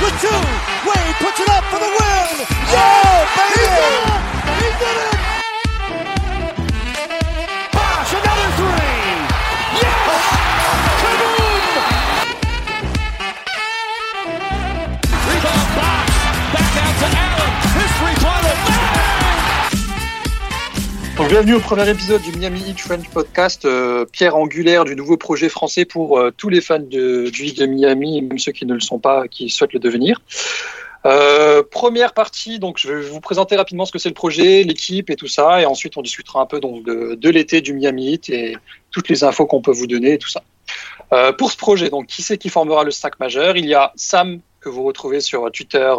with 0.00 0.16
two. 0.20 0.28
Wade 0.88 1.16
puts 1.20 1.40
it 1.40 1.48
up 1.48 1.64
for 1.64 1.78
the 1.78 1.88
win. 1.88 2.46
Yeah, 2.72 3.26
baby! 3.36 3.60
He 3.60 3.64
did 3.66 3.96
it! 3.96 4.24
He 4.60 4.68
did 4.78 4.96
it! 5.08 5.13
Bienvenue 21.34 21.54
au 21.54 21.60
premier 21.60 21.90
épisode 21.90 22.22
du 22.22 22.30
Miami 22.38 22.60
Heat 22.60 22.78
French 22.78 23.08
Podcast, 23.08 23.64
euh, 23.64 24.04
pierre 24.04 24.36
angulaire 24.36 24.84
du 24.84 24.94
nouveau 24.94 25.16
projet 25.16 25.48
français 25.48 25.84
pour 25.84 26.16
euh, 26.16 26.30
tous 26.30 26.48
les 26.48 26.60
fans 26.60 26.78
de, 26.78 27.28
du 27.28 27.52
de 27.52 27.66
Miami, 27.66 28.22
même 28.22 28.38
ceux 28.38 28.52
qui 28.52 28.64
ne 28.66 28.74
le 28.74 28.78
sont 28.78 29.00
pas, 29.00 29.26
qui 29.26 29.50
souhaitent 29.50 29.72
le 29.72 29.80
devenir. 29.80 30.22
Euh, 31.06 31.64
première 31.68 32.14
partie, 32.14 32.60
donc 32.60 32.78
je 32.78 32.86
vais 32.86 33.00
vous 33.00 33.18
présenter 33.18 33.56
rapidement 33.56 33.84
ce 33.84 33.90
que 33.90 33.98
c'est 33.98 34.10
le 34.10 34.14
projet, 34.14 34.62
l'équipe 34.62 35.10
et 35.10 35.16
tout 35.16 35.26
ça, 35.26 35.60
et 35.60 35.66
ensuite 35.66 35.96
on 35.96 36.02
discutera 36.02 36.40
un 36.40 36.46
peu 36.46 36.60
donc 36.60 36.84
de, 36.84 37.16
de 37.16 37.30
l'été 37.30 37.60
du 37.62 37.72
Miami 37.72 38.12
Heat 38.12 38.30
et 38.30 38.56
toutes 38.92 39.08
les 39.08 39.24
infos 39.24 39.44
qu'on 39.46 39.60
peut 39.60 39.72
vous 39.72 39.88
donner 39.88 40.12
et 40.12 40.18
tout 40.18 40.30
ça. 40.30 40.44
Pour 41.36 41.50
ce 41.50 41.56
projet, 41.56 41.90
donc 41.90 42.06
qui 42.06 42.22
c'est 42.22 42.38
qui 42.38 42.48
formera 42.48 42.84
le 42.84 42.92
stack 42.92 43.18
majeur? 43.18 43.56
Il 43.56 43.66
y 43.66 43.74
a 43.74 43.92
Sam 43.96 44.38
que 44.60 44.68
vous 44.68 44.84
retrouvez 44.84 45.20
sur 45.20 45.50
Twitter 45.50 45.92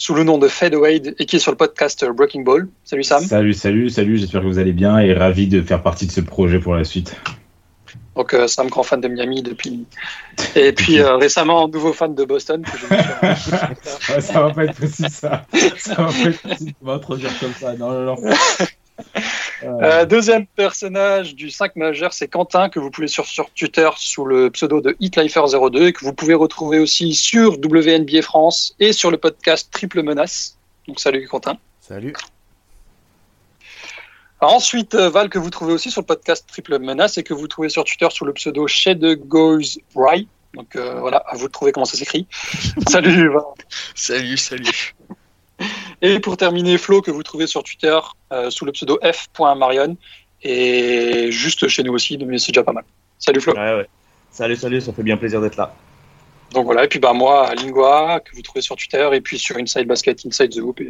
sous 0.00 0.14
le 0.14 0.24
nom 0.24 0.38
de 0.38 0.48
Fadewade 0.48 1.14
et 1.18 1.26
qui 1.26 1.36
est 1.36 1.38
sur 1.40 1.52
le 1.52 1.58
podcast 1.58 2.02
euh, 2.02 2.12
Breaking 2.14 2.40
Ball. 2.40 2.66
Salut 2.84 3.04
Sam. 3.04 3.22
Salut, 3.22 3.52
salut, 3.52 3.90
salut, 3.90 4.16
j'espère 4.16 4.40
que 4.40 4.46
vous 4.46 4.58
allez 4.58 4.72
bien 4.72 4.98
et 4.98 5.12
ravi 5.12 5.46
de 5.46 5.60
faire 5.60 5.82
partie 5.82 6.06
de 6.06 6.10
ce 6.10 6.22
projet 6.22 6.58
pour 6.58 6.74
la 6.74 6.84
suite. 6.84 7.14
Donc 8.16 8.32
euh, 8.32 8.46
Sam, 8.48 8.68
grand 8.68 8.82
fan 8.82 9.02
de 9.02 9.08
Miami 9.08 9.42
depuis. 9.42 9.84
Et 10.56 10.72
puis 10.72 11.00
euh, 11.00 11.16
récemment, 11.16 11.68
nouveau 11.68 11.92
fan 11.92 12.14
de 12.14 12.24
Boston. 12.24 12.62
que 12.62 12.78
je 12.78 12.86
me 12.94 13.34
suis- 13.34 13.52
Ouais, 14.14 14.20
ça 14.22 14.40
va 14.40 14.54
pas 14.54 14.64
être 14.64 14.80
possible 14.80 15.10
ça. 15.10 15.44
Ça 15.76 15.94
va 15.96 16.06
pas 16.06 16.30
être 16.30 16.40
possible. 16.40 16.72
On 16.82 16.86
va 16.86 16.92
introduire 16.94 17.38
comme 17.38 17.52
ça. 17.52 17.74
Non, 17.76 17.90
non, 17.92 18.04
non. 18.06 18.16
Euh, 19.62 20.06
deuxième 20.06 20.46
personnage 20.46 21.34
du 21.34 21.50
5 21.50 21.76
majeur, 21.76 22.12
c'est 22.12 22.28
Quentin, 22.28 22.68
que 22.68 22.78
vous 22.78 22.90
pouvez 22.90 23.08
sur, 23.08 23.26
sur 23.26 23.50
Twitter 23.50 23.88
sous 23.96 24.24
le 24.24 24.50
pseudo 24.50 24.80
de 24.80 24.96
HitLifer02 25.00 25.86
et 25.86 25.92
que 25.92 26.04
vous 26.04 26.12
pouvez 26.12 26.34
retrouver 26.34 26.78
aussi 26.78 27.14
sur 27.14 27.58
WNBA 27.58 28.22
France 28.22 28.74
et 28.80 28.92
sur 28.92 29.10
le 29.10 29.18
podcast 29.18 29.70
Triple 29.70 30.02
Menace. 30.02 30.56
Donc 30.88 31.00
salut 31.00 31.26
Quentin. 31.28 31.58
Salut. 31.80 32.14
Alors, 34.40 34.54
ensuite, 34.54 34.94
euh, 34.94 35.10
Val, 35.10 35.28
que 35.28 35.38
vous 35.38 35.50
trouvez 35.50 35.74
aussi 35.74 35.90
sur 35.90 36.00
le 36.00 36.06
podcast 36.06 36.46
Triple 36.48 36.78
Menace 36.78 37.18
et 37.18 37.22
que 37.22 37.34
vous 37.34 37.46
trouvez 37.46 37.68
sur 37.68 37.84
Twitter 37.84 38.08
sous 38.10 38.24
le 38.24 38.32
pseudo 38.32 38.66
Goes 39.16 39.78
Right. 39.94 40.28
Donc 40.54 40.74
euh, 40.76 40.98
voilà, 40.98 41.18
à 41.18 41.36
vous 41.36 41.46
de 41.46 41.52
trouver 41.52 41.72
comment 41.72 41.84
ça 41.84 41.96
s'écrit. 41.96 42.26
salut 42.88 43.28
Val. 43.28 43.42
Salut, 43.94 44.36
salut. 44.36 44.94
Et 46.02 46.20
pour 46.20 46.36
terminer, 46.36 46.78
Flo, 46.78 47.02
que 47.02 47.10
vous 47.10 47.22
trouvez 47.22 47.46
sur 47.46 47.62
Twitter 47.62 47.98
euh, 48.32 48.50
sous 48.50 48.64
le 48.64 48.72
pseudo 48.72 48.98
f.marion. 49.02 49.96
Et 50.42 51.30
juste 51.30 51.68
chez 51.68 51.82
nous 51.82 51.92
aussi, 51.92 52.16
mais 52.18 52.38
c'est 52.38 52.52
déjà 52.52 52.64
pas 52.64 52.72
mal. 52.72 52.84
Salut 53.18 53.40
Flo. 53.40 53.54
Salut, 54.30 54.56
salut, 54.56 54.80
ça 54.80 54.92
fait 54.92 55.02
bien 55.02 55.16
plaisir 55.16 55.40
d'être 55.40 55.56
là. 55.56 55.74
Donc 56.52 56.64
voilà, 56.64 56.84
et 56.84 56.88
puis 56.88 56.98
bah 56.98 57.12
moi, 57.12 57.54
Lingua, 57.54 58.20
que 58.20 58.34
vous 58.34 58.42
trouvez 58.42 58.60
sur 58.60 58.74
Twitter, 58.74 59.08
et 59.12 59.20
puis 59.20 59.38
sur 59.38 59.56
Inside 59.56 59.86
Basket, 59.86 60.26
Inside 60.26 60.50
The 60.50 60.58
Hoop, 60.58 60.80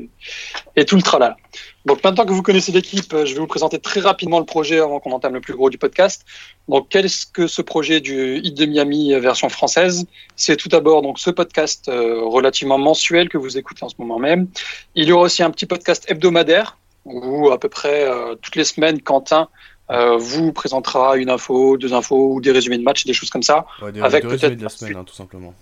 et, 0.77 0.85
tout 0.85 0.97
le 0.97 1.03
tralala. 1.03 1.37
Donc 1.85 2.03
maintenant 2.03 2.25
que 2.25 2.33
vous 2.33 2.43
connaissez 2.43 2.73
l'équipe, 2.73 3.13
euh, 3.13 3.27
je 3.27 3.35
vais 3.35 3.41
vous 3.41 3.47
présenter 3.47 3.79
très 3.79 4.01
rapidement 4.01 4.39
le 4.39 4.47
projet 4.47 4.79
avant 4.79 5.01
qu'on 5.01 5.13
entame 5.13 5.35
le 5.35 5.41
plus 5.41 5.55
gros 5.55 5.69
du 5.69 5.79
podcast. 5.79 6.25
Donc 6.69 6.89
qu'est-ce 6.89 7.27
que 7.27 7.47
ce 7.47 7.63
projet 7.63 8.01
du 8.01 8.39
Hit 8.39 8.57
de 8.57 8.67
Miami 8.67 9.13
euh, 9.13 9.21
version 9.21 9.49
française? 9.49 10.07
C'est 10.37 10.57
tout 10.57 10.69
d'abord 10.69 11.03
donc 11.03 11.19
ce 11.19 11.31
podcast 11.31 11.89
euh, 11.89 12.23
relativement 12.25 12.79
mensuel 12.79 13.29
que 13.29 13.39
vous 13.39 13.59
écoutez 13.59 13.85
en 13.85 13.89
ce 13.89 13.97
moment 13.99 14.19
même. 14.19 14.49
Il 14.95 15.09
y 15.09 15.13
aura 15.13 15.25
aussi 15.25 15.43
un 15.43 15.51
petit 15.51 15.67
podcast 15.67 16.05
hebdomadaire 16.09 16.79
où 17.05 17.51
à 17.51 17.59
peu 17.59 17.69
près 17.69 18.05
euh, 18.05 18.35
toutes 18.41 18.57
les 18.57 18.65
semaines, 18.65 19.01
Quentin 19.01 19.49
euh, 19.91 20.17
vous 20.17 20.53
présentera 20.53 21.17
une 21.17 21.31
info, 21.31 21.77
deux 21.77 21.93
infos 21.95 22.35
ou 22.35 22.41
des 22.41 22.53
résumés 22.53 22.79
de 22.79 22.83
matchs, 22.85 23.05
des 23.05 23.13
choses 23.13 23.31
comme 23.31 23.43
ça. 23.43 23.67
Ouais, 23.83 23.93
des, 23.93 24.01
Avec 24.01 24.27
peut-être 24.27 24.57
de 24.57 24.63
la 24.63 24.69
semaine, 24.69 24.97
hein, 24.97 25.05
tout 25.05 25.15
simplement. 25.15 25.55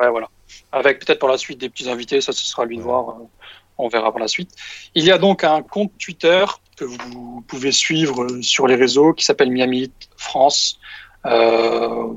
Ouais, 0.00 0.10
voilà. 0.10 0.28
Avec 0.72 0.98
peut-être 1.04 1.18
pour 1.18 1.28
la 1.28 1.38
suite 1.38 1.58
des 1.60 1.68
petits 1.68 1.88
invités, 1.88 2.20
ça 2.20 2.32
ce 2.32 2.44
sera 2.46 2.62
à 2.62 2.66
lui 2.66 2.76
de 2.78 2.82
voir. 2.82 3.08
euh, 3.10 3.24
On 3.78 3.88
verra 3.88 4.10
pour 4.10 4.20
la 4.20 4.28
suite. 4.28 4.50
Il 4.94 5.04
y 5.04 5.10
a 5.10 5.18
donc 5.18 5.44
un 5.44 5.62
compte 5.62 5.92
Twitter 5.98 6.44
que 6.76 6.84
vous 6.84 7.42
pouvez 7.48 7.72
suivre 7.72 8.24
euh, 8.24 8.42
sur 8.42 8.66
les 8.66 8.74
réseaux 8.76 9.12
qui 9.12 9.24
s'appelle 9.24 9.50
Miami 9.50 9.90
France. 10.16 10.78
Euh, 11.26 12.08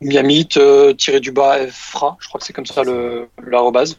Miami 0.00 0.48
euh, 0.56 0.92
tiré 0.94 1.18
du 1.20 1.32
bas 1.32 1.66
FRA, 1.68 2.16
je 2.20 2.28
crois 2.28 2.38
que 2.38 2.46
c'est 2.46 2.52
comme 2.52 2.66
ça 2.66 2.82
le 2.84 3.28
l'arrobase. 3.44 3.98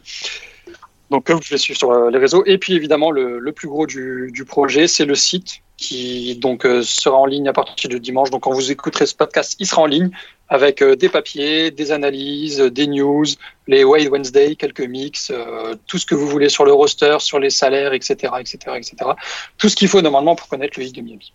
Donc 1.10 1.24
que 1.24 1.32
vous 1.34 1.40
pouvez 1.40 1.58
suivre 1.58 1.78
sur 1.78 1.92
les 2.10 2.18
réseaux. 2.18 2.42
Et 2.46 2.56
puis 2.56 2.74
évidemment 2.74 3.10
le, 3.10 3.38
le 3.38 3.52
plus 3.52 3.68
gros 3.68 3.86
du, 3.86 4.30
du 4.32 4.44
projet, 4.46 4.86
c'est 4.86 5.04
le 5.04 5.14
site 5.14 5.60
qui 5.82 6.36
donc 6.36 6.64
euh, 6.64 6.82
sera 6.82 7.18
en 7.18 7.26
ligne 7.26 7.48
à 7.48 7.52
partir 7.52 7.90
de 7.90 7.98
dimanche. 7.98 8.30
Donc 8.30 8.42
quand 8.44 8.52
vous 8.52 8.70
écouterez 8.70 9.06
ce 9.06 9.14
podcast, 9.14 9.56
il 9.58 9.66
sera 9.66 9.82
en 9.82 9.86
ligne 9.86 10.10
avec 10.48 10.80
euh, 10.80 10.96
des 10.96 11.08
papiers, 11.08 11.70
des 11.70 11.92
analyses, 11.92 12.58
des 12.58 12.86
news, 12.86 13.26
les 13.66 13.84
Wade 13.84 14.08
Wednesday, 14.08 14.54
quelques 14.54 14.80
mix, 14.80 15.30
euh, 15.30 15.74
tout 15.86 15.98
ce 15.98 16.06
que 16.06 16.14
vous 16.14 16.28
voulez 16.28 16.48
sur 16.48 16.64
le 16.64 16.72
roster, 16.72 17.16
sur 17.18 17.38
les 17.38 17.50
salaires, 17.50 17.92
etc., 17.92 18.34
etc., 18.38 18.58
etc. 18.76 18.94
Tout 19.58 19.68
ce 19.68 19.76
qu'il 19.76 19.88
faut 19.88 20.00
normalement 20.00 20.36
pour 20.36 20.48
connaître 20.48 20.78
le 20.78 20.86
Heat 20.86 20.94
de 20.94 21.02
Miami. 21.02 21.32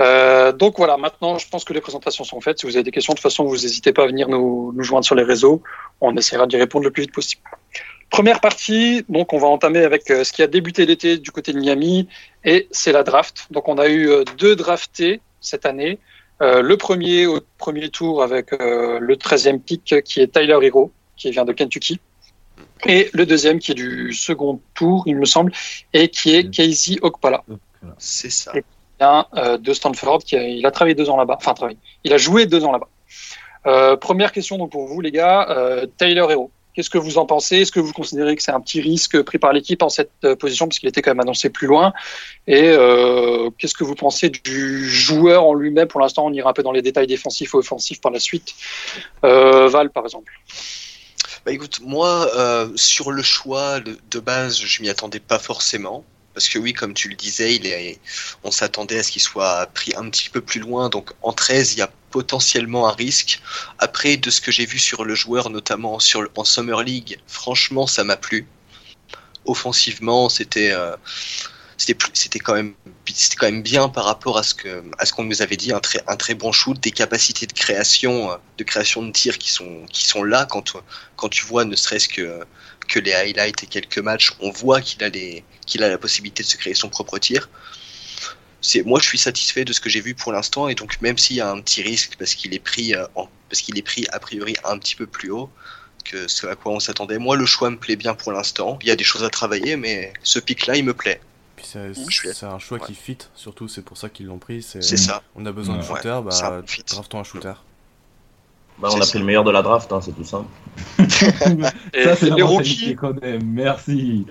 Euh, 0.00 0.52
donc 0.52 0.76
voilà, 0.78 0.96
maintenant 0.96 1.38
je 1.38 1.48
pense 1.48 1.64
que 1.64 1.72
les 1.72 1.80
présentations 1.80 2.24
sont 2.24 2.40
faites. 2.40 2.58
Si 2.60 2.66
vous 2.66 2.76
avez 2.76 2.82
des 2.82 2.90
questions, 2.90 3.12
de 3.12 3.18
toute 3.18 3.22
façon, 3.22 3.44
vous 3.44 3.56
n'hésitez 3.56 3.92
pas 3.92 4.04
à 4.04 4.06
venir 4.06 4.28
nous, 4.28 4.72
nous 4.74 4.82
joindre 4.82 5.04
sur 5.04 5.14
les 5.14 5.22
réseaux. 5.22 5.62
On 6.00 6.16
essaiera 6.16 6.46
d'y 6.46 6.56
répondre 6.56 6.84
le 6.84 6.90
plus 6.90 7.02
vite 7.02 7.14
possible. 7.14 7.42
Première 8.10 8.40
partie, 8.40 9.04
donc 9.08 9.32
on 9.32 9.38
va 9.38 9.48
entamer 9.48 9.80
avec 9.80 10.10
euh, 10.10 10.22
ce 10.22 10.32
qui 10.32 10.42
a 10.42 10.46
débuté 10.46 10.86
l'été 10.86 11.18
du 11.18 11.30
côté 11.32 11.52
de 11.52 11.58
Miami, 11.58 12.08
et 12.44 12.68
c'est 12.70 12.92
la 12.92 13.02
draft. 13.02 13.46
Donc 13.50 13.68
on 13.68 13.78
a 13.78 13.88
eu 13.88 14.08
euh, 14.08 14.24
deux 14.38 14.54
draftés 14.54 15.20
cette 15.40 15.66
année. 15.66 15.98
Euh, 16.42 16.60
le 16.60 16.76
premier 16.76 17.26
au 17.26 17.40
premier 17.56 17.88
tour 17.88 18.22
avec 18.22 18.52
euh, 18.52 18.98
le 19.00 19.16
13e 19.16 19.58
pick 19.58 20.02
qui 20.04 20.20
est 20.20 20.28
Tyler 20.28 20.58
Hero, 20.62 20.92
qui 21.16 21.30
vient 21.30 21.44
de 21.44 21.52
Kentucky. 21.52 21.98
Et 22.84 23.08
le 23.14 23.24
deuxième 23.24 23.58
qui 23.58 23.72
est 23.72 23.74
du 23.74 24.12
second 24.12 24.60
tour, 24.74 25.04
il 25.06 25.16
me 25.16 25.24
semble, 25.24 25.52
et 25.92 26.08
qui 26.08 26.34
est 26.34 26.50
Casey 26.50 26.98
Okpala, 27.00 27.42
C'est 27.98 28.30
ça. 28.30 28.52
Euh, 29.02 29.58
de 29.58 29.72
Stanford. 29.72 30.24
Qui 30.24 30.36
a, 30.36 30.42
il 30.42 30.64
a 30.64 30.70
travaillé 30.70 30.94
deux 30.94 31.10
ans 31.10 31.16
là-bas. 31.16 31.38
Enfin. 31.44 31.54
Il 32.04 32.12
a 32.12 32.18
joué 32.18 32.46
deux 32.46 32.64
ans 32.64 32.72
là-bas. 32.72 32.88
Euh, 33.66 33.96
première 33.96 34.32
question 34.32 34.58
donc 34.58 34.70
pour 34.70 34.86
vous, 34.86 35.00
les 35.00 35.10
gars. 35.10 35.48
Euh, 35.50 35.86
Tyler 35.98 36.24
Hero, 36.30 36.50
qu'est-ce 36.74 36.88
que 36.88 36.98
vous 36.98 37.18
en 37.18 37.26
pensez? 37.26 37.58
Est-ce 37.58 37.72
que 37.72 37.80
vous 37.80 37.92
considérez 37.92 38.36
que 38.36 38.42
c'est 38.42 38.52
un 38.52 38.60
petit 38.60 38.80
risque 38.80 39.20
pris 39.22 39.38
par 39.38 39.52
l'équipe 39.52 39.82
en 39.82 39.88
cette 39.88 40.34
position, 40.38 40.66
parce 40.68 40.78
qu'il 40.78 40.88
était 40.88 41.02
quand 41.02 41.10
même 41.10 41.20
annoncé 41.20 41.50
plus 41.50 41.66
loin 41.66 41.92
Et 42.46 42.76
qu'est-ce 43.58 43.74
que 43.74 43.84
vous 43.84 43.96
pensez 43.96 44.30
du 44.30 44.88
joueur 44.88 45.44
en 45.44 45.54
lui-même? 45.54 45.88
Pour 45.88 46.00
l'instant, 46.00 46.26
on 46.26 46.32
ira 46.32 46.50
un 46.50 46.52
peu 46.52 46.62
dans 46.62 46.72
les 46.72 46.82
détails 46.82 47.08
défensifs 47.08 47.54
et 47.54 47.56
offensifs 47.56 48.00
par 48.00 48.12
la 48.12 48.20
suite. 48.20 48.54
Val, 49.22 49.90
par 49.90 50.04
exemple. 50.04 50.32
Bah 51.44 51.52
écoute, 51.52 51.80
moi, 51.82 52.30
sur 52.76 53.10
le 53.10 53.22
choix 53.22 53.80
de, 53.80 53.98
de 54.10 54.20
base, 54.20 54.60
je 54.60 54.80
m'y 54.80 54.88
attendais 54.88 55.20
pas 55.20 55.40
forcément. 55.40 56.04
Parce 56.36 56.50
que 56.50 56.58
oui, 56.58 56.74
comme 56.74 56.92
tu 56.92 57.08
le 57.08 57.14
disais, 57.14 57.98
on 58.44 58.50
s'attendait 58.50 58.98
à 58.98 59.02
ce 59.02 59.10
qu'il 59.10 59.22
soit 59.22 59.64
pris 59.72 59.94
un 59.96 60.10
petit 60.10 60.28
peu 60.28 60.42
plus 60.42 60.60
loin. 60.60 60.90
Donc 60.90 61.12
en 61.22 61.32
13, 61.32 61.72
il 61.72 61.78
y 61.78 61.80
a 61.80 61.90
potentiellement 62.10 62.86
un 62.86 62.92
risque. 62.92 63.40
Après, 63.78 64.18
de 64.18 64.28
ce 64.28 64.42
que 64.42 64.52
j'ai 64.52 64.66
vu 64.66 64.78
sur 64.78 65.06
le 65.06 65.14
joueur, 65.14 65.48
notamment 65.48 65.94
en 65.96 66.44
Summer 66.44 66.82
League, 66.82 67.18
franchement, 67.26 67.86
ça 67.86 68.04
m'a 68.04 68.18
plu. 68.18 68.46
Offensivement, 69.46 70.28
c'était 70.28 70.72
euh, 70.72 70.94
c'était 71.78 72.38
quand 72.38 72.52
même 72.52 72.74
c'était 73.14 73.36
quand 73.36 73.46
même 73.46 73.62
bien 73.62 73.88
par 73.88 74.04
rapport 74.04 74.36
à 74.36 74.42
ce 74.42 74.54
que 74.54 74.82
qu'on 75.14 75.24
nous 75.24 75.40
avait 75.40 75.56
dit 75.56 75.72
un 75.72 75.80
très 75.80 76.02
un 76.06 76.16
très 76.16 76.34
bon 76.34 76.52
shoot 76.52 76.78
des 76.80 76.90
capacités 76.90 77.46
de 77.46 77.54
création 77.54 78.30
euh, 78.30 78.36
de 78.58 78.64
création 78.64 79.02
de 79.02 79.10
tir 79.10 79.38
qui 79.38 79.50
sont 79.50 79.86
qui 79.90 80.04
sont 80.06 80.22
là 80.22 80.46
quand 80.46 81.28
tu 81.30 81.46
vois 81.46 81.64
ne 81.64 81.76
serait-ce 81.76 82.08
que 82.08 82.44
que 82.88 82.98
les 82.98 83.12
highlights 83.14 83.62
et 83.62 83.66
quelques 83.66 83.98
matchs 83.98 84.32
on 84.40 84.50
voit 84.50 84.80
qu'il 84.80 85.02
a 85.04 85.08
les 85.08 85.44
qu'il 85.66 85.82
a 85.82 85.88
la 85.88 85.98
possibilité 85.98 86.42
de 86.42 86.48
se 86.48 86.56
créer 86.56 86.74
son 86.74 86.88
propre 86.88 87.18
tir 87.18 87.48
c'est 88.60 88.82
moi 88.84 88.98
je 89.00 89.06
suis 89.06 89.18
satisfait 89.18 89.64
de 89.64 89.72
ce 89.72 89.80
que 89.80 89.88
j'ai 89.88 90.00
vu 90.00 90.14
pour 90.14 90.32
l'instant 90.32 90.68
et 90.68 90.74
donc 90.74 91.00
même 91.00 91.18
s'il 91.18 91.36
y 91.36 91.40
a 91.40 91.50
un 91.50 91.60
petit 91.60 91.82
risque 91.82 92.16
parce 92.18 92.34
qu'il 92.34 92.54
est 92.54 92.58
pris 92.58 92.94
euh, 92.94 93.04
en- 93.14 93.28
parce 93.48 93.60
qu'il 93.62 93.78
est 93.78 93.82
pris 93.82 94.06
a 94.12 94.18
priori 94.18 94.56
un 94.64 94.78
petit 94.78 94.96
peu 94.96 95.06
plus 95.06 95.30
haut 95.30 95.50
que 96.04 96.28
ce 96.28 96.46
à 96.46 96.54
quoi 96.56 96.72
on 96.72 96.80
s'attendait 96.80 97.18
moi 97.18 97.36
le 97.36 97.46
choix 97.46 97.70
me 97.70 97.76
plaît 97.76 97.96
bien 97.96 98.14
pour 98.14 98.32
l'instant 98.32 98.78
il 98.82 98.88
y 98.88 98.90
a 98.90 98.96
des 98.96 99.04
choses 99.04 99.24
à 99.24 99.30
travailler 99.30 99.76
mais 99.76 100.12
ce 100.22 100.38
pic 100.38 100.66
là 100.66 100.76
il 100.76 100.84
me 100.84 100.94
plaît 100.94 101.20
Puis 101.56 101.66
c'est 101.66 102.44
un 102.46 102.58
choix 102.58 102.78
ouais. 102.78 102.86
qui 102.86 102.94
fit, 102.94 103.18
surtout 103.34 103.66
c'est 103.68 103.82
pour 103.82 103.96
ça 103.96 104.08
qu'ils 104.08 104.26
l'ont 104.26 104.38
pris. 104.38 104.62
C'est 104.62 104.82
c'est 104.82 104.96
ça 104.96 105.22
on 105.34 105.44
a 105.46 105.52
besoin 105.52 105.76
de 105.78 105.82
Ouais. 105.82 105.98
c'est 106.02 106.08
un 106.08 106.22
bah 106.22 106.62
draftons 106.88 107.20
un 107.20 107.24
shooter. 107.24 107.54
Bah, 108.78 108.88
on 108.92 109.00
a 109.00 109.04
ça. 109.04 109.10
pris 109.10 109.18
le 109.18 109.24
meilleur 109.24 109.44
de 109.44 109.50
la 109.50 109.62
draft, 109.62 109.92
hein, 109.92 110.00
c'est 110.02 110.12
tout 110.12 110.24
simple. 110.24 110.48
Ça, 110.98 112.16
c'est 112.16 112.30
les 112.30 112.42
rookies. 112.42 112.94
qu'on 112.94 113.16
aime. 113.20 113.42
Merci. 113.44 114.26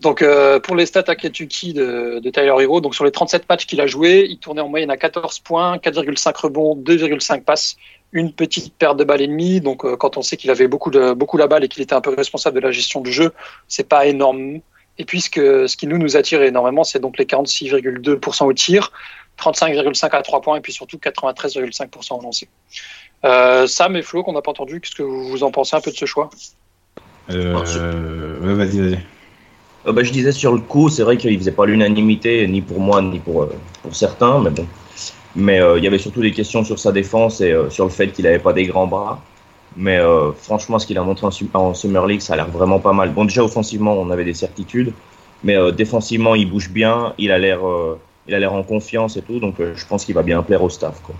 Donc 0.00 0.22
euh, 0.22 0.60
pour 0.60 0.76
les 0.76 0.86
stats 0.86 1.02
à 1.08 1.16
Kentucky 1.16 1.72
de, 1.72 2.20
de 2.20 2.30
Tyler 2.30 2.54
Hero, 2.60 2.80
donc 2.80 2.94
sur 2.94 3.04
les 3.04 3.10
37 3.10 3.48
matchs 3.48 3.66
qu'il 3.66 3.80
a 3.80 3.88
joué, 3.88 4.24
il 4.30 4.38
tournait 4.38 4.60
en 4.60 4.68
moyenne 4.68 4.90
à 4.90 4.96
14 4.96 5.40
points, 5.40 5.78
4,5 5.78 6.40
rebonds, 6.40 6.76
2,5 6.76 7.42
passes, 7.42 7.76
une 8.12 8.32
petite 8.32 8.72
perte 8.72 8.96
de 8.96 9.04
balle 9.04 9.20
et 9.20 9.26
demie. 9.26 9.60
Donc, 9.60 9.84
euh, 9.84 9.96
quand 9.96 10.16
on 10.16 10.22
sait 10.22 10.36
qu'il 10.36 10.50
avait 10.50 10.68
beaucoup, 10.68 10.90
de, 10.90 11.12
beaucoup 11.12 11.36
la 11.36 11.48
balle 11.48 11.64
et 11.64 11.68
qu'il 11.68 11.82
était 11.82 11.94
un 11.94 12.00
peu 12.00 12.14
responsable 12.14 12.56
de 12.56 12.60
la 12.60 12.70
gestion 12.70 13.00
du 13.00 13.12
jeu, 13.12 13.32
c'est 13.68 13.88
pas 13.88 14.06
énorme. 14.06 14.60
Et 14.96 15.04
puis, 15.04 15.20
ce, 15.20 15.28
que, 15.28 15.66
ce 15.66 15.76
qui 15.76 15.88
nous, 15.88 15.98
nous 15.98 16.16
attire 16.16 16.40
énormément, 16.42 16.84
c'est 16.84 17.00
donc 17.00 17.18
les 17.18 17.24
46,2% 17.24 18.44
au 18.44 18.52
tir, 18.52 18.92
35,5% 19.38 20.10
à 20.12 20.22
3 20.22 20.40
points 20.40 20.56
et 20.56 20.60
puis 20.60 20.72
surtout 20.72 20.98
93,5% 20.98 22.16
au 22.16 22.22
lancer. 22.22 22.48
Euh, 23.24 23.66
Sam 23.66 23.96
et 23.96 24.02
Flo, 24.02 24.22
qu'on 24.22 24.32
n'a 24.32 24.42
pas 24.42 24.50
entendu, 24.50 24.80
qu'est-ce 24.80 24.96
que 24.96 25.02
vous 25.02 25.42
en 25.42 25.50
pensez 25.50 25.76
un 25.76 25.80
peu 25.80 25.90
de 25.90 25.96
ce 25.96 26.04
choix? 26.04 26.28
Euh, 27.30 28.38
ouais, 28.40 28.54
vas-y, 28.54 28.78
vas-y. 28.80 28.98
Euh, 29.86 29.92
bah, 29.92 30.02
je 30.02 30.12
disais 30.12 30.32
sur 30.32 30.52
le 30.52 30.60
coup, 30.60 30.88
c'est 30.88 31.02
vrai 31.02 31.16
qu'il 31.16 31.36
faisait 31.38 31.52
pas 31.52 31.66
l'unanimité, 31.66 32.46
ni 32.46 32.60
pour 32.60 32.80
moi, 32.80 33.00
ni 33.02 33.18
pour, 33.18 33.42
euh, 33.42 33.54
pour 33.82 33.94
certains, 33.94 34.40
mais 34.40 34.50
bon. 34.50 34.66
Mais 35.36 35.60
euh, 35.60 35.78
il 35.78 35.84
y 35.84 35.86
avait 35.86 35.98
surtout 35.98 36.20
des 36.20 36.32
questions 36.32 36.64
sur 36.64 36.78
sa 36.78 36.92
défense 36.92 37.40
et 37.40 37.50
euh, 37.52 37.68
sur 37.70 37.84
le 37.84 37.90
fait 37.90 38.08
qu'il 38.08 38.26
avait 38.26 38.38
pas 38.38 38.52
des 38.52 38.66
grands 38.66 38.86
bras. 38.86 39.20
Mais 39.76 39.98
euh, 39.98 40.30
franchement, 40.32 40.78
ce 40.78 40.86
qu'il 40.86 40.96
a 40.98 41.02
montré 41.02 41.26
en, 41.26 41.58
en 41.58 41.74
Summer 41.74 42.06
League, 42.06 42.20
ça 42.20 42.34
a 42.34 42.36
l'air 42.36 42.48
vraiment 42.48 42.78
pas 42.78 42.92
mal. 42.92 43.10
Bon, 43.10 43.24
déjà 43.24 43.42
offensivement, 43.42 43.94
on 43.94 44.10
avait 44.10 44.24
des 44.24 44.34
certitudes, 44.34 44.92
mais 45.42 45.56
euh, 45.56 45.72
défensivement, 45.72 46.34
il 46.34 46.48
bouge 46.48 46.70
bien, 46.70 47.14
il 47.18 47.32
a 47.32 47.38
l'air, 47.38 47.66
euh, 47.66 47.98
il 48.28 48.34
a 48.34 48.38
l'air 48.38 48.52
en 48.52 48.62
confiance 48.62 49.16
et 49.16 49.22
tout, 49.22 49.40
donc 49.40 49.58
euh, 49.60 49.72
je 49.74 49.86
pense 49.86 50.04
qu'il 50.04 50.14
va 50.14 50.22
bien 50.22 50.42
plaire 50.42 50.62
au 50.62 50.70
staff. 50.70 51.00
Quoi. 51.02 51.14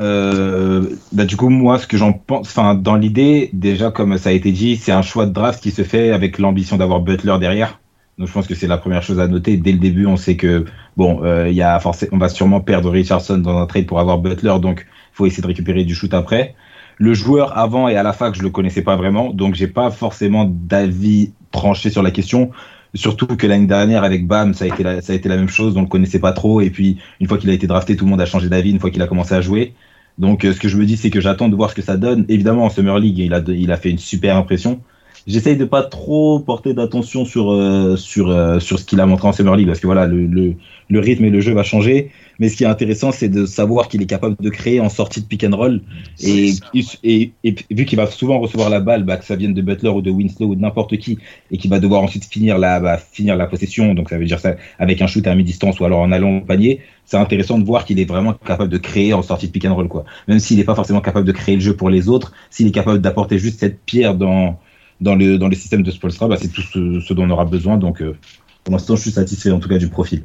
Euh, 0.00 0.96
bah, 1.12 1.24
du 1.24 1.36
coup, 1.36 1.48
moi, 1.48 1.78
ce 1.78 1.86
que 1.86 1.96
j'en 1.96 2.12
pense, 2.12 2.48
enfin, 2.48 2.74
dans 2.74 2.96
l'idée, 2.96 3.50
déjà, 3.52 3.90
comme 3.90 4.18
ça 4.18 4.30
a 4.30 4.32
été 4.32 4.52
dit, 4.52 4.76
c'est 4.76 4.92
un 4.92 5.02
choix 5.02 5.26
de 5.26 5.32
draft 5.32 5.62
qui 5.62 5.70
se 5.70 5.82
fait 5.82 6.10
avec 6.10 6.38
l'ambition 6.38 6.76
d'avoir 6.76 7.00
Butler 7.00 7.36
derrière. 7.38 7.80
Donc, 8.18 8.28
je 8.28 8.32
pense 8.32 8.46
que 8.46 8.54
c'est 8.54 8.66
la 8.66 8.78
première 8.78 9.02
chose 9.02 9.20
à 9.20 9.28
noter. 9.28 9.56
Dès 9.56 9.72
le 9.72 9.78
début, 9.78 10.06
on 10.06 10.16
sait 10.16 10.36
que, 10.36 10.64
bon, 10.96 11.22
euh, 11.24 11.48
il 11.48 11.54
y 11.54 11.62
a 11.62 11.78
forcément, 11.80 12.12
on 12.14 12.18
va 12.18 12.28
sûrement 12.28 12.60
perdre 12.60 12.90
Richardson 12.90 13.38
dans 13.38 13.58
un 13.58 13.66
trade 13.66 13.86
pour 13.86 14.00
avoir 14.00 14.18
Butler, 14.18 14.54
donc, 14.60 14.86
faut 15.12 15.26
essayer 15.26 15.42
de 15.42 15.46
récupérer 15.46 15.84
du 15.84 15.94
shoot 15.94 16.12
après. 16.12 16.54
Le 16.96 17.12
joueur 17.12 17.58
avant 17.58 17.88
et 17.88 17.96
à 17.96 18.02
la 18.02 18.12
fac, 18.12 18.34
je 18.36 18.42
le 18.42 18.50
connaissais 18.50 18.82
pas 18.82 18.96
vraiment, 18.96 19.32
donc 19.32 19.54
j'ai 19.54 19.66
pas 19.66 19.90
forcément 19.90 20.44
d'avis 20.44 21.32
tranché 21.50 21.90
sur 21.90 22.02
la 22.02 22.12
question. 22.12 22.50
Surtout 22.94 23.26
que 23.26 23.46
l'année 23.46 23.66
dernière 23.66 24.04
avec 24.04 24.26
Bam, 24.26 24.54
ça 24.54 24.66
a 24.66 24.68
été 24.68 24.84
la, 24.84 25.00
ça 25.02 25.12
a 25.12 25.16
été 25.16 25.28
la 25.28 25.36
même 25.36 25.48
chose, 25.48 25.76
on 25.76 25.82
le 25.82 25.88
connaissait 25.88 26.20
pas 26.20 26.32
trop. 26.32 26.60
Et 26.60 26.70
puis 26.70 26.98
une 27.20 27.26
fois 27.26 27.38
qu'il 27.38 27.50
a 27.50 27.52
été 27.52 27.66
drafté, 27.66 27.96
tout 27.96 28.04
le 28.04 28.10
monde 28.10 28.20
a 28.20 28.26
changé 28.26 28.48
d'avis 28.48 28.70
une 28.70 28.78
fois 28.78 28.90
qu'il 28.90 29.02
a 29.02 29.06
commencé 29.06 29.34
à 29.34 29.40
jouer. 29.40 29.74
Donc 30.18 30.44
euh, 30.44 30.52
ce 30.52 30.60
que 30.60 30.68
je 30.68 30.76
me 30.76 30.86
dis, 30.86 30.96
c'est 30.96 31.10
que 31.10 31.20
j'attends 31.20 31.48
de 31.48 31.56
voir 31.56 31.70
ce 31.70 31.74
que 31.74 31.82
ça 31.82 31.96
donne. 31.96 32.24
Évidemment 32.28 32.64
en 32.64 32.70
Summer 32.70 32.98
League, 32.98 33.18
il 33.18 33.34
a, 33.34 33.42
il 33.48 33.72
a 33.72 33.76
fait 33.76 33.90
une 33.90 33.98
super 33.98 34.36
impression. 34.36 34.80
J'essaye 35.26 35.56
de 35.56 35.64
pas 35.64 35.82
trop 35.82 36.38
porter 36.38 36.74
d'attention 36.74 37.24
sur 37.24 37.50
euh, 37.52 37.96
sur 37.96 38.30
euh, 38.30 38.60
sur 38.60 38.78
ce 38.78 38.84
qu'il 38.84 39.00
a 39.00 39.06
montré 39.06 39.26
en 39.26 39.32
Summer 39.32 39.56
League 39.56 39.66
parce 39.66 39.80
que 39.80 39.86
voilà 39.86 40.06
le, 40.06 40.26
le 40.26 40.54
le 40.88 41.00
rythme 41.00 41.24
et 41.24 41.30
le 41.30 41.40
jeu 41.40 41.52
va 41.52 41.62
changer. 41.62 42.10
Mais 42.38 42.48
ce 42.48 42.56
qui 42.56 42.64
est 42.64 42.66
intéressant, 42.66 43.12
c'est 43.12 43.28
de 43.28 43.46
savoir 43.46 43.88
qu'il 43.88 44.02
est 44.02 44.06
capable 44.06 44.36
de 44.40 44.50
créer 44.50 44.80
en 44.80 44.88
sortie 44.88 45.20
de 45.20 45.26
pick 45.26 45.44
and 45.44 45.56
roll. 45.56 45.80
Et, 46.20 46.52
C'est 46.52 46.98
et, 47.02 47.32
et, 47.44 47.54
vu 47.70 47.84
qu'il 47.84 47.96
va 47.96 48.06
souvent 48.06 48.38
recevoir 48.38 48.70
la 48.70 48.80
balle, 48.80 49.04
bah, 49.04 49.16
que 49.16 49.24
ça 49.24 49.36
vienne 49.36 49.54
de 49.54 49.62
Butler 49.62 49.90
ou 49.90 50.02
de 50.02 50.10
Winslow 50.10 50.48
ou 50.48 50.54
de 50.54 50.60
n'importe 50.60 50.96
qui, 50.98 51.18
et 51.50 51.58
qu'il 51.58 51.70
va 51.70 51.80
devoir 51.80 52.02
ensuite 52.02 52.24
finir 52.24 52.58
la, 52.58 52.80
bah, 52.80 52.98
finir 52.98 53.36
la 53.36 53.46
possession, 53.46 53.94
donc 53.94 54.10
ça 54.10 54.18
veut 54.18 54.24
dire 54.24 54.40
ça 54.40 54.56
avec 54.78 55.00
un 55.02 55.06
shoot 55.06 55.26
à 55.26 55.34
mi-distance 55.34 55.80
ou 55.80 55.84
alors 55.84 56.00
en 56.00 56.12
allant 56.12 56.38
au 56.38 56.40
panier, 56.40 56.80
c'est 57.04 57.16
intéressant 57.16 57.58
de 57.58 57.64
voir 57.64 57.84
qu'il 57.84 58.00
est 58.00 58.04
vraiment 58.04 58.32
capable 58.32 58.70
de 58.70 58.78
créer 58.78 59.12
en 59.12 59.22
sortie 59.22 59.46
de 59.46 59.52
pick 59.52 59.64
and 59.64 59.74
roll. 59.74 59.88
Quoi. 59.88 60.04
Même 60.28 60.38
s'il 60.38 60.56
n'est 60.56 60.64
pas 60.64 60.74
forcément 60.74 61.00
capable 61.00 61.26
de 61.26 61.32
créer 61.32 61.54
le 61.54 61.60
jeu 61.60 61.76
pour 61.76 61.90
les 61.90 62.08
autres, 62.08 62.32
s'il 62.50 62.66
est 62.66 62.72
capable 62.72 63.00
d'apporter 63.00 63.38
juste 63.38 63.60
cette 63.60 63.80
pierre 63.84 64.14
dans, 64.14 64.58
dans, 65.00 65.14
le, 65.14 65.38
dans 65.38 65.48
le 65.48 65.54
système 65.54 65.82
de 65.82 65.90
Spolstra, 65.90 66.28
bah, 66.28 66.36
c'est 66.40 66.48
tout 66.48 66.62
ce, 66.62 67.00
ce 67.00 67.14
dont 67.14 67.24
on 67.24 67.30
aura 67.30 67.44
besoin. 67.44 67.76
Donc 67.76 68.00
euh, 68.00 68.16
pour 68.64 68.72
l'instant, 68.72 68.96
je 68.96 69.02
suis 69.02 69.10
satisfait 69.10 69.50
en 69.50 69.60
tout 69.60 69.68
cas 69.68 69.78
du 69.78 69.88
profil. 69.88 70.24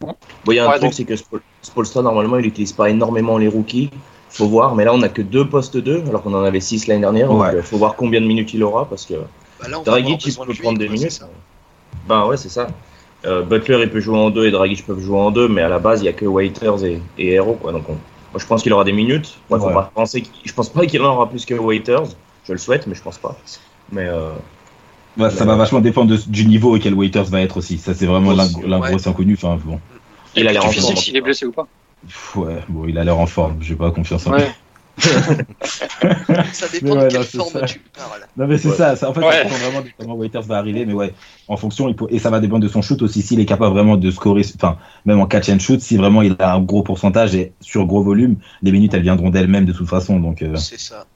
Bon, 0.00 0.14
il 0.52 0.54
y 0.54 0.58
a 0.58 0.66
un 0.66 0.70
Ouais, 0.70 0.78
truc, 0.78 0.92
c'est 0.92 1.04
que 1.04 1.14
Spol- 1.14 1.40
Spolstra, 1.62 2.02
normalement, 2.02 2.36
il 2.38 2.42
n'utilise 2.44 2.72
pas 2.72 2.90
énormément 2.90 3.38
les 3.38 3.48
rookies. 3.48 3.90
Faut 4.30 4.46
voir, 4.46 4.74
mais 4.74 4.84
là, 4.84 4.92
on 4.94 5.02
a 5.02 5.08
que 5.08 5.22
deux 5.22 5.46
postes 5.48 5.76
2, 5.76 6.02
alors 6.08 6.22
qu'on 6.22 6.34
en 6.34 6.44
avait 6.44 6.60
six 6.60 6.86
l'année 6.86 7.00
dernière. 7.00 7.30
Ouais. 7.32 7.46
Donc, 7.48 7.54
euh, 7.54 7.62
faut 7.62 7.78
voir 7.78 7.96
combien 7.96 8.20
de 8.20 8.26
minutes 8.26 8.52
il 8.54 8.62
aura, 8.62 8.88
parce 8.88 9.06
que 9.06 9.14
Bah 9.60 9.68
là, 9.68 9.78
Dragic, 9.84 10.26
il 10.26 10.34
peut 10.34 10.44
de 10.46 10.52
lui, 10.52 10.58
prendre 10.58 10.78
des 10.78 10.88
minutes. 10.88 11.10
ça. 11.10 11.28
Ben 12.06 12.26
ouais, 12.26 12.36
c'est 12.36 12.50
ça. 12.50 12.68
Euh, 13.24 13.42
Butler, 13.42 13.80
il 13.82 13.90
peut 13.90 14.00
jouer 14.00 14.16
en 14.16 14.30
deux 14.30 14.46
et 14.46 14.50
Dragic 14.50 14.86
peuvent 14.86 15.00
jouer 15.00 15.18
en 15.18 15.30
deux, 15.30 15.48
mais 15.48 15.62
à 15.62 15.68
la 15.68 15.78
base, 15.78 16.02
il 16.02 16.04
y 16.04 16.08
a 16.08 16.12
que 16.12 16.24
Waiters 16.26 16.84
et, 16.84 17.02
et 17.18 17.32
Hero, 17.32 17.54
quoi. 17.54 17.72
Donc, 17.72 17.88
on- 17.88 17.92
moi, 17.94 18.38
je 18.38 18.46
pense 18.46 18.62
qu'il 18.62 18.72
aura 18.72 18.84
des 18.84 18.92
minutes. 18.92 19.38
Moi, 19.50 19.58
Ouais. 19.58 19.82
penser 19.94 20.22
je 20.44 20.52
pense 20.52 20.68
pas 20.68 20.86
qu'il 20.86 21.00
en 21.02 21.06
aura 21.14 21.28
plus 21.28 21.44
que 21.46 21.54
Waiters. 21.54 22.04
Je 22.44 22.52
le 22.52 22.58
souhaite, 22.58 22.86
mais 22.86 22.94
je 22.94 23.02
pense 23.02 23.18
pas. 23.18 23.36
Mais 23.90 24.06
euh, 24.06 24.30
Bah, 25.16 25.30
ça 25.30 25.44
va 25.44 25.56
vachement 25.56 25.80
dépendre 25.80 26.10
de- 26.12 26.30
du 26.30 26.46
niveau 26.46 26.76
auquel 26.76 26.94
Waiters 26.94 27.24
va 27.24 27.40
être 27.40 27.56
aussi. 27.56 27.78
Ça, 27.78 27.92
c'est 27.94 28.06
vraiment 28.06 28.32
l'un 28.32 28.46
ouais. 28.80 28.90
gros 28.90 29.08
inconnu. 29.08 29.34
Enfin, 29.34 29.58
bon. 29.64 29.80
il 30.36 30.46
a 30.46 30.52
l'air 30.52 30.64
en 30.64 30.70
forme. 30.70 30.96
s'il 30.96 31.16
est 31.16 31.20
blessé 31.20 31.46
ou 31.46 31.52
pas. 31.52 31.66
Ouais, 32.36 32.58
bon, 32.68 32.86
il 32.86 32.96
a 32.98 33.04
l'air 33.04 33.18
en 33.18 33.26
forme. 33.26 33.56
J'ai 33.60 33.74
pas 33.74 33.90
confiance 33.90 34.26
en 34.28 34.34
lui. 34.36 34.42
Ouais. 34.42 34.50
Ça 36.52 36.66
dépend 36.72 36.96
ouais, 36.96 37.04
de 37.04 37.08
quelle 37.08 37.18
non, 37.20 37.26
c'est 37.28 37.38
forme 37.38 37.50
ça. 37.52 37.60
tu 37.66 37.78
parles. 37.96 38.26
Non, 38.36 38.46
mais 38.46 38.58
c'est 38.58 38.68
Ouais. 38.68 38.74
ça, 38.76 38.96
ça. 38.96 39.08
En 39.10 39.14
fait, 39.14 39.20
Ouais. 39.20 39.32
ça 39.32 39.44
dépend 39.44 39.56
vraiment 39.56 39.80
de 39.82 39.88
comment 39.98 40.14
Waiters 40.16 40.42
va 40.42 40.58
arriver. 40.58 40.86
Mais 40.86 40.92
ouais, 40.92 41.12
en 41.48 41.56
fonction, 41.56 41.88
il 41.88 41.94
peut- 41.96 42.06
et 42.10 42.18
ça 42.18 42.30
va 42.30 42.40
dépendre 42.40 42.62
de 42.64 42.68
son 42.68 42.82
shoot 42.82 43.00
aussi. 43.02 43.22
S'il 43.22 43.40
est 43.40 43.46
capable 43.46 43.74
vraiment 43.74 43.96
de 43.96 44.10
scorer, 44.10 44.42
enfin, 44.56 44.76
même 45.06 45.20
en 45.20 45.26
catch 45.26 45.48
and 45.50 45.58
shoot, 45.60 45.80
si 45.80 45.96
vraiment 45.96 46.22
il 46.22 46.34
a 46.38 46.54
un 46.54 46.60
gros 46.60 46.82
pourcentage 46.82 47.34
et 47.34 47.52
sur 47.60 47.86
gros 47.86 48.02
volume, 48.02 48.36
les 48.62 48.72
minutes 48.72 48.94
elles 48.94 49.02
viendront 49.02 49.30
d'elles-mêmes 49.30 49.64
de 49.66 49.72
toute 49.72 49.88
façon. 49.88 50.18
Donc, 50.20 50.42
euh, 50.42 50.56
C'est 50.56 50.78
ça. 50.80 51.06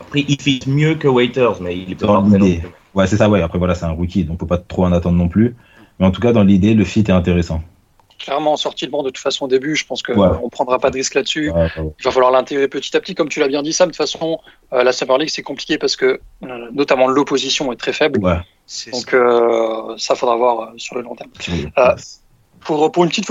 Après, 0.00 0.24
il 0.28 0.40
fit 0.40 0.60
mieux 0.66 0.94
que 0.94 1.08
Waiters, 1.08 1.60
mais 1.60 1.76
il 1.76 1.92
est 1.92 1.94
pas 1.94 2.22
l'idée. 2.22 2.58
plus. 2.60 2.68
ouais, 2.94 3.06
c'est 3.06 3.16
ça. 3.16 3.28
Ouais, 3.28 3.42
après 3.42 3.58
voilà, 3.58 3.74
c'est 3.74 3.84
un 3.86 3.90
rookie, 3.92 4.24
donc 4.24 4.38
faut 4.40 4.46
pas 4.46 4.58
trop 4.58 4.84
en 4.84 4.92
attendre 4.92 5.16
non 5.16 5.28
plus. 5.28 5.56
Mais 5.98 6.06
en 6.06 6.10
tout 6.10 6.20
cas, 6.20 6.32
dans 6.32 6.44
l'idée, 6.44 6.74
le 6.74 6.84
fit 6.84 7.00
est 7.00 7.10
intéressant. 7.10 7.62
Clairement, 8.18 8.52
en 8.52 8.56
sortie 8.56 8.86
de 8.86 8.90
banc, 8.90 9.02
de 9.02 9.10
toute 9.10 9.18
façon, 9.22 9.44
au 9.44 9.48
début, 9.48 9.76
je 9.76 9.84
pense 9.86 10.02
qu'on 10.02 10.14
Ouais. 10.18 10.42
ne 10.42 10.48
prendra 10.48 10.78
pas 10.78 10.90
de 10.90 10.96
risque 10.96 11.14
là-dessus. 11.14 11.50
Ouais, 11.50 11.56
ouais, 11.56 11.70
ouais. 11.78 11.90
Il 12.00 12.02
va 12.04 12.10
falloir 12.10 12.30
l'intégrer 12.32 12.66
petit 12.68 12.96
à 12.96 13.00
petit, 13.00 13.14
comme 13.14 13.28
tu 13.28 13.40
l'as 13.40 13.48
bien 13.48 13.62
dit, 13.62 13.72
Sam. 13.74 13.88
De 13.88 13.92
toute 13.92 13.98
façon, 13.98 14.38
euh, 14.72 14.82
la 14.82 14.92
Summer 14.92 15.18
League, 15.18 15.28
c'est 15.30 15.42
compliqué 15.42 15.76
parce 15.78 15.96
que, 15.96 16.20
euh, 16.42 16.68
notamment, 16.72 17.08
l'opposition 17.08 17.70
est 17.72 17.76
très 17.76 17.92
faible. 17.92 18.20
Donc, 18.20 18.34
ça. 18.66 18.90
euh, 19.16 19.94
ça 19.98 20.14
faudra 20.14 20.36
voir 20.36 20.60
euh, 20.60 20.66
sur 20.78 20.94
le 20.96 21.02
long 21.02 21.14
terme. 21.14 21.30
Pour, 22.60 22.90
pour 22.90 23.04
une 23.04 23.10
petite 23.10 23.26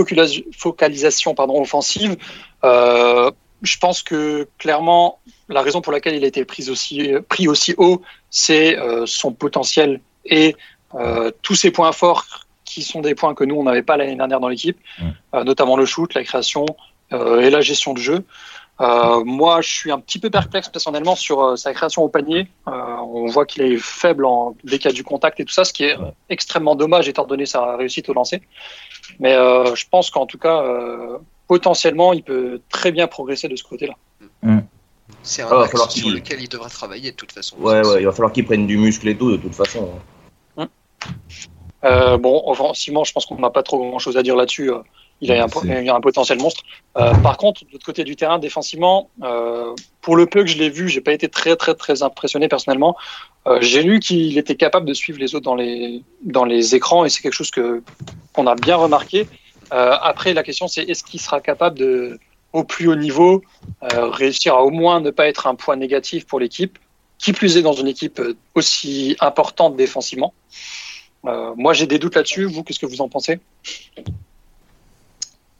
focalisation 0.56 1.34
pardon, 1.36 1.60
offensive, 1.62 2.16
euh, 2.64 3.32
je 3.64 3.78
pense 3.78 4.02
que 4.02 4.48
clairement, 4.60 5.20
la 5.50 5.62
raison 5.62 5.82
pour 5.82 5.94
laquelle 5.94 6.16
il 6.16 6.24
a 6.24 6.28
été 6.28 6.46
pris 6.46 6.70
aussi, 6.70 7.12
pris 7.30 7.48
aussi 7.48 7.76
haut, 7.78 8.02
c'est 8.30 8.78
euh, 8.78 9.06
son 9.06 9.32
potentiel 9.32 10.02
et 10.26 10.56
euh, 10.96 11.32
tous 11.42 11.56
ses 11.56 11.72
points 11.72 11.92
forts 11.92 12.26
qui 12.64 12.82
sont 12.82 13.02
des 13.02 13.14
points 13.14 13.36
que 13.36 13.44
nous, 13.44 13.56
on 13.56 13.64
n'avait 13.64 13.84
pas 13.84 13.96
l'année 13.96 14.16
dernière 14.16 14.40
dans 14.40 14.48
l'équipe, 14.48 14.78
euh, 15.34 15.44
notamment 15.44 15.78
le 15.78 15.86
shoot, 15.86 16.14
la 16.14 16.24
création 16.24 16.66
et 17.12 17.50
la 17.52 17.62
gestion 17.62 17.94
de 17.94 18.00
jeu. 18.00 18.26
Moi, 18.80 19.62
je 19.62 19.70
suis 19.70 19.92
un 19.92 20.00
petit 20.00 20.18
peu 20.18 20.32
perplexe 20.32 20.68
personnellement 20.70 21.16
sur 21.16 21.58
sa 21.58 21.72
création 21.74 22.02
au 22.02 22.10
panier. 22.10 22.48
On 22.66 23.28
voit 23.28 23.46
qu'il 23.46 23.62
est 23.62 23.78
faible 23.78 24.26
en 24.26 24.56
dès 24.64 24.80
qu'il 24.80 24.90
y 24.90 24.94
a 24.94 24.96
du 24.96 25.04
contact 25.04 25.40
et 25.40 25.46
tout 25.46 25.54
ça, 25.54 25.64
ce 25.64 25.72
qui 25.72 25.84
est 25.84 25.96
Ouais. 25.96 26.12
extrêmement 26.30 26.76
dommage 26.76 27.08
étant 27.08 27.26
donné 27.26 27.46
sa 27.46 27.78
réussite 27.78 28.10
au 28.10 28.14
lancer. 28.14 28.42
Mais 29.20 29.34
je 29.34 29.86
pense 29.90 30.10
qu'en 30.10 30.26
tout 30.26 30.40
cas, 30.40 30.64
potentiellement, 31.48 32.12
il 32.12 32.24
peut 32.24 32.60
très 32.70 32.92
bien 32.92 33.08
progresser 33.08 33.48
de 33.48 33.56
ce 33.56 33.64
côté-là. 33.64 33.94
C'est 35.24 35.42
un 35.44 35.48
Ah, 35.52 35.62
axe 35.62 35.72
falloir 35.72 35.92
sur 35.92 36.04
qu'il- 36.04 36.14
lequel 36.16 36.42
il 36.42 36.50
devra 36.50 36.70
travailler 36.70 37.12
de 37.12 37.16
toute 37.16 37.32
façon. 37.32 37.56
Ouais, 37.60 37.86
ouais, 37.86 38.02
il 38.02 38.06
va 38.06 38.12
falloir 38.12 38.32
qu'il 38.34 38.46
prenne 38.46 38.66
du 38.68 38.78
muscle 38.78 39.08
et 39.08 39.16
tout, 39.18 39.32
de 39.32 39.38
toute 39.38 39.54
façon. 39.56 39.90
Euh, 41.84 42.18
bon, 42.18 42.42
offensivement, 42.48 43.04
je 43.04 43.14
pense 43.14 43.26
qu'on 43.28 43.38
n'a 43.38 43.52
pas 43.52 43.62
trop 43.62 43.78
grand-chose 43.78 44.18
à 44.18 44.24
dire 44.24 44.36
là-dessus. 44.36 44.72
Euh, 44.72 44.80
Il 45.22 45.32
a, 45.32 45.46
un, 45.46 45.48
C'est- 45.48 45.82
il 45.84 45.90
a 45.90 45.96
un 45.96 46.02
potentiel 46.02 46.40
monstre. 46.42 46.62
Euh, 46.98 47.14
par 47.16 47.38
contre, 47.38 47.64
de 47.64 47.72
l'autre 47.72 47.86
côté 47.86 48.04
du 48.04 48.18
terrain, 48.18 48.38
défensivement, 48.38 49.10
euh, 49.24 49.74
pour 50.02 50.18
le 50.18 50.26
peu 50.26 50.42
que 50.44 50.50
je 50.50 50.58
l'ai 50.58 50.70
vu, 50.70 50.90
j'ai 50.90 51.00
pas 51.00 51.14
été 51.14 51.30
très 51.30 51.56
très 51.56 51.74
très 51.74 52.04
impressionné 52.04 52.50
personnellement. 52.50 52.98
Euh, 53.48 53.60
j'ai 53.62 53.82
lu 53.82 54.02
qu'il 54.02 54.38
était 54.38 54.56
capable 54.58 54.86
de 54.86 54.94
suivre 54.94 55.18
les 55.18 55.34
autres 55.34 55.46
dans 55.46 55.56
les 55.56 56.04
dans 56.22 56.44
les 56.44 56.76
écrans 56.76 57.06
et 57.06 57.10
c'est 57.10 57.22
quelque 57.22 57.32
chose 57.42 57.50
que 57.50 57.82
qu'on 58.34 58.46
a 58.46 58.56
bien 58.56 58.76
remarqué. 58.76 59.26
Euh, 59.72 59.96
après, 60.02 60.34
la 60.34 60.44
question 60.44 60.68
c'est 60.68 60.84
est-ce 60.84 61.02
qu'il 61.06 61.22
sera 61.22 61.40
capable 61.40 61.78
de 61.80 62.20
au 62.56 62.64
plus 62.64 62.88
haut 62.88 62.96
niveau 62.96 63.44
euh, 63.84 64.10
réussir 64.10 64.56
à 64.56 64.64
au 64.64 64.72
moins 64.72 65.02
ne 65.02 65.12
pas 65.12 65.28
être 65.28 65.46
un 65.46 65.56
point 65.56 65.76
négatif 65.76 66.26
pour 66.26 66.40
l'équipe, 66.40 66.80
qui 67.18 67.34
plus 67.34 67.58
est 67.58 67.62
dans 67.62 67.74
une 67.74 67.88
équipe 67.88 68.20
euh, 68.20 68.38
aussi 68.56 69.18
importante 69.20 69.76
défensivement. 69.76 70.34
Euh, 71.26 71.54
moi, 71.58 71.74
j'ai 71.74 71.86
des 71.86 72.00
doutes 72.00 72.16
là-dessus. 72.16 72.46
Vous, 72.46 72.64
qu'est-ce 72.64 72.80
que 72.80 72.86
vous 72.86 73.02
en 73.02 73.10
pensez? 73.10 73.40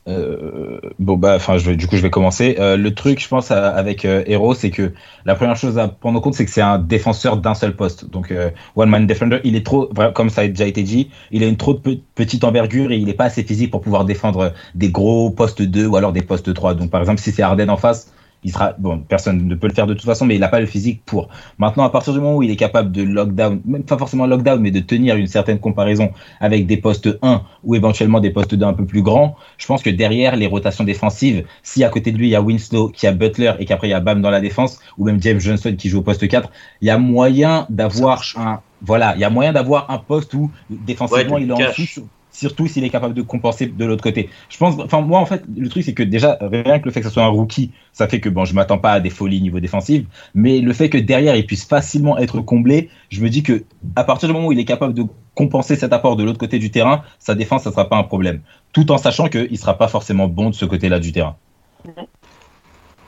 Euh, 0.08 0.80
bon 1.00 1.18
bah 1.18 1.34
enfin 1.36 1.58
du 1.58 1.88
coup 1.88 1.96
je 1.98 2.02
vais 2.04 2.12
commencer. 2.12 2.58
Euh, 2.60 2.78
le 2.78 2.94
truc 2.94 3.20
je 3.20 3.28
pense 3.28 3.50
avec 3.50 4.06
euh, 4.06 4.24
Hero 4.28 4.54
c'est 4.54 4.70
que 4.70 4.94
la 5.26 5.34
première 5.34 5.56
chose 5.56 5.80
à 5.80 5.88
prendre 5.88 6.20
en 6.20 6.22
compte 6.22 6.36
c'est 6.36 6.46
que 6.46 6.52
c'est 6.52 6.62
un 6.62 6.78
défenseur 6.78 7.38
d'un 7.38 7.56
seul 7.56 7.76
poste. 7.76 8.08
Donc 8.12 8.30
euh, 8.32 8.52
one 8.76 8.90
man 8.90 9.08
defender 9.08 9.40
il 9.44 9.56
est 9.56 9.66
trop 9.66 9.90
comme 10.14 10.30
ça 10.30 10.42
a 10.42 10.48
déjà 10.48 10.68
été 10.68 10.84
dit 10.84 11.10
il 11.32 11.44
a 11.44 11.48
une 11.48 11.58
trop 11.58 11.74
pe- 11.74 11.98
petite 12.14 12.44
envergure 12.44 12.92
et 12.92 12.98
il 12.98 13.10
est 13.10 13.16
pas 13.16 13.26
assez 13.26 13.42
physique 13.44 13.72
pour 13.72 13.82
pouvoir 13.82 14.06
défendre 14.06 14.54
des 14.76 14.92
gros 14.92 15.32
postes 15.32 15.64
2 15.64 15.88
ou 15.88 15.96
alors 15.96 16.14
des 16.14 16.22
postes 16.22 16.54
3 16.54 16.76
donc 16.76 16.92
par 16.92 17.02
exemple 17.02 17.20
si 17.20 17.32
c'est 17.32 17.42
Arden 17.42 17.70
en 17.72 17.78
face 17.78 18.12
il 18.46 18.52
sera 18.52 18.74
bon, 18.78 19.00
personne 19.00 19.48
ne 19.48 19.56
peut 19.56 19.68
le 19.68 19.74
faire 19.74 19.88
de 19.88 19.96
toute 19.96 20.06
façon, 20.06 20.26
mais 20.26 20.36
il 20.36 20.40
n'a 20.40 20.48
pas 20.48 20.60
le 20.60 20.68
physique 20.68 21.02
pour. 21.04 21.30
Maintenant, 21.58 21.84
à 21.84 21.90
partir 21.90 22.14
du 22.14 22.20
moment 22.20 22.38
où 22.38 22.44
il 22.44 22.52
est 22.52 22.56
capable 22.56 22.92
de 22.92 23.02
lockdown, 23.02 23.60
même 23.66 23.84
pas 23.84 23.98
forcément 23.98 24.28
lockdown, 24.28 24.62
mais 24.62 24.70
de 24.70 24.80
tenir 24.80 25.16
une 25.16 25.26
certaine 25.26 25.60
comparaison 25.60 26.12
avec 26.40 26.68
des 26.68 26.78
postes 26.78 27.10
1 27.24 27.42
ou 27.64 27.74
éventuellement 27.74 28.20
des 28.20 28.30
postes 28.30 28.54
2 28.54 28.64
un 28.64 28.74
peu 28.74 28.86
plus 28.86 29.02
grands, 29.02 29.36
je 29.58 29.66
pense 29.66 29.82
que 29.82 29.90
derrière 29.90 30.36
les 30.36 30.46
rotations 30.46 30.84
défensives, 30.84 31.44
si 31.64 31.84
à 31.84 31.90
côté 31.90 32.12
de 32.12 32.20
lui 32.20 32.28
il 32.28 32.32
y 32.32 32.36
a 32.36 32.42
Winslow, 32.42 32.90
qui 32.90 33.08
a 33.08 33.12
Butler 33.12 33.54
et 33.58 33.66
qu'après 33.66 33.88
il 33.88 33.92
y 33.92 33.96
a 33.96 34.00
Bam 34.00 34.22
dans 34.22 34.30
la 34.30 34.42
défense, 34.42 34.80
ou 35.00 35.06
même 35.06 35.20
James 35.24 35.40
Johnson 35.40 35.76
qui 35.76 35.90
joue 35.90 36.00
au 36.00 36.04
poste 36.04 36.28
4, 36.28 36.48
il 36.82 36.88
y 36.88 36.92
a 36.92 37.00
moyen 37.00 37.66
d'avoir 37.70 38.22
un 38.38 38.62
voilà, 38.82 39.16
il 39.16 39.22
y 39.22 39.24
a 39.24 39.30
moyen 39.32 39.54
d'avoir 39.54 39.90
un 39.90 39.98
poste 39.98 40.34
où 40.36 40.52
défensivement 40.70 41.36
Ouais, 41.36 41.42
il 41.42 41.50
est 41.50 41.54
en 41.54 41.58
dessous, 41.58 42.08
surtout 42.36 42.68
s'il 42.68 42.84
est 42.84 42.90
capable 42.90 43.14
de 43.14 43.22
compenser 43.22 43.68
de 43.68 43.86
l'autre 43.86 44.04
côté. 44.04 44.30
Je 44.50 44.58
pense, 44.58 44.80
enfin 44.80 45.02
moi 45.02 45.20
en 45.20 45.26
fait, 45.26 45.44
le 45.56 45.70
truc 45.70 45.84
c'est 45.84 45.94
que 45.94 46.04
déjà 46.04 46.38
rien 46.42 46.80
que 46.80 46.86
le 46.86 46.92
fait 46.92 47.02
que 47.02 47.08
ce 47.08 47.14
soit 47.14 47.24
un 47.24 47.28
rookie, 47.28 47.72
ça 47.94 48.08
fait 48.08 48.20
que 48.20 48.30
bon, 48.30 48.46
je 48.46 48.54
m'attends 48.54 48.78
pas 48.78 48.94
à 48.94 49.00
des 49.00 49.10
folies 49.10 49.42
niveau 49.42 49.60
défensif, 49.60 50.06
mais 50.34 50.60
le 50.60 50.74
fait 50.74 50.90
que 50.90 50.98
derrière 50.98 51.36
il 51.36 51.46
puisse 51.46 51.66
facilement 51.66 52.18
être 52.18 52.42
comblé, 52.42 52.90
je 53.10 53.22
me 53.22 53.30
dis 53.30 53.44
que 53.44 53.64
à 53.96 54.04
partir 54.04 54.28
du 54.28 54.34
moment 54.34 54.48
où 54.48 54.52
il 54.52 54.60
est 54.60 54.66
capable 54.66 54.94
de 54.94 55.04
compenser 55.34 55.76
cet 55.76 55.94
apport 55.94 56.16
de 56.16 56.24
l'autre 56.24 56.40
côté 56.40 56.60
du 56.60 56.72
terrain, 56.72 57.04
sa 57.20 57.36
défense 57.36 57.64
ça 57.64 57.72
sera 57.72 57.90
pas 57.90 57.98
un 57.98 58.04
problème, 58.04 58.42
tout 58.74 58.92
en 58.92 58.98
sachant 58.98 59.28
qu'il 59.28 59.58
sera 59.58 59.78
pas 59.78 59.88
forcément 59.88 60.28
bon 60.28 60.50
de 60.50 60.56
ce 60.56 60.66
côté-là 60.66 61.00
du 61.00 61.12
terrain. 61.12 61.36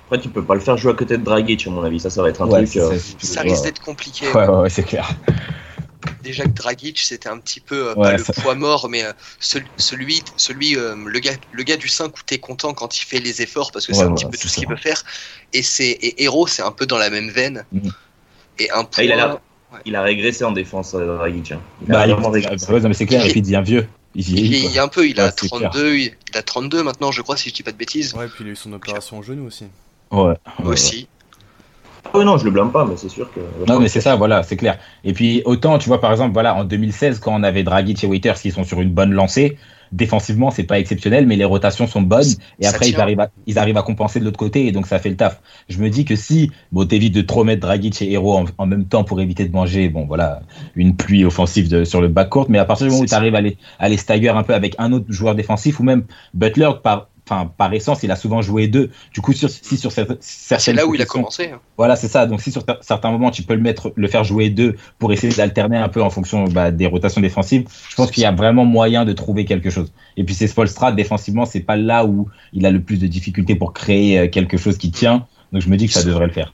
Après, 0.09 0.21
tu 0.21 0.29
peux 0.29 0.43
pas 0.43 0.53
le 0.53 0.61
faire 0.61 0.77
jouer 0.77 0.93
à 0.93 0.95
côté 0.95 1.17
de 1.17 1.23
Dragic, 1.23 1.67
à 1.67 1.69
mon 1.69 1.83
avis. 1.83 1.99
Ça, 1.99 2.09
ça 2.09 2.21
va 2.21 2.29
être 2.29 2.41
un 2.41 2.47
Ouais, 2.47 2.63
truc. 2.63 2.77
euh, 2.77 2.97
Ça 3.19 3.41
risque 3.41 3.65
d'être 3.65 3.81
compliqué. 3.81 4.25
Ouais, 4.33 4.47
ouais, 4.47 4.55
ouais, 4.61 4.69
c'est 4.69 4.83
clair. 4.83 5.09
Déjà 6.23 6.43
que 6.43 6.49
Dragic, 6.49 6.99
c'était 6.99 7.29
un 7.29 7.37
petit 7.37 7.59
peu, 7.59 7.89
euh, 7.89 7.93
Ouais, 7.95 8.15
pas 8.17 8.23
ça- 8.23 8.33
le 8.35 8.41
poids 8.41 8.55
mort, 8.55 8.89
mais 8.89 9.03
euh, 9.03 9.13
cel- 9.39 9.65
celui, 9.77 10.23
celui 10.35 10.75
euh, 10.77 10.95
le, 11.05 11.19
gars, 11.19 11.33
le 11.51 11.63
gars 11.63 11.77
du 11.77 11.87
5 11.87 12.17
où 12.17 12.21
t'es 12.25 12.37
content 12.39 12.73
quand 12.73 12.97
il 12.99 13.03
fait 13.05 13.19
les 13.19 13.41
efforts 13.41 13.71
parce 13.71 13.85
que 13.87 13.93
c'est 13.93 14.01
un 14.03 14.07
ouais, 14.07 14.15
petit 14.15 14.25
peu 14.25 14.37
tout 14.37 14.47
ce 14.47 14.55
qu'il 14.57 14.67
peut 14.67 14.75
faire. 14.75 15.03
Et, 15.53 15.63
c'est, 15.63 15.85
et 15.89 16.23
Hero, 16.23 16.47
c'est 16.47 16.61
un 16.63 16.71
peu 16.71 16.85
dans 16.85 16.97
la 16.97 17.09
même 17.09 17.29
veine. 17.29 17.65
Mhm. 17.71 17.91
Et 18.59 18.69
un 18.71 18.79
Ah, 18.79 18.83
point. 18.83 19.03
il, 19.03 19.11
a 19.11 19.39
il 19.85 19.95
a 19.95 20.01
régressé 20.01 20.43
en 20.43 20.51
défense, 20.51 20.93
euh, 20.95 21.17
Dragic. 21.17 21.51
hein. 21.51 21.61
Il 21.85 21.91
a 21.91 21.93
Bah, 21.99 22.07
il- 22.07 22.13
vraiment 22.13 22.29
régressé. 22.31 22.71
ouais, 22.71 22.79
non, 22.79 22.87
mais 22.89 22.93
c'est 22.95 23.05
clair, 23.05 23.25
et 23.25 23.29
puis 23.29 23.39
il 23.39 23.43
devient 23.43 23.61
vieux. 23.65 23.87
Il 24.15 24.23
vieillit 24.23 24.73
quoi. 24.73 24.81
un 24.83 24.87
peu, 24.87 25.07
il 25.07 25.19
a 25.19 25.25
Ouais, 25.25 25.31
c'est 25.37 25.47
clair. 25.49 25.69
32, 25.69 25.95
il, 25.95 26.13
il 26.31 26.37
a 26.37 26.41
32 26.41 26.81
maintenant, 26.81 27.11
je 27.11 27.21
crois, 27.21 27.37
si 27.37 27.49
je 27.49 27.53
dis 27.53 27.61
pas 27.63 27.71
de 27.71 27.77
bêtises. 27.77 28.13
Ouais, 28.15 28.27
puis 28.27 28.43
il 28.43 28.47
a 28.47 28.51
eu 28.51 28.55
son 28.55 28.73
opération 28.73 29.19
au 29.19 29.23
genou 29.23 29.45
aussi. 29.45 29.65
Ouais. 30.11 30.33
Aussi. 30.63 31.07
Ah 32.13 32.23
non, 32.23 32.37
je 32.37 32.45
le 32.45 32.51
blâme 32.51 32.71
pas, 32.71 32.85
mais 32.85 32.95
c'est 32.97 33.09
sûr 33.09 33.29
que. 33.31 33.39
Non, 33.67 33.79
mais 33.79 33.87
c'est 33.87 34.01
ça, 34.01 34.15
voilà, 34.15 34.43
c'est 34.43 34.57
clair. 34.57 34.77
Et 35.03 35.13
puis, 35.13 35.41
autant, 35.45 35.77
tu 35.77 35.87
vois, 35.89 36.01
par 36.01 36.11
exemple, 36.11 36.33
voilà, 36.33 36.55
en 36.55 36.63
2016, 36.63 37.19
quand 37.19 37.33
on 37.33 37.43
avait 37.43 37.63
Dragic 37.63 38.03
et 38.03 38.07
Waiters 38.07 38.35
qui 38.39 38.51
sont 38.51 38.63
sur 38.63 38.81
une 38.81 38.91
bonne 38.91 39.11
lancée, 39.11 39.57
défensivement, 39.91 40.51
c'est 40.51 40.63
pas 40.63 40.79
exceptionnel, 40.79 41.27
mais 41.27 41.35
les 41.35 41.45
rotations 41.45 41.87
sont 41.87 42.01
bonnes. 42.01 42.27
Et 42.59 42.65
Ça 42.65 42.71
après, 42.71 42.89
ils 42.89 42.99
arrivent, 42.99 43.19
à, 43.19 43.29
ils 43.45 43.57
arrivent 43.59 43.77
à 43.77 43.83
compenser 43.83 44.19
de 44.19 44.25
l'autre 44.25 44.37
côté, 44.37 44.67
et 44.67 44.71
donc 44.71 44.87
ça 44.87 44.99
fait 44.99 45.09
le 45.09 45.15
taf. 45.15 45.41
Je 45.69 45.79
me 45.79 45.89
dis 45.89 46.05
que 46.05 46.15
si, 46.15 46.51
bon, 46.71 46.85
t'évites 46.85 47.13
de 47.13 47.21
trop 47.21 47.43
mettre 47.43 47.61
Dragic 47.61 48.01
et 48.01 48.11
Hero 48.11 48.37
en, 48.37 48.45
en 48.57 48.65
même 48.65 48.85
temps 48.85 49.03
pour 49.03 49.21
éviter 49.21 49.45
de 49.45 49.53
manger, 49.53 49.89
bon, 49.89 50.05
voilà, 50.05 50.41
une 50.75 50.95
pluie 50.95 51.25
offensive 51.25 51.69
de, 51.69 51.83
sur 51.83 52.01
le 52.01 52.07
backcourt, 52.07 52.47
mais 52.49 52.59
à 52.59 52.65
partir 52.65 52.87
du 52.87 52.91
moment 52.91 53.03
où 53.03 53.07
tu 53.07 53.13
arrives 53.13 53.35
à 53.35 53.41
les, 53.41 53.57
à 53.79 53.89
les 53.89 53.97
stagger 53.97 54.29
un 54.29 54.43
peu 54.43 54.53
avec 54.53 54.75
un 54.77 54.91
autre 54.91 55.05
joueur 55.09 55.35
défensif, 55.35 55.79
ou 55.79 55.83
même 55.83 56.03
Butler, 56.33 56.71
par, 56.83 57.09
enfin, 57.29 57.51
par 57.57 57.73
essence, 57.73 58.03
il 58.03 58.11
a 58.11 58.15
souvent 58.15 58.41
joué 58.41 58.67
deux. 58.67 58.89
Du 59.13 59.21
coup, 59.21 59.33
sur, 59.33 59.49
si 59.49 59.77
sur 59.77 59.91
certaines, 59.91 60.17
C'est 60.21 60.73
là 60.73 60.85
où 60.87 60.95
il 60.95 61.01
a 61.01 61.05
commencé. 61.05 61.51
hein. 61.53 61.59
voilà, 61.77 61.95
c'est 61.95 62.07
ça. 62.07 62.25
Donc, 62.25 62.41
si 62.41 62.51
sur 62.51 62.61
cer- 62.63 62.77
certains 62.81 63.11
moments, 63.11 63.31
tu 63.31 63.43
peux 63.43 63.53
le 63.55 63.61
mettre, 63.61 63.91
le 63.95 64.07
faire 64.07 64.23
jouer 64.23 64.49
deux 64.49 64.75
pour 64.99 65.11
essayer 65.13 65.33
d'alterner 65.33 65.77
un 65.77 65.89
peu 65.89 66.01
en 66.01 66.09
fonction 66.09 66.45
bah, 66.45 66.71
des 66.71 66.87
rotations 66.87 67.21
défensives, 67.21 67.65
je 67.89 67.95
pense 67.95 68.11
qu'il 68.11 68.23
y 68.23 68.25
a 68.25 68.31
vraiment 68.31 68.65
moyen 68.65 69.05
de 69.05 69.13
trouver 69.13 69.45
quelque 69.45 69.69
chose. 69.69 69.91
Et 70.15 70.23
puis, 70.23 70.33
c'est 70.35 70.47
Spolstra, 70.47 70.91
défensivement, 70.91 71.45
c'est 71.45 71.59
pas 71.61 71.75
là 71.75 72.05
où 72.05 72.29
il 72.53 72.65
a 72.65 72.71
le 72.71 72.81
plus 72.81 72.97
de 72.99 73.07
difficultés 73.07 73.55
pour 73.55 73.73
créer 73.73 74.19
euh, 74.19 74.27
quelque 74.27 74.57
chose 74.57 74.77
qui 74.77 74.91
tient. 74.91 75.27
Donc, 75.51 75.61
je 75.61 75.69
me 75.69 75.77
dis 75.77 75.87
que 75.87 75.93
ça 75.93 76.03
devrait 76.03 76.27
le 76.27 76.33
faire. 76.33 76.53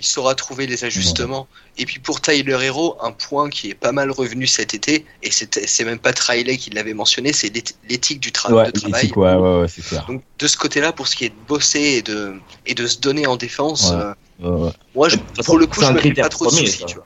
Il 0.00 0.06
saura 0.06 0.34
trouver 0.34 0.66
les 0.66 0.84
ajustements. 0.84 1.46
Et 1.76 1.84
puis 1.84 1.98
pour 1.98 2.20
Tyler 2.22 2.56
Hero, 2.62 2.96
un 3.02 3.12
point 3.12 3.50
qui 3.50 3.68
est 3.70 3.74
pas 3.74 3.92
mal 3.92 4.10
revenu 4.10 4.46
cet 4.46 4.72
été, 4.74 5.04
et 5.22 5.30
c'est 5.30 5.66
c'est 5.68 5.84
même 5.84 5.98
pas 5.98 6.12
Riley 6.26 6.56
qui 6.56 6.70
l'avait 6.70 6.94
mentionné, 6.94 7.32
c'est 7.34 7.48
l'éthi- 7.54 7.74
l'éthique 7.88 8.20
du 8.20 8.30
tra- 8.30 8.50
Ouais, 8.52 8.66
de 8.66 8.70
travail. 8.70 9.02
l'éthique, 9.02 9.16
ouais, 9.18 9.34
ouais, 9.34 9.60
ouais, 9.60 9.68
c'est 9.68 9.84
clair. 9.84 10.06
Donc 10.08 10.22
de 10.38 10.46
ce 10.46 10.56
côté-là, 10.56 10.92
pour 10.92 11.06
ce 11.06 11.16
qui 11.16 11.26
est 11.26 11.28
de 11.28 11.34
bosser 11.46 11.80
et 11.80 12.02
de, 12.02 12.34
et 12.66 12.74
de 12.74 12.86
se 12.86 12.98
donner 12.98 13.26
en 13.26 13.36
défense, 13.36 13.90
Ouais. 13.92 14.46
euh, 14.46 14.70
moi 14.94 15.08
je, 15.10 15.16
pour 15.44 15.58
le 15.58 15.66
coup 15.66 15.80
c'est 15.80 15.86
je 15.86 15.90
un 15.90 15.92
me 15.92 15.98
fais 15.98 16.08
critère 16.08 16.24
pas 16.24 16.28
trop 16.30 16.46
de 16.46 16.50
premier, 16.50 16.66
soucis. 16.66 16.78
ça. 16.80 16.86
Tu 16.86 16.94
vois. 16.96 17.04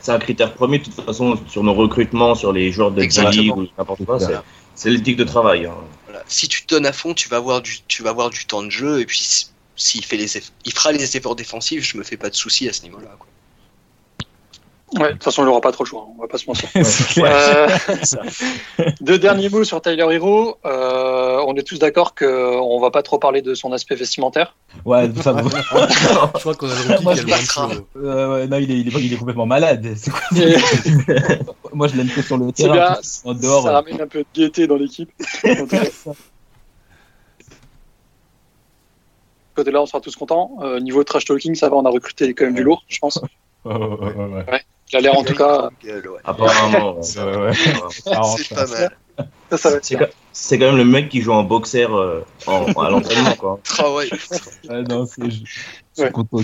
C'est 0.00 0.12
un 0.12 0.18
critère 0.18 0.54
premier, 0.54 0.78
de 0.78 0.84
toute 0.84 0.94
façon, 1.04 1.38
sur 1.48 1.64
nos 1.64 1.74
recrutements, 1.74 2.34
sur 2.36 2.52
les 2.52 2.70
joueurs 2.70 2.90
de. 2.92 3.02
G-League 3.02 3.56
ou 3.56 3.66
n'importe 3.76 4.04
quoi. 4.04 4.20
c'est- 4.20 4.26
C'est 4.76 4.90
l'éthique 4.90 5.16
de 5.16 5.24
travail. 5.24 5.66
hein. 5.66 5.74
Voilà. 6.06 6.22
Si 6.28 6.46
tu 6.46 6.64
te 6.64 6.72
donnes 6.74 6.86
à 6.86 6.92
fond, 6.92 7.12
tu 7.14 7.28
vas 7.28 7.38
avoir 7.38 7.60
du, 7.62 7.78
tu 7.88 8.04
vas 8.04 8.10
avoir 8.10 8.30
du 8.30 8.46
temps 8.46 8.62
de 8.62 8.70
jeu 8.70 9.00
et 9.00 9.06
puis 9.06 9.48
s'il 9.78 10.04
fait 10.04 10.16
les, 10.18 10.36
eff- 10.38 10.50
il 10.66 10.72
fera 10.72 10.92
les 10.92 11.16
efforts 11.16 11.36
défensifs, 11.36 11.82
je 11.90 11.96
me 11.96 12.02
fais 12.02 12.18
pas 12.18 12.28
de 12.28 12.34
soucis 12.34 12.68
à 12.68 12.72
ce 12.74 12.82
niveau-là. 12.82 13.16
quoi. 13.18 13.26
Ouais, 14.94 15.08
de 15.08 15.12
toute 15.12 15.24
façon, 15.24 15.42
il 15.42 15.44
n'aura 15.44 15.60
pas 15.60 15.70
trop 15.70 15.84
le 15.84 15.88
choix, 15.88 16.06
on 16.16 16.20
va 16.22 16.28
pas 16.28 16.38
se 16.38 16.46
mentir. 16.46 16.66
Euh, 17.18 17.68
deux 19.02 19.18
derniers 19.18 19.50
mots 19.50 19.62
sur 19.64 19.82
Tyler 19.82 20.06
Hero. 20.10 20.56
Euh, 20.64 21.44
on 21.46 21.54
est 21.56 21.62
tous 21.62 21.78
d'accord 21.78 22.14
qu'on 22.14 22.80
va 22.80 22.90
pas 22.90 23.02
trop 23.02 23.18
parler 23.18 23.42
de 23.42 23.54
son 23.54 23.70
aspect 23.74 23.96
vestimentaire. 23.96 24.56
Ouais, 24.86 25.10
ça, 25.22 25.36
Je 25.44 26.40
crois 26.40 26.54
qu'on 26.54 26.70
a 26.70 26.74
le 26.96 27.02
Moi, 27.02 27.14
je 27.16 27.22
le. 27.22 27.84
Euh, 28.02 28.34
ouais, 28.34 28.46
non, 28.46 28.56
il 28.56 28.70
est, 28.70 28.80
il, 28.80 28.88
est, 28.96 29.00
il 29.02 29.12
est 29.12 29.16
complètement 29.16 29.44
malade. 29.46 29.92
C'est 29.96 30.10
quoi 30.10 30.20
Et 30.36 30.56
Moi, 31.74 31.88
je 31.88 31.96
l'aime 31.96 32.08
que 32.08 32.22
sur 32.22 32.38
le 32.38 32.46
C'est 32.56 32.62
terrain. 32.62 32.74
bien, 32.74 32.96
En 33.24 33.34
dehors, 33.34 33.64
ça 33.64 33.72
ramène 33.72 34.00
un 34.00 34.06
peu 34.06 34.20
de 34.20 34.26
gaieté 34.34 34.66
dans 34.66 34.76
l'équipe. 34.76 35.10
En 35.44 35.54
tout 35.54 35.66
cas, 35.66 35.84
de 35.84 35.90
ce 35.90 36.10
côté-là, 39.58 39.82
on 39.82 39.86
sera 39.86 40.00
tous 40.00 40.16
contents. 40.16 40.56
Euh, 40.62 40.80
niveau 40.80 41.04
trash 41.04 41.24
talking, 41.24 41.54
ça 41.54 41.68
va, 41.68 41.76
on 41.76 41.84
a 41.84 41.90
recruté 41.90 42.32
quand 42.34 42.44
même 42.46 42.54
du 42.54 42.62
lourd, 42.62 42.82
je 42.88 42.98
pense. 42.98 43.20
Ouais, 43.64 43.74
ouais, 43.74 43.86
ouais, 44.14 44.44
ouais. 44.50 44.62
Il 44.90 44.96
a 44.96 45.00
l'air 45.00 45.18
en 45.18 45.22
tout 45.24 45.34
cas. 45.34 45.68
Apparemment. 46.24 47.02
C'est 47.02 47.20
pas 48.54 48.66
mal. 48.66 48.96
Quand- 49.50 50.58
même 50.60 50.76
le 50.76 50.84
mec 50.84 51.08
qui 51.08 51.20
joue 51.20 51.32
en 51.32 51.42
boxer 51.42 51.86
euh, 51.90 52.20
en, 52.46 52.72
à 52.72 52.88
l'entraînement. 52.90 53.34
quoi. 53.34 53.60
Ah 53.78 53.92
ouais. 53.92 54.08
Ouais, 54.68 54.82
non, 54.82 55.04
c'est- 55.06 55.24
je 55.30 55.30
je 55.30 55.44
suis 55.94 56.02
Ouais. 56.04 56.10
content. 56.12 56.38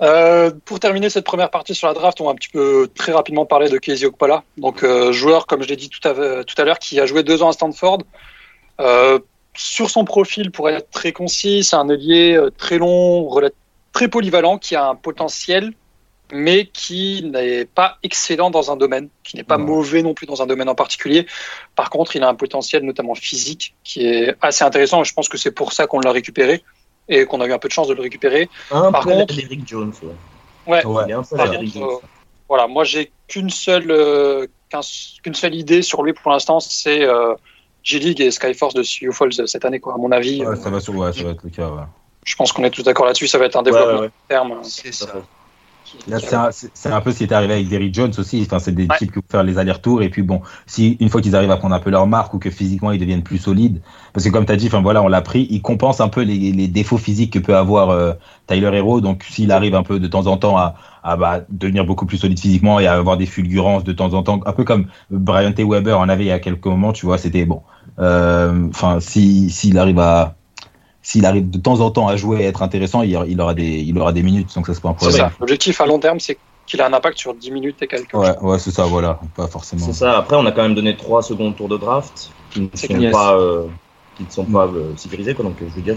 Euh, 0.00 0.50
pour 0.64 0.78
terminer 0.78 1.10
cette 1.10 1.24
première 1.24 1.50
partie 1.50 1.74
sur 1.74 1.88
la 1.88 1.94
draft, 1.94 2.20
on 2.20 2.26
va 2.26 2.30
un 2.32 2.34
petit 2.36 2.50
peu 2.50 2.88
très 2.94 3.10
rapidement 3.12 3.46
parler 3.46 3.68
de 3.68 3.78
Casey 3.78 4.06
Okpala. 4.06 4.44
Donc, 4.58 4.84
euh, 4.84 5.10
joueur, 5.12 5.46
comme 5.46 5.62
je 5.62 5.68
l'ai 5.68 5.76
dit 5.76 5.88
tout 5.88 6.06
à, 6.06 6.44
tout 6.44 6.54
à 6.60 6.64
l'heure, 6.64 6.78
qui 6.78 7.00
a 7.00 7.06
joué 7.06 7.22
deux 7.24 7.42
ans 7.42 7.48
à 7.48 7.52
Stanford. 7.52 8.02
Sur 9.60 9.90
son 9.90 10.04
profil, 10.04 10.52
pour 10.52 10.70
être 10.70 10.88
très 10.90 11.10
concis, 11.10 11.64
c'est 11.64 11.74
un 11.74 11.88
ailier 11.88 12.34
euh, 12.36 12.50
très 12.56 12.78
long, 12.78 13.28
très 13.92 14.06
polyvalent, 14.06 14.56
qui 14.56 14.76
a 14.76 14.88
un 14.88 14.94
potentiel, 14.94 15.72
mais 16.32 16.66
qui 16.66 17.24
n'est 17.24 17.64
pas 17.64 17.98
excellent 18.04 18.50
dans 18.50 18.70
un 18.70 18.76
domaine, 18.76 19.08
qui 19.24 19.36
n'est 19.36 19.42
pas 19.42 19.58
mauvais 19.58 20.02
non 20.02 20.14
plus 20.14 20.26
dans 20.26 20.42
un 20.42 20.46
domaine 20.46 20.68
en 20.68 20.76
particulier. 20.76 21.26
Par 21.74 21.90
contre, 21.90 22.14
il 22.14 22.22
a 22.22 22.28
un 22.28 22.36
potentiel, 22.36 22.84
notamment 22.84 23.16
physique, 23.16 23.74
qui 23.82 24.06
est 24.06 24.34
assez 24.42 24.62
intéressant. 24.62 25.00
Et 25.00 25.04
je 25.04 25.12
pense 25.12 25.28
que 25.28 25.36
c'est 25.38 25.50
pour 25.50 25.72
ça 25.72 25.88
qu'on 25.88 25.98
l'a 26.00 26.12
récupéré 26.12 26.62
et 27.08 27.24
qu'on 27.24 27.40
a 27.40 27.46
eu 27.46 27.52
un 27.52 27.58
peu 27.58 27.66
de 27.66 27.72
chance 27.72 27.88
de 27.88 27.94
le 27.94 28.02
récupérer. 28.02 28.48
Un 28.70 28.92
Par 28.92 29.02
peu 29.04 29.10
contre- 29.10 29.36
Eric 29.40 29.66
Jones. 29.66 29.92
Ouais. 30.02 30.08
Ouais, 30.66 30.86
Ouais. 30.86 31.02
Il 31.06 31.10
est 31.10 31.14
un 31.14 31.22
peu 31.24 31.36
Par 31.36 31.46
à 31.46 31.48
Derrick 31.48 31.72
contre, 31.72 31.84
Jones. 31.86 31.98
euh, 32.02 32.06
voilà, 32.48 32.66
moi 32.68 32.84
j'ai 32.84 33.10
qu'une 33.26 33.50
seule, 33.50 33.90
euh, 33.90 34.46
qu'un- 34.68 34.80
qu'une 35.24 35.34
seule 35.34 35.54
idée 35.56 35.82
sur 35.82 36.02
lui 36.04 36.12
pour 36.12 36.30
l'instant, 36.30 36.60
c'est 36.60 37.02
euh, 37.02 37.34
G-League 37.88 38.20
et 38.20 38.30
Skyforce 38.30 38.74
de 38.74 38.82
Sioux 38.82 39.12
Falls 39.12 39.48
cette 39.48 39.64
année. 39.64 39.80
Quoi. 39.80 39.94
À 39.94 39.96
mon 39.96 40.12
avis, 40.12 40.44
Ouais, 40.44 40.56
ça 40.56 40.68
va 40.68 40.78
sur, 40.78 40.94
ouais, 40.94 41.10
ça 41.12 41.24
va 41.24 41.30
être 41.30 41.42
le 41.42 41.50
cas, 41.50 41.68
ouais. 41.68 41.82
je 42.24 42.36
pense 42.36 42.52
qu'on 42.52 42.62
est 42.64 42.70
tous 42.70 42.82
d'accord 42.82 43.06
là-dessus. 43.06 43.26
Ça 43.28 43.38
va 43.38 43.46
être 43.46 43.56
un 43.56 43.62
développement 43.62 44.00
ouais, 44.00 44.06
à 44.08 44.28
terme. 44.28 44.58
C'est 44.62 44.92
ça. 44.92 45.06
Là, 46.06 46.18
c'est 46.20 46.90
un, 46.90 47.00
peu 47.00 47.12
ce 47.12 47.18
qui 47.18 47.24
est 47.24 47.32
arrivé 47.32 47.54
avec 47.54 47.68
Derrick 47.68 47.94
Jones 47.94 48.12
aussi. 48.18 48.42
Enfin, 48.46 48.58
c'est 48.58 48.72
des 48.74 48.86
Ouais. 48.86 48.96
types 48.96 49.10
qui 49.12 49.16
vont 49.18 49.24
faire 49.30 49.42
les 49.42 49.58
allers-retours. 49.58 50.02
Et 50.02 50.08
puis 50.08 50.22
bon, 50.22 50.40
si 50.66 50.96
une 51.00 51.08
fois 51.08 51.20
qu'ils 51.20 51.36
arrivent 51.36 51.50
à 51.50 51.56
prendre 51.56 51.74
un 51.74 51.80
peu 51.80 51.90
leur 51.90 52.06
marque 52.06 52.34
ou 52.34 52.38
que 52.38 52.50
physiquement 52.50 52.92
ils 52.92 52.98
deviennent 52.98 53.22
plus 53.22 53.38
solides, 53.38 53.80
parce 54.12 54.24
que 54.24 54.30
comme 54.30 54.46
tu 54.46 54.52
as 54.52 54.56
dit, 54.56 54.66
enfin 54.68 54.80
voilà, 54.80 55.02
on 55.02 55.08
l'a 55.08 55.20
pris, 55.22 55.46
il 55.50 55.60
compense 55.62 56.00
un 56.00 56.08
peu 56.08 56.22
les, 56.22 56.52
les 56.52 56.68
défauts 56.68 56.98
physiques 56.98 57.32
que 57.32 57.38
peut 57.38 57.56
avoir 57.56 57.90
euh, 57.90 58.12
Tyler 58.46 58.70
Hero. 58.74 59.00
Donc 59.00 59.24
s'il 59.28 59.52
arrive 59.52 59.74
un 59.74 59.82
peu 59.82 59.98
de 60.00 60.06
temps 60.06 60.26
en 60.26 60.36
temps 60.36 60.56
à, 60.56 60.74
à 61.02 61.16
bah, 61.16 61.40
devenir 61.50 61.84
beaucoup 61.84 62.06
plus 62.06 62.18
solide 62.18 62.38
physiquement 62.40 62.80
et 62.80 62.86
à 62.86 62.94
avoir 62.94 63.16
des 63.16 63.26
fulgurances 63.26 63.84
de 63.84 63.92
temps 63.92 64.14
en 64.14 64.22
temps, 64.22 64.40
un 64.46 64.52
peu 64.52 64.64
comme 64.64 64.86
Brian 65.10 65.52
T. 65.52 65.64
Weber 65.64 65.98
en 65.98 66.08
avait 66.08 66.24
il 66.24 66.28
y 66.28 66.32
a 66.32 66.38
quelques 66.38 66.66
moments, 66.66 66.92
tu 66.92 67.06
vois, 67.06 67.18
c'était 67.18 67.44
bon. 67.44 67.62
Euh, 67.98 68.68
Enfin, 68.70 69.00
si 69.00 69.50
s'il 69.50 69.78
arrive 69.78 69.98
à 69.98 70.36
s'il 71.08 71.24
arrive 71.24 71.48
de 71.48 71.58
temps 71.58 71.80
en 71.80 71.90
temps 71.90 72.06
à 72.08 72.16
jouer 72.16 72.42
et 72.42 72.44
être 72.44 72.62
intéressant, 72.62 73.00
il, 73.02 73.18
il 73.28 73.40
aura 73.40 73.54
des 73.54 73.64
il 73.90 73.98
aura 73.98 74.12
des 74.12 74.22
minutes, 74.22 74.54
donc 74.54 74.66
ça 74.66 74.74
c'est 74.74 74.82
pas 74.82 74.90
un 74.90 74.96
C'est 74.98 75.06
problème. 75.08 75.28
ça. 75.30 75.32
L'objectif 75.40 75.80
à 75.80 75.86
long 75.86 75.98
terme, 75.98 76.20
c'est 76.20 76.36
qu'il 76.66 76.82
a 76.82 76.86
un 76.86 76.92
impact 76.92 77.16
sur 77.18 77.32
10 77.32 77.50
minutes 77.50 77.80
et 77.80 77.86
quelques. 77.86 78.12
Ouais, 78.12 78.36
ouais, 78.42 78.58
c'est 78.58 78.70
ça, 78.78 78.84
voilà, 78.84 79.18
pas 79.34 79.46
forcément. 79.46 79.86
C'est 79.86 79.94
ça. 79.94 80.18
Après, 80.18 80.36
on 80.36 80.44
a 80.44 80.52
quand 80.52 80.62
même 80.62 80.74
donné 80.74 80.94
trois 80.98 81.22
secondes 81.22 81.56
tours 81.56 81.68
de 81.70 81.78
draft 81.78 82.30
qui 82.50 82.60
ne 82.60 82.68
sont 82.76 83.10
pas, 83.10 83.34
euh, 83.38 83.64
qui 84.18 84.24
ne 84.24 84.30
sont 84.30 84.44
pas 84.44 84.66
euh, 84.66 84.92
sécurisés. 84.96 85.34
Quoi, 85.34 85.46
donc, 85.46 85.56
euh, 85.62 85.66
je 85.70 85.74
veux 85.76 85.80
dire, 85.90 85.96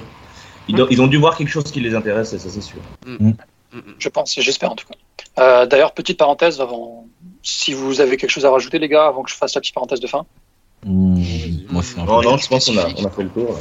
ils, 0.70 0.76
do- 0.76 0.88
ils 0.90 1.02
ont 1.02 1.08
dû 1.08 1.18
voir 1.18 1.36
quelque 1.36 1.50
chose 1.50 1.66
qui 1.74 1.82
les 1.82 1.94
intéresse, 1.94 2.32
et 2.32 2.40
ça 2.40 2.50
c'est 2.50 2.62
sûr. 2.62 2.80
Mm, 3.06 3.32
mm. 3.32 3.34
Je 4.00 4.08
pense, 4.08 4.38
et 4.38 4.42
j'espère 4.42 4.72
en 4.72 4.76
tout 4.76 4.86
cas. 4.88 4.96
Euh, 5.44 5.66
D'ailleurs, 5.66 5.92
petite 5.94 6.18
parenthèse 6.18 6.62
avant. 6.62 7.06
Si 7.44 7.74
vous 7.74 8.00
avez 8.00 8.16
quelque 8.16 8.30
chose 8.32 8.46
à 8.46 8.52
rajouter, 8.52 8.80
les 8.80 8.88
gars, 8.88 9.08
avant 9.08 9.24
que 9.24 9.30
je 9.30 9.36
fasse 9.36 9.56
la 9.56 9.60
petite 9.62 9.74
parenthèse 9.76 10.00
de 10.00 10.08
fin. 10.08 10.26
Mmh, 10.86 11.22
moi, 11.70 11.84
Non, 11.98 12.22
non, 12.24 12.38
je 12.38 12.48
pense 12.48 12.66
qu'on 12.66 12.78
a, 12.78 12.86
on 12.98 13.06
a 13.06 13.10
fait 13.12 13.24
le 13.24 13.30
tour. 13.30 13.54
là. 13.54 13.60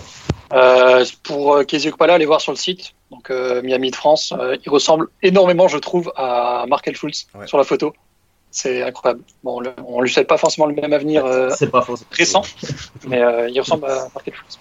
Euh, 0.52 1.04
pour 1.22 1.56
euh, 1.56 1.64
Kezia 1.64 1.90
Okpala, 1.90 2.14
allez 2.14 2.26
voir 2.26 2.40
sur 2.40 2.52
le 2.52 2.56
site. 2.58 2.92
Donc 3.10 3.30
euh, 3.30 3.62
Miami 3.62 3.90
de 3.90 3.96
France, 3.96 4.32
euh, 4.38 4.56
il 4.64 4.70
ressemble 4.70 5.08
énormément, 5.22 5.68
je 5.68 5.78
trouve, 5.78 6.12
à 6.16 6.64
Markel 6.68 6.96
Schultz 6.96 7.26
Ouais. 7.34 7.46
sur 7.46 7.58
la 7.58 7.64
photo. 7.64 7.92
C'est 8.52 8.82
incroyable. 8.82 9.22
Bon, 9.44 9.60
le- 9.60 9.72
on 9.86 10.00
lui 10.00 10.10
souhaite 10.10 10.26
pas 10.26 10.38
forcément 10.38 10.66
le 10.66 10.74
même 10.74 10.92
avenir 10.92 11.24
euh, 11.24 11.50
C'est 11.56 11.70
pas 11.70 11.86
récent, 12.10 12.42
mais 13.06 13.20
euh, 13.22 13.48
il 13.48 13.60
ressemble 13.60 13.86
à 13.86 14.08
Markel 14.14 14.34
Schultz. 14.34 14.58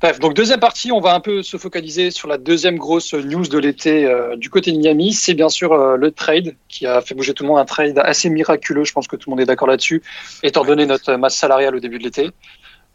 Bref, 0.00 0.18
donc 0.20 0.34
deuxième 0.34 0.60
partie, 0.60 0.92
on 0.92 1.00
va 1.00 1.14
un 1.14 1.20
peu 1.20 1.42
se 1.42 1.56
focaliser 1.56 2.10
sur 2.10 2.28
la 2.28 2.36
deuxième 2.36 2.76
grosse 2.76 3.14
news 3.14 3.46
de 3.46 3.58
l'été 3.58 4.04
euh, 4.04 4.36
du 4.36 4.50
côté 4.50 4.70
de 4.72 4.76
Miami. 4.78 5.12
C'est 5.14 5.32
bien 5.34 5.48
sûr 5.48 5.72
euh, 5.72 5.96
le 5.96 6.10
trade 6.10 6.56
qui 6.68 6.86
a 6.86 7.00
fait 7.00 7.14
bouger 7.14 7.32
tout 7.32 7.42
le 7.44 7.48
monde, 7.48 7.58
un 7.58 7.64
trade 7.64 7.98
assez 7.98 8.28
miraculeux. 8.28 8.84
Je 8.84 8.92
pense 8.92 9.06
que 9.08 9.16
tout 9.16 9.30
le 9.30 9.32
monde 9.32 9.40
est 9.40 9.46
d'accord 9.46 9.68
là-dessus, 9.68 10.02
étant 10.42 10.64
donné 10.64 10.84
notre 10.84 11.14
masse 11.14 11.36
salariale 11.36 11.74
au 11.76 11.80
début 11.80 11.98
de 11.98 12.04
l'été. 12.04 12.30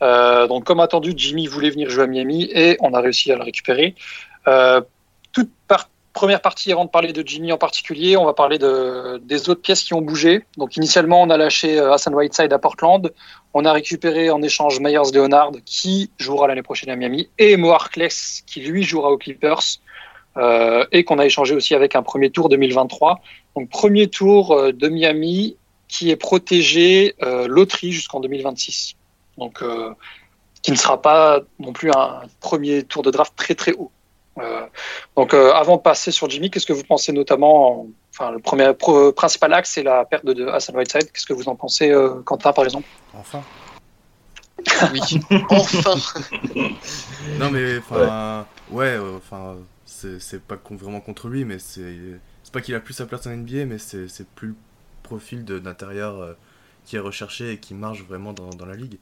Euh, 0.02 0.48
donc, 0.48 0.64
comme 0.64 0.80
attendu, 0.80 1.14
Jimmy 1.16 1.48
voulait 1.48 1.70
venir 1.70 1.90
jouer 1.90 2.04
à 2.04 2.08
Miami 2.08 2.50
et 2.54 2.78
on 2.80 2.94
a 2.94 3.02
réussi 3.02 3.32
à 3.32 3.36
le 3.36 3.44
récupérer. 3.44 3.96
Euh, 4.48 4.82
toute 5.32 5.50
première 6.14 6.42
partie, 6.42 6.72
avant 6.72 6.86
de 6.86 6.90
parler 6.90 7.14
de 7.14 7.26
Jimmy 7.26 7.52
en 7.52 7.58
particulier, 7.58 8.18
on 8.18 8.26
va 8.26 8.34
parler 8.34 8.58
de, 8.58 9.22
des 9.24 9.50
autres 9.50 9.62
pièces 9.62 9.84
qui 9.84 9.94
ont 9.94 10.02
bougé. 10.02 10.44
Donc, 10.58 10.76
initialement, 10.76 11.22
on 11.22 11.30
a 11.30 11.38
lâché 11.38 11.80
euh, 11.80 11.94
Hassan 11.94 12.14
Whiteside 12.14 12.52
à 12.52 12.60
Portland. 12.60 13.12
On 13.54 13.66
a 13.66 13.72
récupéré 13.72 14.30
en 14.30 14.42
échange 14.42 14.80
Myers 14.80 15.12
Leonard, 15.14 15.52
qui 15.66 16.12
jouera 16.18 16.48
l'année 16.48 16.64
prochaine 16.64 16.90
à 16.90 16.96
Miami, 16.96 17.30
et 17.38 17.58
Mo 17.58 17.72
Harkless, 17.72 18.44
qui 18.46 18.62
lui 18.62 18.84
jouera 18.84 19.12
aux 19.12 19.18
Clippers, 19.18 19.80
et 20.92 21.04
qu'on 21.04 21.20
a 21.20 21.26
échangé 21.26 21.54
aussi 21.54 21.76
avec 21.76 21.98
un 21.98 22.04
premier 22.04 22.30
tour 22.30 22.48
2023. 22.48 23.20
Donc, 23.58 23.70
premier 23.70 24.08
tour 24.08 24.72
de 24.72 24.88
Miami 24.88 25.58
qui 25.90 26.12
est 26.12 26.16
protégé 26.16 27.16
loterie 27.48 27.92
jusqu'en 27.92 28.22
2026. 28.22 28.96
Donc, 29.40 29.62
euh, 29.64 29.94
qui 30.62 30.72
ne 30.72 30.76
sera 30.78 31.02
pas 31.02 31.40
non 31.60 31.74
plus 31.74 31.90
un 31.92 32.22
premier 32.42 32.84
tour 32.84 33.02
de 33.02 33.10
draft 33.12 33.34
très 33.36 33.56
très 33.56 33.74
haut. 33.74 33.92
Euh, 34.38 34.66
donc, 35.16 35.34
euh, 35.34 35.52
avant 35.54 35.78
de 35.78 35.82
passer 35.82 36.12
sur 36.12 36.30
Jimmy, 36.30 36.50
qu'est-ce 36.52 36.66
que 36.66 36.74
vous 36.74 36.84
pensez 36.84 37.12
notamment 37.12 37.82
en- 37.82 37.88
Enfin, 38.12 38.32
le 38.32 38.40
premier 38.40 38.74
pro- 38.74 39.14
principal 39.14 39.54
axe, 39.54 39.72
c'est 39.72 39.84
la 39.84 40.04
perte 40.04 40.26
de, 40.26 40.34
de 40.34 40.46
Hassan 40.48 40.76
Whiteside. 40.76 41.10
Qu'est-ce 41.12 41.26
que 41.26 41.32
vous 41.34 41.48
en 41.48 41.56
pensez, 41.56 41.90
euh, 41.92 42.22
Quentin, 42.26 42.52
par 42.52 42.66
exemple? 42.66 42.88
Enfin. 43.14 43.42
Oui, 44.92 45.00
enfin. 45.50 45.96
Non 47.38 47.50
mais 47.50 47.78
enfin 47.78 48.46
ouais, 48.72 48.98
enfin 49.16 49.56
c'est 49.86 50.20
c'est 50.20 50.42
pas 50.42 50.58
con- 50.58 50.76
vraiment 50.76 51.00
contre 51.00 51.30
lui 51.30 51.46
mais 51.46 51.60
c'est 51.60 51.96
c'est 52.44 52.52
pas 52.52 52.60
qu'il 52.60 52.76
a 52.76 52.82
plus 52.82 52.94
sa 52.94 53.06
place 53.06 53.26
en 53.26 53.30
NBA 53.32 53.66
mais 53.66 53.78
c'est 53.78 54.10
c'est 54.10 54.28
plus 54.28 54.50
le 54.50 54.56
profil 55.04 55.46
de- 55.46 55.60
d'intérieur 55.60 56.20
euh, 56.22 56.34
qui 56.86 56.98
est 56.98 57.00
recherché 57.00 57.52
et 57.54 57.58
qui 57.58 57.74
marche 57.74 58.04
vraiment 58.04 58.34
dans, 58.34 58.50
dans 58.50 58.66
la 58.66 58.76
ligue. 58.76 58.98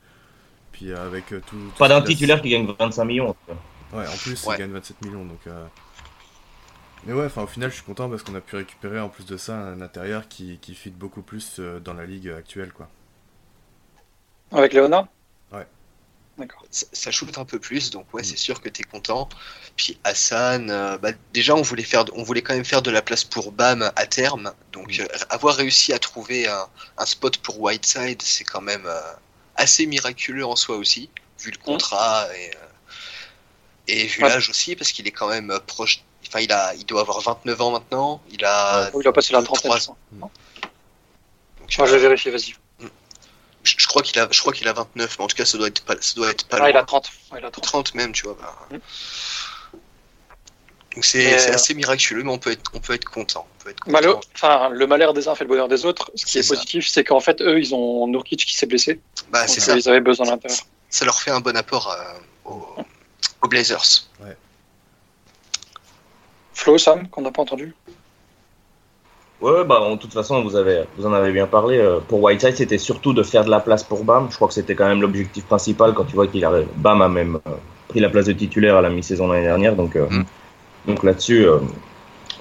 Puis 0.78 0.92
euh, 0.92 1.06
avec 1.06 1.34
euh, 1.34 1.42
tout, 1.46 1.58
tout 1.58 1.74
Pas 1.78 1.88
d'un 1.90 2.02
titulaire 2.02 2.42
qui 2.42 2.50
gagne 2.50 2.68
25 2.80 3.06
millions. 3.06 3.30
en. 3.30 3.98
Ouais, 3.98 4.08
en 4.08 4.18
plus 4.18 4.46
Ouais. 4.46 4.56
il 4.56 4.60
gagne 4.60 4.72
27 4.72 5.02
millions 5.02 5.26
donc 5.26 5.40
euh, 5.48 5.66
Mais 7.04 7.14
ouais, 7.14 7.26
enfin 7.26 7.42
au 7.44 7.48
final 7.48 7.70
je 7.72 7.76
suis 7.76 7.84
content 7.84 8.10
parce 8.10 8.22
qu'on 8.24 8.36
a 8.36 8.42
pu 8.42 8.56
récupérer 8.56 9.00
en 9.00 9.10
plus 9.10 9.26
de 9.26 9.38
ça 9.38 9.56
un 9.58 9.82
intérieur 9.82 10.28
qui 10.28 10.60
qui 10.60 10.76
fit 10.76 10.92
beaucoup 10.92 11.24
plus 11.24 11.60
euh, 11.60 11.80
dans 11.80 11.94
la 11.94 12.06
ligue 12.06 12.30
actuelle 12.30 12.72
quoi. 12.74 12.92
Avec 14.52 14.74
Léonard? 14.74 15.08
Ouais. 15.52 15.68
D'accord. 16.38 16.66
ça, 16.70 16.86
ça 16.94 17.12
shoot 17.12 17.36
un 17.40 17.46
peu 17.46 17.60
plus, 17.60 17.90
donc 17.90 18.14
ouais, 18.14 18.24
c'est 18.24 18.38
sûr 18.38 18.62
que 18.62 18.70
t'es 18.70 18.84
content. 18.84 19.28
Puis 19.76 20.00
Hassan, 20.04 20.70
euh, 20.70 20.98
bah, 21.00 21.12
déjà 21.34 21.56
on 21.56 21.64
voulait 21.64 21.84
faire, 21.84 22.06
on 22.14 22.24
voulait 22.24 22.44
quand 22.44 22.54
même 22.54 22.66
faire 22.66 22.84
de 22.84 22.92
la 22.92 23.02
place 23.02 23.24
pour 23.24 23.52
Bam 23.52 23.92
à 23.96 24.06
terme, 24.06 24.54
donc 24.72 25.00
euh, 25.00 25.08
avoir 25.30 25.56
réussi 25.56 25.94
à 25.94 26.00
trouver 26.00 26.48
un, 26.48 26.68
un 26.98 27.06
spot 27.08 27.38
pour 27.40 27.60
Whiteside, 27.62 28.22
c'est 28.22 28.44
quand 28.44 28.62
même 28.62 28.86
euh, 28.86 29.02
assez 29.58 29.86
miraculeux 29.86 30.46
en 30.46 30.56
soi 30.56 30.78
aussi, 30.78 31.10
vu 31.40 31.52
le 31.52 31.58
contrat 31.58 32.28
et, 32.36 32.52
euh, 32.56 32.60
et 33.88 34.06
vu 34.08 34.24
Ouais. 34.24 34.30
l'âge 34.30 34.50
aussi, 34.50 34.76
parce 34.76 34.92
qu'il 34.92 35.08
est 35.08 35.12
quand 35.12 35.28
même 35.28 35.52
euh, 35.52 35.60
proche. 35.60 36.04
Enfin, 36.28 36.40
il 36.40 36.52
a, 36.52 36.74
il 36.76 36.86
doit 36.86 37.02
avoir 37.02 37.20
29 37.22 37.62
ans 37.62 37.72
maintenant. 37.72 38.22
Il 38.32 38.44
a. 38.46 38.90
Il 39.00 39.08
a 39.08 39.12
passé 39.14 39.34
la 39.34 39.42
trentaine. 39.44 39.72
trois- 39.72 39.78
je 39.80 39.84
crois. 39.86 39.98
donc, 40.20 40.32
Moi, 41.78 41.88
je 41.88 41.92
euh, 41.94 41.96
vais 41.96 42.00
vérifier, 42.00 42.32
vas-y. 42.32 42.54
je, 43.64 43.76
je 43.78 43.88
crois 43.88 44.02
qu'il 44.02 44.20
a, 44.20 44.28
je 44.32 44.40
crois 44.40 44.54
qu'il 44.54 44.68
a 44.68 44.74
29, 44.74 45.18
mais 45.20 45.24
en 45.26 45.28
tout 45.28 45.36
cas, 45.36 45.46
ça 45.46 45.58
doit 45.58 45.68
être 45.68 45.82
pas, 45.84 45.96
ça 46.02 46.16
doit 46.16 46.30
être 46.30 46.46
pas 46.48 46.58
Ah, 46.62 46.70
il 46.70 46.78
a 46.78 46.84
30. 46.84 47.10
Ouais, 47.32 47.40
il 47.42 47.46
a 47.46 47.52
30. 47.52 47.64
30 47.64 47.94
même, 47.96 48.12
tu 48.14 48.24
vois. 48.24 48.38
bah. 48.40 48.56
Mm. 48.72 48.78
Donc 50.98 51.06
c'est 51.06 51.32
euh, 51.52 51.54
assez 51.54 51.76
miraculeux, 51.76 52.24
mais 52.24 52.32
on 52.32 52.40
peut 52.40 52.50
être, 52.50 52.72
on 52.74 52.80
peut 52.80 52.94
être 52.94 53.06
content. 53.06 53.46
On 53.60 53.64
peut 53.64 53.70
être 53.70 53.88
Malo- 53.88 54.16
content. 54.16 54.28
enfin, 54.34 54.70
le 54.70 54.88
malheur 54.88 55.14
des 55.14 55.28
uns 55.28 55.36
fait 55.36 55.44
le 55.44 55.48
bonheur 55.50 55.68
des 55.68 55.86
autres. 55.86 56.10
Ce 56.16 56.26
qui 56.26 56.40
est 56.40 56.48
positif, 56.48 56.88
c'est 56.88 57.04
qu'en 57.04 57.20
fait, 57.20 57.40
eux, 57.40 57.60
ils 57.60 57.76
ont 57.76 58.08
Nurkic 58.08 58.44
qui 58.44 58.58
s'est 58.58 58.66
blessé. 58.66 59.00
Bah, 59.32 59.42
Donc, 59.42 59.50
c'est 59.50 59.62
euh, 59.62 59.66
ça. 59.74 59.78
Ils 59.78 59.88
avaient 59.90 60.02
besoin 60.02 60.26
de 60.26 60.32
l'intérieur. 60.32 60.60
Ça 60.90 61.06
leur 61.06 61.20
fait 61.20 61.30
un 61.30 61.40
bon 61.40 61.56
apport 61.56 61.92
euh, 61.92 62.50
aux, 62.50 62.66
aux 63.44 63.48
Blazers. 63.48 64.08
Flo, 66.56 66.80
Sam, 66.80 67.08
qu'on 67.10 67.22
n'a 67.22 67.30
pas 67.32 67.44
entendu. 67.44 67.76
Ouais, 69.40 69.52
ouais, 69.52 69.64
bah, 69.66 69.80
en 69.80 69.98
toute 69.98 70.14
façon, 70.14 70.42
vous, 70.42 70.56
avez, 70.56 70.86
vous 70.98 71.06
en 71.06 71.14
avez 71.14 71.32
bien 71.32 71.46
parlé. 71.46 71.80
Pour 72.08 72.24
Whiteside, 72.24 72.56
c'était 72.58 72.80
surtout 72.80 73.14
de 73.14 73.22
faire 73.22 73.46
de 73.46 73.52
la 73.52 73.60
place 73.60 73.84
pour 73.84 74.04
Bam. 74.04 74.30
Je 74.32 74.36
crois 74.36 74.48
que 74.48 74.56
c'était 74.56 74.74
quand 74.74 74.88
même 74.88 75.02
l'objectif 75.02 75.46
principal 75.46 75.94
quand 75.94 76.06
tu 76.06 76.16
vois 76.16 76.26
qu'il 76.26 76.44
a. 76.44 76.52
Bam 76.78 77.04
a 77.04 77.08
même 77.08 77.40
pris 77.88 78.00
la 78.00 78.10
place 78.10 78.26
de 78.26 78.34
titulaire 78.34 78.78
à 78.78 78.82
la 78.82 78.90
mi-saison 78.90 79.28
l'année 79.28 79.46
dernière. 79.46 79.76
Donc, 79.76 79.96
euh, 79.96 80.08
Mm. 80.10 80.26
Donc 80.88 81.04
là-dessus, 81.04 81.46
euh, 81.46 81.60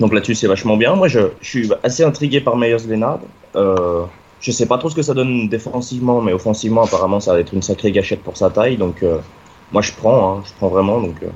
donc 0.00 0.12
là-dessus, 0.12 0.34
c'est 0.34 0.46
vachement 0.46 0.76
bien. 0.76 0.94
Moi, 0.94 1.08
je, 1.08 1.20
je 1.40 1.48
suis 1.48 1.70
assez 1.82 2.04
intrigué 2.04 2.40
par 2.40 2.56
Myers 2.56 2.86
Leonard. 2.88 3.20
Euh, 3.56 4.04
je 4.40 4.50
sais 4.52 4.66
pas 4.66 4.78
trop 4.78 4.90
ce 4.90 4.94
que 4.94 5.02
ça 5.02 5.14
donne 5.14 5.48
défensivement, 5.48 6.20
mais 6.20 6.32
offensivement, 6.32 6.82
apparemment, 6.84 7.20
ça 7.20 7.32
va 7.32 7.40
être 7.40 7.54
une 7.54 7.62
sacrée 7.62 7.90
gâchette 7.92 8.22
pour 8.22 8.36
sa 8.36 8.50
taille. 8.50 8.76
Donc, 8.76 9.02
euh, 9.02 9.18
moi, 9.72 9.82
je 9.82 9.92
prends, 9.92 10.38
hein, 10.38 10.42
je 10.46 10.52
prends 10.58 10.68
vraiment. 10.68 11.00
Donc, 11.00 11.16
euh, 11.22 11.28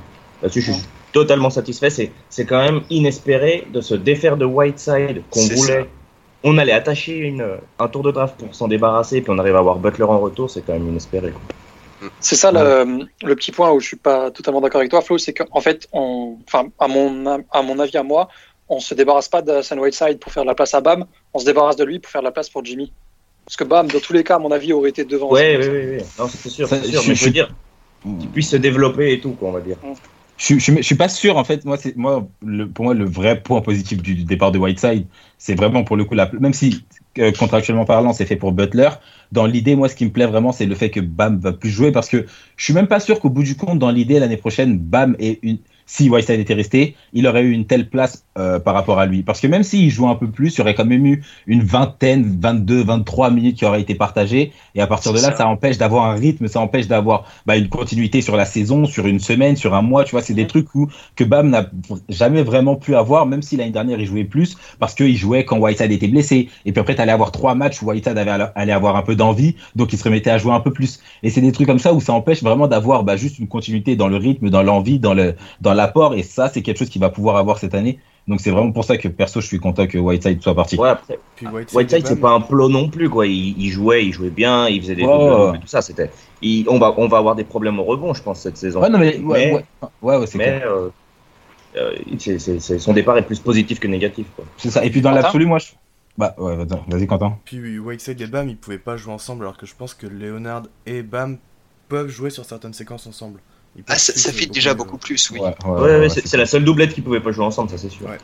là-dessus, 0.42 0.60
je 0.60 0.72
suis 0.72 0.82
totalement 1.12 1.50
satisfait. 1.50 1.90
C'est, 1.90 2.12
c'est 2.28 2.44
quand 2.44 2.62
même 2.62 2.82
inespéré 2.90 3.66
de 3.72 3.80
se 3.80 3.94
défaire 3.94 4.36
de 4.36 4.44
Whiteside 4.44 5.22
qu'on 5.30 5.40
voulait. 5.40 5.82
ça. 5.82 5.86
On 6.42 6.56
allait 6.56 6.72
attacher 6.72 7.16
une, 7.18 7.46
un 7.78 7.88
tour 7.88 8.02
de 8.02 8.10
draft 8.10 8.36
pour 8.38 8.54
s'en 8.54 8.68
débarrasser, 8.68 9.20
puis 9.20 9.30
on 9.30 9.38
arrive 9.38 9.56
à 9.56 9.58
avoir 9.58 9.78
Butler 9.78 10.04
en 10.04 10.18
retour, 10.20 10.48
c'est 10.48 10.62
quand 10.62 10.72
même 10.72 10.88
inespéré. 10.88 11.32
quoi. 11.32 11.42
C'est 12.20 12.36
ça 12.36 12.50
le, 12.52 13.06
le 13.22 13.36
petit 13.36 13.50
point 13.52 13.70
où 13.72 13.80
je 13.80 13.86
suis 13.86 13.96
pas 13.96 14.30
totalement 14.30 14.60
d'accord 14.60 14.80
avec 14.80 14.90
toi, 14.90 15.00
Flo, 15.02 15.18
c'est 15.18 15.32
qu'en 15.34 15.60
fait, 15.60 15.88
on, 15.92 16.38
enfin, 16.46 16.68
à 16.78 16.88
mon, 16.88 17.44
à 17.50 17.62
mon 17.62 17.78
avis, 17.78 17.96
à 17.96 18.02
moi, 18.02 18.28
on 18.68 18.80
se 18.80 18.94
débarrasse 18.94 19.28
pas 19.28 19.42
de 19.42 19.52
Hassan 19.52 19.78
Whiteside 19.78 20.18
pour 20.18 20.32
faire 20.32 20.44
de 20.44 20.48
la 20.48 20.54
place 20.54 20.74
à 20.74 20.80
Bam, 20.80 21.06
on 21.34 21.38
se 21.38 21.44
débarrasse 21.44 21.76
de 21.76 21.84
lui 21.84 21.98
pour 21.98 22.10
faire 22.10 22.20
de 22.22 22.26
la 22.26 22.32
place 22.32 22.48
pour 22.48 22.64
Jimmy. 22.64 22.92
Parce 23.44 23.56
que 23.56 23.64
Bam, 23.64 23.88
dans 23.88 24.00
tous 24.00 24.12
les 24.12 24.22
cas, 24.22 24.36
à 24.36 24.38
mon 24.38 24.52
avis, 24.52 24.72
aurait 24.72 24.90
été 24.90 25.04
devant. 25.04 25.30
Ouais, 25.30 25.56
ouais, 25.56 25.68
ouais, 25.68 25.86
ouais. 25.86 26.04
Non, 26.18 26.28
c'est 26.28 26.48
sûr, 26.48 26.68
Ça, 26.68 26.80
c'est 26.82 26.90
sûr. 26.90 27.02
je- 27.02 27.08
Mais 27.08 27.14
je- 27.14 27.20
je 27.20 27.24
veux 27.26 27.30
dire, 27.32 27.48
qu'il 28.02 28.28
puisse 28.30 28.50
se 28.50 28.56
développer 28.56 29.12
et 29.12 29.20
tout, 29.20 29.32
quoi, 29.32 29.48
on 29.48 29.52
va 29.52 29.60
dire. 29.60 29.76
Je, 30.36 30.58
je, 30.58 30.76
je 30.76 30.82
suis 30.82 30.94
pas 30.94 31.08
sûr 31.08 31.36
en 31.36 31.44
fait. 31.44 31.64
Moi, 31.66 31.76
c'est 31.76 31.94
moi 31.96 32.26
le, 32.42 32.66
pour 32.66 32.86
moi 32.86 32.94
le 32.94 33.04
vrai 33.04 33.42
point 33.42 33.60
positif 33.60 34.00
du 34.02 34.24
départ 34.24 34.52
de 34.52 34.58
Whiteside, 34.58 35.06
c'est 35.36 35.54
vraiment 35.54 35.84
pour 35.84 35.96
le 35.98 36.04
coup 36.04 36.14
la, 36.14 36.30
même 36.32 36.54
si 36.54 36.86
contractuellement 37.38 37.84
parlant 37.84 38.12
c'est 38.12 38.26
fait 38.26 38.36
pour 38.36 38.52
Butler. 38.52 38.90
Dans 39.32 39.46
l'idée, 39.46 39.76
moi, 39.76 39.88
ce 39.88 39.94
qui 39.94 40.04
me 40.04 40.10
plaît 40.10 40.26
vraiment, 40.26 40.50
c'est 40.50 40.66
le 40.66 40.74
fait 40.74 40.90
que 40.90 41.00
Bam 41.00 41.38
va 41.38 41.52
plus 41.52 41.70
jouer 41.70 41.92
parce 41.92 42.08
que 42.08 42.26
je 42.56 42.64
suis 42.64 42.74
même 42.74 42.88
pas 42.88 42.98
sûr 42.98 43.20
qu'au 43.20 43.30
bout 43.30 43.44
du 43.44 43.56
compte, 43.56 43.78
dans 43.78 43.90
l'idée 43.90 44.18
l'année 44.18 44.36
prochaine, 44.36 44.78
Bam 44.78 45.14
est 45.20 45.38
une 45.42 45.58
si 45.90 46.08
Whiteside 46.08 46.38
était 46.38 46.54
resté, 46.54 46.94
il 47.12 47.26
aurait 47.26 47.42
eu 47.42 47.50
une 47.50 47.66
telle 47.66 47.88
place 47.88 48.24
euh, 48.38 48.60
par 48.60 48.74
rapport 48.74 49.00
à 49.00 49.06
lui. 49.06 49.24
Parce 49.24 49.40
que 49.40 49.48
même 49.48 49.64
s'il 49.64 49.90
jouait 49.90 50.08
un 50.08 50.14
peu 50.14 50.28
plus, 50.28 50.54
il 50.54 50.58
y 50.58 50.60
aurait 50.60 50.76
quand 50.76 50.84
même 50.84 51.04
eu 51.04 51.24
une 51.48 51.64
vingtaine, 51.64 52.38
22, 52.40 52.84
23 52.84 53.32
minutes 53.32 53.56
qui 53.56 53.64
auraient 53.64 53.80
été 53.80 53.96
partagées. 53.96 54.52
Et 54.76 54.80
à 54.80 54.86
partir 54.86 55.12
de 55.12 55.16
là, 55.16 55.30
ça. 55.30 55.38
ça 55.38 55.48
empêche 55.48 55.78
d'avoir 55.78 56.04
un 56.04 56.14
rythme, 56.14 56.46
ça 56.46 56.60
empêche 56.60 56.86
d'avoir 56.86 57.24
bah, 57.44 57.56
une 57.56 57.68
continuité 57.68 58.22
sur 58.22 58.36
la 58.36 58.44
saison, 58.44 58.86
sur 58.86 59.08
une 59.08 59.18
semaine, 59.18 59.56
sur 59.56 59.74
un 59.74 59.82
mois. 59.82 60.04
Tu 60.04 60.12
vois, 60.12 60.22
c'est 60.22 60.32
des 60.32 60.46
trucs 60.46 60.72
où 60.76 60.88
que 61.16 61.24
Bam 61.24 61.50
n'a 61.50 61.68
jamais 62.08 62.44
vraiment 62.44 62.76
pu 62.76 62.94
avoir, 62.94 63.26
même 63.26 63.42
si 63.42 63.56
l'année 63.56 63.72
dernière 63.72 63.98
il 63.98 64.06
jouait 64.06 64.22
plus, 64.22 64.56
parce 64.78 64.94
qu'il 64.94 65.16
jouait 65.16 65.44
quand 65.44 65.58
Whiteside 65.58 65.90
était 65.90 66.06
blessé. 66.06 66.50
Et 66.66 66.70
puis 66.70 66.80
après, 66.80 66.94
tu 66.94 67.00
allais 67.00 67.10
avoir 67.10 67.32
trois 67.32 67.56
matchs 67.56 67.82
où 67.82 67.86
Whiteside 67.86 68.16
avait, 68.16 68.46
allait 68.54 68.72
avoir 68.72 68.94
un 68.94 69.02
peu 69.02 69.16
d'envie, 69.16 69.56
donc 69.74 69.92
il 69.92 69.98
se 69.98 70.04
remettait 70.04 70.30
à 70.30 70.38
jouer 70.38 70.52
un 70.52 70.60
peu 70.60 70.72
plus. 70.72 71.00
Et 71.24 71.30
c'est 71.30 71.40
des 71.40 71.50
trucs 71.50 71.66
comme 71.66 71.80
ça 71.80 71.92
où 71.92 72.00
ça 72.00 72.12
empêche 72.12 72.44
vraiment 72.44 72.68
d'avoir 72.68 73.02
bah, 73.02 73.16
juste 73.16 73.40
une 73.40 73.48
continuité 73.48 73.96
dans 73.96 74.06
le 74.06 74.18
rythme, 74.18 74.50
dans 74.50 74.62
l'envie, 74.62 75.00
dans 75.00 75.14
le 75.14 75.34
dans 75.60 75.79
l'apport. 75.80 76.14
Et 76.14 76.22
ça, 76.22 76.48
c'est 76.48 76.62
quelque 76.62 76.78
chose 76.78 76.88
qu'il 76.90 77.00
va 77.00 77.10
pouvoir 77.10 77.36
avoir 77.36 77.58
cette 77.58 77.74
année. 77.74 77.98
Donc 78.28 78.40
c'est 78.40 78.50
vraiment 78.50 78.70
pour 78.70 78.84
ça 78.84 78.96
que 78.96 79.08
perso, 79.08 79.40
je 79.40 79.46
suis 79.46 79.58
content 79.58 79.86
que 79.86 79.98
Whiteside 79.98 80.42
soit 80.42 80.54
parti. 80.54 80.76
Ouais, 80.76 80.90
après, 80.90 81.18
Puis 81.36 81.46
Whiteside, 81.46 81.76
Whiteside, 81.76 82.06
c'est 82.06 82.20
pas 82.20 82.30
un 82.30 82.40
plot 82.40 82.68
non 82.68 82.88
plus, 82.88 83.08
quoi. 83.08 83.26
Il, 83.26 83.60
il 83.60 83.70
jouait, 83.70 84.04
il 84.04 84.12
jouait 84.12 84.30
bien, 84.30 84.68
il 84.68 84.80
faisait 84.82 84.94
des 84.94 85.02
et 85.02 85.58
tout 85.60 85.66
ça. 85.66 85.80
C'était, 85.82 86.10
il- 86.42 86.68
on 86.68 86.78
va, 86.78 86.94
on 86.98 87.08
va 87.08 87.18
avoir 87.18 87.34
des 87.34 87.44
problèmes 87.44 87.78
au 87.80 87.84
rebond, 87.84 88.14
je 88.14 88.22
pense, 88.22 88.40
cette 88.40 88.56
saison. 88.58 88.80
Ouais, 88.82 88.90
non, 88.90 88.98
mais, 88.98 89.16
ouais, 89.18 89.22
Mais- 89.22 89.52
ouais, 89.54 89.64
ouais, 90.02 90.16
ouais, 90.18 90.26
c'est 90.26 90.38
Mais 90.38 90.44
clair. 90.58 90.62
euh, 90.70 90.88
euh, 91.76 91.92
c'est- 92.18 92.38
c'est- 92.38 92.60
c'est- 92.60 92.78
son 92.78 92.92
départ 92.92 93.16
est 93.16 93.22
plus 93.22 93.40
positif 93.40 93.80
que 93.80 93.88
négatif, 93.88 94.26
quoi. 94.36 94.44
C'est 94.58 94.70
ça. 94.70 94.84
Et 94.84 94.90
puis 94.90 95.00
dans 95.00 95.10
Quentin 95.10 95.22
l'absolu, 95.22 95.46
moi, 95.46 95.58
je... 95.58 95.68
bah 96.18 96.34
ouais, 96.38 96.56
vas-y, 96.56 96.90
vas-y, 96.90 97.06
Quentin. 97.06 97.38
Puis 97.46 97.78
Whiteside 97.78 98.20
et 98.20 98.26
Bam, 98.26 98.48
ils 98.48 98.56
pouvaient 98.56 98.78
pas 98.78 98.96
jouer 98.96 99.14
ensemble, 99.14 99.44
alors 99.44 99.56
que 99.56 99.66
je 99.66 99.74
pense 99.74 99.94
que 99.94 100.06
Leonard 100.06 100.64
et 100.86 101.02
Bam 101.02 101.38
peuvent 101.88 102.08
jouer 102.10 102.30
sur 102.30 102.44
certaines 102.44 102.74
séquences 102.74 103.06
ensemble. 103.06 103.40
Ah, 103.88 103.96
ça, 103.98 104.12
ça 104.14 104.32
fit 104.32 104.46
déjà 104.48 104.74
beaucoup 104.74 104.98
plus, 104.98 105.30
oui. 105.30 105.40
Ouais, 105.40 105.54
ouais, 105.64 105.80
Ouais, 105.80 105.98
ouais, 106.00 106.08
c'est, 106.08 106.36
la 106.36 106.46
seule 106.46 106.64
doublette 106.64 106.92
qui 106.94 107.00
pouvait 107.00 107.20
pas 107.20 107.30
jouer 107.32 107.44
ensemble, 107.44 107.70
ça 107.70 107.78
c'est 107.78 107.88
sûr. 107.88 108.06
Ouais. 108.08 108.18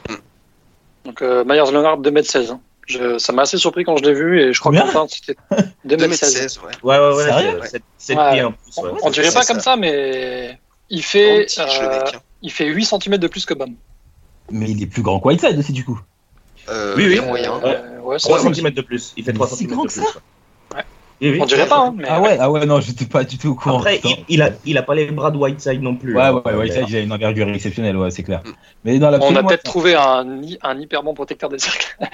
Donc, 1.05 1.23
euh, 1.23 1.45
Myers 1.45 1.71
Leonard, 1.73 2.01
2m16. 2.01 2.51
hein. 2.51 2.61
Je, 2.87 3.19
ça 3.19 3.33
m'a 3.33 3.43
assez 3.43 3.57
surpris 3.59 3.85
quand 3.85 3.97
je 3.97 4.05
l'ai 4.05 4.13
vu 4.15 4.41
et 4.41 4.53
je 4.53 4.61
crois 4.61 4.71
que 4.73 4.79
c'était 5.13 5.37
2m16. 5.87 5.99
2m16, 5.99 6.59
ouais. 6.61 6.73
Ouais, 6.83 7.17
ouais, 7.17 7.61
c'est 7.65 7.83
7 7.99 8.17
Ouais. 8.17 8.33
pieds 8.33 8.43
en 8.43 8.53
plus. 8.53 8.61
On, 8.77 8.83
ouais. 8.85 8.91
on 9.03 9.11
dirait 9.11 9.33
pas 9.33 9.43
ça. 9.43 9.53
comme 9.53 9.61
ça, 9.63 9.77
mais 9.77 10.59
Il 10.91 11.03
fait, 11.03 11.47
euh, 11.59 12.05
il 12.43 12.53
fait 12.53 12.67
8 12.67 12.85
cm 12.85 13.17
de 13.19 13.27
plus 13.29 13.45
que 13.45 13.55
Bam. 13.55 13.71
Mais 14.51 14.71
il 14.71 14.81
est 14.83 14.87
plus 14.87 15.03
grand 15.03 15.19
que 15.21 15.27
Whiteside 15.29 15.59
aussi, 15.59 15.73
du 15.73 15.85
coup. 15.85 16.01
Euh, 16.69 16.95
Oui, 16.97 17.07
oui. 17.09 17.21
moyen. 17.21 17.61
Euh, 17.65 18.01
ouais, 18.01 18.19
c'est 18.19 18.29
3 18.29 18.39
vrai. 18.41 18.55
cm 18.55 18.71
de 18.71 18.83
plus. 18.83 19.13
Il 19.17 19.25
fait 19.25 19.33
Mais 19.33 19.39
3 19.39 19.49
si 19.49 19.57
cm 19.59 19.71
grand 19.71 19.83
de 19.85 19.89
que 19.89 19.95
plus. 19.95 20.03
Oui. 21.21 21.39
On 21.41 21.47
dirait 21.47 21.67
pas, 21.67 21.79
hein, 21.79 21.95
mais 21.97 22.05
Ah 22.09 22.21
ouais, 22.21 22.37
ah 22.39 22.51
ouais, 22.51 22.67
non, 22.67 22.81
j'étais 22.81 23.07
pas 23.07 23.25
du 23.25 23.39
tout 23.39 23.49
au 23.49 23.55
courant. 23.55 23.79
Après, 23.79 24.01
il, 24.05 24.17
il 24.29 24.43
a, 24.43 24.51
il 24.67 24.77
a 24.77 24.83
pas 24.83 24.95
les 24.95 25.07
bras 25.07 25.31
de 25.31 25.39
Whiteside 25.39 25.83
non 25.83 25.97
plus. 25.97 26.15
Ouais, 26.15 26.23
hein. 26.23 26.43
ouais, 26.45 26.55
Whiteside, 26.55 26.85
il 26.89 26.97
a 26.97 27.01
une 27.01 27.13
envergure 27.13 27.49
exceptionnelle, 27.49 27.97
ouais, 27.97 28.11
c'est 28.11 28.23
clair. 28.23 28.43
Mm. 28.45 28.51
Mais 28.85 28.99
dans 28.99 29.11
la 29.11 29.19
on 29.23 29.35
a 29.35 29.43
peut-être 29.43 29.63
trouvé 29.63 29.95
un, 29.95 30.43
hy- 30.43 30.59
un 30.63 30.79
hyper 30.79 31.03
bon 31.03 31.15
protecteur 31.15 31.49
des 31.49 31.59
cercles. 31.59 31.97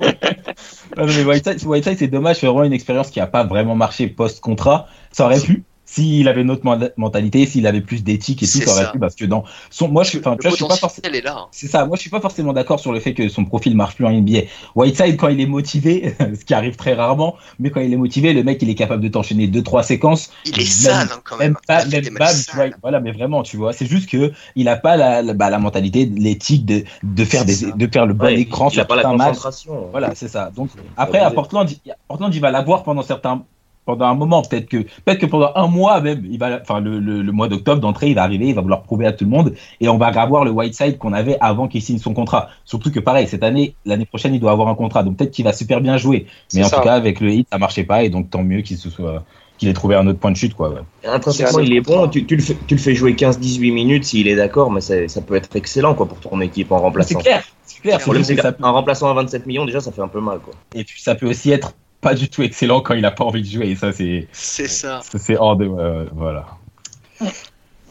Ouais, 0.96 1.06
mais 1.06 1.24
Whiteside, 1.24 1.64
Whiteside, 1.64 1.98
c'est 1.98 2.08
dommage, 2.08 2.38
c'est 2.40 2.46
vraiment 2.46 2.64
une 2.64 2.72
expérience 2.72 3.10
qui 3.10 3.20
a 3.20 3.26
pas 3.26 3.44
vraiment 3.44 3.74
marché 3.76 4.08
post-contrat. 4.08 4.88
Ça 5.12 5.26
aurait 5.26 5.40
pu, 5.40 5.62
s'il 5.90 6.28
avait 6.28 6.42
une 6.42 6.50
autre 6.50 6.64
men- 6.64 6.90
mentalité, 6.98 7.46
s'il 7.46 7.66
avait 7.66 7.80
plus 7.80 8.04
d'éthique 8.04 8.42
et 8.42 8.46
tout, 8.46 8.60
ça 8.60 8.70
aurait 8.72 8.92
pu, 8.92 8.98
parce 8.98 9.14
que 9.14 9.24
dans 9.24 9.44
son, 9.70 9.88
moi, 9.88 10.02
je 10.04 10.10
suis, 10.10 10.18
enfin, 10.18 10.36
tu 10.36 10.42
vois, 10.42 10.50
je 10.50 10.56
suis 10.56 10.66
pas 10.66 10.76
forcément. 10.76 11.08
hein. 11.26 11.46
C'est 11.50 11.66
ça, 11.66 11.86
moi 11.86 11.96
je 11.96 12.02
suis 12.02 12.10
pas 12.10 12.20
forcément 12.20 12.52
d'accord 12.52 12.78
sur 12.78 12.92
le 12.92 13.00
fait 13.00 13.14
que 13.14 13.28
son 13.28 13.44
profil 13.46 13.74
marche 13.74 13.94
plus 13.96 14.04
en 14.04 14.10
NBA. 14.10 14.40
Whiteside, 14.74 15.16
quand 15.16 15.28
il 15.28 15.40
est 15.40 15.46
motivé, 15.46 16.14
ce 16.38 16.44
qui 16.44 16.52
arrive 16.52 16.76
très 16.76 16.92
rarement, 16.94 17.36
mais 17.58 17.70
quand 17.70 17.80
il 17.80 17.92
est 17.92 17.96
motivé, 17.96 18.34
le 18.34 18.42
mec 18.44 18.60
il 18.60 18.68
est 18.68 18.74
capable 18.74 19.02
de 19.02 19.08
t'enchaîner 19.08 19.46
deux 19.46 19.62
trois 19.62 19.82
séquences. 19.82 20.30
Il 20.44 20.52
est 20.52 20.56
Même- 20.58 20.66
sale 20.66 21.08
hein, 21.10 21.20
quand 21.24 21.36
même. 21.38 21.52
Même 21.52 21.56
Il 21.62 21.66
pas, 21.66 21.84
même 21.86 22.04
pas, 22.18 22.32
matchs 22.58 22.74
voilà, 22.82 23.00
mais 23.00 23.12
vraiment, 23.12 23.42
tu 23.42 23.56
vois, 23.56 23.72
c'est 23.72 23.86
juste 23.86 24.10
que 24.10 24.32
il 24.56 24.68
a 24.68 24.76
pas 24.76 24.96
la, 24.96 25.22
la, 25.22 25.32
bah, 25.32 25.48
la 25.48 25.58
mentalité, 25.58 26.04
l'éthique 26.04 26.66
de, 26.66 26.84
de 27.02 27.24
faire 27.24 27.44
des, 27.46 27.54
ça. 27.54 27.70
de 27.70 27.86
faire 27.86 28.04
le 28.06 28.12
bon 28.14 28.26
Ouais, 28.26 28.38
écran 28.38 28.68
il 28.68 28.72
a 28.80 28.82
sur 28.82 28.86
pas 28.86 28.96
la 28.96 29.02
tout 29.02 29.08
un 29.08 29.16
match. 29.16 29.28
concentration. 29.28 29.88
Voilà, 29.90 30.14
c'est 30.14 30.28
ça. 30.28 30.50
Donc 30.54 30.68
après 30.96 31.18
à. 31.18 31.30
Portland, 31.30 31.70
il- 31.70 31.94
Portland 32.08 32.34
il 32.34 32.40
va 32.40 32.50
l'avoir 32.50 32.82
pendant 32.82 33.02
certains 33.02 33.44
pendant 33.88 34.04
un 34.04 34.14
moment, 34.14 34.42
peut-être 34.42 34.66
que 34.68 34.76
peut-être 35.04 35.18
que 35.18 35.24
pendant 35.26 35.50
un 35.54 35.66
mois 35.66 36.02
même, 36.02 36.22
il 36.30 36.38
va 36.38 36.58
enfin 36.60 36.78
le, 36.80 36.98
le, 36.98 37.22
le 37.22 37.32
mois 37.32 37.48
d'octobre 37.48 37.80
d'entrée, 37.80 38.08
il 38.10 38.14
va 38.14 38.22
arriver, 38.22 38.48
il 38.48 38.54
va 38.54 38.60
vouloir 38.60 38.82
prouver 38.82 39.06
à 39.06 39.12
tout 39.12 39.24
le 39.24 39.30
monde 39.30 39.54
et 39.80 39.88
on 39.88 39.96
va 39.96 40.08
avoir 40.08 40.44
le 40.44 40.50
Whiteside 40.50 40.98
qu'on 40.98 41.14
avait 41.14 41.38
avant 41.40 41.68
qu'il 41.68 41.80
signe 41.80 41.96
son 41.98 42.12
contrat. 42.12 42.50
Surtout 42.66 42.90
que 42.92 43.00
pareil, 43.00 43.26
cette 43.26 43.42
année, 43.42 43.74
l'année 43.86 44.04
prochaine, 44.04 44.34
il 44.34 44.40
doit 44.40 44.52
avoir 44.52 44.68
un 44.68 44.74
contrat. 44.74 45.02
Donc 45.04 45.16
peut-être 45.16 45.30
qu'il 45.30 45.46
va 45.46 45.54
super 45.54 45.80
bien 45.80 45.96
jouer. 45.96 46.26
Mais 46.52 46.62
en 46.64 46.68
ça. 46.68 46.76
tout 46.76 46.82
cas, 46.82 46.92
avec 46.94 47.20
le 47.20 47.30
hit, 47.32 47.48
ça 47.50 47.56
marchait 47.56 47.84
pas 47.84 48.02
et 48.04 48.10
donc 48.10 48.28
tant 48.28 48.42
mieux 48.42 48.60
qu'il 48.60 48.76
se 48.76 48.90
soit 48.90 49.24
qu'il 49.56 49.68
ait 49.68 49.72
trouvé 49.72 49.96
un 49.96 50.06
autre 50.06 50.18
point 50.20 50.30
de 50.30 50.36
chute 50.36 50.52
quoi. 50.54 50.68
ouais. 50.68 50.80
Intrinsèquement, 51.04 51.58
il 51.60 51.72
est 51.72 51.80
bon. 51.80 52.06
Tu, 52.08 52.26
tu 52.26 52.36
le 52.36 52.42
fais, 52.42 52.56
tu 52.68 52.74
le 52.74 52.80
fais 52.80 52.94
jouer 52.94 53.14
15-18 53.14 53.72
minutes 53.72 54.04
s'il 54.04 54.28
est 54.28 54.36
d'accord, 54.36 54.70
mais 54.70 54.80
c'est- 54.82 55.08
ça 55.08 55.20
peut 55.22 55.34
être 55.34 55.56
excellent 55.56 55.94
quoi, 55.94 56.06
pour 56.06 56.20
ton 56.20 56.40
équipe 56.42 56.70
en 56.70 56.76
C'est 56.76 56.82
remplaçant. 56.82 57.18
clair, 57.18 57.42
c'est 57.64 57.80
clair. 57.80 57.96
Le 57.98 58.02
problème, 58.02 58.22
c'est 58.22 58.36
ça 58.36 58.52
peut- 58.52 58.62
qu'un 58.62 58.70
remplaçant 58.70 59.08
à 59.10 59.14
27 59.14 59.46
millions, 59.46 59.64
déjà, 59.64 59.80
ça 59.80 59.90
fait 59.90 60.02
un 60.02 60.06
peu 60.08 60.20
mal. 60.20 60.38
Quoi. 60.40 60.52
Et 60.76 60.84
puis 60.84 61.00
ça 61.02 61.14
peut 61.16 61.26
aussi 61.28 61.50
être 61.50 61.72
pas 62.00 62.14
du 62.14 62.28
tout 62.28 62.42
excellent 62.42 62.80
quand 62.80 62.94
il 62.94 63.04
a 63.04 63.10
pas 63.10 63.24
envie 63.24 63.42
de 63.42 63.48
jouer. 63.48 63.68
Et 63.68 63.76
ça 63.76 63.92
c'est 63.92 64.28
C'est 64.32 64.68
ça. 64.68 65.00
ça, 65.02 65.18
c'est 65.18 65.36
hors 65.36 65.56
de 65.56 65.66
ouais, 65.66 66.06
voilà. 66.12 66.46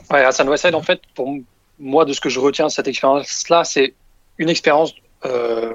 Ouais, 0.10 0.24
Hassan 0.24 0.48
Whiteside, 0.48 0.76
en 0.76 0.82
fait, 0.82 1.02
pour 1.16 1.36
moi, 1.80 2.06
de 2.06 2.14
ce 2.14 2.22
que 2.22 2.30
je 2.30 2.40
retiens 2.40 2.68
de 2.68 2.72
cette 2.72 2.88
expérience-là, 2.88 3.64
c'est 3.66 3.94
une 4.38 4.50
expérience 4.50 4.94
euh, 5.26 5.74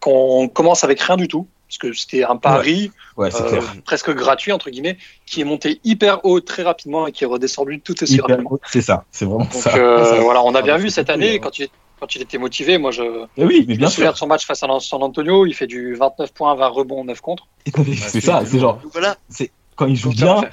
qu'on 0.00 0.48
commence 0.48 0.82
avec 0.84 1.00
rien 1.00 1.16
du 1.16 1.28
tout, 1.28 1.46
parce 1.68 1.78
que 1.78 1.92
c'était 1.92 2.24
un 2.24 2.36
pari 2.36 2.90
Ouais, 3.16 3.30
euh, 3.34 3.60
presque 3.84 4.10
gratuit, 4.12 4.50
entre 4.50 4.70
guillemets, 4.70 4.98
qui 5.24 5.40
est 5.40 5.44
monté 5.44 5.80
hyper 5.84 6.24
haut 6.24 6.40
très 6.40 6.64
rapidement 6.64 7.06
et 7.06 7.12
qui 7.12 7.22
est 7.22 7.26
redescendu 7.28 7.80
tout 7.80 8.02
aussi 8.02 8.14
Hyper- 8.16 8.22
rapidement. 8.30 8.58
C'est 8.66 8.82
ça, 8.82 9.04
c'est 9.12 9.24
vraiment 9.24 9.44
Donc 9.44 9.52
ça. 9.52 9.76
euh, 9.76 10.04
Ça, 10.04 10.20
voilà, 10.20 10.42
on 10.42 10.54
a 10.56 10.62
bien 10.62 10.74
Ah, 10.74 10.78
vu 10.78 10.90
cette 10.90 11.08
année, 11.10 11.36
hein. 11.36 11.38
quand 11.40 11.56
il, 11.60 11.68
quand 12.00 12.14
il 12.14 12.22
était 12.22 12.38
motivé, 12.38 12.78
moi 12.78 12.90
je, 12.90 13.02
Eh 13.36 13.44
oui, 13.44 13.64
mais 13.66 13.74
je 13.74 13.78
bien 13.78 13.86
me 13.86 13.90
souviens 13.90 14.06
sûr. 14.08 14.12
de 14.14 14.18
son 14.18 14.26
match 14.26 14.46
face 14.46 14.62
à 14.62 14.68
San 14.80 15.02
Antonio, 15.02 15.46
il 15.46 15.54
fait 15.54 15.66
du 15.66 15.94
29 15.94 16.32
points, 16.32 16.54
20 16.54 16.68
rebonds, 16.68 17.04
9 17.04 17.20
contre. 17.20 17.46
C'est 17.96 18.20
ça, 18.20 18.42
c'est 18.46 18.58
genre 18.58 18.80
voilà. 18.92 19.16
quand 19.76 19.86
il 19.86 19.96
joue 19.96 20.12
ça 20.12 20.16
bien. 20.24 20.50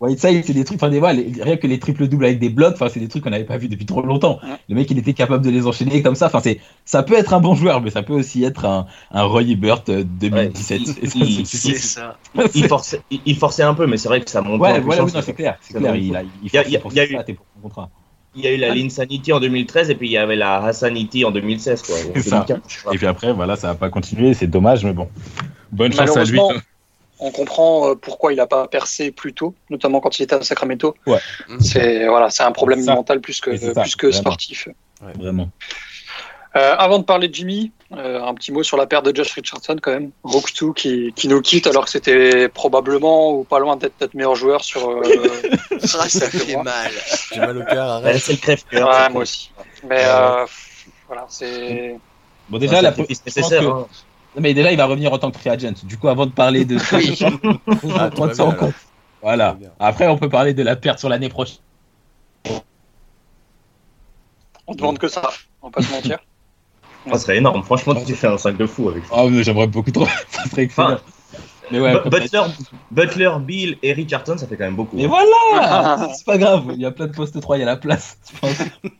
Whiteside, 0.00 0.44
c'est 0.44 0.52
des 0.52 0.64
trucs, 0.64 0.76
enfin, 0.82 0.90
des, 0.90 0.98
voilà, 0.98 1.20
les- 1.22 1.42
rien 1.42 1.56
que 1.56 1.66
les 1.66 1.78
triples 1.78 2.08
doubles 2.08 2.24
avec 2.26 2.38
des 2.38 2.50
blocs, 2.50 2.74
enfin, 2.74 2.88
c'est 2.88 3.00
des 3.00 3.08
trucs 3.08 3.22
qu'on 3.22 3.30
n'avait 3.30 3.44
pas 3.44 3.56
vu 3.56 3.68
depuis 3.68 3.86
trop 3.86 4.02
longtemps. 4.02 4.38
Ouais. 4.42 4.56
Le 4.68 4.74
mec, 4.74 4.90
il 4.90 4.98
était 4.98 5.14
capable 5.14 5.42
de 5.44 5.50
les 5.50 5.66
enchaîner 5.66 6.02
comme 6.02 6.16
ça. 6.16 6.26
Enfin, 6.26 6.40
c'est, 6.42 6.60
ça 6.84 7.02
peut 7.04 7.14
être 7.14 7.32
un 7.32 7.40
bon 7.40 7.54
joueur, 7.54 7.80
mais 7.80 7.90
ça 7.90 8.02
peut 8.02 8.12
aussi 8.12 8.44
être 8.44 8.64
un, 8.66 8.86
un 9.12 9.22
Roy 9.22 9.42
Hibbert 9.44 9.82
euh, 9.88 10.02
2017. 10.04 10.80
Ouais, 10.80 10.94
Et 11.00 11.06
ça, 11.06 11.18
il- 11.18 11.46
c'est- 11.46 11.56
C'est 11.56 11.72
c'est- 11.74 11.78
ça. 11.78 12.18
Il 12.54 12.66
forçait, 12.66 13.00
il, 13.10 13.20
il 13.24 13.36
forçait 13.38 13.62
un 13.62 13.72
peu, 13.72 13.86
mais 13.86 13.96
c'est 13.96 14.08
vrai 14.08 14.20
que 14.20 14.28
ça 14.28 14.42
monte. 14.42 14.60
Ouais, 14.60 14.80
voilà, 14.80 15.04
oui, 15.04 15.10
c'est 15.22 15.32
clair, 15.32 15.56
c'est 15.62 15.72
C'est. 15.74 15.78
Il 15.80 15.86
a, 15.86 15.96
il 15.96 16.02
Il 16.42 16.52
y 16.52 16.58
a- 16.58 16.68
y 16.68 16.76
a- 16.76 16.80
y 16.92 16.98
a 16.98 17.04
eu- 17.06 17.34
pour 17.34 17.46
son 17.54 17.60
contrat. 17.62 17.88
Il 18.36 18.42
y 18.44 18.48
a 18.48 18.52
eu 18.52 18.56
la 18.56 18.74
Linsanity 18.74 19.32
en 19.32 19.40
2013 19.40 19.90
et 19.90 19.94
puis 19.94 20.08
il 20.08 20.12
y 20.12 20.18
avait 20.18 20.36
la 20.36 20.62
Hassanity 20.64 21.24
en 21.24 21.30
2016. 21.30 21.82
Quoi. 21.82 21.96
C'est 22.14 22.22
ça. 22.22 22.44
2015. 22.48 22.94
Et 22.94 22.96
puis 22.96 23.06
après, 23.06 23.32
voilà, 23.32 23.56
ça 23.56 23.68
n'a 23.68 23.74
pas 23.74 23.90
continué, 23.90 24.34
c'est 24.34 24.46
dommage, 24.46 24.84
mais 24.84 24.92
bon. 24.92 25.08
Bonne 25.70 25.92
chance 25.92 26.16
à 26.16 26.24
lui. 26.24 26.40
On 27.20 27.30
comprend 27.30 27.90
euh, 27.90 27.94
pourquoi 27.94 28.32
il 28.32 28.36
n'a 28.36 28.46
pas 28.46 28.66
percé 28.66 29.12
plus 29.12 29.32
tôt, 29.32 29.54
notamment 29.70 30.00
quand 30.00 30.18
il 30.18 30.24
était 30.24 30.34
à 30.34 30.42
Sacramento. 30.42 30.96
Ouais. 31.06 31.20
C'est 31.60 32.08
voilà, 32.08 32.28
c'est 32.28 32.42
un 32.42 32.50
problème 32.52 32.84
mental 32.84 33.20
plus 33.20 33.40
que, 33.40 33.80
plus 33.80 33.96
que 33.96 34.10
sportif. 34.10 34.68
Vraiment. 35.00 35.50
Euh, 36.56 36.76
avant 36.78 37.00
de 37.00 37.04
parler 37.04 37.26
de 37.26 37.34
Jimmy, 37.34 37.72
euh, 37.92 38.22
un 38.22 38.32
petit 38.34 38.52
mot 38.52 38.62
sur 38.62 38.76
la 38.76 38.86
perte 38.86 39.04
de 39.06 39.14
Josh 39.16 39.32
Richardson 39.32 39.76
quand 39.82 39.90
même. 39.90 40.12
Rook 40.22 40.52
2 40.60 40.72
qui, 40.72 41.12
qui 41.16 41.26
nous 41.26 41.40
quitte 41.40 41.66
alors 41.66 41.84
que 41.86 41.90
c'était 41.90 42.48
probablement 42.48 43.32
ou 43.32 43.42
pas 43.42 43.58
loin 43.58 43.76
d'être 43.76 44.00
notre 44.00 44.14
meilleur 44.16 44.36
joueur 44.36 44.62
sur. 44.62 44.88
euh, 44.88 45.02
Ah, 45.72 45.76
ça 46.08 46.30
fait 46.30 46.56
mal. 46.62 46.92
J'ai 47.32 47.40
mal 47.40 47.58
au 47.58 47.64
cœur, 47.64 47.86
Ouais, 48.02 48.08
arrête. 48.08 48.18
c'est 48.22 48.32
le 48.34 48.38
crève-cœur. 48.38 48.88
ouais, 48.88 48.94
c'est 49.06 49.12
moi 49.12 49.22
aussi. 49.22 49.50
Mais 49.88 50.04
euh, 50.06 50.46
voilà, 51.08 51.26
c'est. 51.28 51.96
Bon, 52.48 52.58
déjà, 52.58 52.80
la, 52.82 52.90
sacrifice 52.90 53.18
je 53.18 53.24
pense 53.24 53.36
nécessaire. 53.36 53.60
que- 53.62 53.66
hein. 53.66 53.86
Non, 54.36 54.42
mais 54.42 54.54
déjà, 54.54 54.70
il 54.70 54.76
va 54.76 54.86
revenir 54.86 55.12
en 55.12 55.18
tant 55.18 55.30
que 55.32 55.38
free 55.38 55.50
agent. 55.50 55.72
Du 55.84 55.96
coup, 55.98 56.08
avant 56.08 56.26
de 56.26 56.32
parler 56.32 56.64
de 56.64 56.78
ça, 56.78 56.96
Oui. 56.98 57.16
faut 57.16 57.88
Ah, 57.98 58.10
prendre 58.10 58.30
tout 58.30 58.36
ça 58.36 58.44
en 58.44 58.52
compte. 58.52 58.74
Voilà. 59.22 59.56
Après, 59.80 60.06
on 60.06 60.18
peut 60.18 60.28
parler 60.28 60.54
de 60.54 60.62
la 60.62 60.76
perte 60.76 60.98
sur 61.00 61.08
l'année 61.08 61.28
prochaine. 61.28 61.58
On 64.66 64.74
demande 64.74 64.98
que 64.98 65.08
ça, 65.08 65.30
on 65.62 65.66
va 65.68 65.72
pas 65.72 65.82
se 65.82 65.90
mentir. 65.90 66.18
Ça 67.10 67.18
serait 67.18 67.36
énorme. 67.38 67.62
Franchement, 67.62 67.94
tu 67.94 68.14
fais 68.14 68.26
un 68.28 68.38
sac 68.38 68.56
de 68.56 68.66
fou 68.66 68.88
avec 68.88 69.04
ça. 69.04 69.10
Oh, 69.16 69.28
mais 69.28 69.42
j'aimerais 69.42 69.66
beaucoup 69.66 69.90
trop. 69.90 70.06
ça 70.28 70.44
serait 70.50 70.62
excellent. 70.62 70.92
Enfin, 70.94 71.00
mais 71.70 71.80
ouais, 71.80 71.94
Butler, 72.10 72.42
Butler, 72.90 73.30
Bill 73.40 73.78
et 73.82 73.92
Richardson, 73.94 74.36
ça 74.36 74.46
fait 74.46 74.56
quand 74.56 74.64
même 74.64 74.76
beaucoup. 74.76 74.96
Mais 74.96 75.06
voilà 75.06 76.08
C'est 76.14 76.24
pas 76.26 76.36
grave, 76.36 76.64
il 76.74 76.80
y 76.80 76.84
a 76.84 76.90
plein 76.90 77.06
de 77.06 77.12
postes 77.12 77.40
3, 77.40 77.56
il 77.56 77.60
y 77.60 77.62
a 77.62 77.66
la 77.66 77.76
place. 77.76 78.18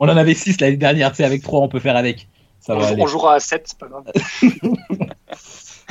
On 0.01 0.09
en 0.09 0.17
avait 0.17 0.33
6 0.35 0.61
l'année 0.62 0.79
dernière, 0.79 1.11
tu 1.11 1.17
sais, 1.17 1.25
avec 1.25 1.43
3, 1.43 1.61
on 1.61 1.69
peut 1.69 1.79
faire 1.81 1.97
avec. 1.97 2.27
Ça 2.61 2.75
On, 2.75 2.79
va 2.79 2.87
jou- 2.87 2.93
aller. 2.95 3.03
on 3.03 3.07
jouera 3.07 3.35
à 3.35 3.40
7, 3.40 3.62
c'est 3.67 3.79
pas 3.79 3.88
grave. 3.88 4.05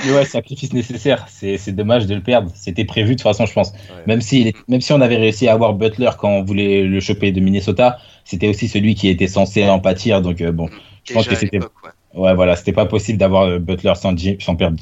Mais 0.05 0.11
ouais, 0.11 0.25
sacrifice 0.25 0.73
nécessaire. 0.73 1.27
C'est 1.29 1.57
c'est 1.59 1.71
dommage 1.71 2.07
de 2.07 2.15
le 2.15 2.21
perdre. 2.21 2.51
C'était 2.55 2.83
prévu 2.85 3.09
de 3.09 3.13
toute 3.13 3.21
façon, 3.21 3.45
je 3.45 3.53
pense. 3.53 3.71
Ouais. 3.71 3.77
Même 4.07 4.21
si, 4.21 4.51
même 4.67 4.81
si 4.81 4.91
on 4.91 4.99
avait 5.01 5.17
réussi 5.17 5.47
à 5.47 5.53
avoir 5.53 5.73
Butler 5.75 6.09
quand 6.17 6.29
on 6.29 6.43
voulait 6.43 6.81
le 6.83 6.99
choper 6.99 7.31
de 7.31 7.39
Minnesota, 7.39 7.99
c'était 8.25 8.47
aussi 8.47 8.67
celui 8.67 8.95
qui 8.95 9.07
était 9.07 9.27
censé 9.27 9.69
en 9.69 9.79
pâtir. 9.79 10.23
Donc 10.23 10.41
euh, 10.41 10.51
bon, 10.51 10.67
Je 11.03 11.13
pense 11.13 11.27
que 11.27 11.35
c'était- 11.35 11.59
ouais. 11.59 11.65
Ouais, 12.13 12.33
voilà, 12.35 12.55
c'était 12.55 12.73
pas 12.73 12.85
possible 12.85 13.17
d'avoir 13.17 13.43
euh, 13.43 13.59
Butler 13.59 13.93
sans, 13.95 14.15
perdre 14.55 14.77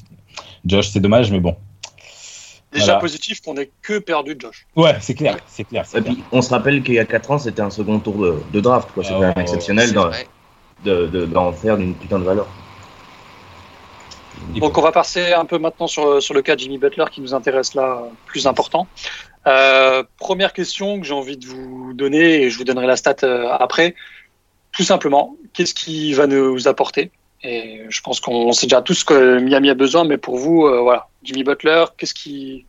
Josh. 0.66 0.90
C'est 0.90 1.00
dommage, 1.00 1.32
mais 1.32 1.40
bon. 1.40 1.56
Déjà 2.72 2.86
Voilà. 2.86 3.00
positif 3.02 3.42
qu'on 3.42 3.58
ait 3.58 3.70
que 3.82 4.00
perdu 4.00 4.36
Josh. 4.40 4.66
Ouais, 4.76 4.96
c'est 5.02 5.14
clair, 5.16 5.38
c'est 5.48 5.66
clair. 5.66 5.84
Et 5.94 6.02
clair. 6.02 6.04
puis, 6.04 6.24
on 6.32 6.42
se 6.42 6.50
rappelle 6.52 6.82
qu'il 6.84 6.94
y 6.94 7.00
a 7.00 7.06
4 7.06 7.32
ans, 7.32 7.38
c'était 7.38 7.62
un 7.62 7.70
second 7.70 8.00
tour 8.00 8.18
de, 8.18 8.42
de 8.54 8.60
draft. 8.62 8.90
quoi. 8.94 9.04
C'était 9.04 9.16
Ah 9.16 9.20
quand 9.20 9.26
même 9.28 9.34
ouais, 9.36 9.42
exceptionnel 9.42 9.92
d'en 9.94 10.10
de, 10.86 11.08
de- 11.08 11.26
d'en 11.26 11.52
faire 11.52 11.78
d'une 11.78 11.94
putain 11.94 12.18
de 12.18 12.24
valeur. 12.24 12.48
Donc 14.56 14.78
on 14.78 14.82
va 14.82 14.92
passer 14.92 15.34
un 15.34 15.46
peu 15.46 15.60
maintenant 15.60 15.88
sur, 15.88 16.22
sur 16.24 16.34
le 16.34 16.42
cas 16.42 16.56
de 16.56 16.62
Jimmy 16.62 16.78
Butler 16.78 17.06
qui 17.12 17.22
nous 17.22 17.34
intéresse 17.34 17.74
là, 17.76 18.02
plus 18.26 18.48
important. 18.48 18.88
Euh, 19.48 20.04
première 20.18 20.54
question 20.54 21.00
que 21.00 21.06
j'ai 21.06 21.14
envie 21.14 21.38
de 21.38 21.46
vous 21.46 21.94
donner, 21.94 22.44
et 22.44 22.50
je 22.50 22.58
vous 22.58 22.64
donnerai 22.64 22.88
la 22.88 22.96
stat 22.96 23.18
euh, 23.24 23.48
après. 23.52 23.96
Tout 24.72 24.84
simplement, 24.84 25.36
qu'est-ce 25.54 25.74
qui 25.74 26.14
va 26.14 26.26
nous 26.28 26.68
apporter 26.68 27.12
Et 27.44 27.82
je 27.90 28.02
pense 28.02 28.20
qu'on 28.20 28.52
sait 28.52 28.68
déjà 28.68 28.82
tous 28.82 28.94
ce 28.94 29.06
que 29.06 29.40
Miami 29.40 29.70
a 29.70 29.74
besoin, 29.74 30.04
mais 30.04 30.18
pour 30.18 30.38
vous, 30.38 30.66
euh, 30.66 30.82
voilà, 30.82 31.08
Jimmy 31.24 31.44
Butler, 31.44 31.86
qu'est-ce 31.98 32.14
qui... 32.14 32.66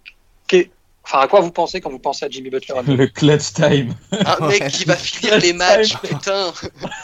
qu'est- 0.49 0.71
Enfin, 1.05 1.19
à 1.19 1.27
quoi 1.27 1.41
vous 1.41 1.51
pensez 1.51 1.81
quand 1.81 1.91
vous 1.91 1.99
pensez 1.99 2.25
à 2.25 2.29
Jimmy 2.31 2.49
Butler? 2.49 2.75
Le 2.87 3.07
clutch 3.09 3.53
time. 3.55 3.93
Un 4.13 4.47
mec 4.49 4.69
qui 4.69 4.85
va 4.85 4.95
finir 4.95 5.37
les 5.41 5.53
matchs, 5.53 5.97
putain. 5.99 6.53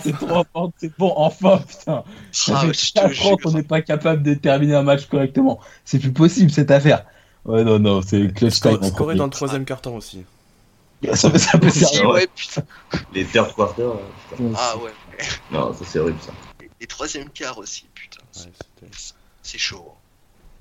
C'est 0.03 0.13
trop 0.13 0.45
fort, 0.53 0.71
c'est 0.77 0.97
bon, 0.99 1.13
enfin, 1.17 1.59
putain. 1.67 2.05
Ça 2.33 2.53
Ah, 2.57 2.61
fait 2.67 2.73
je 2.75 2.93
te 2.93 3.01
4 3.01 3.27
ans 3.27 3.37
qu'on 3.37 3.53
n'est 3.53 3.63
pas 3.63 3.81
capable 3.81 4.23
de 4.23 4.35
terminer 4.35 4.75
un 4.75 4.83
match 4.83 5.07
correctement. 5.07 5.61
C'est 5.85 5.99
plus 6.01 6.13
possible 6.13 6.51
cette 6.51 6.71
affaire. 6.71 7.05
Ouais, 7.45 7.65
non, 7.65 7.79
non, 7.79 8.03
c'est 8.03 8.33
clutch 8.35 8.61
time. 8.61 8.79
Premier. 8.93 9.15
dans 9.17 9.25
le 9.25 9.31
troisième 9.31 9.65
carton 9.65 9.97
aussi. 9.97 10.25
Ça, 11.15 11.31
peut- 11.31 11.39
ça 11.39 11.59
peut 11.59 11.71
Si, 11.71 11.85
servir. 11.85 12.11
ouais, 12.11 12.29
putain. 12.35 12.63
Les 13.15 13.25
third 13.25 13.55
quarters, 13.55 13.93
putain. 14.31 14.45
Ah 14.57 14.75
ouais. 14.79 14.91
non, 15.51 15.73
ça 15.73 15.85
c'est 15.87 15.99
horrible 16.01 16.19
ça. 16.21 16.33
Les 16.81 16.87
troisième 16.87 17.29
quarts 17.29 17.59
aussi, 17.59 17.85
putain. 17.95 18.21
Ouais, 18.37 18.89
C'est 19.43 19.59
chaud. 19.59 19.85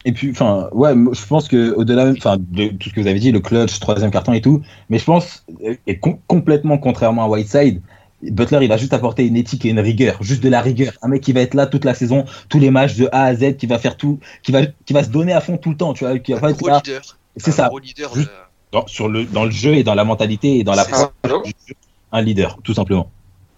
Et 0.06 0.12
puis, 0.14 0.32
enfin, 0.32 0.70
ouais, 0.72 0.94
je 0.94 1.26
pense 1.26 1.48
que 1.48 1.74
au-delà, 1.76 2.12
enfin, 2.18 2.38
de 2.40 2.70
tout 2.70 2.90
ce 2.90 2.94
que 2.94 3.02
vous 3.02 3.08
avez 3.08 3.20
dit, 3.20 3.32
le 3.32 3.40
clutch, 3.42 3.80
troisième 3.80 4.12
carton 4.12 4.32
et 4.34 4.42
tout, 4.42 4.62
mais 4.90 4.98
je 4.98 5.04
pense, 5.06 5.44
euh, 5.66 5.76
et 5.88 6.00
com- 6.00 6.18
complètement 6.28 6.78
contrairement 6.78 7.26
à 7.26 7.28
Whiteside, 7.28 7.82
Butler, 8.22 8.60
il 8.62 8.68
va 8.70 8.78
juste 8.78 8.94
apporter 8.94 9.26
une 9.26 9.36
éthique 9.38 9.66
et 9.66 9.70
une 9.70 9.80
rigueur, 9.80 10.22
juste 10.22 10.42
de 10.44 10.50
la 10.50 10.62
rigueur. 10.62 10.94
Un 11.02 11.08
mec 11.10 11.22
qui 11.22 11.32
va 11.34 11.42
être 11.42 11.54
là 11.54 11.68
toute 11.68 11.86
la 11.86 11.94
saison, 11.94 12.26
tous 12.50 12.60
les 12.60 12.70
matchs 12.72 12.96
de 12.96 13.08
A 13.12 13.24
à 13.26 13.36
Z, 13.36 13.56
qui 13.58 13.66
va 13.66 13.78
faire 13.80 13.96
tout, 13.98 14.20
qui 14.44 14.52
va, 14.52 14.66
qui 14.66 14.94
va 14.94 15.04
se 15.04 15.10
donner 15.10 15.34
à 15.34 15.42
fond 15.42 15.58
tout 15.58 15.70
le 15.70 15.78
temps, 15.78 15.94
tu 15.94 16.06
vois, 16.06 16.18
qui 16.20 16.34
Un 16.34 16.38
être 16.38 16.58
gros 16.58 16.68
là. 16.68 16.82
leader. 16.86 17.18
C'est 17.38 17.52
Un 17.52 17.54
ça. 17.54 17.68
gros 17.68 17.80
leader. 17.80 18.14
Juste- 18.14 18.28
de- 18.28 18.34
dans, 18.72 18.88
sur 18.88 19.08
le, 19.10 19.26
dans 19.26 19.46
le 19.46 19.52
jeu 19.52 19.74
et 19.76 19.84
dans 19.84 19.96
la 19.96 20.04
mentalité 20.04 20.60
et 20.60 20.64
dans 20.64 20.76
la 20.76 20.86
un 22.12 22.22
leader, 22.22 22.58
tout 22.64 22.74
simplement. 22.74 23.10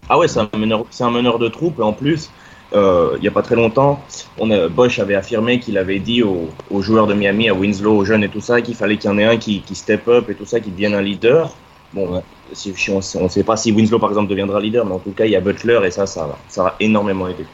Ah 0.08 0.18
ouais, 0.18 0.26
c'est 0.28 0.40
un 0.40 0.48
meneur, 0.56 0.84
c'est 0.90 1.04
un 1.04 1.10
meneur 1.10 1.38
de 1.38 1.48
troupe 1.48 1.78
et 1.78 1.82
en 1.82 1.92
plus, 1.92 2.30
il 2.74 3.22
y 3.24 3.28
a 3.28 3.30
pas 3.30 3.42
très 3.42 3.56
longtemps, 3.56 4.02
on 4.38 4.50
a, 4.50 4.68
Bosch 4.68 4.98
avait 4.98 5.14
affirmé 5.14 5.60
qu'il 5.60 5.76
avait 5.78 5.98
dit 5.98 6.22
aux, 6.22 6.48
aux 6.70 6.82
joueurs 6.82 7.06
de 7.06 7.14
Miami, 7.14 7.48
à 7.48 7.54
Winslow, 7.54 7.96
aux 7.96 8.04
jeunes 8.04 8.24
et 8.24 8.28
tout 8.28 8.40
ça, 8.40 8.62
qu'il 8.62 8.74
fallait 8.74 8.96
qu'il 8.96 9.10
y 9.10 9.12
en 9.12 9.18
ait 9.18 9.24
un 9.24 9.36
qui, 9.36 9.60
qui 9.60 9.74
step 9.74 10.08
up 10.08 10.28
et 10.30 10.34
tout 10.34 10.46
ça, 10.46 10.60
qui 10.60 10.70
devienne 10.70 10.94
un 10.94 11.02
leader. 11.02 11.54
Bon, 11.92 12.10
Ouais. 12.10 12.20
si, 12.52 12.74
si 12.74 12.90
on 12.90 13.24
ne 13.24 13.28
sait 13.28 13.44
pas 13.44 13.56
si 13.56 13.72
Winslow 13.72 13.98
par 13.98 14.08
exemple 14.10 14.28
deviendra 14.30 14.60
leader, 14.60 14.84
mais 14.86 14.92
en 14.94 14.98
tout 14.98 15.12
cas 15.12 15.24
il 15.26 15.32
y 15.32 15.36
a 15.36 15.40
Butler 15.40 15.80
et 15.84 15.90
ça, 15.90 16.06
ça, 16.06 16.26
va- 16.26 16.38
ça 16.48 16.62
va 16.64 16.76
énormément 16.80 17.28
aider. 17.28 17.46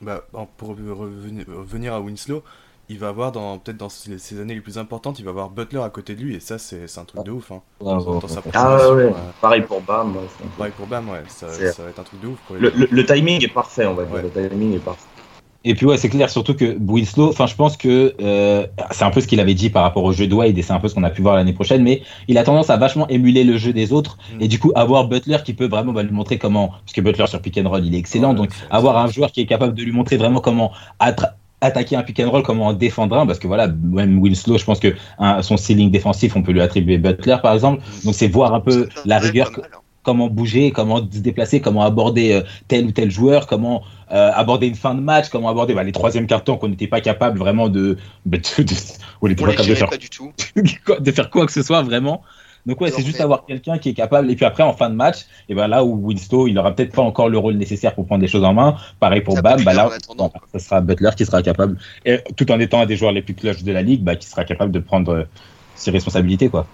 Bah, 0.00 0.24
pour 0.56 0.68
revenir, 0.70 1.46
revenir 1.48 1.94
à 1.94 2.00
Winslow, 2.00 2.42
il 2.92 2.98
va 2.98 3.08
avoir 3.08 3.32
dans 3.32 3.58
peut-être 3.58 3.76
dans 3.78 3.88
ses, 3.88 4.18
ses 4.18 4.40
années 4.40 4.54
les 4.54 4.60
plus 4.60 4.78
importantes, 4.78 5.18
il 5.18 5.24
va 5.24 5.30
avoir 5.30 5.50
Butler 5.50 5.80
à 5.80 5.88
côté 5.90 6.14
de 6.14 6.20
lui 6.22 6.34
et 6.36 6.40
ça 6.40 6.58
c'est 6.58 6.84
un 6.98 7.04
truc 7.04 7.24
de 7.24 7.30
ouf. 7.32 7.50
Hein. 7.50 7.60
Dans, 7.80 7.98
dans 7.98 8.28
sa 8.28 8.40
Ah 8.54 8.68
ouais, 8.70 8.74
mission, 8.76 8.98
euh, 8.98 9.10
pareil 9.40 9.62
pour 9.62 9.80
Bam. 9.80 10.14
ouais, 10.16 10.22
pareil 10.58 10.72
pour 10.76 10.86
Bam, 10.86 11.08
ouais, 11.08 11.22
ça, 11.28 11.46
va 11.48 11.88
être 11.90 11.98
un 11.98 12.02
truc 12.02 12.20
de 12.20 12.28
ouf 12.28 12.38
pour 12.46 12.56
les 12.56 12.62
Le, 12.62 12.70
deux. 12.70 12.78
le- 12.80 12.88
le 12.90 13.06
timing 13.06 13.44
est 13.44 13.48
parfait, 13.48 13.86
on 13.86 13.94
va 13.94 14.04
dire. 14.04 14.14
Ouais. 14.14 14.22
Le 14.22 14.48
timing 14.48 14.74
est 14.76 14.78
parfait. 14.78 15.06
Et 15.64 15.76
puis 15.76 15.86
ouais, 15.86 15.96
c'est 15.96 16.08
clair, 16.08 16.28
surtout 16.28 16.54
que 16.56 16.76
Winslow, 16.80 17.28
enfin 17.28 17.46
je 17.46 17.54
pense 17.54 17.76
que 17.76 18.16
euh, 18.20 18.66
c'est 18.90 19.04
un 19.04 19.10
peu 19.12 19.20
ce 19.20 19.28
qu'il 19.28 19.38
avait 19.38 19.54
dit 19.54 19.70
par 19.70 19.84
rapport 19.84 20.02
au 20.02 20.10
jeu 20.10 20.26
de 20.26 20.34
Wade 20.34 20.58
et 20.58 20.62
c'est 20.62 20.72
un 20.72 20.80
peu 20.80 20.88
ce 20.88 20.94
qu'on 20.96 21.04
a 21.04 21.10
pu 21.10 21.22
voir 21.22 21.36
l'année 21.36 21.52
prochaine, 21.52 21.84
mais 21.84 22.02
il 22.26 22.36
a 22.36 22.42
tendance 22.42 22.68
à 22.68 22.76
vachement 22.76 23.06
émuler 23.06 23.44
le 23.44 23.56
jeu 23.58 23.72
des 23.72 23.92
autres 23.92 24.18
Mm. 24.34 24.42
et 24.42 24.48
du 24.48 24.58
coup 24.58 24.72
avoir 24.74 25.06
Butler 25.06 25.36
qui 25.44 25.54
peut 25.54 25.68
vraiment 25.68 25.92
bah, 25.92 26.02
lui 26.02 26.10
montrer 26.10 26.36
comment, 26.36 26.70
parce 26.70 26.92
que 26.92 27.00
Butler 27.00 27.28
sur 27.28 27.40
pick 27.40 27.56
and 27.58 27.68
roll 27.68 27.86
il 27.86 27.94
est 27.94 27.98
excellent, 27.98 28.30
Ouais, 28.30 28.38
donc 28.38 28.50
avoir 28.70 28.96
un 28.96 29.06
joueur 29.06 29.30
qui 29.30 29.40
est 29.40 29.46
capable 29.46 29.74
de 29.74 29.82
lui 29.84 29.92
montrer 29.92 30.16
vraiment 30.16 30.40
comment 30.40 30.72
attra- 30.98 31.34
attaquer 31.62 31.96
un 31.96 32.02
pick 32.02 32.20
and 32.20 32.30
roll, 32.30 32.42
comment 32.42 32.66
en 32.66 32.72
défendre 32.74 33.16
un, 33.16 33.26
parce 33.26 33.38
que 33.38 33.46
voilà, 33.46 33.68
même 33.68 34.18
Winslow, 34.20 34.58
je 34.58 34.64
pense 34.64 34.80
que 34.80 34.94
hein, 35.18 35.40
son 35.42 35.56
ceiling 35.56 35.90
défensif, 35.90 36.36
on 36.36 36.42
peut 36.42 36.52
lui 36.52 36.60
attribuer 36.60 36.98
Butler 36.98 37.36
par 37.42 37.54
exemple, 37.54 37.82
donc 38.04 38.14
c'est 38.14 38.28
voir 38.28 38.52
un 38.52 38.60
peu 38.60 38.88
la 39.06 39.18
rigueur 39.18 39.50
mal, 39.52 39.70
hein. 39.72 39.78
comment 40.02 40.28
bouger, 40.28 40.72
comment 40.72 40.98
se 40.98 41.20
déplacer, 41.20 41.60
comment 41.60 41.82
aborder 41.82 42.32
euh, 42.32 42.42
tel 42.68 42.86
ou 42.86 42.90
tel 42.90 43.10
joueur, 43.10 43.46
comment 43.46 43.82
euh, 44.10 44.30
aborder 44.34 44.66
une 44.66 44.74
fin 44.74 44.94
de 44.94 45.00
match, 45.00 45.28
comment 45.30 45.48
aborder 45.48 45.72
bah, 45.74 45.84
les 45.84 45.92
troisièmes 45.92 46.26
cartons 46.26 46.56
qu'on 46.56 46.68
n'était 46.68 46.88
pas 46.88 47.00
capable 47.00 47.38
vraiment 47.38 47.68
de, 47.68 47.96
bah, 48.26 48.38
de, 48.38 48.62
de- 48.62 48.74
on 49.22 49.28
n'était 49.28 49.42
On 49.42 49.46
pas 49.46 49.52
les 49.52 49.56
capable 49.56 49.68
de 49.70 49.74
gérait 49.74 49.78
faire, 49.78 49.88
pas 49.90 49.96
du 49.96 50.10
tout. 50.10 50.32
de 51.00 51.12
faire 51.12 51.30
quoi 51.30 51.46
que 51.46 51.52
ce 51.52 51.62
soit 51.62 51.82
vraiment. 51.82 52.22
Donc 52.64 52.80
ouais, 52.80 52.90
c'est 52.92 53.04
juste 53.04 53.20
avoir 53.20 53.44
quelqu'un 53.44 53.78
qui 53.78 53.88
est 53.88 53.94
capable. 53.94 54.30
Et 54.30 54.36
puis 54.36 54.44
après, 54.44 54.62
en 54.62 54.72
fin 54.72 54.88
de 54.88 54.94
match, 54.94 55.26
et 55.48 55.54
ben 55.54 55.66
là 55.66 55.82
où 55.84 55.96
Winslow, 56.06 56.46
il 56.46 56.56
aura 56.58 56.72
peut-être 56.74 56.92
pas 56.92 57.02
encore 57.02 57.28
le 57.28 57.36
rôle 57.38 57.54
nécessaire 57.54 57.94
pour 57.94 58.06
prendre 58.06 58.22
les 58.22 58.28
choses 58.28 58.44
en 58.44 58.54
main. 58.54 58.76
Pareil 59.00 59.20
pour 59.20 59.34
Ça 59.34 59.42
Bam, 59.42 59.62
bah 59.64 59.74
là, 59.74 59.90
ça 60.52 60.58
sera 60.58 60.80
Butler 60.80 61.10
qui 61.16 61.26
sera 61.26 61.42
capable, 61.42 61.76
et 62.04 62.18
tout 62.36 62.50
en 62.52 62.60
étant 62.60 62.80
un 62.80 62.86
des 62.86 62.96
joueurs 62.96 63.12
les 63.12 63.22
plus 63.22 63.34
clutch 63.34 63.62
de 63.64 63.72
la 63.72 63.82
ligue, 63.82 64.02
bah, 64.02 64.14
qui 64.14 64.28
sera 64.28 64.44
capable 64.44 64.70
de 64.70 64.78
prendre 64.78 65.12
euh, 65.12 65.22
ses 65.74 65.90
responsabilités 65.90 66.48
quoi. 66.48 66.66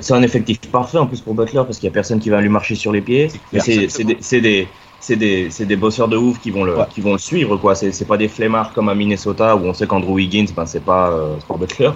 C'est 0.00 0.12
un 0.12 0.22
effectif 0.22 0.60
parfait 0.70 0.98
en 0.98 1.06
plus 1.06 1.20
pour 1.22 1.34
Butler 1.34 1.62
parce 1.64 1.78
qu'il 1.78 1.88
n'y 1.88 1.92
a 1.92 1.94
personne 1.94 2.18
qui 2.20 2.28
va 2.28 2.40
lui 2.42 2.50
marcher 2.50 2.74
sur 2.74 2.92
les 2.92 3.00
pieds. 3.00 3.28
Mais 3.52 3.60
c'est 3.60 3.78
des, 3.78 3.88
c'est 4.20 4.40
des, 4.42 4.68
c'est 5.00 5.16
des, 5.16 5.48
c'est 5.50 5.64
des 5.64 5.76
bosseurs 5.76 6.08
de 6.08 6.18
ouf 6.18 6.38
qui 6.40 6.50
vont 6.50 6.64
le, 6.64 6.76
Ouais. 6.76 6.84
qui 6.90 7.00
vont 7.00 7.12
le 7.12 7.18
suivre. 7.18 7.56
quoi. 7.56 7.74
C'est 7.74 7.92
c'est 7.92 8.04
pas 8.04 8.18
des 8.18 8.28
flemmards 8.28 8.74
comme 8.74 8.90
à 8.90 8.94
Minnesota 8.94 9.56
où 9.56 9.60
on 9.60 9.72
sait 9.72 9.86
qu'Andrew 9.86 10.12
Wiggins, 10.12 10.44
ben, 10.54 10.66
c'est 10.66 10.84
pas, 10.84 11.10
euh, 11.10 11.36
c'est 11.38 11.46
pas 11.46 11.56
Butler. 11.56 11.90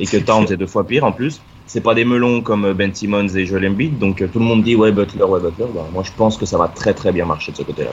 Et 0.00 0.06
que 0.06 0.16
Towns 0.16 0.46
est 0.50 0.56
deux 0.56 0.66
fois 0.66 0.84
pire 0.84 1.04
en 1.04 1.12
plus. 1.12 1.40
C'est 1.68 1.82
pas 1.82 1.94
des 1.94 2.04
melons 2.04 2.40
comme 2.40 2.72
Ben 2.72 2.92
Simmons 2.94 3.28
et 3.28 3.44
Joel 3.46 3.68
Embiid. 3.68 3.98
Donc 3.98 4.20
euh, 4.22 4.26
tout 4.26 4.38
le 4.40 4.44
monde 4.46 4.62
dit 4.64 4.74
ouais 4.74 4.90
Butler, 4.90 5.22
ouais 5.22 5.38
Butler. 5.40 5.66
Ben, 5.72 5.84
moi 5.92 6.02
je 6.02 6.10
pense 6.12 6.36
que 6.36 6.46
ça 6.46 6.56
va 6.58 6.66
très 6.68 6.94
très 6.94 7.12
bien 7.12 7.24
marcher 7.26 7.52
de 7.52 7.56
ce 7.58 7.62
côté-là. 7.62 7.90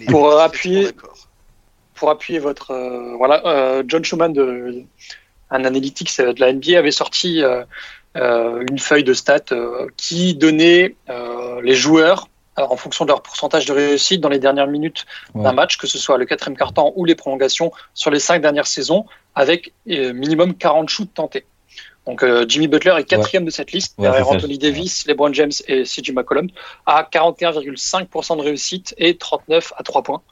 Est 0.00 0.10
Pour, 0.10 0.38
appuyer- 0.40 0.90
pour 1.94 2.10
appuyer 2.10 2.40
votre 2.40 2.72
euh, 2.72 3.14
voilà 3.16 3.42
euh, 3.46 3.82
John 3.86 4.04
Schumann 4.04 4.32
de 4.32 4.82
un 5.50 5.64
analytics 5.64 6.10
euh, 6.20 6.32
de 6.32 6.40
la 6.40 6.52
NBA 6.52 6.76
avait 6.78 6.90
sorti 6.90 7.42
euh, 7.42 7.62
euh, 8.16 8.64
une 8.68 8.78
feuille 8.78 9.04
de 9.04 9.12
stats 9.14 9.52
euh, 9.52 9.86
qui 9.96 10.34
donnait 10.34 10.96
euh, 11.10 11.60
les 11.62 11.74
joueurs 11.74 12.28
en 12.56 12.76
fonction 12.76 13.04
de 13.04 13.10
leur 13.10 13.20
pourcentage 13.22 13.66
de 13.66 13.72
réussite 13.72 14.20
dans 14.20 14.28
les 14.28 14.38
dernières 14.38 14.68
minutes 14.68 15.06
Ouais. 15.34 15.42
d'un 15.42 15.52
match, 15.52 15.76
que 15.76 15.88
ce 15.88 15.98
soit 15.98 16.18
le 16.18 16.24
quatrième 16.24 16.56
quart-temps 16.56 16.92
ou 16.94 17.04
les 17.04 17.16
prolongations 17.16 17.72
sur 17.94 18.12
les 18.12 18.20
cinq 18.20 18.40
dernières 18.42 18.68
saisons, 18.68 19.06
avec 19.34 19.72
euh, 19.90 20.12
minimum 20.12 20.54
40 20.54 20.88
shoots 20.88 21.12
tentés. 21.12 21.44
Donc 22.06 22.22
euh, 22.22 22.44
Jimmy 22.46 22.68
Butler 22.68 22.94
est 22.98 23.04
quatrième 23.04 23.44
de 23.44 23.50
cette 23.50 23.72
liste, 23.72 23.94
Ouais, 23.98 24.04
derrière 24.04 24.26
ça, 24.26 24.32
Anthony 24.32 24.58
Davis, 24.58 25.06
LeBron 25.06 25.32
James 25.32 25.52
et 25.68 25.84
CJ 25.84 26.12
McCollum, 26.12 26.48
à 26.86 27.08
41,5% 27.10 28.36
de 28.36 28.42
réussite 28.42 28.94
et 28.98 29.16
39 29.16 29.72
à 29.76 29.82
3 29.82 30.02
points, 30.02 30.22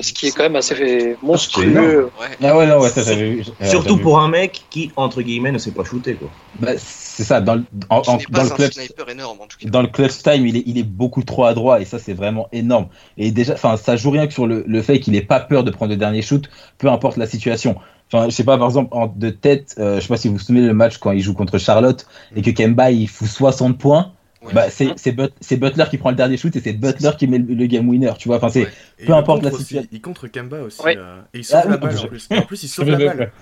ce 0.00 0.12
qui 0.12 0.26
est 0.26 0.32
quand 0.32 0.42
même 0.42 0.56
assez 0.56 1.16
monstrueux. 1.22 2.04
Ouais. 2.20 2.26
Ah 2.42 2.56
ouais, 2.56 2.66
non, 2.66 2.80
ouais, 2.80 2.88
ça 2.88 3.02
j'avais 3.02 3.30
vu. 3.30 3.44
Ouais, 3.60 3.68
Surtout 3.68 3.96
vu. 3.96 4.02
pour 4.02 4.18
un 4.18 4.28
mec 4.28 4.62
qui 4.70 4.90
entre 4.96 5.22
guillemets 5.22 5.52
ne 5.52 5.58
sait 5.58 5.70
pas 5.72 5.84
shooter 5.84 6.16
quoi. 6.16 6.28
Bah, 6.58 6.72
c'est 6.76 7.22
ça, 7.24 7.40
dans 7.40 7.54
le, 7.54 7.64
en- 7.88 8.02
dans 8.02 8.16
le 8.42 8.52
un 8.52 8.54
club. 8.56 8.72
sniper 8.72 9.08
énorme 9.08 9.40
en 9.40 9.46
tout 9.46 9.56
cas. 9.58 9.68
dans 9.68 9.82
le 9.82 9.88
clutch 9.88 10.22
time, 10.22 10.46
il 10.46 10.56
est, 10.56 10.62
il 10.66 10.76
est 10.78 10.82
beaucoup 10.82 11.22
trop 11.22 11.44
adroit 11.44 11.80
et 11.80 11.84
ça 11.84 11.98
c'est 11.98 12.14
vraiment 12.14 12.48
énorme. 12.52 12.88
Et 13.16 13.30
déjà, 13.30 13.54
enfin, 13.54 13.76
ça 13.76 13.96
joue 13.96 14.10
rien 14.10 14.26
que 14.26 14.32
sur 14.32 14.46
le, 14.46 14.64
le 14.66 14.82
fait 14.82 14.98
qu'il 15.00 15.14
ait 15.14 15.22
pas 15.22 15.40
peur 15.40 15.62
de 15.64 15.70
prendre 15.70 15.90
le 15.92 15.96
dernier 15.96 16.20
shoot, 16.22 16.48
peu 16.78 16.88
importe 16.90 17.16
la 17.16 17.26
situation. 17.26 17.76
Enfin, 18.12 18.26
je 18.28 18.34
sais 18.34 18.44
pas, 18.44 18.56
par 18.58 18.68
exemple, 18.68 18.88
en 18.92 19.06
de 19.08 19.30
tête, 19.30 19.74
euh, 19.78 19.96
je 19.96 20.00
sais 20.02 20.08
pas 20.08 20.16
si 20.16 20.28
vous 20.28 20.34
vous 20.34 20.40
souvenez 20.40 20.60
le 20.66 20.74
match 20.74 20.98
quand 20.98 21.10
il 21.12 21.20
joue 21.20 21.34
contre 21.34 21.58
Charlotte 21.58 22.06
et 22.36 22.42
que 22.42 22.50
Kemba 22.50 22.90
il 22.90 23.08
fout 23.08 23.28
60 23.28 23.78
points. 23.78 24.12
Bah, 24.54 24.70
c'est 24.70 24.88
c'est 24.96 25.12
But- 25.12 25.32
Butler 25.58 25.84
qui 25.90 25.98
prend 25.98 26.10
le 26.10 26.16
dernier 26.16 26.36
shoot 26.36 26.54
et 26.56 26.60
c'est 26.60 26.72
Butler 26.72 27.10
qui 27.18 27.26
met 27.26 27.38
le, 27.38 27.54
le 27.54 27.66
game 27.66 27.88
winner, 27.88 28.12
tu 28.18 28.28
vois. 28.28 28.36
Enfin, 28.36 28.48
c'est 28.48 28.64
Ouais. 28.64 28.70
Peu 29.06 29.12
importe 29.14 29.42
la 29.42 29.52
aussi- 29.52 29.62
situation. 29.64 29.88
Il 29.92 30.00
contre 30.00 30.26
Kemba 30.28 30.62
aussi. 30.62 30.80
Ouais. 30.82 30.96
euh, 30.96 31.20
et 31.34 31.38
il 31.38 31.44
sauve 31.44 31.60
Ah, 31.64 31.68
la 31.68 31.76
balle 31.76 31.98
en 31.98 32.06
plus. 32.06 32.28
En 32.30 32.42
plus, 32.42 32.62
il 32.62 32.68
sauve 32.68 32.88
la 32.90 32.98
balle. 32.98 33.32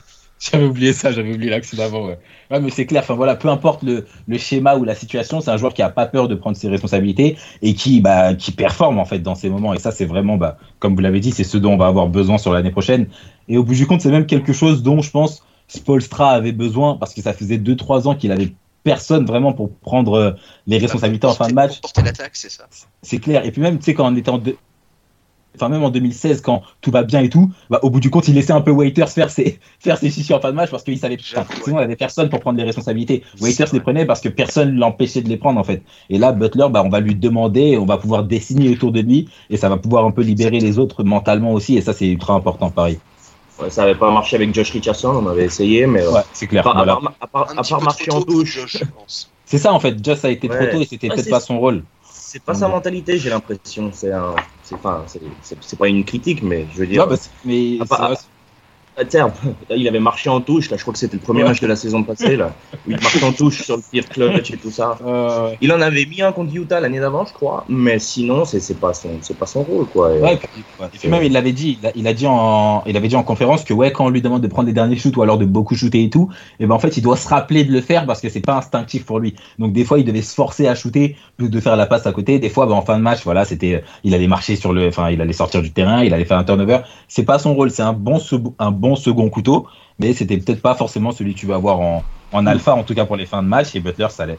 J'avais 0.41 0.65
oublié 0.65 0.93
ça, 0.93 1.13
j'avais 1.13 1.33
oublié 1.33 1.49
l'action 1.49 1.77
d'avant. 1.77 2.07
Ouais. 2.09 2.19
ouais, 2.51 2.61
mais 2.61 2.69
c'est 2.71 2.87
clair. 2.87 3.03
Enfin 3.03 3.15
voilà, 3.15 3.37
peu 3.37 3.49
importe 3.49 3.83
le, 3.85 4.05
le 4.27 4.37
schéma 4.37 4.77
ou 4.77 4.85
la 4.85 4.95
situation, 4.97 5.41
c'est 5.41 5.51
un 5.51 5.57
joueur 5.57 5.73
qui 5.73 5.81
a 5.81 5.89
pas 5.91 6.07
peur 6.07 6.27
de 6.27 6.35
prendre 6.35 6.57
ses 6.57 6.69
responsabilités 6.69 7.37
et 7.63 7.75
qui 7.75 8.01
bah 8.01 8.35
qui 8.35 8.51
performe 8.51 8.99
en 8.99 9.05
fait 9.05 9.21
dans 9.21 9.37
ces 9.37 9.49
moments. 9.49 9.73
Et 9.75 9.79
ça, 9.79 9.93
c'est 9.93 10.05
vraiment 10.07 10.37
bah 10.37 10.59
comme 10.81 10.97
vous 10.97 11.01
l'avez 11.01 11.21
dit, 11.21 11.31
c'est 11.31 11.45
ce 11.45 11.57
dont 11.57 11.73
on 11.75 11.77
va 11.77 11.87
avoir 11.87 12.09
besoin 12.09 12.37
sur 12.37 12.53
l'année 12.53 12.73
prochaine. 12.73 13.07
Et 13.49 13.57
au 13.57 13.63
bout 13.63 13.75
du 13.75 13.87
compte, 13.87 14.01
c'est 14.01 14.11
même 14.11 14.27
quelque 14.27 14.53
chose 14.53 14.83
dont 14.83 15.01
je 15.01 15.11
pense 15.11 15.45
Spolstra 15.69 16.33
avait 16.33 16.53
besoin 16.53 16.97
parce 16.97 17.15
que 17.15 17.23
ça 17.23 17.33
faisait 17.33 17.57
2-3 17.57 18.07
ans 18.09 18.15
qu'il 18.17 18.33
avait 18.33 18.53
personne 18.85 19.27
vraiment 19.27 19.53
pour 19.53 19.77
prendre 19.81 20.13
euh, 20.15 20.33
les 20.67 20.79
responsabilités 20.79 21.27
en 21.27 21.35
fin 21.35 21.49
de 21.49 21.55
match 21.55 21.81
porter 21.81 22.03
l'attaque, 22.03 22.37
c'est 22.37 22.51
ça. 22.51 22.67
c'est 23.03 23.19
clair. 23.19 23.45
Et 23.45 23.51
puis 23.51 23.61
même, 23.61 23.79
tu 23.79 23.85
sais, 23.85 23.95
quand 23.95 24.11
on 24.11 24.17
était 24.17 24.31
en 24.31 24.39
deux- 24.39 24.57
Enfin, 25.57 25.69
même 25.69 25.85
en 25.85 25.91
2016, 25.91 26.41
quand 26.41 26.63
tout 26.81 26.91
va 26.91 27.05
bien 27.05 27.21
et 27.21 27.29
tout, 27.29 27.53
bah, 27.71 27.79
au 27.85 27.91
bout 27.91 28.01
du 28.01 28.11
compte, 28.11 28.27
il 28.27 28.35
laissait 28.35 28.53
un 28.53 28.61
peu 28.61 28.73
Waiters 28.73 29.09
faire 29.09 29.31
ses, 29.31 29.61
faire 29.79 29.99
ses 29.99 30.11
chichis 30.11 30.35
en 30.35 30.41
fin 30.41 30.51
de 30.51 30.57
match 30.57 30.69
parce 30.71 30.83
qu'il 30.83 30.99
savait 30.99 31.17
enfin, 31.37 31.47
Sinon, 31.63 31.79
il 31.79 31.85
avait 31.85 31.95
personne 31.95 32.29
pour 32.29 32.41
prendre 32.41 32.59
les 32.59 32.65
responsabilités. 32.65 33.23
Waiters 33.41 33.69
les 33.73 33.79
prenait 33.81 34.05
parce 34.05 34.21
que 34.21 34.29
personne 34.29 34.75
l'empêchait 34.77 35.23
de 35.23 35.29
les 35.29 35.37
prendre, 35.37 35.61
en 35.61 35.65
fait. 35.65 35.85
Et 36.09 36.19
là, 36.19 36.33
Butler, 36.33 36.67
bah, 36.71 36.83
on 36.85 36.89
va 36.89 36.99
lui 36.99 37.15
demander, 37.15 37.79
on 37.79 37.87
va 37.87 37.99
pouvoir 37.99 38.25
dessiner 38.25 38.69
autour 38.69 38.91
de 38.91 39.01
lui 39.01 39.29
et 39.49 39.57
ça 39.57 39.69
va 39.69 39.77
pouvoir 39.77 40.05
un 40.05 40.11
peu 40.11 40.23
libérer 40.23 40.59
les 40.59 40.81
autres 40.81 41.05
mentalement 41.05 41.53
aussi. 41.53 41.77
Et 41.77 41.83
ça, 41.83 41.93
c'est 41.93 42.09
ultra 42.09 42.35
important, 42.35 42.73
pareil. 42.73 43.03
Ouais, 43.61 43.71
ça 43.71 43.85
avait 43.85 43.95
pas 43.95 44.11
marché 44.11 44.37
avec 44.37 44.53
Josh 44.53 44.73
Richardson, 44.73 45.11
on 45.11 45.27
avait 45.29 45.45
essayé, 45.45 45.87
mais 45.87 46.03
euh, 46.03 46.11
Ouais, 46.13 46.23
c'est 46.33 46.47
clair. 46.47 46.67
à 46.67 46.73
part, 46.73 46.79
à 46.79 46.85
Voilà. 46.85 47.01
part- 47.01 47.15
à 47.21 47.27
part- 47.29 47.51
à 47.51 47.81
marcher 47.81 48.07
trop 48.07 48.19
en 48.19 48.23
touche. 48.23 48.61
Josh, 48.61 48.79
je 48.79 48.85
pense. 48.85 49.31
C'est 49.47 49.59
ça, 49.59 49.73
en 49.73 49.79
fait. 49.79 50.05
Just 50.05 50.25
a 50.25 50.31
été 50.31 50.49
trop 50.49 50.59
Ouais. 50.59 50.71
tôt 50.71 50.81
et 50.81 50.87
c'était 50.87 51.09
Ah, 51.11 51.15
peut-être 51.15 51.31
pas 51.31 51.39
son 51.41 51.61
rôle. 51.61 51.85
C'est 52.03 52.43
pas 52.43 52.55
sa 52.55 52.67
mentalité, 52.67 53.19
j'ai 53.19 53.31
l'impression. 53.31 53.91
C'est 53.93 54.11
un, 54.11 54.35
c'est 54.63 54.75
enfin, 54.75 55.05
c'est- 55.07 55.21
c'est 55.43 55.57
c'est 55.63 55.79
pas 55.79 55.87
une 55.89 56.05
critique, 56.05 56.43
mais 56.43 56.67
je 56.73 56.79
veux 56.81 56.87
dire. 56.87 57.03
Non, 57.03 57.11
bah, 57.11 57.17
c'est- 57.17 57.31
mais 57.45 57.79
là, 58.97 59.07
il 59.77 59.89
avait 59.89 60.01
marché 60.01 60.31
en 60.31 60.41
touche. 60.41 60.71
Là, 60.71 60.77
je 60.77 60.83
crois 60.83 60.93
que 60.93 60.99
c'était 60.99 61.17
le 61.17 61.23
premier 61.23 61.43
Ouais. 61.43 61.49
match 61.49 61.61
de 61.61 61.67
la 61.67 61.77
saison 61.77 62.05
passée, 62.05 62.37
là, 62.37 62.57
où 62.87 62.91
il 62.91 63.01
marche 63.01 63.23
en 63.23 63.33
touche 63.33 63.63
sur 63.63 63.77
le 63.77 63.83
tir 63.83 64.09
clutch 64.09 64.51
et 64.53 64.59
tout 64.59 64.71
ça. 64.71 64.99
euh, 65.05 65.51
Il 65.61 65.73
en 65.73 65.81
avait 65.81 66.07
mis 66.07 66.23
un 66.23 66.33
contre 66.33 66.55
Utah 66.55 66.81
l'année 66.81 67.01
d'avant, 67.01 67.25
je 67.25 67.33
crois, 67.33 67.65
mais 67.69 67.99
sinon, 67.99 68.45
c'est 68.45 68.61
c'est 68.61 68.79
pas 68.79 68.95
son, 68.95 69.21
c'est 69.23 69.39
pas 69.39 69.47
son 69.47 69.63
rôle, 69.65 69.89
quoi. 69.89 70.15
Et- 70.17 70.21
Ouais, 70.21 70.35
et 70.93 70.99
puis, 70.99 71.09
même 71.09 71.23
il 71.25 71.33
l'avait 71.33 71.53
dit, 71.53 71.79
il, 71.81 71.87
a- 71.87 71.93
il 71.95 72.07
a 72.07 72.13
dit 72.15 72.27
en, 72.27 72.83
il 72.87 72.97
avait 72.97 73.09
dit 73.09 73.17
en 73.17 73.25
conférence 73.25 73.65
que 73.65 73.75
ouais, 73.75 73.93
quand 73.93 74.07
on 74.07 74.11
lui 74.11 74.23
demande 74.23 74.43
de 74.43 74.47
prendre 74.49 74.67
des 74.67 74.73
derniers 74.73 74.97
shoots 74.97 75.17
ou 75.17 75.23
alors 75.23 75.39
de 75.39 75.45
beaucoup 75.45 75.75
shooter 75.75 76.05
et 76.05 76.11
tout, 76.11 76.31
et 76.61 76.67
ben 76.67 76.75
en 76.75 76.79
fait 76.79 76.97
il 76.97 77.03
doit 77.03 77.17
se 77.17 77.29
rappeler 77.29 77.65
de 77.65 77.73
le 77.73 77.81
faire 77.81 78.07
parce 78.07 78.21
que 78.21 78.29
c'est 78.29 78.41
pas 78.41 78.57
instinctif 78.57 79.05
pour 79.05 79.19
lui. 79.19 79.35
Donc 79.59 79.73
des 79.73 79.85
fois 79.85 79.99
il 79.99 80.05
devait 80.05 80.23
se 80.23 80.35
forcer 80.35 80.69
à 80.69 80.75
shooter 80.75 81.17
plus 81.37 81.49
que 81.49 81.53
de 81.53 81.61
faire 81.61 81.77
la 81.77 81.87
passe 81.87 82.07
à 82.07 82.13
côté. 82.13 82.39
Des 82.39 82.49
fois 82.49 82.67
ben, 82.67 82.75
en 82.75 82.83
fin 82.83 82.97
de 82.97 83.03
match, 83.03 83.21
voilà, 83.25 83.45
c'était, 83.45 83.83
il 84.05 84.15
allait 84.15 84.29
marcher 84.29 84.57
sur 84.57 84.73
le, 84.73 84.89
enfin 84.89 85.11
il 85.11 85.21
allait 85.21 85.33
sortir 85.33 85.63
du 85.63 85.73
terrain, 85.73 86.03
il 86.05 86.15
allait 86.15 86.25
faire 86.25 86.39
un 86.39 86.45
turnover. 86.45 86.81
C'est 87.09 87.25
pas 87.25 87.39
son 87.39 87.55
rôle, 87.55 87.71
c'est 87.71 87.83
un 87.83 87.93
bon, 87.93 88.19
un 88.59 88.71
bon 88.71 88.84
second 88.95 89.29
couteau, 89.31 89.67
mais 89.99 90.13
c'était 90.13 90.37
peut-être 90.37 90.61
pas 90.63 90.75
forcément 90.75 91.13
celui 91.13 91.35
que 91.35 91.39
tu 91.41 91.47
vas 91.47 91.55
avoir 91.57 91.81
en, 91.81 92.05
en 92.33 92.47
alpha 92.47 92.75
en 92.75 92.83
tout 92.85 92.95
cas 92.95 93.07
pour 93.07 93.17
les 93.17 93.27
fins 93.27 93.43
de 93.43 93.49
match. 93.49 93.75
Et 93.75 93.81
Butler 93.81 94.09
ça 94.11 94.27
l'est. 94.27 94.39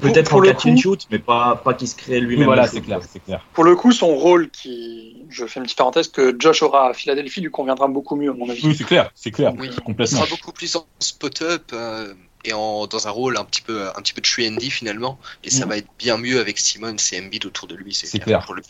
Peut-être 0.00 0.30
Pour 0.30 0.38
en 0.38 0.42
le 0.42 0.48
catch 0.52 0.66
and 0.66 0.74
coup- 0.74 0.80
shoot, 0.80 1.06
mais 1.12 1.18
pas, 1.20 1.54
pas 1.62 1.74
qu'il 1.74 1.86
se 1.86 1.94
crée 1.94 2.18
lui-même. 2.20 2.46
Voilà, 2.46 2.66
c'est 2.66 2.80
clair, 2.80 2.98
clair. 3.24 3.40
Pour 3.52 3.62
le 3.62 3.76
coup, 3.76 3.92
son 3.92 4.08
rôle 4.16 4.50
qui, 4.50 5.24
je 5.30 5.46
fais 5.46 5.60
une 5.60 5.64
petite 5.64 5.78
parenthèse, 5.78 6.08
que 6.08 6.34
Josh 6.38 6.62
aura 6.62 6.88
à 6.88 6.92
Philadelphie 6.94 7.40
lui 7.40 7.50
conviendra 7.52 7.86
beaucoup 7.86 8.16
mieux 8.16 8.30
à 8.30 8.34
mon 8.34 8.48
avis. 8.48 8.66
Oui, 8.66 8.74
c'est 8.76 8.82
clair, 8.84 9.10
c'est 9.14 9.30
clair, 9.30 9.52
Oui. 9.56 9.68
Il 9.70 9.80
complètement. 9.82 10.18
sera 10.18 10.28
beaucoup 10.28 10.50
plus 10.52 10.74
en 10.74 10.84
spot-up 10.98 11.70
euh, 11.72 12.14
et 12.44 12.52
en, 12.52 12.88
dans 12.88 13.06
un 13.06 13.10
rôle 13.10 13.36
un 13.36 13.44
petit 13.44 13.62
peu, 13.62 13.86
un 13.90 14.02
petit 14.02 14.12
peu 14.14 14.20
de 14.22 14.26
3D 14.26 14.70
finalement. 14.70 15.18
Et 15.44 15.50
ça 15.50 15.66
Mhm. 15.66 15.70
va 15.70 15.76
être 15.76 15.88
bien 16.00 16.16
mieux 16.18 16.40
avec 16.40 16.58
Simmons 16.58 16.96
et 17.12 17.20
Embiid 17.20 17.46
autour 17.46 17.68
de 17.68 17.76
lui. 17.76 17.94
C'est 17.94 18.18
clair. 18.18 18.44
Pour 18.44 18.54
le... 18.54 18.62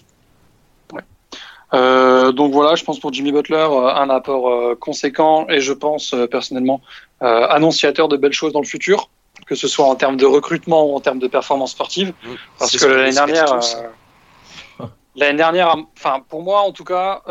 Euh, 1.74 2.32
donc 2.32 2.52
voilà, 2.52 2.74
je 2.74 2.84
pense 2.84 2.98
pour 3.00 3.12
Jimmy 3.12 3.32
Butler, 3.32 3.56
euh, 3.70 3.86
un 3.94 4.10
apport 4.10 4.50
euh, 4.50 4.74
conséquent 4.74 5.46
et 5.48 5.60
je 5.60 5.72
pense 5.72 6.14
personnellement 6.30 6.80
euh, 7.22 7.46
annonciateur 7.48 8.08
de 8.08 8.16
belles 8.16 8.32
choses 8.34 8.52
dans 8.52 8.60
le 8.60 8.66
futur. 8.66 9.08
que 9.46 9.54
ce 9.54 9.66
soit 9.66 9.86
en 9.86 9.94
termes 9.96 10.16
de 10.16 10.26
recrutement 10.26 10.84
ou 10.86 10.94
en 10.94 11.00
termes 11.00 11.18
de 11.18 11.26
performance 11.28 11.72
sportive. 11.72 12.12
Parce 12.58 12.72
C'est 12.72 12.78
que 12.78 12.86
l'année 12.86 13.12
dernière, 13.12 13.52
euh, 13.54 14.84
l'année 15.16 15.38
dernière, 15.38 15.76
enfin 15.96 16.20
pour 16.28 16.42
moi 16.42 16.60
en 16.60 16.72
tout 16.72 16.84
cas, 16.84 17.22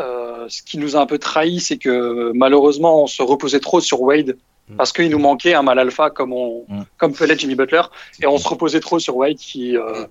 ce 0.48 0.62
qui 0.62 0.76
nous 0.78 0.96
a 0.96 1.00
un 1.00 1.06
peu 1.06 1.18
trahi, 1.18 1.60
c'est 1.60 1.78
que 1.78 2.32
malheureusement 2.34 3.02
on 3.04 3.06
se 3.06 3.22
reposait 3.22 3.60
trop 3.60 3.80
sur 3.80 4.02
Wade 4.02 4.36
Mm. 4.68 4.76
parce 4.76 4.92
qu'il 4.92 5.10
nous 5.10 5.18
manquait 5.18 5.54
un 5.54 5.62
mal 5.62 5.78
alpha 5.80 6.10
comme 6.10 6.32
on, 6.32 6.64
Mm. 6.68 6.82
comme 6.96 7.14
faisait 7.14 7.36
Jimmy 7.36 7.56
Butler, 7.56 7.82
et 8.22 8.26
on 8.28 8.38
se 8.38 8.46
reposait 8.46 8.78
trop 8.78 9.00
sur 9.00 9.16
Wade 9.16 9.36
qui, 9.36 9.76
euh, 9.76 9.82
pas 9.92 10.08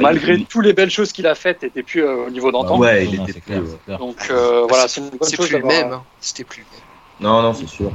malgré 0.00 0.36
une- 0.36 0.46
toutes 0.46 0.64
les 0.64 0.72
belles 0.72 0.90
choses 0.90 1.12
qu'il 1.12 1.26
a 1.26 1.34
faites, 1.34 1.62
était 1.64 1.82
plus 1.82 2.02
euh, 2.04 2.26
au 2.26 2.30
niveau 2.30 2.50
d'antan. 2.52 2.78
Ouais, 2.78 3.06
il 3.06 3.16
Non, 3.18 3.24
était 3.24 3.40
plus, 3.40 3.62
clair. 3.86 3.98
Donc 3.98 4.16
euh, 4.30 4.64
voilà, 4.68 4.88
c'est 4.88 5.00
une 5.00 5.10
bonne 5.10 5.30
chose 5.32 5.48
plus 5.48 5.58
le 5.58 5.64
même. 5.64 5.92
hein. 5.92 6.02
C'était 6.20 6.44
plus 6.44 6.60
le 6.62 6.66
même. 6.72 6.80
Non, 7.20 7.42
non, 7.42 7.52
c'est 7.52 7.68
sûr. 7.68 7.90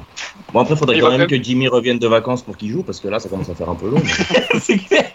Bon, 0.53 0.59
après, 0.59 0.75
faudrait 0.75 0.97
Il 0.97 1.01
quand 1.01 1.17
même 1.17 1.25
que 1.27 1.41
Jimmy 1.41 1.67
revienne 1.67 1.97
de 1.97 2.07
vacances 2.07 2.43
pour 2.43 2.57
qu'il 2.57 2.69
joue, 2.71 2.83
parce 2.83 2.99
que 2.99 3.07
là, 3.07 3.19
ça 3.19 3.27
commence 3.27 3.49
à 3.49 3.55
faire 3.55 3.69
un 3.69 3.75
peu 3.75 3.89
long. 3.89 3.99
mais- 4.03 4.59
c'est 4.59 4.77
clair. 4.77 5.11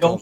Camp 0.00 0.20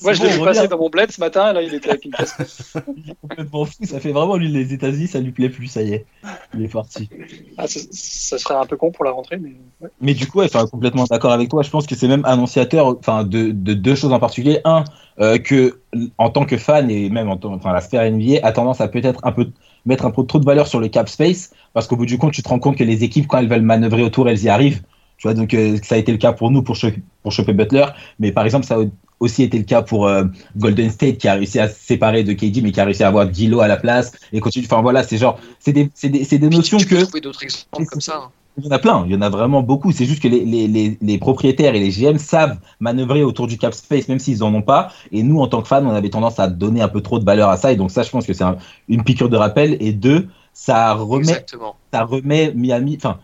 Moi, 0.00 0.12
je 0.14 0.22
l'ai 0.22 0.28
Bon, 0.28 0.30
vu 0.30 0.38
on 0.38 0.44
passer 0.44 0.66
revient. 0.66 0.68
dans 0.68 0.78
mon 0.78 0.88
bled 0.90 1.10
ce 1.12 1.20
matin, 1.20 1.52
là, 1.52 1.62
il 1.62 1.74
était 1.74 1.90
avec 1.90 2.04
une 2.04 2.12
casquette. 2.14 2.50
Il 2.96 3.10
est 3.10 3.16
complètement 3.20 3.64
fou. 3.66 3.84
Ça 3.84 4.00
fait 4.00 4.12
vraiment 4.12 4.36
lui 4.36 4.48
les 4.48 4.72
États-Unis, 4.72 5.08
ça 5.08 5.20
lui 5.20 5.32
plaît 5.32 5.50
plus. 5.50 5.66
Ça 5.68 5.82
y 5.82 5.92
est, 5.92 6.06
il 6.54 6.62
est 6.64 6.68
parti. 6.68 7.10
Ah, 7.58 7.66
ça, 7.66 7.80
ça 7.90 8.38
serait 8.38 8.54
un 8.54 8.66
peu 8.66 8.76
con 8.76 8.90
pour 8.92 9.04
la 9.04 9.10
rentrée, 9.10 9.38
mais 9.38 9.52
ouais. 9.80 9.90
Mais 10.00 10.14
du 10.14 10.26
coup, 10.26 10.42
enfin, 10.42 10.66
complètement 10.66 11.04
d'accord 11.04 11.32
avec 11.32 11.48
toi. 11.50 11.62
Je 11.62 11.70
pense 11.70 11.86
que 11.86 11.94
c'est 11.94 12.08
même 12.08 12.24
annonciateur, 12.24 12.86
enfin, 12.98 13.24
de, 13.24 13.50
de 13.50 13.74
deux 13.74 13.94
choses 13.94 14.12
en 14.12 14.20
particulier. 14.20 14.60
Un, 14.64 14.84
euh, 15.20 15.38
que 15.38 15.80
en 16.18 16.30
tant 16.30 16.46
que 16.46 16.56
fan 16.56 16.90
et 16.90 17.10
même 17.10 17.28
en 17.28 17.36
tant, 17.36 17.52
enfin, 17.54 17.72
la 17.72 17.80
sphère 17.82 18.10
NBA 18.10 18.38
a 18.46 18.52
tendance 18.52 18.80
à 18.80 18.88
peut-être 18.88 19.20
un 19.24 19.32
peu 19.32 19.50
mettre 19.84 20.06
un 20.06 20.10
peu 20.10 20.24
trop 20.24 20.38
de 20.38 20.44
valeur 20.44 20.66
sur 20.66 20.80
le 20.80 20.88
cap 20.88 21.08
space, 21.08 21.52
parce 21.74 21.86
qu'au 21.86 21.96
bout 21.96 22.06
du 22.06 22.18
compte, 22.18 22.32
tu 22.32 22.42
te 22.42 22.48
rends 22.48 22.58
compte 22.60 22.76
que 22.76 22.84
les 22.84 23.04
équipes, 23.04 23.26
quand 23.26 23.38
elles 23.38 23.48
veulent 23.48 23.62
manœuvrer 23.62 24.02
autour, 24.02 24.28
elles 24.28 24.42
y 24.44 24.48
arrivent. 24.48 24.82
Tu 25.18 25.28
vois, 25.28 25.34
donc 25.34 25.54
euh, 25.54 25.76
ça 25.82 25.94
a 25.96 25.98
été 25.98 26.10
le 26.12 26.18
cas 26.18 26.32
pour 26.32 26.50
nous 26.50 26.62
pour 26.62 26.76
choper, 26.76 27.02
pour 27.22 27.30
choper 27.32 27.52
Butler, 27.52 27.86
mais 28.18 28.32
par 28.32 28.44
exemple, 28.44 28.66
ça 28.66 28.76
a 28.76 28.84
aussi 29.22 29.42
été 29.42 29.56
le 29.58 29.64
cas 29.64 29.82
pour 29.82 30.06
euh, 30.06 30.24
Golden 30.56 30.90
State 30.90 31.18
qui 31.18 31.28
a 31.28 31.34
réussi 31.34 31.58
à 31.60 31.68
se 31.68 31.74
séparer 31.80 32.24
de 32.24 32.32
KD, 32.32 32.60
mais 32.62 32.72
qui 32.72 32.80
a 32.80 32.84
réussi 32.84 33.02
à 33.04 33.08
avoir 33.08 33.26
Dilo 33.26 33.60
à 33.60 33.68
la 33.68 33.76
place 33.76 34.12
et 34.32 34.40
continue. 34.40 34.66
Enfin 34.66 34.82
voilà, 34.82 35.02
c'est 35.02 35.16
genre, 35.18 35.38
c'est 35.58 35.72
des, 35.72 35.90
c'est 35.94 36.08
des, 36.08 36.24
c'est 36.24 36.38
des 36.38 36.48
notions 36.50 36.78
tu 36.78 36.86
peux 36.86 36.96
que 36.96 37.02
trouver 37.02 37.20
d'autres 37.20 37.42
exemples 37.44 37.86
comme 37.86 38.00
ça. 38.00 38.20
hein. 38.26 38.30
il 38.58 38.64
y 38.64 38.68
en 38.68 38.70
a 38.72 38.78
plein, 38.78 39.04
il 39.06 39.12
y 39.12 39.16
en 39.16 39.22
a 39.22 39.28
vraiment 39.30 39.62
beaucoup. 39.62 39.92
C'est 39.92 40.04
juste 40.04 40.22
que 40.22 40.28
les, 40.28 40.44
les, 40.44 40.66
les, 40.68 40.98
les 41.00 41.18
propriétaires 41.18 41.74
et 41.74 41.80
les 41.80 41.90
GM 41.90 42.18
savent 42.18 42.58
manœuvrer 42.80 43.22
autour 43.22 43.46
du 43.46 43.56
cap 43.58 43.72
space, 43.74 44.08
même 44.08 44.18
s'ils 44.18 44.42
en 44.42 44.52
ont 44.54 44.62
pas. 44.62 44.92
Et 45.12 45.22
nous, 45.22 45.40
en 45.40 45.46
tant 45.46 45.62
que 45.62 45.68
fans, 45.68 45.84
on 45.86 45.90
avait 45.94 46.10
tendance 46.10 46.38
à 46.38 46.48
donner 46.48 46.82
un 46.82 46.88
peu 46.88 47.00
trop 47.00 47.18
de 47.18 47.24
valeur 47.24 47.48
à 47.48 47.56
ça. 47.56 47.72
Et 47.72 47.76
donc 47.76 47.90
ça, 47.90 48.02
je 48.02 48.10
pense 48.10 48.26
que 48.26 48.32
c'est 48.34 48.44
un- 48.44 48.56
une 48.88 49.04
piqûre 49.04 49.28
de 49.30 49.36
rappel. 49.36 49.76
Et 49.80 49.92
deux, 49.92 50.28
ça 50.52 50.92
remet, 50.94 51.20
Exactement. 51.30 51.76
ça 51.94 52.02
remet 52.04 52.52
Miami, 52.54 52.96
enfin, 52.98 53.18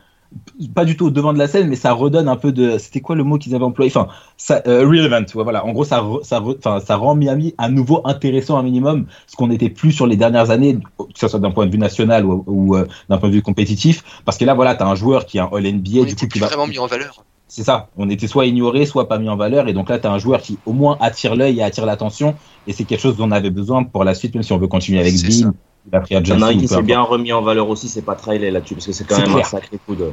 pas 0.74 0.84
du 0.84 0.96
tout 0.96 1.06
au 1.06 1.10
devant 1.10 1.32
de 1.32 1.38
la 1.38 1.48
scène, 1.48 1.68
mais 1.68 1.76
ça 1.76 1.92
redonne 1.92 2.28
un 2.28 2.36
peu 2.36 2.52
de. 2.52 2.78
C'était 2.78 3.00
quoi 3.00 3.16
le 3.16 3.24
mot 3.24 3.38
qu'ils 3.38 3.54
avaient 3.54 3.64
employé? 3.64 3.90
Enfin, 3.90 4.08
ça, 4.36 4.62
euh, 4.66 4.80
relevant. 4.86 5.20
ouais, 5.34 5.42
voilà. 5.42 5.64
En 5.64 5.72
gros, 5.72 5.84
ça, 5.84 6.00
re- 6.00 6.22
ça, 6.24 6.40
re- 6.40 6.56
enfin, 6.58 6.80
ça 6.80 6.96
rend 6.96 7.14
Miami 7.14 7.54
à 7.58 7.68
nouveau 7.68 8.02
intéressant 8.04 8.58
un 8.58 8.62
minimum, 8.62 9.06
ce 9.26 9.36
qu'on 9.36 9.48
n'était 9.48 9.70
plus 9.70 9.92
sur 9.92 10.06
les 10.06 10.16
dernières 10.16 10.50
années, 10.50 10.78
que 10.98 11.18
ce 11.18 11.28
soit 11.28 11.40
d'un 11.40 11.50
point 11.50 11.66
de 11.66 11.72
vue 11.72 11.78
national 11.78 12.26
ou, 12.26 12.44
ou, 12.46 12.76
euh, 12.76 12.86
d'un 13.08 13.18
point 13.18 13.28
de 13.28 13.34
vue 13.34 13.42
compétitif. 13.42 14.04
Parce 14.24 14.36
que 14.36 14.44
là, 14.44 14.54
voilà, 14.54 14.74
tu 14.74 14.82
as 14.82 14.86
un 14.86 14.94
joueur 14.94 15.26
qui 15.26 15.38
est 15.38 15.40
un 15.40 15.48
All 15.52 15.64
NBA, 15.66 16.00
On 16.00 16.04
du 16.04 16.14
coup, 16.14 16.26
qui 16.26 16.38
va. 16.38 16.46
vraiment 16.46 16.66
mis 16.66 16.78
en 16.78 16.86
valeur. 16.86 17.24
C'est 17.50 17.64
ça. 17.64 17.88
On 17.96 18.10
était 18.10 18.26
soit 18.26 18.44
ignoré, 18.44 18.84
soit 18.84 19.08
pas 19.08 19.18
mis 19.18 19.30
en 19.30 19.36
valeur. 19.36 19.68
Et 19.68 19.72
donc 19.72 19.88
là, 19.88 19.98
tu 19.98 20.06
as 20.06 20.12
un 20.12 20.18
joueur 20.18 20.42
qui 20.42 20.58
au 20.66 20.74
moins 20.74 20.98
attire 21.00 21.34
l'œil 21.34 21.58
et 21.60 21.62
attire 21.62 21.86
l'attention. 21.86 22.34
Et 22.66 22.74
c'est 22.74 22.84
quelque 22.84 23.00
chose 23.00 23.16
dont 23.16 23.26
on 23.26 23.30
avait 23.30 23.50
besoin 23.50 23.84
pour 23.84 24.04
la 24.04 24.14
suite, 24.14 24.34
même 24.34 24.42
si 24.42 24.52
on 24.52 24.58
veut 24.58 24.66
continuer 24.68 25.00
avec 25.00 25.14
Bean, 25.14 25.52
il 25.86 25.96
a 25.96 26.00
pris 26.00 26.16
à 26.16 26.20
Il 26.20 26.28
y 26.28 26.32
en 26.32 26.42
a 26.42 26.46
un 26.48 26.52
qui 26.54 26.66
s'est 26.68 26.74
importe. 26.74 26.86
bien 26.86 27.00
remis 27.02 27.32
en 27.32 27.42
valeur 27.42 27.68
aussi, 27.68 27.88
c'est 27.88 28.02
pas 28.02 28.14
Trailer 28.14 28.50
là-dessus, 28.52 28.74
parce 28.74 28.86
que 28.86 28.92
c'est 28.92 29.04
quand 29.04 29.16
C'est 29.16 29.22
même 29.22 29.32
clair. 29.32 29.46
un 29.46 29.48
sacré 29.48 29.78
coup 29.86 29.94
de. 29.94 30.10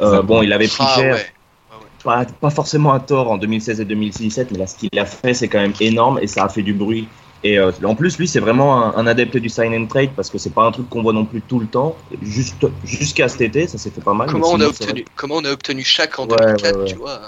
Euh, 0.00 0.22
bon, 0.22 0.42
il 0.42 0.52
avait 0.52 0.68
pris 0.68 0.78
Ah 0.80 0.94
cher, 0.96 1.14
ouais. 1.14 1.26
pas, 2.02 2.24
pas 2.24 2.50
forcément 2.50 2.92
à 2.92 3.00
tort 3.00 3.30
en 3.30 3.38
2016 3.38 3.80
et 3.80 3.84
2017, 3.84 4.50
mais 4.52 4.58
là, 4.58 4.66
ce 4.66 4.76
qu'il 4.76 4.98
a 4.98 5.04
fait, 5.06 5.34
c'est 5.34 5.48
quand 5.48 5.60
même 5.60 5.74
énorme 5.80 6.18
et 6.20 6.26
ça 6.26 6.44
a 6.44 6.48
fait 6.48 6.62
du 6.62 6.72
bruit. 6.72 7.06
Et 7.44 7.58
euh, 7.58 7.72
en 7.84 7.96
plus, 7.96 8.18
lui, 8.18 8.28
c'est 8.28 8.38
vraiment 8.38 8.84
un, 8.84 8.94
un 8.96 9.06
adepte 9.08 9.36
du 9.36 9.48
sign 9.48 9.74
and 9.74 9.86
trade 9.86 10.10
parce 10.14 10.30
que 10.30 10.38
c'est 10.38 10.50
pas 10.54 10.62
un 10.62 10.70
truc 10.70 10.88
qu'on 10.88 11.02
voit 11.02 11.12
non 11.12 11.24
plus 11.24 11.42
tout 11.42 11.58
le 11.58 11.66
temps. 11.66 11.96
Juste 12.22 12.66
jusqu'à 12.84 13.28
cet 13.28 13.40
été, 13.40 13.66
ça 13.66 13.78
s'est 13.78 13.90
fait 13.90 14.00
pas 14.00 14.14
mal. 14.14 14.28
Comment 14.30 14.50
on, 14.50 14.54
a 14.54 14.58
sinon, 14.58 14.68
obtenu, 14.68 15.04
comment 15.16 15.34
on 15.38 15.44
a 15.44 15.50
obtenu 15.50 15.82
chaque 15.82 16.16
en 16.20 16.26
Ouais, 16.28 16.36
2004, 16.38 16.76
ouais, 16.76 16.82
ouais. 16.82 16.88
tu 16.88 16.94
vois 16.96 17.20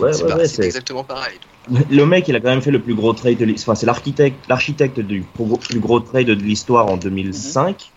Ouais, 0.00 0.12
c'est 0.12 0.24
ouais, 0.24 0.30
pas- 0.36 0.44
c'est 0.48 0.64
exactement 0.64 1.04
pareil. 1.04 1.38
Le 1.90 2.04
mec, 2.06 2.26
il 2.28 2.34
a 2.36 2.40
quand 2.40 2.48
même 2.48 2.62
fait 2.62 2.70
le 2.70 2.80
plus 2.80 2.94
gros 2.94 3.12
trade 3.12 3.36
de 3.38 3.44
l'histoire. 3.44 3.72
Enfin, 3.74 3.80
c'est 3.80 3.86
l'architecte, 3.86 4.36
l'architecte 4.48 4.98
du 5.00 5.22
plus 5.22 5.78
gros, 5.80 6.00
trade 6.00 6.26
de 6.26 6.32
l'histoire 6.34 6.86
en 6.88 6.96
2005. 6.96 7.90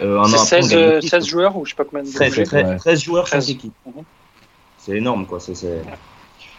Euh, 0.00 0.18
un 0.18 0.22
an 0.22 0.24
C'est 0.26 0.56
après, 0.56 0.58
on 0.58 0.62
16, 0.62 0.70
gagne 0.70 0.78
le 0.78 0.86
euh, 0.86 1.00
titre. 1.00 1.10
16 1.16 1.26
joueurs 1.26 1.56
ou 1.56 1.64
je 1.64 1.70
sais 1.70 1.76
pas 1.76 1.84
combien 1.84 2.04
de 2.04 2.12
13, 2.12 2.32
joueurs. 2.34 2.46
13, 2.46 2.66
Ouais. 2.66 2.76
13 2.76 3.02
joueurs, 3.02 3.26
5 3.28 3.30
13. 3.38 3.50
équipes. 3.50 3.72
Mhm. 3.86 4.04
C'est 4.78 4.96
énorme, 4.96 5.26
quoi. 5.26 5.40
C'est, 5.40 5.54
c'est... 5.54 5.82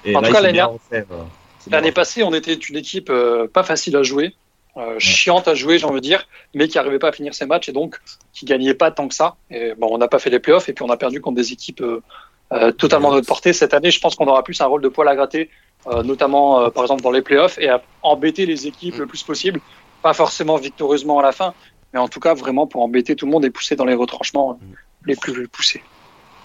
Et 0.03 0.15
En 0.15 0.21
là, 0.21 0.27
tout 0.27 0.33
cas, 0.33 0.41
l'année 0.41 0.61
euh, 0.93 1.03
L'année 1.69 1.91
passée, 1.91 2.23
on 2.23 2.33
était 2.33 2.53
une 2.53 2.77
équipe 2.77 3.09
euh, 3.09 3.47
pas 3.47 3.63
facile 3.63 3.95
à 3.95 4.03
jouer, 4.03 4.35
euh, 4.77 4.95
chiante 4.99 5.47
à 5.47 5.53
jouer, 5.53 5.77
j'ai 5.77 5.85
envie 5.85 6.01
de 6.01 6.05
dire, 6.05 6.27
mais 6.55 6.67
qui 6.67 6.77
arrivait 6.79 6.97
pas 6.99 7.09
à 7.09 7.11
finir 7.11 7.33
ses 7.35 7.45
matchs 7.45 7.69
et 7.69 7.71
donc 7.71 7.99
qui 8.33 8.45
gagnait 8.45 8.73
pas 8.73 8.89
tant 8.91 9.07
que 9.07 9.13
ça. 9.13 9.35
Et 9.51 9.73
bon, 9.77 9.89
on 9.91 9.97
n'a 9.97 10.07
pas 10.07 10.17
fait 10.19 10.29
les 10.31 10.39
playoffs 10.39 10.69
et 10.69 10.73
puis 10.73 10.83
on 10.83 10.89
a 10.89 10.97
perdu 10.97 11.21
contre 11.21 11.35
des 11.37 11.51
équipes 11.53 11.81
euh, 11.81 11.85
euh, 11.95 12.01
totalement 12.77 13.09
de 13.11 13.15
notre 13.15 13.27
portée. 13.27 13.53
Cette 13.53 13.73
année, 13.73 13.91
je 13.91 13.99
pense 13.99 14.15
qu'on 14.15 14.27
aura 14.27 14.43
plus 14.43 14.59
un 14.61 14.65
rôle 14.65 14.81
de 14.81 14.89
poil 14.89 15.07
à 15.07 15.15
gratter, 15.15 15.49
euh, 15.87 16.03
notamment 16.03 16.59
euh, 16.59 16.69
par 16.69 16.83
exemple 16.83 17.01
dans 17.01 17.11
les 17.11 17.21
playoffs 17.21 17.57
et 17.59 17.69
à 17.69 17.81
embêter 18.03 18.45
les 18.45 18.67
équipes 18.67 18.97
le 18.97 19.05
plus 19.07 19.23
possible, 19.23 19.61
pas 20.01 20.13
forcément 20.13 20.57
victorieusement 20.57 21.19
à 21.19 21.23
la 21.23 21.31
fin, 21.31 21.53
mais 21.93 21.99
en 21.99 22.07
tout 22.07 22.19
cas 22.19 22.33
vraiment 22.33 22.67
pour 22.67 22.81
embêter 22.83 23.15
tout 23.15 23.25
le 23.25 23.31
monde 23.31 23.45
et 23.45 23.49
pousser 23.49 23.75
dans 23.75 23.85
les 23.85 23.93
retranchements 23.93 24.59
euh, 24.61 24.65
les 25.05 25.15
plus 25.15 25.47
poussés. 25.47 25.81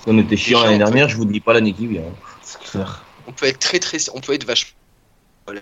On 0.07 0.17
était 0.19 0.37
chiant 0.37 0.63
l'année 0.63 0.79
dernière, 0.79 1.09
je 1.09 1.17
vous 1.17 1.25
dis 1.25 1.41
pas 1.41 1.53
l'année 1.53 1.73
qui 1.73 1.87
vient. 1.89 2.03
Clair. 2.71 3.05
On 3.27 3.33
peut 3.33 3.47
être 3.47 3.59
très 3.59 3.81
très, 3.81 3.99
on 4.15 4.21
peut 4.21 4.35
être 4.35 4.45
vachement. 4.45 4.77
Voilà. 5.47 5.61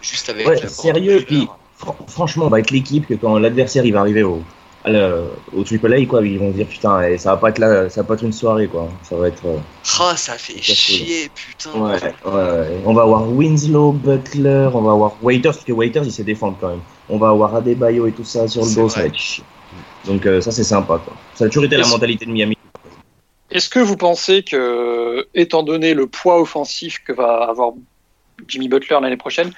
Juste 0.00 0.28
avec. 0.28 0.46
Ouais, 0.46 0.68
sérieux, 0.68 1.24
puis 1.26 1.48
fran- 1.74 1.96
franchement, 2.06 2.46
on 2.46 2.48
va 2.48 2.60
être 2.60 2.70
l'équipe 2.70 3.06
que 3.06 3.14
quand 3.14 3.36
l'adversaire 3.38 3.84
il 3.84 3.92
va 3.92 4.00
arriver 4.00 4.22
au, 4.22 4.42
la- 4.88 5.18
au 5.56 5.62
triple 5.64 5.92
A, 5.92 6.04
quoi, 6.06 6.24
ils 6.26 6.38
vont 6.38 6.50
dire 6.50 6.66
putain, 6.66 7.02
eh, 7.02 7.18
ça 7.18 7.30
va 7.32 7.36
pas 7.36 7.50
être 7.50 7.58
là, 7.58 7.88
ça 7.90 8.02
va 8.02 8.06
pas 8.08 8.14
être 8.14 8.24
une 8.24 8.32
soirée, 8.32 8.66
quoi. 8.68 8.88
Ça 9.02 9.16
va 9.16 9.28
être. 9.28 9.44
euh, 9.46 9.56
Ah, 10.00 10.14
ça 10.16 10.34
fait 10.34 10.60
chier, 10.62 11.30
putain. 11.34 11.70
Ouais, 11.78 11.92
ouais, 11.92 12.32
ouais. 12.32 12.80
On 12.84 12.92
va 12.94 13.02
avoir 13.02 13.28
Winslow, 13.30 13.92
Butler, 13.92 14.68
on 14.74 14.80
va 14.82 14.92
avoir 14.92 15.12
Waiters, 15.22 15.52
parce 15.52 15.64
que 15.64 15.72
Waiters 15.72 16.04
il 16.04 16.12
se 16.12 16.22
défend 16.22 16.52
quand 16.60 16.68
même. 16.70 16.80
On 17.08 17.18
va 17.18 17.28
avoir 17.30 17.54
Adebayo 17.54 18.06
et 18.06 18.12
tout 18.12 18.24
ça 18.24 18.46
sur 18.48 18.64
le 18.64 18.74
dos, 18.74 18.88
ça 18.88 19.00
va 19.00 19.06
être. 19.06 19.16
Donc 20.06 20.24
euh, 20.26 20.40
ça 20.40 20.50
c'est 20.52 20.64
sympa, 20.64 21.00
quoi. 21.04 21.14
Ça 21.34 21.44
a 21.44 21.48
toujours 21.48 21.64
été 21.64 21.76
la 21.76 21.82
Est-ce- 21.82 21.90
mentalité 21.90 22.24
de 22.26 22.30
Miami. 22.30 22.56
Est-ce 23.50 23.68
que 23.70 23.78
vous 23.80 23.96
pensez 23.96 24.42
que, 24.42 25.26
étant 25.34 25.62
donné 25.62 25.94
le 25.94 26.06
poids 26.06 26.38
offensif 26.40 26.98
que 27.06 27.12
va 27.14 27.46
avoir 27.48 27.72
Jimmy 28.46 28.68
Butler 28.68 28.98
l'année 29.00 29.16
prochaine, 29.16 29.52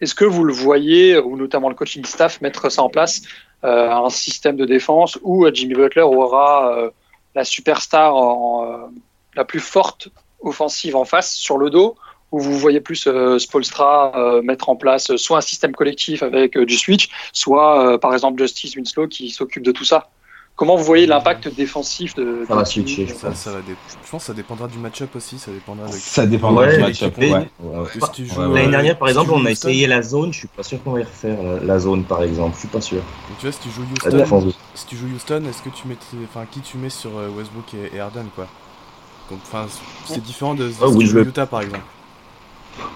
est-ce 0.00 0.14
que 0.14 0.24
vous 0.24 0.44
le 0.44 0.52
voyez, 0.52 1.18
ou 1.18 1.36
notamment 1.36 1.68
le 1.68 1.74
coaching 1.74 2.04
staff, 2.04 2.40
mettre 2.40 2.70
ça 2.72 2.82
en 2.82 2.88
place, 2.88 3.20
euh, 3.20 3.53
un 3.64 4.10
système 4.10 4.56
de 4.56 4.66
défense 4.66 5.18
où 5.22 5.44
euh, 5.46 5.50
Jimmy 5.52 5.74
Butler 5.74 6.02
aura 6.02 6.76
euh, 6.76 6.90
la 7.34 7.44
superstar 7.44 8.16
euh, 8.16 8.90
la 9.34 9.44
plus 9.44 9.60
forte 9.60 10.08
offensive 10.40 10.96
en 10.96 11.04
face 11.04 11.34
sur 11.34 11.56
le 11.56 11.70
dos, 11.70 11.96
ou 12.30 12.40
vous 12.40 12.58
voyez 12.58 12.80
plus 12.80 13.06
euh, 13.06 13.38
Spolstra 13.38 14.12
euh, 14.16 14.42
mettre 14.42 14.68
en 14.68 14.76
place 14.76 15.10
euh, 15.10 15.16
soit 15.16 15.38
un 15.38 15.40
système 15.40 15.72
collectif 15.72 16.22
avec 16.22 16.56
euh, 16.56 16.66
du 16.66 16.76
switch, 16.76 17.08
soit 17.32 17.94
euh, 17.94 17.98
par 17.98 18.12
exemple 18.12 18.40
Justice 18.42 18.76
Winslow 18.76 19.08
qui 19.08 19.30
s'occupe 19.30 19.62
de 19.62 19.72
tout 19.72 19.84
ça 19.84 20.10
Comment 20.56 20.76
vous 20.76 20.84
voyez 20.84 21.06
l'impact 21.06 21.52
défensif 21.52 22.14
de, 22.14 22.44
Ça 22.46 22.54
va 22.54 22.64
switcher, 22.64 23.08
je 23.08 23.14
Ça, 23.14 23.34
ça 23.34 23.50
va 23.50 23.60
dé- 23.60 23.74
Je 24.04 24.10
pense 24.10 24.22
que 24.22 24.26
ça 24.28 24.34
dépendra 24.34 24.68
du 24.68 24.78
match-up 24.78 25.16
aussi, 25.16 25.36
ça 25.36 25.50
dépendra 25.50 25.88
de... 25.88 25.92
Ça 25.92 26.26
dépendra 26.26 26.62
Ouais, 26.62 26.76
du 26.76 26.80
match-up. 26.82 27.18
Ouais. 27.18 27.32
Ouais. 27.32 27.48
euh, 27.60 28.54
L'année 28.54 28.70
dernière, 28.70 28.96
par 28.96 29.08
si 29.08 29.12
exemple, 29.14 29.32
on 29.32 29.44
a 29.46 29.50
Houston, 29.50 29.68
essayé 29.68 29.88
la 29.88 30.00
zone. 30.02 30.32
Je 30.32 30.38
suis 30.38 30.48
pas 30.48 30.62
sûr 30.62 30.80
qu'on 30.84 30.92
va 30.92 31.00
y 31.00 31.02
refaire 31.02 31.42
la, 31.42 31.58
la 31.58 31.78
zone, 31.80 32.04
par 32.04 32.22
exemple. 32.22 32.54
Je 32.54 32.60
suis 32.60 32.68
pas 32.68 32.80
sûr. 32.80 32.98
donc 32.98 33.38
Tu 33.40 33.46
vois, 33.46 33.52
si 33.52 33.58
tu 33.60 33.70
joues 33.70 33.82
Houston, 33.92 34.16
défense. 34.16 34.44
si 34.76 34.86
tu 34.86 34.96
joues 34.96 35.08
Houston, 35.12 35.42
est-ce 35.50 35.60
que 35.62 35.70
tu 35.70 35.88
mets, 35.88 35.96
enfin, 36.30 36.46
qui 36.48 36.60
tu 36.60 36.76
mets 36.78 36.88
sur 36.88 37.10
euh, 37.18 37.28
Westbrook 37.36 37.74
et, 37.92 37.98
Harden, 37.98 38.26
quoi? 38.36 38.46
Donc, 39.30 39.40
Enfin, 39.42 39.66
c'est 40.06 40.22
différent 40.22 40.54
de 40.54 40.70
si 40.70 40.76
Oh, 40.80 40.90
tu 40.92 40.98
oui, 40.98 41.06
joues 41.06 41.18
je- 41.18 41.28
Utah, 41.28 41.46
par 41.46 41.62
exemple. 41.62 41.82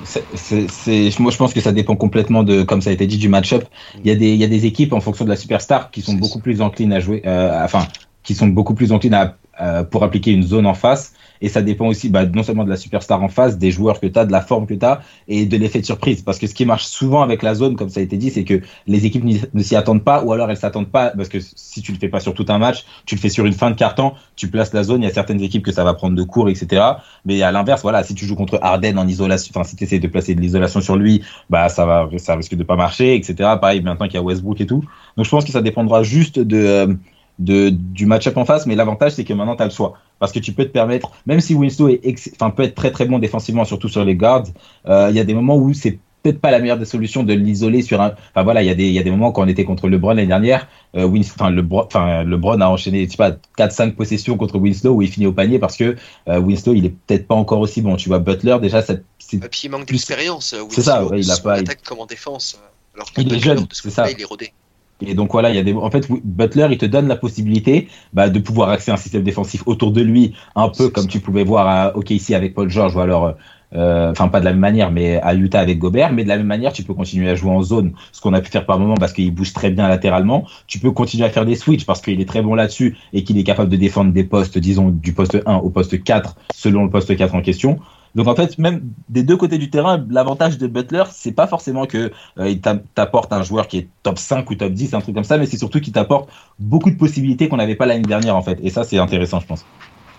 C'est- 0.05 1.19
moi, 1.19 1.31
je 1.33 1.37
pense 1.37 1.53
que 1.53 1.61
ça 1.61 1.73
dépend 1.73 1.97
complètement 1.97 2.43
de, 2.45 2.62
comme 2.62 2.81
ça 2.81 2.91
a 2.91 2.93
été 2.93 3.07
dit, 3.07 3.19
du 3.19 3.29
match-up. 3.29 3.67
Il 3.95 4.07
y 4.09 4.11
a 4.11 4.14
des, 4.14 4.31
il 4.33 4.37
y 4.38 4.45
a 4.45 4.49
des 4.49 4.64
équipes 4.67 4.93
en 4.93 5.01
fonction 5.01 5.25
de 5.25 5.31
la 5.31 5.37
superstar 5.37 5.91
qui 5.91 6.03
sont 6.03 6.14
beaucoup 6.14 6.41
plus 6.41 6.61
enclines 6.61 6.93
à 6.93 7.01
jouer, 7.01 7.23
euh, 7.27 7.65
enfin, 7.65 7.88
qui 8.23 8.35
sont 8.35 8.46
beaucoup 8.46 8.75
plus 8.75 8.92
enclines 8.92 9.15
à, 9.15 9.37
euh, 9.61 9.85
pour 9.85 10.05
appliquer 10.05 10.33
une 10.33 10.42
zone 10.44 10.67
en 10.67 10.75
face. 10.75 11.13
Et 11.41 11.49
ça 11.49 11.63
dépend 11.63 11.87
aussi, 11.87 12.09
bah, 12.09 12.27
non 12.27 12.43
seulement 12.43 12.65
de 12.65 12.71
la 12.71 12.77
superstar 12.77 13.23
en 13.23 13.29
face, 13.29 13.59
des 13.59 13.71
joueurs 13.71 14.01
que 14.01 14.07
tu 14.07 14.19
as, 14.19 14.25
de 14.25 14.33
la 14.33 14.41
forme 14.41 14.67
que 14.67 14.75
tu 14.75 14.85
as 14.85 15.01
et 15.29 15.47
de 15.47 15.57
l'effet 15.57 15.81
de 15.81 15.87
surprise. 15.87 16.23
Parce 16.23 16.39
que 16.39 16.47
ce 16.47 16.55
qui 16.55 16.65
marche 16.65 16.87
souvent 16.87 17.23
avec 17.23 17.43
la 17.43 17.55
zone, 17.55 17.77
comme 17.77 17.89
ça 17.89 18.01
a 18.01 18.03
été 18.03 18.17
dit, 18.17 18.31
c'est 18.31 18.45
que 18.45 18.61
les 18.87 19.07
équipes 19.07 19.25
ne 19.25 19.63
s'y 19.63 19.77
attendent 19.77 20.05
pas 20.05 20.23
ou 20.25 20.33
alors 20.33 20.51
elles 20.51 20.57
s'attendent 20.57 20.91
pas 20.91 21.11
parce 21.11 21.29
que 21.29 21.39
si 21.41 21.83
tu 21.83 21.93
le 21.93 21.99
fais 21.99 22.09
pas 22.09 22.21
sur 22.21 22.35
tout 22.35 22.47
un 22.49 22.59
match, 22.59 22.85
tu 23.07 23.15
le 23.15 23.21
fais 23.21 23.29
sur 23.29 23.47
une 23.47 23.53
fin 23.53 23.71
de 23.71 23.77
carton, 23.77 24.13
tu 24.37 24.49
places 24.49 24.73
la 24.73 24.83
zone, 24.83 25.03
il 25.03 25.05
y 25.05 25.09
a 25.11 25.15
certaines 25.15 25.43
équipes 25.43 25.65
que 25.65 25.73
ça 25.73 25.85
va 25.85 25.95
prendre 25.95 26.17
de 26.17 26.23
court, 26.23 26.49
etc. 26.49 26.83
Mais 27.25 27.43
à 27.43 27.53
l'inverse, 27.53 27.83
voilà, 27.83 28.03
si 28.03 28.15
tu 28.15 28.27
joues 28.27 28.37
contre 28.37 28.59
Arden 28.63 28.99
en 28.99 29.07
isolation, 29.07 29.53
enfin, 29.55 29.65
si 29.65 29.77
tu 29.77 29.85
essaies 29.85 29.99
de 29.99 30.09
placer 30.09 30.35
de 30.35 30.41
l'isolation 30.41 30.81
sur 30.81 30.97
lui, 30.97 31.23
bah, 31.51 31.69
ça 31.69 31.87
va, 31.87 32.09
ça 32.19 32.35
risque 32.35 32.55
de 32.55 32.65
pas 32.65 32.77
marcher, 32.77 33.15
etc. 33.15 33.35
Pareil, 33.61 33.83
maintenant 33.83 34.07
qu'il 34.07 34.15
y 34.15 34.19
a 34.19 34.23
Westbrook 34.23 34.61
et 34.61 34.67
tout. 34.67 34.85
Donc, 35.17 35.25
je 35.25 35.31
pense 35.31 35.45
que 35.45 35.53
ça 35.53 35.63
dépendra 35.63 36.03
juste 36.03 36.39
de, 36.39 36.57
euh, 36.57 36.95
de, 37.39 37.71
du 37.71 38.07
match-up 38.07 38.37
en 38.37 38.45
face, 38.45 38.67
mais 38.67 38.75
l'avantage, 38.75 39.13
c'est 39.13 39.25
que 39.25 39.33
maintenant, 39.33 39.57
tu 39.57 39.63
as 39.63 39.67
le 39.67 39.73
choix. 39.73 39.95
Parce 40.19 40.33
que 40.33 40.39
tu 40.39 40.53
peux 40.53 40.65
te 40.65 40.71
permettre, 40.71 41.13
même 41.27 41.41
si 41.41 41.55
Winslow 41.55 41.89
est 41.89 42.33
enfin, 42.35 42.51
peut 42.51 42.65
être 42.65 42.75
très 42.75 42.91
très 42.91 43.07
bon 43.07 43.19
défensivement, 43.19 43.65
surtout 43.65 43.89
sur 43.89 44.05
les 44.05 44.17
guards, 44.17 44.45
euh, 44.89 45.09
il 45.11 45.17
y 45.17 45.21
a 45.21 45.25
des 45.25 45.35
moments 45.35 45.57
où 45.57 45.73
c'est 45.73 45.99
peut-être 46.23 46.41
pas 46.41 46.51
la 46.51 46.59
meilleure 46.59 46.79
des 46.79 46.85
solutions 46.85 47.23
de 47.23 47.33
l'isoler 47.33 47.83
sur 47.83 48.01
un. 48.01 48.15
Enfin 48.31 48.43
voilà, 48.43 48.63
il 48.63 48.67
y, 48.67 48.71
a 48.71 48.75
des, 48.75 48.87
il 48.87 48.93
y 48.93 48.99
a 48.99 49.03
des 49.03 49.11
moments 49.11 49.33
quand 49.33 49.43
on 49.43 49.49
était 49.49 49.65
contre 49.65 49.89
LeBron 49.89 50.11
l'année 50.11 50.27
dernière, 50.27 50.67
euh, 50.97 51.05
Winslow, 51.05 51.35
enfin, 51.39 51.51
LeBron, 51.51 51.85
enfin, 51.85 52.25
LeBron 52.25 52.61
a 52.61 52.69
enchaîné 52.69 53.07
je 53.07 53.11
sais 53.11 53.17
pas, 53.17 53.33
4-5 53.57 53.93
possessions 53.93 54.37
contre 54.37 54.59
Winslow 54.59 54.95
où 54.95 55.03
il 55.03 55.09
finit 55.09 55.27
au 55.27 55.33
panier 55.33 55.59
parce 55.59 55.77
que 55.77 55.97
euh, 56.29 56.41
Winslow 56.41 56.75
il 56.75 56.87
est 56.87 56.95
peut-être 57.07 57.29
pas 57.29 57.37
encore 57.37 57.61
aussi 57.61 57.83
bon. 57.83 57.97
Tu 57.97 58.09
vois, 58.09 58.19
Butler 58.19 58.59
déjà, 58.61 58.83
ça, 58.83 58.95
c'est. 59.19 59.39
Puis 59.49 59.63
il 59.65 59.71
manque 59.71 59.87
d'expérience. 59.87 60.55
C'est 60.71 60.83
ça, 60.83 61.05
ouais, 61.05 61.21
il 61.21 61.31
a 61.31 61.37
pas. 61.37 61.55
attaque 61.55 61.83
comme 61.83 62.01
en 62.01 62.07
défense. 62.07 62.59
Alors 62.95 63.09
il 63.17 63.33
est 63.33 63.39
jeune, 63.39 63.67
c'est 63.71 63.91
ça. 63.91 64.11
il 64.11 64.21
est 64.21 64.25
rodé. 64.25 64.53
Et 65.01 65.15
donc 65.15 65.33
voilà, 65.33 65.51
il 65.51 65.57
y 65.57 65.59
a 65.59 65.63
des. 65.63 65.73
En 65.73 65.90
fait, 65.90 66.09
Butler, 66.25 66.69
il 66.71 66.79
te 66.79 66.87
donne 66.87 67.09
la 67.09 67.17
possibilité 67.17 67.88
bah, 68.13 68.29
de 68.29 68.38
pouvoir 68.38 68.71
axer 68.71 68.90
un 68.90 68.96
système 68.96 69.23
défensif 69.23 69.63
autour 69.67 69.92
de 69.92 70.01
lui, 70.01 70.35
un 70.57 70.69
peu 70.69 70.88
comme 70.88 71.07
tu 71.07 71.21
pouvais 71.21 71.44
voir 71.44 71.69
à 71.69 71.96
OKC 71.96 72.33
avec 72.33 72.55
Paul 72.55 72.69
George 72.69 72.96
ou 72.96 73.01
alors 73.01 73.35
euh, 73.75 74.11
enfin 74.11 74.29
pas 74.29 74.40
de 74.40 74.44
la 74.44 74.53
même 74.53 74.61
manière, 74.61 74.90
mais 74.90 75.21
à 75.21 75.35
Utah 75.35 75.61
avec 75.61 75.79
Gobert, 75.79 76.13
mais 76.13 76.25
de 76.25 76.29
la 76.29 76.37
même 76.37 76.46
manière, 76.46 76.73
tu 76.73 76.83
peux 76.83 76.94
continuer 76.94 77.29
à 77.29 77.35
jouer 77.35 77.51
en 77.51 77.63
zone, 77.63 77.92
ce 78.13 78.21
qu'on 78.21 78.33
a 78.33 78.40
pu 78.40 78.51
faire 78.51 78.67
par 78.67 78.79
moment 78.79 78.94
parce 78.94 79.13
qu'il 79.13 79.33
bouge 79.33 79.53
très 79.53 79.71
bien 79.71 79.88
latéralement. 79.88 80.46
Tu 80.67 80.79
peux 80.79 80.90
continuer 80.90 81.25
à 81.25 81.31
faire 81.31 81.44
des 81.44 81.55
switches 81.55 81.87
parce 81.87 82.01
qu'il 82.01 82.21
est 82.21 82.29
très 82.29 82.42
bon 82.42 82.55
là-dessus 82.55 82.96
et 83.13 83.25
qu'il 83.25 83.38
est 83.38 83.44
capable 83.44 83.71
de 83.71 83.77
défendre 83.77 84.13
des 84.13 84.25
postes, 84.25 84.59
disons, 84.59 84.88
du 84.88 85.13
poste 85.13 85.38
1 85.44 85.57
au 85.57 85.71
poste 85.71 86.03
4, 86.03 86.37
selon 86.55 86.85
le 86.85 86.90
poste 86.90 87.15
4 87.15 87.35
en 87.35 87.42
question. 87.42 87.79
Donc 88.15 88.27
en 88.27 88.35
fait, 88.35 88.59
même 88.59 88.83
des 89.09 89.23
deux 89.23 89.37
côtés 89.37 89.59
du 89.59 89.71
terrain, 89.71 90.04
l'avantage 90.11 90.59
de 90.59 90.67
Butler, 90.67 91.04
c'est 91.13 91.33
pas 91.33 91.46
forcément 91.46 91.87
que 91.87 92.11
euh, 92.38 92.48
il 92.48 92.61
t'apporte 92.61 93.33
un 93.33 93.42
joueur 93.42 93.69
qui 93.69 93.79
est 93.79 93.88
top 94.02 94.19
5 94.19 94.48
ou 94.50 94.54
top 94.54 94.73
10, 94.73 94.94
un 94.94 95.00
truc 95.00 95.15
comme 95.15 95.25
ça, 95.25 95.38
mais 95.38 95.46
c'est 95.46 95.59
surtout 95.59 95.81
qu'il 95.81 95.92
t'apporte 95.92 96.29
beaucoup 96.59 96.90
de 96.90 96.96
possibilités 96.96 97.48
qu'on 97.48 97.56
n'avait 97.59 97.75
pas 97.77 97.87
l'année 97.87 98.02
dernière 98.02 98.37
en 98.37 98.42
fait. 98.42 98.59
Et 98.63 98.71
ça, 98.71 98.85
c'est 98.85 98.98
intéressant, 98.98 99.40
je 99.40 99.46
pense. 99.46 99.65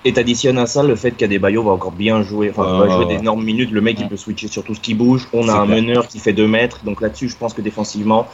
Et 0.05 0.13
t'additionnes 0.13 0.57
à 0.57 0.65
ça 0.65 0.81
le 0.81 0.95
fait 0.95 1.11
qu'Adebayo 1.11 1.61
va 1.63 1.71
encore 1.71 1.91
bien 1.91 2.23
jouer, 2.23 2.51
enfin, 2.51 2.63
Euh, 2.63 2.85
va 2.87 2.95
jouer 2.95 3.05
d'énormes 3.05 3.43
minutes. 3.43 3.71
Le 3.71 3.81
mec, 3.81 3.99
il 3.99 4.07
peut 4.07 4.15
switcher 4.15 4.47
sur 4.47 4.63
tout 4.63 4.73
ce 4.73 4.79
qui 4.79 4.93
bouge. 4.93 5.27
On 5.33 5.49
a 5.49 5.53
un 5.53 5.65
clair. 5.65 5.81
meneur 5.81 6.07
qui 6.07 6.19
fait 6.19 6.31
2 6.31 6.47
mètres. 6.47 6.85
Donc 6.85 7.01
là-dessus, 7.01 7.27
je 7.27 7.35
pense 7.35 7.53
que 7.53 7.61
défensivement, 7.61 8.25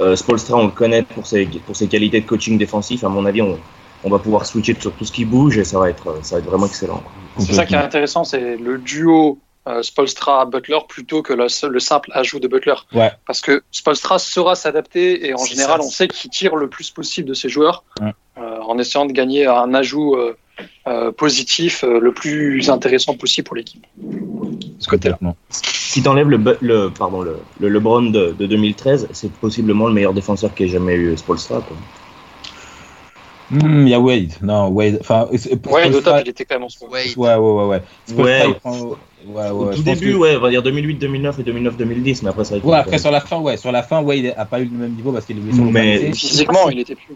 euh, 0.00 0.16
Spolstra, 0.16 0.56
on 0.58 0.66
le 0.66 0.70
connaît 0.72 1.02
pour 1.02 1.26
ses, 1.26 1.46
pour 1.46 1.76
ses 1.76 1.88
qualités 1.88 2.20
de 2.20 2.26
coaching 2.26 2.58
défensif. 2.58 3.04
À 3.04 3.08
mon 3.08 3.24
avis, 3.24 3.40
on, 3.40 3.58
on 4.02 4.10
va 4.10 4.18
pouvoir 4.18 4.44
switcher 4.44 4.76
sur 4.78 4.92
tout 4.92 5.04
ce 5.06 5.12
qui 5.12 5.24
bouge 5.24 5.56
et 5.56 5.64
ça 5.64 5.78
va 5.78 5.88
être, 5.88 6.18
ça 6.22 6.36
va 6.36 6.40
être 6.40 6.46
vraiment 6.46 6.66
excellent. 6.66 7.02
C'est 7.38 7.52
ça 7.54 7.66
qui 7.66 7.74
est 7.74 7.78
intéressant, 7.78 8.24
c'est 8.24 8.56
le 8.56 8.78
duo 8.78 9.38
euh, 9.66 9.82
Spolstra-Butler 9.82 10.78
plutôt 10.88 11.22
que 11.22 11.32
le, 11.32 11.46
le 11.68 11.80
simple 11.80 12.10
ajout 12.14 12.38
de 12.38 12.48
Butler. 12.48 12.74
Ouais. 12.92 13.10
Parce 13.26 13.40
que 13.40 13.62
Spolstra 13.72 14.18
saura 14.18 14.54
s'adapter 14.54 15.26
et 15.26 15.34
en 15.34 15.44
général, 15.44 15.80
ça. 15.80 15.86
on 15.86 15.90
sait 15.90 16.06
qu'il 16.08 16.30
tire 16.30 16.54
le 16.56 16.68
plus 16.68 16.90
possible 16.90 17.28
de 17.28 17.34
ses 17.34 17.48
joueurs 17.48 17.82
Ouais. 18.00 18.12
euh, 18.38 18.58
en 18.60 18.78
essayant 18.78 19.06
de 19.06 19.12
gagner 19.12 19.46
un 19.46 19.72
ajout 19.72 20.16
euh, 20.16 20.36
euh, 20.86 21.10
positif 21.12 21.82
euh, 21.82 21.98
le 21.98 22.12
plus 22.12 22.68
intéressant 22.70 23.14
possible 23.16 23.46
pour 23.46 23.56
l'équipe. 23.56 23.86
Ce 24.78 24.86
côté-là. 24.88 25.18
Si 25.50 26.02
t'enlèves 26.02 26.28
le, 26.28 26.36
Bu- 26.38 26.58
le, 26.60 26.90
pardon, 26.90 27.22
le, 27.22 27.38
le 27.58 27.68
LeBron 27.70 28.02
de, 28.10 28.34
de 28.38 28.46
2013, 28.46 29.08
c'est 29.12 29.32
possiblement 29.32 29.86
le 29.86 29.94
meilleur 29.94 30.12
défenseur 30.12 30.52
qu'ait 30.54 30.68
jamais 30.68 30.94
eu 30.94 31.16
Spolstra. 31.16 31.60
Quoi. 31.62 31.76
Hmm, 33.50 33.86
Il 33.86 33.88
y 33.90 33.94
a 33.94 34.00
Wade. 34.00 34.32
Non, 34.42 34.68
Wade. 34.68 34.98
Enfin, 35.00 35.28
c'est- 35.36 35.56
pour 35.56 35.72
Ouais, 35.72 35.82
Spolstra- 35.84 35.92
Notable, 35.92 36.22
il 36.24 36.30
était 36.30 36.44
quand 36.44 36.54
même 36.56 36.64
en 36.64 36.68
ce 36.68 36.78
moment. 36.82 36.92
Ouais, 36.94 37.04
Ouais, 37.16 37.34
ouais, 37.34 37.52
ouais, 37.52 37.66
ouais. 37.66 38.22
Ouais. 38.48 38.54
prend- 38.54 38.80
ouais, 38.80 38.96
ouais, 39.26 39.50
Au 39.50 39.74
tout 39.74 39.82
début, 39.82 40.12
que- 40.12 40.16
ouais, 40.16 40.36
on 40.36 40.40
va 40.40 40.50
dire 40.50 40.62
2008, 40.62 40.94
2009 40.96 41.38
et 41.38 41.42
2009, 41.42 41.76
2010, 41.76 42.22
mais 42.22 42.30
après 42.30 42.44
ça. 42.44 42.54
a 42.54 42.58
été- 42.58 42.66
Ouais, 42.66 42.76
après 42.78 42.98
sur 42.98 43.10
la 43.10 43.20
fin, 43.20 43.38
ouais, 43.40 43.56
sur 43.56 43.70
la 43.72 43.82
fin, 43.82 44.00
Wade 44.02 44.32
a 44.36 44.44
pas 44.46 44.60
eu 44.60 44.64
le 44.64 44.76
même 44.76 44.92
niveau 44.94 45.12
parce 45.12 45.26
qu'il 45.26 45.36
est 45.36 45.40
blessé. 45.40 45.60
Mais- 45.60 46.12
Physiquement, 46.12 46.68
il 46.70 46.78
était 46.80 46.94
plus. 46.94 47.14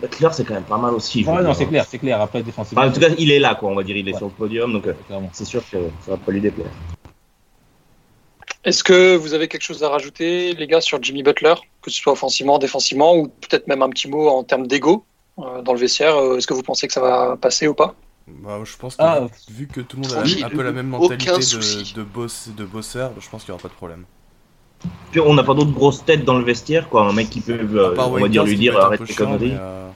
Butler, 0.00 0.28
c'est 0.32 0.44
quand 0.44 0.54
même 0.54 0.64
pas 0.64 0.76
mal 0.78 0.92
aussi. 0.94 1.24
Ouais, 1.24 1.34
non, 1.36 1.42
dire. 1.42 1.54
c'est 1.54 1.66
clair, 1.66 1.84
c'est 1.88 1.98
clair. 1.98 2.20
Après, 2.20 2.42
défensivement. 2.42 2.80
Enfin, 2.82 2.90
en 2.90 2.92
tout 2.92 3.00
cas, 3.00 3.10
il 3.16 3.30
est 3.30 3.38
là, 3.38 3.54
quoi. 3.54 3.70
On 3.70 3.76
va 3.76 3.84
dire, 3.84 3.96
il 3.96 4.08
est 4.08 4.12
Ouais. 4.12 4.18
sur 4.18 4.26
le 4.26 4.32
podium, 4.32 4.72
donc 4.72 4.86
euh, 4.88 4.92
c'est 5.32 5.44
sûr 5.44 5.62
que 5.70 5.76
ça 6.04 6.10
va 6.12 6.16
pas 6.16 6.32
lui 6.32 6.40
déplaire. 6.40 6.66
Est-ce 8.64 8.82
que 8.82 9.16
vous 9.16 9.34
avez 9.34 9.48
quelque 9.48 9.62
chose 9.62 9.82
à 9.82 9.88
rajouter, 9.90 10.54
les 10.54 10.66
gars, 10.66 10.80
sur 10.80 11.02
Jimmy 11.02 11.22
Butler, 11.22 11.54
que 11.82 11.90
ce 11.90 11.98
soit 12.00 12.12
offensivement, 12.12 12.58
défensivement, 12.58 13.14
ou 13.16 13.28
peut-être 13.28 13.66
même 13.68 13.82
un 13.82 13.90
petit 13.90 14.08
mot 14.08 14.28
en 14.28 14.42
termes 14.42 14.66
d'ego 14.66 15.04
euh, 15.38 15.60
dans 15.62 15.72
le 15.74 15.78
vestiaire 15.78 16.16
euh, 16.16 16.38
Est-ce 16.38 16.46
que 16.46 16.54
vous 16.54 16.62
pensez 16.62 16.86
que 16.86 16.92
ça 16.94 17.00
va 17.00 17.36
passer 17.36 17.68
ou 17.68 17.74
pas? 17.74 17.94
Bah, 18.26 18.58
je 18.64 18.74
pense 18.78 18.96
que 18.96 19.02
Ah. 19.02 19.26
vu 19.50 19.66
que 19.66 19.82
tout 19.82 19.98
le 19.98 20.02
monde 20.08 20.12
a 20.16 20.46
un 20.46 20.48
peu 20.48 20.62
la 20.62 20.72
même 20.72 20.86
mentalité 20.88 21.30
de, 21.30 21.94
de, 21.94 22.02
boss, 22.02 22.48
de 22.56 22.64
bosseur, 22.64 23.12
je 23.20 23.28
pense 23.28 23.44
qu'il 23.44 23.52
n'y 23.52 23.54
aura 23.54 23.62
pas 23.62 23.68
de 23.68 23.74
problème. 23.74 24.04
Puis 25.12 25.20
on 25.20 25.34
n'a 25.34 25.42
pas 25.44 25.52
d'autres 25.54 25.72
grosses 25.72 26.02
têtes 26.04 26.24
dans 26.24 26.38
le 26.38 26.44
vestiaire, 26.44 26.88
quoi. 26.88 27.02
Un 27.06 27.12
mec 27.12 27.28
qui 27.28 27.40
peut, 27.42 27.52
euh, 27.60 27.94
on 27.98 28.18
va 28.18 28.28
dire, 28.28 28.44
lui 28.44 28.56
dire 28.56 28.78
arrête 28.78 29.04
tes 29.04 29.14
conneries. 29.14 29.52
euh, 29.58 29.88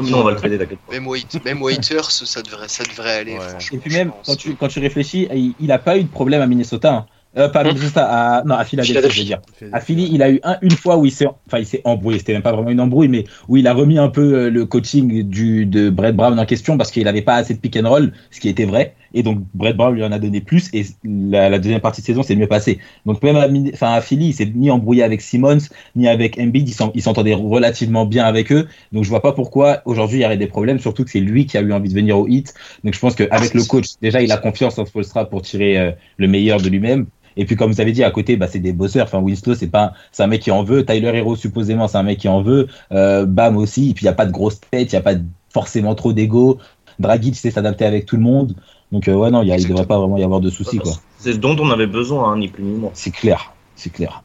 Non, 0.00 0.18
on 0.20 0.24
va 0.24 0.32
le 0.32 0.36
traiter, 0.36 0.58
t'inquiète 0.58 0.78
pas. 0.80 0.92
Même, 0.94 1.06
Wait- 1.06 1.44
même 1.44 1.62
Waiters, 1.62 2.10
ça 2.10 2.42
devrait, 2.42 2.68
ça 2.68 2.82
devrait 2.84 3.18
aller. 3.18 3.34
Ouais. 3.38 3.58
Et 3.72 3.78
puis 3.78 3.92
même, 3.94 4.12
quand 4.26 4.34
tu, 4.36 4.56
quand 4.56 4.66
tu 4.68 4.80
réfléchis, 4.80 5.28
il, 5.32 5.54
il 5.60 5.70
a 5.70 5.78
pas 5.78 5.96
eu 5.96 6.02
de 6.04 6.08
problème 6.10 6.42
à 6.42 6.46
Minnesota. 6.48 6.92
hein. 6.92 7.06
Euh, 7.36 7.48
pas 7.48 7.60
à 7.60 7.64
Hmm. 7.64 7.68
Minnesota, 7.68 8.04
à, 8.06 8.44
non, 8.44 8.54
à 8.54 8.64
Philadelphie, 8.64 8.92
Philadelphie. 8.92 9.16
je 9.16 9.20
veux 9.22 9.26
dire. 9.26 9.40
À 9.72 9.80
Philly, 9.80 10.08
il 10.12 10.22
a 10.22 10.30
eu 10.30 10.40
un, 10.44 10.56
une 10.62 10.70
fois 10.70 10.96
où 10.96 11.04
il 11.04 11.10
s'est, 11.10 11.26
enfin, 11.46 11.58
il 11.58 11.66
s'est 11.66 11.80
embrouillé. 11.84 12.18
C'était 12.18 12.32
même 12.32 12.42
pas 12.42 12.52
vraiment 12.52 12.70
une 12.70 12.80
embrouille, 12.80 13.08
mais 13.08 13.24
où 13.48 13.56
il 13.56 13.66
a 13.66 13.72
remis 13.74 13.98
un 13.98 14.08
peu 14.08 14.34
euh, 14.34 14.50
le 14.50 14.66
coaching 14.66 15.22
du, 15.24 15.66
de 15.66 15.90
Brett 15.90 16.14
Brown 16.14 16.38
en 16.38 16.44
question 16.46 16.76
parce 16.76 16.90
qu'il 16.92 17.04
n'avait 17.04 17.22
pas 17.22 17.34
assez 17.34 17.54
de 17.54 17.58
pick 17.58 17.76
and 17.76 17.88
roll, 17.88 18.12
ce 18.30 18.38
qui 18.40 18.48
était 18.48 18.64
vrai. 18.66 18.94
Et 19.16 19.22
donc, 19.22 19.38
Brett 19.54 19.76
Brown 19.76 19.94
lui 19.94 20.04
en 20.04 20.10
a 20.12 20.18
donné 20.18 20.40
plus 20.40 20.68
et 20.72 20.84
la, 21.04 21.48
la 21.48 21.58
deuxième 21.60 21.80
partie 21.80 22.00
de 22.00 22.06
saison 22.06 22.22
s'est 22.24 22.34
mieux 22.36 22.48
passée. 22.48 22.78
Donc, 23.06 23.22
même 23.22 23.36
à, 23.36 23.46
enfin, 23.72 23.92
à 23.94 24.00
Philly, 24.00 24.26
il 24.28 24.32
s'est 24.34 24.50
ni 24.54 24.70
embrouillé 24.70 25.02
avec 25.04 25.20
Simmons, 25.20 25.58
ni 25.96 26.08
avec 26.08 26.38
Embiid. 26.38 26.68
Il 26.68 26.72
s'en- 26.72 26.90
il 26.94 27.02
s'entendait 27.02 27.34
relativement 27.34 28.06
bien 28.06 28.24
avec 28.24 28.50
eux. 28.52 28.66
Donc, 28.92 29.04
je 29.04 29.08
vois 29.08 29.22
pas 29.22 29.32
pourquoi 29.32 29.82
aujourd'hui 29.84 30.18
il 30.18 30.22
y 30.22 30.24
aurait 30.24 30.36
des 30.36 30.46
problèmes, 30.48 30.78
surtout 30.80 31.04
que 31.04 31.10
c'est 31.10 31.20
lui 31.20 31.46
qui 31.46 31.56
a 31.58 31.60
eu 31.60 31.72
envie 31.72 31.88
de 31.88 31.94
venir 31.94 32.18
au 32.18 32.26
hit. 32.28 32.54
Donc, 32.82 32.94
je 32.94 32.98
pense 32.98 33.14
qu'avec 33.14 33.54
le 33.54 33.62
coach, 33.64 33.86
déjà, 34.02 34.20
il 34.20 34.30
a 34.32 34.36
confiance 34.36 34.78
en 34.78 34.84
Spolstra 34.86 35.28
pour 35.28 35.42
tirer 35.42 35.78
euh, 35.78 35.90
le 36.16 36.26
meilleur 36.28 36.60
de 36.60 36.68
lui-même. 36.68 37.06
Et 37.36 37.44
puis, 37.44 37.56
comme 37.56 37.72
vous 37.72 37.80
avez 37.80 37.92
dit, 37.92 38.04
à 38.04 38.10
côté, 38.10 38.36
bah, 38.36 38.46
c'est 38.50 38.58
des 38.60 38.72
bosseurs. 38.72 39.06
Enfin, 39.06 39.18
Winslow, 39.18 39.54
c'est 39.54 39.66
pas, 39.68 39.92
c'est 40.12 40.22
un 40.22 40.26
mec 40.28 40.42
qui 40.42 40.50
en 40.50 40.62
veut. 40.62 40.84
Tyler 40.84 41.10
Hero, 41.14 41.34
supposément, 41.36 41.88
c'est 41.88 41.98
un 41.98 42.02
mec 42.02 42.18
qui 42.18 42.28
en 42.28 42.42
veut. 42.42 42.68
Euh, 42.92 43.26
Bam 43.26 43.56
aussi. 43.56 43.90
Et 43.90 43.94
puis, 43.94 44.04
il 44.04 44.06
n'y 44.06 44.10
a 44.10 44.14
pas 44.14 44.26
de 44.26 44.32
grosse 44.32 44.60
tête, 44.70 44.92
il 44.92 44.94
n'y 44.94 44.98
a 44.98 45.02
pas 45.02 45.14
forcément 45.52 45.94
trop 45.94 46.12
d'ego. 46.12 46.58
Dragic 46.98 47.34
sait 47.36 47.50
s'adapter 47.50 47.84
avec 47.84 48.06
tout 48.06 48.16
le 48.16 48.22
monde. 48.22 48.54
Donc, 48.92 49.08
euh, 49.08 49.14
ouais, 49.14 49.30
non, 49.30 49.42
il 49.42 49.48
y 49.48 49.52
a- 49.52 49.56
il 49.56 49.66
devrait 49.66 49.86
pas 49.86 49.98
vraiment 49.98 50.16
y 50.18 50.22
avoir 50.22 50.40
de 50.40 50.50
soucis, 50.50 50.78
quoi. 50.78 50.92
C'est 51.18 51.32
ce 51.32 51.38
dont 51.38 51.56
on 51.58 51.70
avait 51.70 51.86
besoin, 51.88 52.32
hein, 52.32 52.38
ni 52.38 52.48
plus 52.48 52.62
ni 52.62 52.78
moins. 52.78 52.90
C'est 52.94 53.10
clair. 53.10 53.52
C'est 53.74 53.90
clair. 53.90 54.22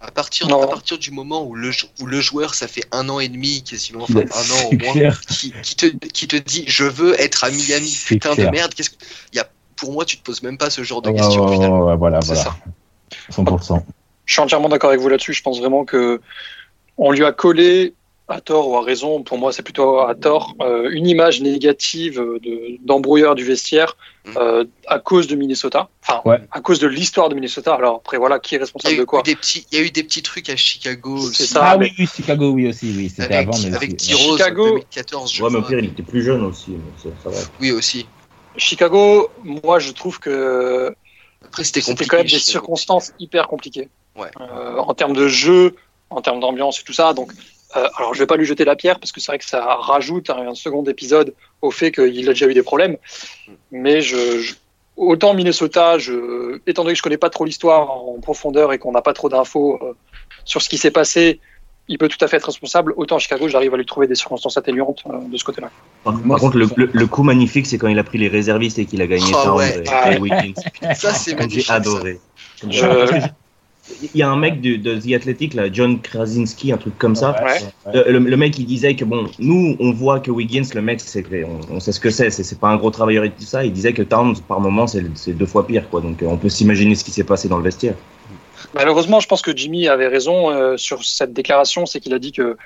À 0.00 0.10
partir, 0.10 0.46
Non. 0.48 0.62
à 0.62 0.66
partir 0.66 0.96
du 0.98 1.10
moment 1.10 1.44
où 1.46 1.54
le, 1.54 1.70
jou- 1.70 1.88
où 2.00 2.06
le 2.06 2.20
joueur, 2.20 2.54
ça 2.54 2.68
fait 2.68 2.84
un 2.92 3.08
an 3.10 3.20
et 3.20 3.28
demi, 3.28 3.62
quasiment, 3.62 4.04
enfin 4.04 4.20
un 4.20 4.22
an 4.22 4.68
au 4.70 4.76
moins, 4.78 5.10
qui, 5.28 5.52
qui 5.62 5.74
te, 5.76 5.86
qui 6.08 6.26
te 6.28 6.36
dit 6.36 6.64
je 6.66 6.84
veux 6.84 7.20
être 7.20 7.44
à 7.44 7.50
Miami, 7.50 7.88
C'est 7.88 8.14
putain 8.14 8.34
clair. 8.34 8.46
de 8.46 8.52
merde, 8.56 8.72
qu'est-ce 8.74 8.88
que. 8.90 8.96
Il 9.32 9.36
y 9.36 9.40
a, 9.40 9.46
pour 9.76 9.92
moi, 9.92 10.04
tu 10.04 10.16
te 10.18 10.22
poses 10.22 10.42
même 10.42 10.58
pas 10.58 10.70
ce 10.70 10.82
genre 10.82 11.02
de 11.02 11.10
Ouais, 11.10 11.16
questions. 11.16 11.46
finalement. 11.48 11.86
ouais, 11.86 11.96
voilà, 11.96 12.20
voilà. 12.20 12.40
ça. 12.42 12.56
100%. 13.30 13.82
Je 14.26 14.32
suis 14.32 14.40
entièrement 14.42 14.68
d'accord 14.68 14.90
avec 14.90 15.00
vous 15.00 15.08
là-dessus. 15.08 15.32
Je 15.34 15.42
pense 15.42 15.58
vraiment 15.60 15.84
que 15.84 16.20
on 16.96 17.10
lui 17.10 17.24
a 17.24 17.32
collé, 17.32 17.94
à 18.26 18.40
tort 18.40 18.70
ou 18.70 18.76
à 18.78 18.82
raison, 18.82 19.22
pour 19.22 19.36
moi 19.36 19.52
c'est 19.52 19.62
plutôt 19.62 19.98
à 19.98 20.14
tort, 20.14 20.54
euh, 20.62 20.88
une 20.90 21.06
image 21.06 21.42
négative 21.42 22.14
de- 22.42 22.78
d'embrouilleur 22.82 23.34
du 23.34 23.44
vestiaire 23.44 23.98
Mm. 24.24 24.30
euh, 24.38 24.64
à 24.86 24.98
cause 24.98 25.26
de 25.26 25.36
Minnesota. 25.36 25.90
Enfin, 26.02 26.22
Ouais. 26.24 26.40
à 26.50 26.60
cause 26.62 26.78
de 26.78 26.86
l'histoire 26.86 27.28
de 27.28 27.34
Minnesota. 27.34 27.74
Alors 27.74 27.96
après, 27.96 28.16
voilà, 28.16 28.38
qui 28.38 28.54
est 28.54 28.58
responsable 28.58 28.94
eu, 28.94 28.98
de 29.00 29.04
quoi 29.04 29.20
des 29.20 29.36
petits, 29.36 29.66
il 29.70 29.78
y 29.78 29.82
a 29.82 29.84
eu 29.84 29.90
des 29.90 30.02
petits 30.02 30.22
trucs 30.22 30.48
à 30.48 30.56
Chicago 30.56 31.18
C'est 31.18 31.26
aussi. 31.42 31.46
ça. 31.48 31.60
Ah 31.64 31.76
mais- 31.76 31.92
oui, 31.98 32.06
Chicago, 32.06 32.50
oui 32.52 32.68
aussi, 32.68 32.94
oui. 32.96 33.10
C'était 33.14 33.34
avant, 33.34 33.52
mais 33.62 33.74
avec 33.76 33.92
aussi- 34.00 34.08
T-Rose 34.14 34.38
Chicago- 34.38 34.64
2014, 34.70 35.30
je 35.34 35.42
Ouais, 35.44 35.50
mais 35.50 35.56
au 35.58 35.60
crois. 35.60 35.70
pire, 35.76 35.78
il 35.80 35.90
était 35.90 36.02
plus 36.02 36.22
jeune 36.22 36.42
aussi. 36.46 36.76
ça 37.22 37.28
va. 37.28 37.36
Oui, 37.60 37.72
aussi. 37.72 38.06
Chicago, 38.56 39.30
moi 39.42 39.78
je 39.78 39.92
trouve 39.92 40.18
que 40.20 40.94
Après, 41.44 41.64
c'était 41.64 41.80
quand 41.82 42.16
même 42.16 42.22
des 42.22 42.28
Chicago. 42.28 42.50
circonstances 42.50 43.12
hyper 43.18 43.48
compliquées. 43.48 43.88
Ouais. 44.16 44.28
Euh, 44.40 44.78
en 44.78 44.94
termes 44.94 45.12
de 45.14 45.26
jeu, 45.28 45.74
en 46.10 46.20
termes 46.22 46.40
d'ambiance 46.40 46.80
et 46.80 46.84
tout 46.84 46.92
ça. 46.92 47.12
Donc, 47.14 47.32
euh, 47.76 47.88
alors 47.96 48.14
je 48.14 48.20
vais 48.20 48.26
pas 48.26 48.36
lui 48.36 48.44
jeter 48.46 48.64
la 48.64 48.76
pierre 48.76 49.00
parce 49.00 49.10
que 49.12 49.20
c'est 49.20 49.32
vrai 49.32 49.38
que 49.38 49.44
ça 49.44 49.64
rajoute 49.74 50.30
un, 50.30 50.48
un 50.48 50.54
second 50.54 50.84
épisode 50.84 51.34
au 51.62 51.70
fait 51.70 51.90
qu'il 51.90 52.28
a 52.28 52.32
déjà 52.32 52.46
eu 52.46 52.54
des 52.54 52.62
problèmes. 52.62 52.96
Mais 53.72 54.00
je, 54.00 54.38
je- 54.40 54.54
autant 54.96 55.34
Minnesota, 55.34 55.98
je, 55.98 56.60
étant 56.68 56.84
donné 56.84 56.92
que 56.94 56.98
je 56.98 57.02
connais 57.02 57.16
pas 57.18 57.30
trop 57.30 57.44
l'histoire 57.44 57.90
en 57.90 58.20
profondeur 58.20 58.72
et 58.72 58.78
qu'on 58.78 58.92
n'a 58.92 59.02
pas 59.02 59.12
trop 59.14 59.28
d'infos 59.28 59.78
euh, 59.82 59.94
sur 60.44 60.62
ce 60.62 60.68
qui 60.68 60.78
s'est 60.78 60.92
passé, 60.92 61.40
il 61.88 61.98
peut 61.98 62.08
tout 62.08 62.22
à 62.24 62.28
fait 62.28 62.36
être 62.38 62.46
responsable. 62.46 62.94
Autant 62.96 63.18
Chicago, 63.18 63.48
j'arrive 63.48 63.74
à 63.74 63.76
lui 63.76 63.84
trouver 63.86 64.06
des 64.06 64.14
circonstances 64.14 64.56
atténuantes 64.56 65.02
euh, 65.06 65.18
de 65.30 65.36
ce 65.36 65.44
côté-là. 65.44 65.70
Par, 66.02 66.18
par 66.20 66.38
contre, 66.38 66.56
le, 66.56 66.68
le- 66.76 66.90
le 66.92 67.06
coup 67.06 67.22
magnifique, 67.22 67.66
c'est 67.66 67.78
quand 67.78 67.88
il 67.88 67.98
a 67.98 68.04
pris 68.04 68.18
les 68.18 68.28
réservistes 68.28 68.78
et 68.78 68.86
qu'il 68.86 69.02
a 69.02 69.06
gagné 69.06 69.32
Ah 69.34 69.42
Towns 69.44 69.56
ouais. 69.58 69.78
et- 69.80 69.88
Ah 69.90 70.12
et 70.14 70.18
Wiggins. 70.18 70.54
Ça, 70.94 71.12
c'est 71.12 71.36
J'ai 71.50 71.64
adoré. 71.70 72.20
Je- 72.70 72.80
que 72.80 73.26
Il 74.14 74.18
y 74.18 74.22
a 74.22 74.30
un 74.30 74.36
mec 74.36 74.62
de, 74.62 74.76
de 74.76 74.98
The 74.98 75.12
Athletic, 75.14 75.52
là, 75.52 75.70
John 75.70 76.00
Krasinski, 76.00 76.72
un 76.72 76.78
truc 76.78 76.96
comme 76.96 77.14
ça. 77.14 77.36
Ouais. 77.44 78.02
Le, 78.08 78.36
mec, 78.38 78.58
il 78.58 78.64
disait 78.64 78.96
que 78.96 79.04
bon, 79.04 79.26
nous, 79.38 79.76
on 79.78 79.92
voit 79.92 80.20
que 80.20 80.30
Wiggins, 80.30 80.64
le 80.74 80.80
mec, 80.80 81.00
c'est, 81.00 81.22
on, 81.44 81.74
on 81.74 81.80
sait 81.80 81.92
ce 81.92 82.00
que 82.00 82.08
c'est, 82.08 82.30
c'est, 82.30 82.58
pas 82.58 82.68
un 82.68 82.76
gros 82.76 82.90
travailleur 82.90 83.24
et 83.24 83.30
tout 83.30 83.42
ça. 83.44 83.62
Il 83.62 83.74
disait 83.74 83.92
que 83.92 84.00
Towns, 84.00 84.36
par 84.48 84.58
moment, 84.60 84.86
c'est, 84.86 85.02
deux 85.34 85.44
fois 85.44 85.66
pire, 85.66 85.90
quoi. 85.90 86.00
Donc, 86.00 86.22
euh, 86.22 86.26
on 86.28 86.38
peut 86.38 86.48
s'imaginer 86.48 86.94
ce 86.94 87.04
qui 87.04 87.10
s'est 87.10 87.24
passé 87.24 87.46
dans 87.48 87.58
le 87.58 87.64
vestiaire. 87.64 87.94
Malheureusement, 88.74 89.20
je 89.20 89.28
pense 89.28 89.42
que 89.42 89.56
Jimmy 89.56 89.88
avait 89.88 90.08
raison 90.08 90.50
euh, 90.50 90.76
sur 90.76 91.04
cette 91.04 91.32
déclaration, 91.32 91.86
c'est 91.86 92.00
qu'il 92.00 92.12
a 92.14 92.18
dit 92.18 92.32
que 92.32 92.56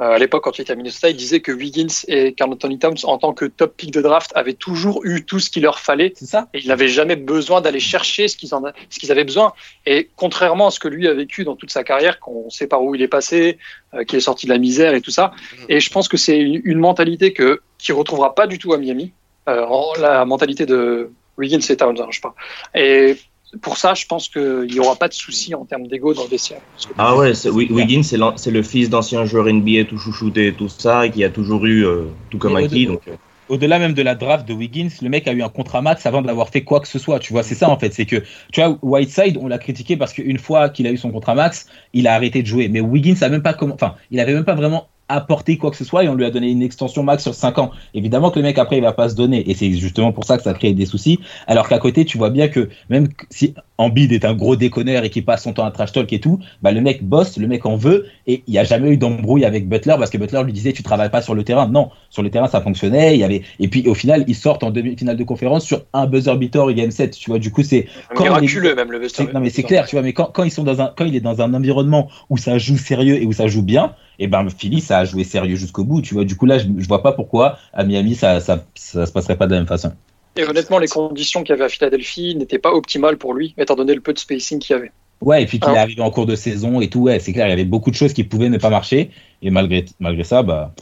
euh, 0.00 0.12
à 0.12 0.18
l'époque, 0.18 0.44
quand 0.44 0.56
il 0.58 0.62
était 0.62 0.72
à 0.72 0.76
Minnesota, 0.76 1.10
il 1.10 1.16
disait 1.16 1.40
que 1.40 1.50
Wiggins 1.50 1.88
et 2.06 2.32
Carl 2.32 2.52
Anthony 2.52 2.78
Towns, 2.78 2.98
en 3.02 3.18
tant 3.18 3.32
que 3.32 3.44
top 3.46 3.76
pick 3.76 3.90
de 3.90 4.00
draft, 4.00 4.30
avaient 4.36 4.54
toujours 4.54 5.04
eu 5.04 5.24
tout 5.24 5.40
ce 5.40 5.50
qu'il 5.50 5.64
leur 5.64 5.80
fallait. 5.80 6.12
C'est 6.14 6.26
ça 6.26 6.46
Et 6.54 6.60
ils 6.60 6.68
n'avaient 6.68 6.86
jamais 6.86 7.16
besoin 7.16 7.60
d'aller 7.60 7.80
chercher 7.80 8.28
ce 8.28 8.36
qu'ils, 8.36 8.54
en 8.54 8.64
a- 8.64 8.72
ce 8.90 9.00
qu'ils 9.00 9.10
avaient 9.10 9.24
besoin. 9.24 9.52
Et 9.86 10.08
contrairement 10.14 10.68
à 10.68 10.70
ce 10.70 10.78
que 10.78 10.86
lui 10.86 11.08
a 11.08 11.14
vécu 11.14 11.42
dans 11.42 11.56
toute 11.56 11.72
sa 11.72 11.82
carrière, 11.82 12.20
qu'on 12.20 12.48
sait 12.48 12.68
par 12.68 12.82
où 12.84 12.94
il 12.94 13.02
est 13.02 13.08
passé, 13.08 13.58
euh, 13.94 14.04
qui 14.04 14.14
est 14.14 14.20
sorti 14.20 14.46
de 14.46 14.52
la 14.52 14.58
misère 14.58 14.94
et 14.94 15.00
tout 15.00 15.10
ça. 15.10 15.32
Et 15.68 15.80
je 15.80 15.90
pense 15.90 16.06
que 16.06 16.16
c'est 16.16 16.38
une, 16.38 16.60
une 16.64 16.78
mentalité 16.78 17.32
que, 17.32 17.60
qu'il 17.78 17.94
retrouvera 17.94 18.36
pas 18.36 18.46
du 18.46 18.58
tout 18.58 18.72
à 18.72 18.78
Miami. 18.78 19.12
Euh, 19.48 19.66
la 19.98 20.24
mentalité 20.24 20.64
de 20.64 21.10
Wiggins 21.38 21.58
et 21.68 21.76
Towns, 21.76 22.00
hein, 22.00 22.06
je 22.10 22.20
parle. 22.20 22.34
Et 22.76 23.16
pour 23.62 23.78
ça, 23.78 23.94
je 23.94 24.06
pense 24.06 24.28
qu'il 24.28 24.68
n'y 24.70 24.78
aura 24.78 24.96
pas 24.96 25.08
de 25.08 25.14
souci 25.14 25.54
en 25.54 25.64
termes 25.64 25.86
d'ego 25.86 26.12
dans 26.12 26.24
le 26.24 26.28
vestiaire. 26.28 26.60
Ah 26.98 27.16
ouais, 27.16 27.32
Wiggins, 27.46 28.02
c'est 28.02 28.50
le 28.50 28.62
fils 28.62 28.90
d'ancien 28.90 29.24
joueur 29.24 29.46
NBA 29.46 29.84
tout 29.88 29.98
chouchouté 29.98 30.48
et 30.48 30.52
tout 30.52 30.68
ça, 30.68 31.06
et 31.06 31.10
qui 31.10 31.24
a 31.24 31.30
toujours 31.30 31.64
eu, 31.66 31.84
euh, 31.84 32.04
tout 32.30 32.38
comme 32.38 32.54
Donc, 32.60 33.08
euh, 33.08 33.16
Au-delà 33.48 33.78
même 33.78 33.94
de 33.94 34.02
la 34.02 34.14
draft 34.14 34.46
de 34.46 34.52
Wiggins, 34.52 34.90
le 35.00 35.08
mec 35.08 35.26
a 35.26 35.32
eu 35.32 35.42
un 35.42 35.48
contrat 35.48 35.80
max 35.80 36.04
avant 36.04 36.20
d'avoir 36.20 36.50
fait 36.50 36.62
quoi 36.62 36.80
que 36.80 36.88
ce 36.88 36.98
soit. 36.98 37.18
Tu 37.20 37.32
vois, 37.32 37.42
c'est 37.42 37.54
ça 37.54 37.70
en 37.70 37.78
fait. 37.78 37.94
C'est 37.94 38.06
que, 38.06 38.22
tu 38.52 38.60
vois, 38.60 38.78
Whiteside, 38.82 39.38
on 39.40 39.48
l'a 39.48 39.58
critiqué 39.58 39.96
parce 39.96 40.12
qu'une 40.12 40.38
fois 40.38 40.68
qu'il 40.68 40.86
a 40.86 40.90
eu 40.90 40.98
son 40.98 41.10
contrat 41.10 41.34
max, 41.34 41.66
il 41.94 42.06
a 42.06 42.14
arrêté 42.14 42.42
de 42.42 42.46
jouer. 42.46 42.68
Mais 42.68 42.80
Wiggins 42.80 43.16
a 43.22 43.30
même 43.30 43.42
pas 43.42 43.54
comment, 43.54 43.74
enfin, 43.74 43.94
il 44.10 44.20
avait 44.20 44.34
même 44.34 44.44
pas 44.44 44.54
vraiment 44.54 44.88
apporté 45.08 45.56
quoi 45.56 45.70
que 45.70 45.76
ce 45.76 45.84
soit 45.84 46.04
et 46.04 46.08
on 46.08 46.14
lui 46.14 46.24
a 46.24 46.30
donné 46.30 46.50
une 46.50 46.62
extension 46.62 47.02
max 47.02 47.22
sur 47.22 47.34
5 47.34 47.58
ans. 47.58 47.70
Évidemment 47.94 48.30
que 48.30 48.38
le 48.38 48.42
mec 48.44 48.58
après 48.58 48.76
il 48.76 48.82
va 48.82 48.92
pas 48.92 49.08
se 49.08 49.14
donner 49.14 49.48
et 49.50 49.54
c'est 49.54 49.72
justement 49.72 50.12
pour 50.12 50.24
ça 50.24 50.36
que 50.36 50.42
ça 50.42 50.52
crée 50.54 50.72
des 50.72 50.86
soucis. 50.86 51.18
Alors 51.46 51.68
qu'à 51.68 51.78
côté, 51.78 52.04
tu 52.04 52.18
vois 52.18 52.30
bien 52.30 52.48
que 52.48 52.68
même 52.90 53.08
si 53.30 53.54
Embiid 53.78 54.12
est 54.12 54.24
un 54.24 54.34
gros 54.34 54.56
déconneur 54.56 55.04
et 55.04 55.10
qui 55.10 55.22
passe 55.22 55.44
son 55.44 55.52
temps 55.52 55.64
à 55.64 55.70
trash 55.70 55.92
talk 55.92 56.12
et 56.12 56.20
tout, 56.20 56.38
bah 56.62 56.72
le 56.72 56.80
mec 56.80 57.02
bosse, 57.04 57.36
le 57.38 57.46
mec 57.46 57.64
en 57.64 57.76
veut 57.76 58.06
et 58.26 58.42
il 58.46 58.54
y 58.54 58.58
a 58.58 58.64
jamais 58.64 58.90
eu 58.90 58.96
d'embrouille 58.96 59.44
avec 59.44 59.68
Butler 59.68 59.94
parce 59.98 60.10
que 60.10 60.18
Butler 60.18 60.42
lui 60.44 60.52
disait 60.52 60.72
tu 60.72 60.82
travailles 60.82 61.10
pas 61.10 61.22
sur 61.22 61.34
le 61.34 61.44
terrain. 61.44 61.68
Non, 61.68 61.90
sur 62.10 62.22
le 62.22 62.30
terrain 62.30 62.48
ça 62.48 62.60
fonctionnait. 62.60 63.14
Il 63.14 63.20
y 63.20 63.24
avait 63.24 63.42
et 63.60 63.68
puis 63.68 63.86
au 63.88 63.94
final 63.94 64.24
ils 64.26 64.34
sortent 64.34 64.64
en 64.64 64.70
demi-finale 64.70 65.16
de 65.16 65.24
conférence 65.24 65.64
sur 65.64 65.82
un 65.92 66.06
buzzer 66.06 66.36
beater 66.36 66.68
et 66.70 66.74
game 66.74 66.90
7. 66.90 67.16
Tu 67.16 67.30
vois, 67.30 67.38
du 67.38 67.50
coup 67.50 67.62
c'est 67.62 67.86
quand 68.14 68.24
miraculeux 68.24 68.70
les- 68.70 68.74
même 68.74 68.92
le 68.92 68.98
vestiaire. 68.98 69.28
non 69.32 69.40
mais 69.40 69.50
c'est 69.50 69.62
clair, 69.62 69.86
tu 69.86 69.96
vois, 69.96 70.02
mais 70.02 70.12
quand, 70.12 70.30
quand 70.32 70.44
ils 70.44 70.50
sont 70.50 70.64
dans 70.64 70.80
un, 70.80 70.92
quand 70.96 71.04
il 71.04 71.14
est 71.16 71.20
dans 71.20 71.40
un 71.40 71.54
environnement 71.54 72.08
où 72.30 72.36
ça 72.36 72.58
joue 72.58 72.76
sérieux 72.76 73.22
et 73.22 73.26
où 73.26 73.32
ça 73.32 73.46
joue 73.46 73.62
bien, 73.62 73.94
et 74.18 74.26
ben 74.28 74.48
Philly 74.50 74.80
ça 74.80 74.98
a 74.98 75.04
joué 75.04 75.24
sérieux 75.24 75.56
jusqu'au 75.56 75.84
bout, 75.84 76.02
tu 76.02 76.14
vois. 76.14 76.24
Du 76.24 76.36
coup 76.36 76.46
là, 76.46 76.58
je, 76.58 76.66
je 76.76 76.88
vois 76.88 77.02
pas 77.02 77.12
pourquoi 77.12 77.58
à 77.72 77.84
Miami 77.84 78.14
ça, 78.14 78.40
ça, 78.40 78.64
ça 78.74 79.06
se 79.06 79.12
passerait 79.12 79.36
pas 79.36 79.46
de 79.46 79.52
la 79.52 79.58
même 79.58 79.66
façon. 79.68 79.92
Et 80.36 80.44
honnêtement, 80.44 80.78
les 80.78 80.86
conditions 80.88 81.42
qu'il 81.42 81.50
y 81.50 81.52
avait 81.54 81.64
à 81.64 81.68
Philadelphie 81.68 82.36
n'étaient 82.36 82.58
pas 82.60 82.72
optimales 82.72 83.16
pour 83.16 83.34
lui, 83.34 83.54
étant 83.58 83.74
donné 83.74 83.94
le 83.94 84.00
peu 84.00 84.12
de 84.12 84.18
spacing 84.18 84.58
qu'il 84.60 84.74
y 84.76 84.78
avait. 84.78 84.92
Ouais, 85.20 85.42
et 85.42 85.46
puis 85.46 85.58
qu'il 85.58 85.68
Ah. 85.70 85.74
est 85.74 85.78
arrivé 85.78 86.00
en 86.00 86.10
cours 86.12 86.26
de 86.26 86.36
saison 86.36 86.80
et 86.80 86.88
tout, 86.88 87.00
ouais, 87.00 87.18
c'est 87.18 87.32
clair, 87.32 87.46
il 87.48 87.50
y 87.50 87.52
avait 87.52 87.64
beaucoup 87.64 87.90
de 87.90 87.96
choses 87.96 88.12
qui 88.12 88.22
pouvaient 88.22 88.48
ne 88.48 88.58
pas 88.58 88.70
marcher, 88.70 89.10
et 89.42 89.50
malgré, 89.50 89.84
malgré 89.98 90.22
ça, 90.22 90.44
bah, 90.44 90.72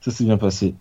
ça 0.00 0.10
s'est 0.10 0.24
bien 0.24 0.36
passé. 0.36 0.74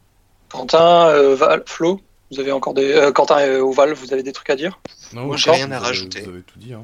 Quentin, 0.49 1.07
euh, 1.09 1.35
Val, 1.35 1.61
Flo, 1.67 2.01
vous 2.31 2.39
avez 2.39 2.51
encore 2.51 2.73
des. 2.73 2.91
euh, 2.91 3.11
Quentin 3.11 3.39
et 3.39 3.57
Oval, 3.57 3.93
vous 3.93 4.13
avez 4.13 4.23
des 4.23 4.31
trucs 4.33 4.49
à 4.49 4.55
dire? 4.55 4.79
Non, 5.13 5.31
j'ai 5.37 5.51
rien 5.51 5.71
à 5.71 5.79
rajouter. 5.79 6.21
Vous 6.21 6.29
avez 6.29 6.41
tout 6.41 6.57
dit. 6.57 6.73
Hein. 6.73 6.83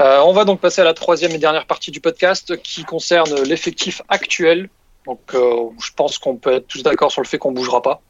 Euh, 0.00 0.20
On 0.24 0.32
va 0.32 0.44
donc 0.44 0.60
passer 0.60 0.80
à 0.80 0.84
la 0.84 0.94
troisième 0.94 1.32
et 1.32 1.38
dernière 1.38 1.66
partie 1.66 1.90
du 1.90 2.00
podcast 2.00 2.56
qui 2.62 2.84
concerne 2.84 3.42
l'effectif 3.42 4.02
actuel. 4.08 4.68
Donc, 5.06 5.20
euh, 5.34 5.68
je 5.84 5.90
pense 5.94 6.18
qu'on 6.18 6.36
peut 6.36 6.52
être 6.54 6.66
tous 6.66 6.82
d'accord 6.82 7.12
sur 7.12 7.22
le 7.22 7.26
fait 7.26 7.38
qu'on 7.38 7.52
bougera 7.52 7.80
pas 7.82 8.00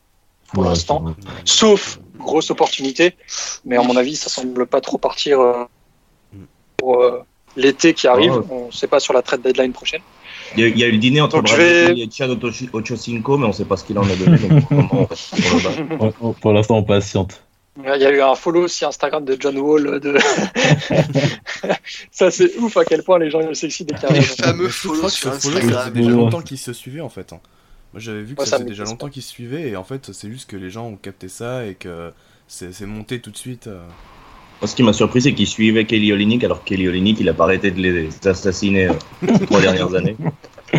pour 0.52 0.62
Ouais, 0.62 0.68
l'instant, 0.70 1.04
sauf 1.44 1.98
grosse 2.18 2.50
opportunité. 2.50 3.14
Mais 3.64 3.76
à 3.76 3.82
mon 3.82 3.96
avis, 3.96 4.16
ça 4.16 4.30
semble 4.30 4.66
pas 4.66 4.80
trop 4.80 4.96
partir 4.96 5.40
euh, 5.40 5.64
pour 6.76 7.02
euh, 7.02 7.22
l'été 7.56 7.94
qui 7.94 8.06
arrive. 8.06 8.32
Ouais. 8.36 8.44
On 8.50 8.66
ne 8.68 8.70
sait 8.72 8.86
pas 8.86 9.00
sur 9.00 9.12
la 9.12 9.22
trade 9.22 9.42
deadline 9.42 9.72
prochaine. 9.72 10.00
il, 10.56 10.60
y 10.62 10.64
a, 10.64 10.68
il 10.68 10.78
y 10.78 10.84
a 10.84 10.86
eu 10.86 10.92
le 10.92 10.98
dîner 10.98 11.20
entre 11.20 11.36
Donc, 11.42 11.50
vais- 11.54 11.98
et 11.98 12.08
Chad 12.10 12.30
Otochi- 12.30 12.70
Ochocinco, 12.72 13.36
mais 13.38 13.46
on 13.46 13.52
sait 13.52 13.64
pas 13.64 13.76
ce 13.76 13.84
qu'il 13.84 13.98
en 13.98 14.04
a 14.08 14.14
donné. 14.14 14.38
donc 14.38 14.64
on 14.70 16.32
Pour 16.40 16.52
l'instant, 16.52 16.76
on 16.78 16.82
patiente. 16.84 17.42
Il 17.78 17.84
y 18.00 18.06
a 18.06 18.10
eu 18.10 18.20
un 18.22 18.34
follow 18.34 18.62
aussi 18.64 18.84
Instagram 18.84 19.24
de 19.24 19.36
John 19.38 19.58
Wall. 19.58 20.00
De... 20.00 20.16
ça, 22.10 22.30
c'est 22.30 22.56
ouf 22.56 22.76
à 22.76 22.84
quel 22.84 23.02
point 23.02 23.18
les 23.18 23.30
gens 23.30 23.40
ils 23.40 23.54
s'excitent 23.56 23.88
dès 23.88 23.94
qu'il 23.94 24.08
y 24.08 24.12
a 24.12 24.14
Les 24.14 24.18
un- 24.20 24.44
fameux 24.46 24.68
follow 24.68 25.08
sur 25.08 25.34
follow, 25.34 25.56
ça 25.56 25.60
faisait 25.60 25.72
Instagram. 25.74 25.92
déjà 25.92 26.10
longtemps 26.10 26.40
qu'ils 26.42 26.58
se 26.58 26.72
suivaient 26.72 27.00
en 27.00 27.08
fait. 27.08 27.32
hein. 27.32 27.40
Moi 27.92 28.00
j'avais 28.00 28.22
vu 28.22 28.34
que 28.34 28.40
Ouais, 28.40 28.46
ça 28.46 28.52
ça 28.52 28.56
faisait 28.58 28.68
déjà 28.70 28.84
longtemps 28.84 29.08
qu'ils 29.08 29.22
se 29.22 29.30
suivaient 29.30 29.68
et 29.68 29.76
en 29.76 29.84
fait 29.84 30.12
c'est 30.12 30.30
juste 30.30 30.50
que 30.50 30.56
les 30.56 30.70
gens 30.70 30.86
ont 30.86 30.96
capté 30.96 31.28
ça 31.28 31.64
et 31.66 31.74
que 31.74 32.12
c'est 32.48 32.72
c'est 32.72 32.86
monté 32.86 33.20
tout 33.20 33.30
de 33.30 33.36
suite. 33.36 33.66
euh. 33.68 33.80
Moi, 34.62 34.68
Ce 34.68 34.74
qui 34.74 34.82
m'a 34.82 34.94
surpris, 34.94 35.20
c'est 35.20 35.34
qu'il 35.34 35.46
suivait 35.46 35.84
Kelly 35.84 36.12
Olynyk, 36.14 36.42
alors 36.44 36.64
que 36.64 36.68
Kelly 36.70 36.88
Olynyk, 36.88 37.20
il 37.20 37.28
a 37.28 37.34
pas 37.34 37.44
arrêté 37.44 37.70
de 37.70 37.78
les 37.80 38.08
assassiner 38.26 38.86
euh, 38.88 38.92
les 39.20 39.46
trois 39.46 39.60
dernières 39.60 39.94
années. 39.94 40.16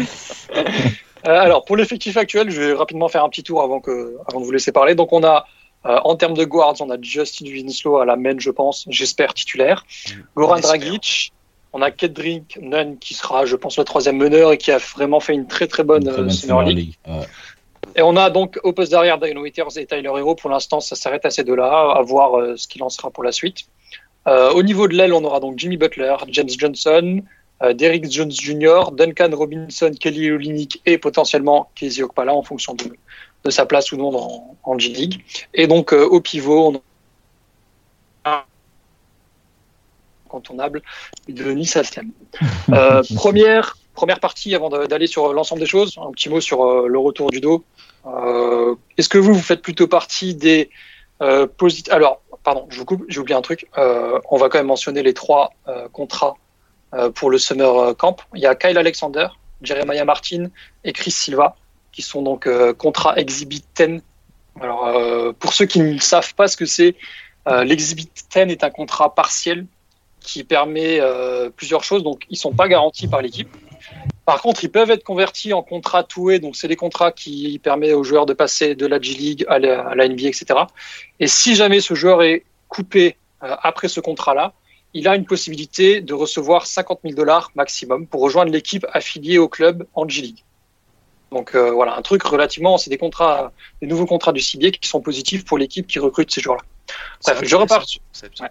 Euh, 1.27 1.31
alors, 1.41 1.65
pour 1.65 1.75
l'effectif 1.75 2.15
actuel, 2.15 2.49
je 2.51 2.61
vais 2.61 2.73
rapidement 2.73 3.09
faire 3.09 3.23
un 3.23 3.27
petit 3.29 3.43
tour 3.43 3.61
avant, 3.61 3.81
que, 3.81 4.15
avant 4.29 4.39
de 4.39 4.45
vous 4.45 4.51
laisser 4.51 4.71
parler. 4.71 4.95
Donc, 4.95 5.11
on 5.11 5.23
a, 5.25 5.45
euh, 5.87 5.99
en 6.03 6.15
termes 6.15 6.35
de 6.35 6.45
guards, 6.45 6.75
on 6.81 6.89
a 6.89 6.97
Justin 7.01 7.45
Winslow 7.45 7.97
à 7.97 8.05
la 8.05 8.15
main, 8.15 8.35
je 8.37 8.51
pense, 8.51 8.85
j'espère 8.89 9.33
titulaire. 9.33 9.85
Goran. 10.35 10.59
Dragic. 10.59 11.31
On 11.73 11.81
a 11.81 11.91
Kedrick 11.91 12.57
Nunn 12.61 12.97
qui 12.97 13.13
sera, 13.13 13.45
je 13.45 13.55
pense, 13.55 13.77
le 13.77 13.83
troisième 13.83 14.17
meneur 14.17 14.51
et 14.51 14.57
qui 14.57 14.71
a 14.71 14.77
vraiment 14.77 15.19
fait 15.19 15.33
une 15.33 15.47
très 15.47 15.67
très 15.67 15.83
bonne 15.83 16.03
très 16.03 16.13
euh, 16.13 16.17
bonne 16.17 16.29
Summer 16.29 16.59
Summer 16.59 16.63
League. 16.63 16.77
League. 16.77 16.95
Ouais. 17.07 17.25
Et 17.95 18.01
on 18.01 18.15
a 18.15 18.29
donc 18.29 18.59
au 18.63 18.73
poste 18.73 18.91
derrière 18.91 19.17
Dion 19.17 19.41
Waiters 19.41 19.77
et 19.77 19.85
Tyler 19.85 20.11
Hero. 20.15 20.35
Pour 20.35 20.49
l'instant, 20.49 20.79
ça 20.79 20.95
s'arrête 20.95 21.25
à 21.25 21.29
ces 21.29 21.43
deux-là, 21.43 21.93
à 21.95 22.01
voir 22.01 22.37
euh, 22.37 22.55
ce 22.55 22.67
qu'il 22.67 22.83
en 22.83 22.89
sera 22.89 23.09
pour 23.09 23.23
la 23.23 23.31
suite. 23.31 23.65
Euh, 24.27 24.51
au 24.51 24.61
niveau 24.61 24.87
de 24.87 24.93
l'aile, 24.93 25.13
on 25.13 25.23
aura 25.23 25.39
donc 25.39 25.57
Jimmy 25.57 25.77
Butler, 25.77 26.15
James 26.29 26.49
Johnson, 26.49 27.21
euh, 27.63 27.73
Derrick 27.73 28.11
Jones 28.11 28.31
Jr., 28.31 28.91
Duncan 28.91 29.29
Robinson, 29.33 29.91
Kelly 29.99 30.31
Olynyk 30.31 30.81
et 30.85 30.97
potentiellement 30.97 31.71
Casey 31.75 32.03
Okpala 32.03 32.33
en 32.33 32.43
fonction 32.43 32.75
de, 32.75 32.85
de 33.43 33.49
sa 33.49 33.65
place 33.65 33.91
ou 33.91 33.97
non 33.97 34.11
dans, 34.11 34.57
en 34.63 34.77
G-League. 34.77 35.23
Et 35.53 35.67
donc 35.67 35.93
euh, 35.93 36.05
au 36.05 36.21
pivot, 36.21 36.69
on 36.69 36.81
a 38.29 38.45
incontournable 40.25 40.81
de 41.27 41.51
Nice 41.51 41.75
Alstem. 41.75 42.11
Euh, 42.73 43.01
première, 43.15 43.77
première 43.93 44.19
partie 44.19 44.53
avant 44.53 44.69
d'aller 44.69 45.07
sur 45.07 45.31
l'ensemble 45.33 45.61
des 45.61 45.65
choses, 45.67 45.97
un 45.97 46.11
petit 46.11 46.27
mot 46.27 46.41
sur 46.41 46.65
euh, 46.65 46.87
le 46.87 46.99
retour 46.99 47.31
du 47.31 47.39
dos. 47.39 47.63
Euh, 48.05 48.75
Est-ce 48.97 49.07
que 49.07 49.17
vous, 49.17 49.33
vous 49.33 49.41
faites 49.41 49.61
plutôt 49.61 49.87
partie 49.87 50.35
des 50.35 50.69
euh, 51.21 51.47
posit- 51.47 51.89
Alors, 51.91 52.21
pardon, 52.43 52.67
je 52.69 52.77
vous 52.79 52.85
coupe, 52.85 53.05
j'ai 53.07 53.21
oublié 53.21 53.37
un 53.37 53.41
truc. 53.41 53.67
Euh, 53.77 54.19
on 54.29 54.35
va 54.37 54.49
quand 54.49 54.57
même 54.59 54.67
mentionner 54.67 55.01
les 55.01 55.13
trois 55.13 55.53
euh, 55.69 55.87
contrats 55.87 56.35
euh, 56.93 57.09
pour 57.09 57.29
le 57.29 57.37
Summer 57.37 57.95
Camp. 57.95 58.17
Il 58.35 58.41
y 58.41 58.45
a 58.45 58.53
Kyle 58.53 58.77
Alexander, 58.77 59.27
Jeremiah 59.61 60.03
Martin 60.05 60.47
et 60.83 60.91
Chris 60.91 61.11
Silva, 61.11 61.55
qui 61.97 62.03
sont 62.03 62.21
donc 62.21 62.45
euh, 62.45 62.75
contrats 62.75 63.15
Exhibit 63.17 63.63
10. 63.75 64.01
Alors, 64.61 64.85
euh, 64.85 65.31
pour 65.31 65.51
ceux 65.51 65.65
qui 65.65 65.79
ne 65.79 65.97
savent 65.97 66.35
pas 66.35 66.47
ce 66.47 66.55
que 66.55 66.67
c'est, 66.67 66.93
euh, 67.47 67.63
l'Exhibit 67.63 68.07
10 68.31 68.51
est 68.51 68.63
un 68.63 68.69
contrat 68.69 69.15
partiel 69.15 69.65
qui 70.19 70.43
permet 70.43 70.99
plusieurs 71.55 71.83
choses. 71.83 72.03
Donc, 72.03 72.25
ils 72.29 72.37
sont 72.37 72.51
pas 72.51 72.67
garantis 72.67 73.07
par 73.07 73.21
l'équipe. 73.21 73.49
Par 74.25 74.41
contre, 74.41 74.63
ils 74.63 74.69
peuvent 74.69 74.91
être 74.91 75.03
convertis 75.03 75.53
en 75.53 75.63
contrats 75.63 76.03
two-way. 76.03 76.39
Donc, 76.39 76.55
c'est 76.55 76.67
des 76.67 76.75
contrats 76.75 77.11
qui 77.11 77.59
permettent 77.63 77.93
aux 77.93 78.03
joueurs 78.03 78.25
de 78.27 78.33
passer 78.33 78.75
de 78.75 78.85
la 78.85 79.01
G-League 79.01 79.45
à 79.47 79.57
la, 79.57 79.87
à 79.87 79.95
la 79.95 80.07
NBA, 80.07 80.27
etc. 80.27 80.45
Et 81.19 81.27
si 81.27 81.55
jamais 81.55 81.79
ce 81.79 81.95
joueur 81.95 82.21
est 82.21 82.43
coupé 82.67 83.15
après 83.39 83.87
ce 83.87 84.01
contrat-là, 84.01 84.53
il 84.93 85.07
a 85.07 85.15
une 85.15 85.25
possibilité 85.25 86.01
de 86.01 86.13
recevoir 86.13 86.67
50 86.67 86.99
000 87.03 87.15
dollars 87.15 87.51
maximum 87.55 88.05
pour 88.05 88.21
rejoindre 88.21 88.51
l'équipe 88.51 88.85
affiliée 88.91 89.37
au 89.37 89.47
club 89.47 89.87
en 89.95 90.07
G-League. 90.07 90.43
Donc 91.31 91.55
euh, 91.55 91.71
voilà, 91.71 91.97
un 91.97 92.01
truc 92.01 92.23
relativement, 92.23 92.77
c'est 92.77 92.89
des 92.89 92.97
contrats, 92.97 93.51
des 93.81 93.87
nouveaux 93.87 94.05
contrats 94.05 94.31
du 94.31 94.41
CBA 94.41 94.71
qui 94.71 94.87
sont 94.87 95.01
positifs 95.01 95.43
pour 95.45 95.57
l'équipe 95.57 95.85
qui 95.87 95.99
recrute 95.99 96.31
ces 96.31 96.41
joueurs-là. 96.41 96.63
Bref, 97.23 97.39
je 97.43 97.55
repars, 97.55 97.83
C'est- 98.13 98.27
Ouais. 98.41 98.47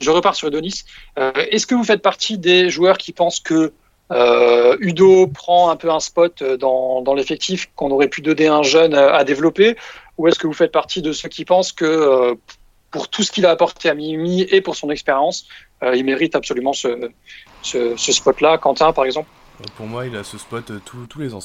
je 0.00 0.10
repars 0.10 0.34
sur 0.34 0.48
Udonis. 0.48 0.82
Euh, 1.18 1.30
Est-ce 1.50 1.66
que 1.66 1.74
vous 1.76 1.84
faites 1.84 2.02
partie 2.02 2.36
des 2.38 2.70
joueurs 2.70 2.98
qui 2.98 3.12
pensent 3.12 3.40
que 3.40 3.72
euh, 4.10 4.76
Udo 4.80 5.26
prend 5.28 5.70
un 5.70 5.76
peu 5.76 5.90
un 5.90 6.00
spot 6.00 6.42
dans, 6.42 7.02
dans 7.02 7.14
l'effectif, 7.14 7.70
qu'on 7.76 7.90
aurait 7.90 8.08
pu 8.08 8.20
donner 8.22 8.48
un 8.48 8.62
jeune 8.62 8.94
à 8.94 9.22
développer? 9.22 9.76
Ou 10.16 10.26
est-ce 10.26 10.38
que 10.38 10.46
vous 10.48 10.54
faites 10.54 10.72
partie 10.72 11.02
de 11.02 11.12
ceux 11.12 11.28
qui 11.28 11.44
pensent 11.44 11.72
que 11.72 11.84
euh, 11.84 12.34
pour 12.90 13.08
tout 13.08 13.22
ce 13.22 13.30
qu'il 13.30 13.44
a 13.46 13.50
apporté 13.50 13.88
à 13.90 13.94
Miami 13.94 14.42
et 14.50 14.60
pour 14.60 14.74
son 14.76 14.90
expérience, 14.90 15.46
euh, 15.84 15.94
il 15.94 16.04
mérite 16.04 16.34
absolument 16.34 16.72
ce, 16.72 17.10
ce, 17.62 17.96
ce 17.96 18.12
spot-là? 18.12 18.58
Quentin, 18.58 18.92
par 18.92 19.04
exemple? 19.04 19.28
Pour 19.76 19.86
moi 19.86 20.06
il 20.06 20.16
a 20.16 20.24
ce 20.24 20.38
spot 20.38 20.72
tous 20.84 21.06
tous 21.06 21.18
les 21.20 21.34
ans. 21.34 21.40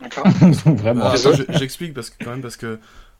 Vraiment. 0.66 1.12
J'explique 1.48 1.94
parce 1.94 2.10
que 2.10 2.22
quand 2.24 2.30
même 2.30 2.42
parce 2.42 2.56
que, 2.56 2.78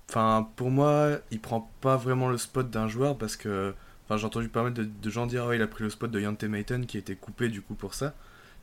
enfin, 0.08 0.48
pour 0.56 0.70
moi, 0.70 1.18
il 1.30 1.40
prend 1.40 1.72
pas 1.80 1.96
vraiment 1.96 2.28
le 2.28 2.38
spot 2.38 2.70
d'un 2.70 2.88
joueur 2.88 3.18
parce 3.18 3.36
que, 3.36 3.74
enfin, 4.04 4.16
j'ai 4.16 4.26
entendu 4.26 4.48
pas 4.48 4.62
mal 4.62 4.72
de, 4.74 4.84
de 4.84 5.10
gens 5.10 5.26
dire, 5.26 5.46
ouais, 5.46 5.56
il 5.56 5.62
a 5.62 5.66
pris 5.66 5.84
le 5.84 5.90
spot 5.90 6.10
de 6.10 6.20
Yante 6.20 6.44
Mayton 6.44 6.84
qui 6.86 6.98
était 6.98 7.16
coupé 7.16 7.48
du 7.48 7.62
coup 7.62 7.74
pour 7.74 7.94
ça. 7.94 8.14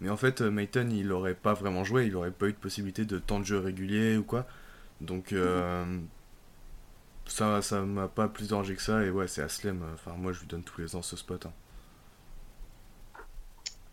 Mais 0.01 0.09
en 0.09 0.17
fait, 0.17 0.41
euh, 0.41 0.51
Mayton, 0.51 0.89
il 0.91 1.11
aurait 1.11 1.35
pas 1.35 1.53
vraiment 1.53 1.83
joué, 1.83 2.05
il 2.07 2.15
aurait 2.15 2.31
pas 2.31 2.47
eu 2.47 2.53
de 2.53 2.57
possibilité 2.57 3.05
de 3.05 3.19
temps 3.19 3.39
de 3.39 3.45
jeu 3.45 3.59
régulier 3.59 4.17
ou 4.17 4.23
quoi. 4.23 4.45
Donc, 5.01 5.33
euh, 5.33 5.85
ça, 7.27 7.61
ça 7.61 7.81
m'a 7.81 8.07
pas 8.07 8.27
plus 8.27 8.49
dérangé 8.49 8.75
que 8.75 8.81
ça. 8.81 9.03
Et 9.03 9.09
ouais, 9.11 9.27
c'est 9.27 9.41
Aslem. 9.41 9.83
Enfin, 9.93 10.13
moi, 10.17 10.31
je 10.31 10.39
lui 10.41 10.47
donne 10.47 10.63
tous 10.63 10.81
les 10.81 10.95
ans 10.95 11.01
ce 11.01 11.15
spot. 11.17 11.45
hein. 11.45 11.53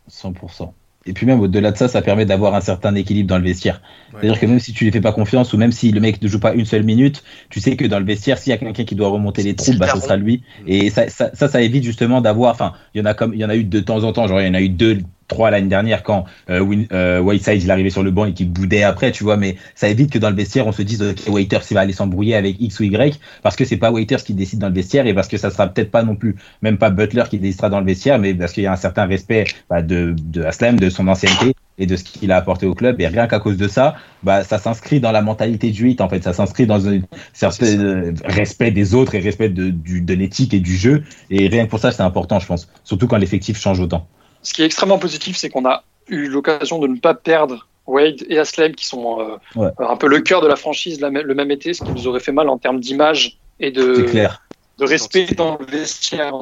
100%. 0.09 0.75
Et 1.07 1.13
puis 1.13 1.27
même 1.27 1.41
au-delà 1.41 1.73
de 1.73 1.77
ça, 1.77 1.89
ça 1.89 2.03
permet 2.03 2.25
d'avoir 2.25 2.55
un 2.55 2.61
certain 2.61 2.95
équilibre 2.95 3.29
dans 3.29 3.39
le 3.39 3.45
vestiaire. 3.45 3.81
Ouais. 4.13 4.21
C'est-à-dire 4.21 4.41
que 4.41 4.47
même 4.47 4.61
si 4.61 4.73
tu 4.73 4.85
lui 4.85 4.93
fais 4.93 5.01
pas 5.01 5.13
confiance 5.13 5.53
ou 5.53 5.57
même 5.57 5.73
si 5.73 5.91
le 5.91 6.01
mec 6.01 6.23
ne 6.23 6.29
joue 6.29 6.39
pas 6.39 6.55
une 6.55 6.65
seule 6.65 6.85
minute, 6.85 7.23
tu 7.51 7.61
sais 7.61 7.77
que 7.77 7.85
dans 7.87 7.99
le 7.99 8.05
vestiaire, 8.05 8.39
s'il 8.39 8.51
y 8.51 8.55
a 8.55 8.59
quelqu'un 8.59 8.85
qui 8.85 8.95
doit 8.95 9.09
remonter 9.09 9.43
les 9.43 9.53
le 9.53 9.79
bah, 9.79 9.89
ce 9.93 10.01
sera 10.01 10.17
lui. 10.17 10.43
Et 10.67 10.91
ça, 10.91 11.09
ça, 11.09 11.31
ça, 11.35 11.49
ça 11.49 11.61
évite 11.61 11.85
justement 11.85 12.21
d'avoir, 12.21 12.53
enfin, 12.53 12.73
il 12.95 12.99
y 12.99 13.03
en 13.03 13.07
a 13.07 13.15
comme, 13.15 13.35
il 13.35 13.41
y 13.41 13.45
en 13.45 13.51
a 13.51 13.57
eu 13.57 13.65
de 13.65 13.81
temps 13.81 14.05
en 14.05 14.13
temps, 14.13 14.29
genre 14.29 14.41
il 14.41 14.47
y 14.47 14.51
en 14.51 14.55
a 14.55 14.61
eu 14.61 14.69
deux, 14.69 14.99
trois 15.29 15.51
l'année 15.51 15.69
dernière 15.69 16.03
quand 16.03 16.25
euh, 16.51 16.85
euh, 16.93 17.21
Whiteside 17.21 17.63
il 17.63 17.71
arrivait 17.71 17.91
sur 17.91 18.03
le 18.03 18.11
banc 18.11 18.27
et 18.27 18.33
qu'il 18.33 18.51
boudait 18.51 18.83
après, 18.83 19.13
tu 19.13 19.25
vois. 19.25 19.37
Mais 19.37 19.57
ça 19.75 19.89
évite 19.89 20.11
que 20.11 20.19
dans 20.19 20.31
le 20.31 20.37
vestiaire 20.37 20.67
on 20.67 20.73
se 20.73 20.83
dise 20.83 21.03
ok 21.03 21.29
Waiters 21.29 21.63
il 21.71 21.75
va 21.75 21.81
aller 21.81 21.93
s'embrouiller 21.93 22.35
avec 22.35 22.61
X 22.61 22.81
ou 22.81 22.85
Y 22.85 23.19
parce 23.43 23.57
que 23.57 23.65
c'est 23.65 23.77
pas 23.77 23.91
Waiters 23.91 24.23
qui 24.23 24.35
décide 24.35 24.59
dans 24.59 24.69
le 24.69 24.75
vestiaire 24.75 25.07
et 25.07 25.15
parce 25.15 25.29
que 25.29 25.37
ça 25.37 25.51
sera 25.51 25.69
peut-être 25.69 25.91
pas 25.91 26.03
non 26.03 26.17
plus 26.17 26.37
même 26.63 26.79
pas 26.79 26.91
Butler 26.91 27.25
qui 27.31 27.39
décidera 27.39 27.69
dans 27.69 27.81
le 27.81 27.87
vestiaire, 27.87 28.19
mais 28.19 28.35
parce 28.35 28.53
qu'il 28.53 28.63
y 28.63 28.67
a 28.67 28.73
un 28.73 28.77
certain 28.77 29.07
respect 29.07 29.45
bah, 29.71 29.83
de 29.83 30.15
de 30.19 30.43
Aslem, 30.43 30.79
de 30.79 30.91
son 30.91 31.09
ancienneté 31.09 31.55
et 31.79 31.87
de 31.87 31.97
ce 31.97 32.05
qu'il 32.05 32.31
a 32.33 32.37
apporté 32.37 32.67
au 32.67 32.75
club. 32.75 33.01
Et 33.01 33.09
rien 33.09 33.27
qu'à 33.27 33.41
cause 33.41 33.57
de 33.57 33.69
ça, 33.69 33.95
bah 34.23 34.45
ça 34.45 34.59
s'inscrit 34.59 35.01
dans 35.01 35.13
la 35.13 35.23
mentalité 35.23 35.71
du 35.71 35.85
8 35.85 36.01
en 36.01 36.09
fait. 36.09 36.23
Ça 36.23 36.33
s'inscrit 36.33 36.67
dans 36.67 36.89
un 36.89 37.01
certain 37.33 37.67
euh, 37.67 38.13
respect 38.25 38.71
des 38.71 38.95
autres 38.95 39.15
et 39.15 39.21
respect 39.21 39.49
de, 39.49 39.71
de 39.71 40.15
l'éthique 40.15 40.55
et 40.55 40.61
du 40.61 40.77
jeu. 40.77 41.03
Et 41.31 41.49
rien 41.49 41.65
que 41.65 41.71
pour 41.71 41.79
ça 41.79 41.91
c'est 41.91 42.03
important 42.03 42.39
je 42.39 42.47
pense, 42.47 42.69
surtout 42.85 43.07
quand 43.07 43.17
l'effectif 43.17 43.59
change 43.59 43.81
autant. 43.81 44.07
Ce 44.43 44.53
qui 44.53 44.63
est 44.63 44.67
extrêmement 44.67 44.99
positif, 44.99 45.37
c'est 45.37 45.49
qu'on 45.51 45.65
a 45.65 45.85
eu 46.09 46.27
l'occasion 46.29 46.79
de 46.79 46.89
ne 46.89 46.99
pas 46.99 47.15
perdre 47.15 47.69
Wade 47.87 48.25
et 48.29 48.39
Aslem, 48.39 48.75
qui 48.75 48.87
sont 48.87 49.21
euh, 49.21 49.37
Ouais. 49.57 49.71
un 49.79 49.97
peu 49.97 50.07
le 50.09 50.21
cœur 50.21 50.41
de 50.41 50.47
la 50.47 50.57
franchise 50.57 51.01
la 51.01 51.11
le 51.11 51.35
même 51.35 51.51
été, 51.51 51.75
ce 51.75 51.83
qui 51.83 51.93
nous 51.93 52.07
aurait 52.07 52.21
fait 52.21 52.33
mal 52.33 52.49
en 52.49 52.59
termes 52.59 52.81
d'image 52.81 53.39
et 53.61 53.71
de, 53.71 54.03
clair. 54.03 54.43
de 54.79 54.85
respect 54.85 55.27
dans 55.37 55.59
le 55.59 55.67
vestiaire. 55.67 56.33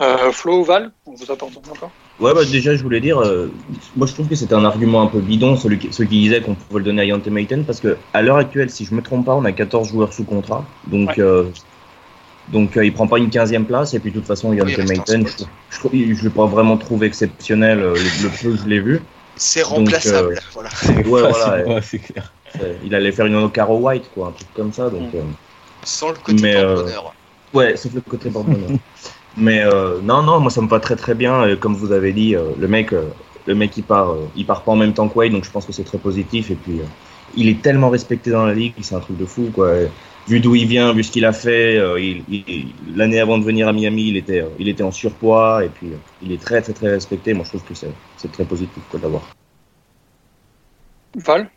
Euh, 0.00 0.32
Flo, 0.32 0.62
Val, 0.64 0.92
on 1.06 1.14
vous 1.14 1.30
a 1.30 1.36
pas 1.36 1.46
entendu 1.46 1.70
encore? 1.70 1.90
Ouais, 2.20 2.34
bah 2.34 2.44
déjà, 2.44 2.74
je 2.74 2.82
voulais 2.82 3.00
dire, 3.00 3.18
euh, 3.20 3.48
moi 3.96 4.08
je 4.08 4.12
trouve 4.12 4.28
que 4.28 4.34
c'était 4.34 4.54
un 4.54 4.64
argument 4.64 5.02
un 5.02 5.06
peu 5.06 5.20
bidon, 5.20 5.56
celui 5.56 5.78
qui, 5.78 5.92
ceux 5.92 6.04
qui 6.04 6.18
disaient 6.20 6.40
qu'on 6.40 6.56
pouvait 6.56 6.80
le 6.80 6.84
donner 6.84 7.02
à 7.02 7.04
Yante 7.04 7.28
Maiten, 7.28 7.64
parce 7.64 7.78
que 7.78 7.96
à 8.12 8.22
l'heure 8.22 8.38
actuelle, 8.38 8.70
si 8.70 8.84
je 8.84 8.92
me 8.94 9.02
trompe 9.02 9.26
pas, 9.26 9.36
on 9.36 9.44
a 9.44 9.52
14 9.52 9.88
joueurs 9.88 10.12
sous 10.12 10.24
contrat, 10.24 10.64
donc 10.88 11.16
Ouais. 11.16 11.44
Donc 12.52 12.76
euh, 12.76 12.84
il 12.84 12.92
prend 12.92 13.06
pas 13.06 13.18
une 13.18 13.28
15e 13.28 13.64
place, 13.64 13.94
et 13.94 13.98
puis 14.00 14.10
de 14.10 14.16
toute 14.18 14.26
façon, 14.26 14.50
Oui, 14.50 14.56
il 14.56 14.62
en 14.62 14.84
Maiten, 14.84 15.26
je, 15.26 15.32
spot. 15.32 15.92
je, 15.92 16.14
je 16.14 16.24
l'ai 16.24 16.30
pas 16.30 16.46
vraiment 16.46 16.76
trouvé 16.76 17.06
exceptionnel, 17.06 17.80
euh, 17.80 17.94
le, 17.94 18.28
peu 18.42 18.50
que 18.52 18.62
je 18.62 18.68
l'ai 18.68 18.80
vu. 18.80 19.00
C'est 19.36 19.60
Donc, 19.62 19.70
remplaçable. 19.70 20.34
euh, 20.34 20.40
Voilà. 20.54 20.70
Ouais, 21.08 21.30
voilà, 21.30 21.66
Ouais, 21.66 21.80
c'est 21.82 21.98
clair. 21.98 22.32
il 22.84 22.94
allait 22.94 23.12
faire 23.12 23.26
une 23.26 23.50
Caro 23.50 23.78
White, 23.78 24.10
quoi, 24.14 24.28
un 24.28 24.32
truc 24.32 24.48
comme 24.54 24.72
ça, 24.72 24.90
donc. 24.90 25.14
euh, 25.14 25.20
Sans 25.84 26.08
le 26.08 26.14
côté 26.14 26.42
Mais, 26.42 26.56
euh, 26.56 26.74
porte-bonheur. 26.74 27.14
Ouais, 27.54 27.76
sauf 27.76 27.94
le 27.94 28.00
côté 28.00 28.30
porte-bonheur. 28.30 28.78
Mais 29.36 29.62
euh, 29.62 30.00
non, 30.02 30.22
non, 30.22 30.40
moi 30.40 30.50
ça 30.50 30.60
me 30.60 30.68
va 30.68 30.80
très 30.80 30.96
très 30.96 31.14
bien. 31.14 31.42
Euh, 31.44 31.56
Comme 31.56 31.76
vous 31.76 31.92
avez 31.92 32.12
dit, 32.12 32.34
euh, 32.34 32.50
le 32.58 32.66
mec, 32.66 32.92
euh, 32.92 33.04
le 33.46 33.54
mec 33.54 33.76
il 33.76 33.84
part, 33.84 34.10
euh, 34.10 34.26
il 34.34 34.44
part 34.44 34.62
pas 34.62 34.72
en 34.72 34.76
même 34.76 34.92
temps 34.94 35.08
que 35.08 35.16
Wade, 35.16 35.30
donc 35.32 35.44
je 35.44 35.50
pense 35.50 35.64
que 35.64 35.72
c'est 35.72 35.84
très 35.84 35.98
positif. 35.98 36.50
Et 36.50 36.56
puis, 36.56 36.80
euh, 36.80 36.84
il 37.36 37.48
est 37.48 37.62
tellement 37.62 37.88
respecté 37.90 38.30
dans 38.32 38.44
la 38.46 38.54
ligue, 38.54 38.74
c'est 38.80 38.96
un 38.96 39.00
truc 39.00 39.16
de 39.16 39.26
fou, 39.26 39.50
quoi. 39.54 39.70
Vu 40.28 40.40
d'où 40.40 40.54
il 40.54 40.66
vient, 40.66 40.92
vu 40.92 41.02
ce 41.02 41.10
qu'il 41.10 41.24
a 41.24 41.32
fait, 41.32 41.78
euh, 41.78 41.98
l'année 42.94 43.18
avant 43.18 43.38
de 43.38 43.44
venir 43.44 43.66
à 43.66 43.72
Miami, 43.72 44.08
il 44.08 44.16
était, 44.18 44.42
euh, 44.42 44.48
il 44.58 44.68
était 44.68 44.82
en 44.82 44.92
surpoids, 44.92 45.64
et 45.64 45.70
puis 45.70 45.86
euh, 45.88 45.96
il 46.22 46.32
est 46.32 46.40
très 46.40 46.60
très 46.60 46.74
très 46.74 46.90
respecté. 46.90 47.32
Moi 47.32 47.44
je 47.44 47.50
trouve 47.56 47.64
que 47.64 47.74
c'est 47.74 48.32
très 48.32 48.44
positif 48.44 48.82
quoi 48.90 49.00
d'avoir. 49.00 49.22
Val? 51.14 51.50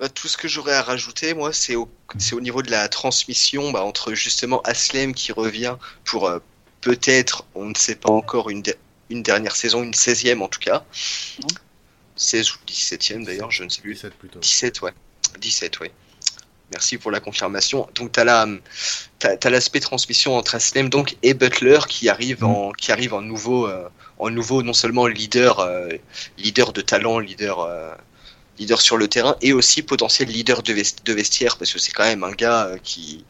Bah, 0.00 0.08
tout 0.08 0.26
ce 0.26 0.36
que 0.36 0.48
j'aurais 0.48 0.74
à 0.74 0.82
rajouter, 0.82 1.34
moi, 1.34 1.52
c'est 1.52 1.76
au, 1.76 1.88
niveau 2.40 2.62
de 2.62 2.70
la 2.70 2.88
transmission 2.88 3.70
bah, 3.70 3.84
entre 3.84 4.14
justement 4.14 4.60
Aslem 4.62 5.14
qui 5.14 5.30
revient 5.32 5.76
pour 6.04 6.26
euh, 6.26 6.38
peut-être, 6.80 7.44
on 7.54 7.66
ne 7.66 7.74
sait 7.76 7.94
pas 7.94 8.10
encore, 8.10 8.50
une, 8.50 8.62
de- 8.62 8.74
une 9.10 9.22
dernière 9.22 9.54
saison, 9.54 9.82
une 9.82 9.92
16e 9.92 10.40
en 10.40 10.48
tout 10.48 10.60
cas. 10.60 10.84
16 12.16 12.52
ou 12.52 12.56
17e 12.66 13.24
d'ailleurs, 13.24 13.50
je 13.50 13.64
ne 13.64 13.68
sais 13.68 13.82
plus. 13.82 13.94
17 13.94 14.14
plutôt. 14.14 14.38
17, 14.40 14.82
ouais. 14.82 14.92
17, 15.38 15.80
ouais. 15.80 15.92
Merci 16.72 16.96
pour 16.98 17.10
la 17.10 17.20
confirmation. 17.20 17.86
Donc, 17.94 18.12
tu 18.12 18.20
as 18.20 19.50
l'aspect 19.50 19.80
transmission 19.80 20.36
entre 20.36 20.54
Aslem 20.54 20.88
donc, 20.88 21.16
et 21.22 21.34
Butler 21.34 21.80
qui 21.88 22.08
arrive 22.08 22.44
en, 22.44 22.72
qui 22.72 22.90
arrive 22.92 23.12
en, 23.14 23.20
nouveau, 23.20 23.66
euh, 23.66 23.88
en 24.18 24.30
nouveau, 24.30 24.62
non 24.62 24.72
seulement 24.72 25.06
leader, 25.06 25.60
euh, 25.60 25.88
leader 26.38 26.72
de 26.72 26.80
talent, 26.80 27.18
leader, 27.18 27.60
euh, 27.60 27.94
leader 28.58 28.80
sur 28.80 28.96
le 28.96 29.06
terrain, 29.06 29.36
et 29.42 29.52
aussi 29.52 29.82
potentiel 29.82 30.28
leader 30.28 30.62
de, 30.62 30.72
vest- 30.72 31.04
de 31.04 31.12
vestiaire, 31.12 31.56
parce 31.58 31.72
que 31.72 31.78
c'est 31.78 31.92
quand 31.92 32.04
même 32.04 32.24
un 32.24 32.32
gars 32.32 32.70
qui, 32.82 33.24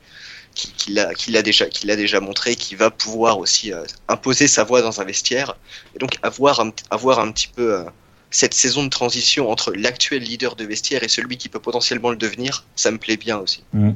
qui, 0.54 0.72
qui 0.72 0.92
l'a 0.92 1.12
qui 1.14 1.30
l'a 1.32 1.42
déjà, 1.42 1.66
qui 1.66 1.86
l'a 1.86 1.96
déjà 1.96 2.20
montré, 2.20 2.54
qui 2.54 2.74
va 2.76 2.90
pouvoir 2.90 3.38
aussi 3.38 3.72
imposer 4.08 4.46
sa 4.46 4.62
voix 4.64 4.82
dans 4.82 5.00
un 5.00 5.04
vestiaire. 5.04 5.56
Et 5.94 5.98
donc, 5.98 6.18
avoir 6.22 6.60
un, 6.60 6.70
avoir 6.90 7.18
un 7.18 7.32
petit 7.32 7.48
peu. 7.48 7.84
Cette 8.32 8.54
saison 8.54 8.82
de 8.82 8.88
transition 8.88 9.50
entre 9.50 9.72
l'actuel 9.76 10.22
leader 10.22 10.56
de 10.56 10.64
vestiaire 10.64 11.04
et 11.04 11.08
celui 11.08 11.36
qui 11.36 11.48
peut 11.48 11.60
potentiellement 11.60 12.10
le 12.10 12.16
devenir, 12.16 12.64
ça 12.74 12.90
me 12.90 12.98
plaît 12.98 13.16
bien 13.16 13.38
aussi. 13.38 13.62
Il 13.74 13.94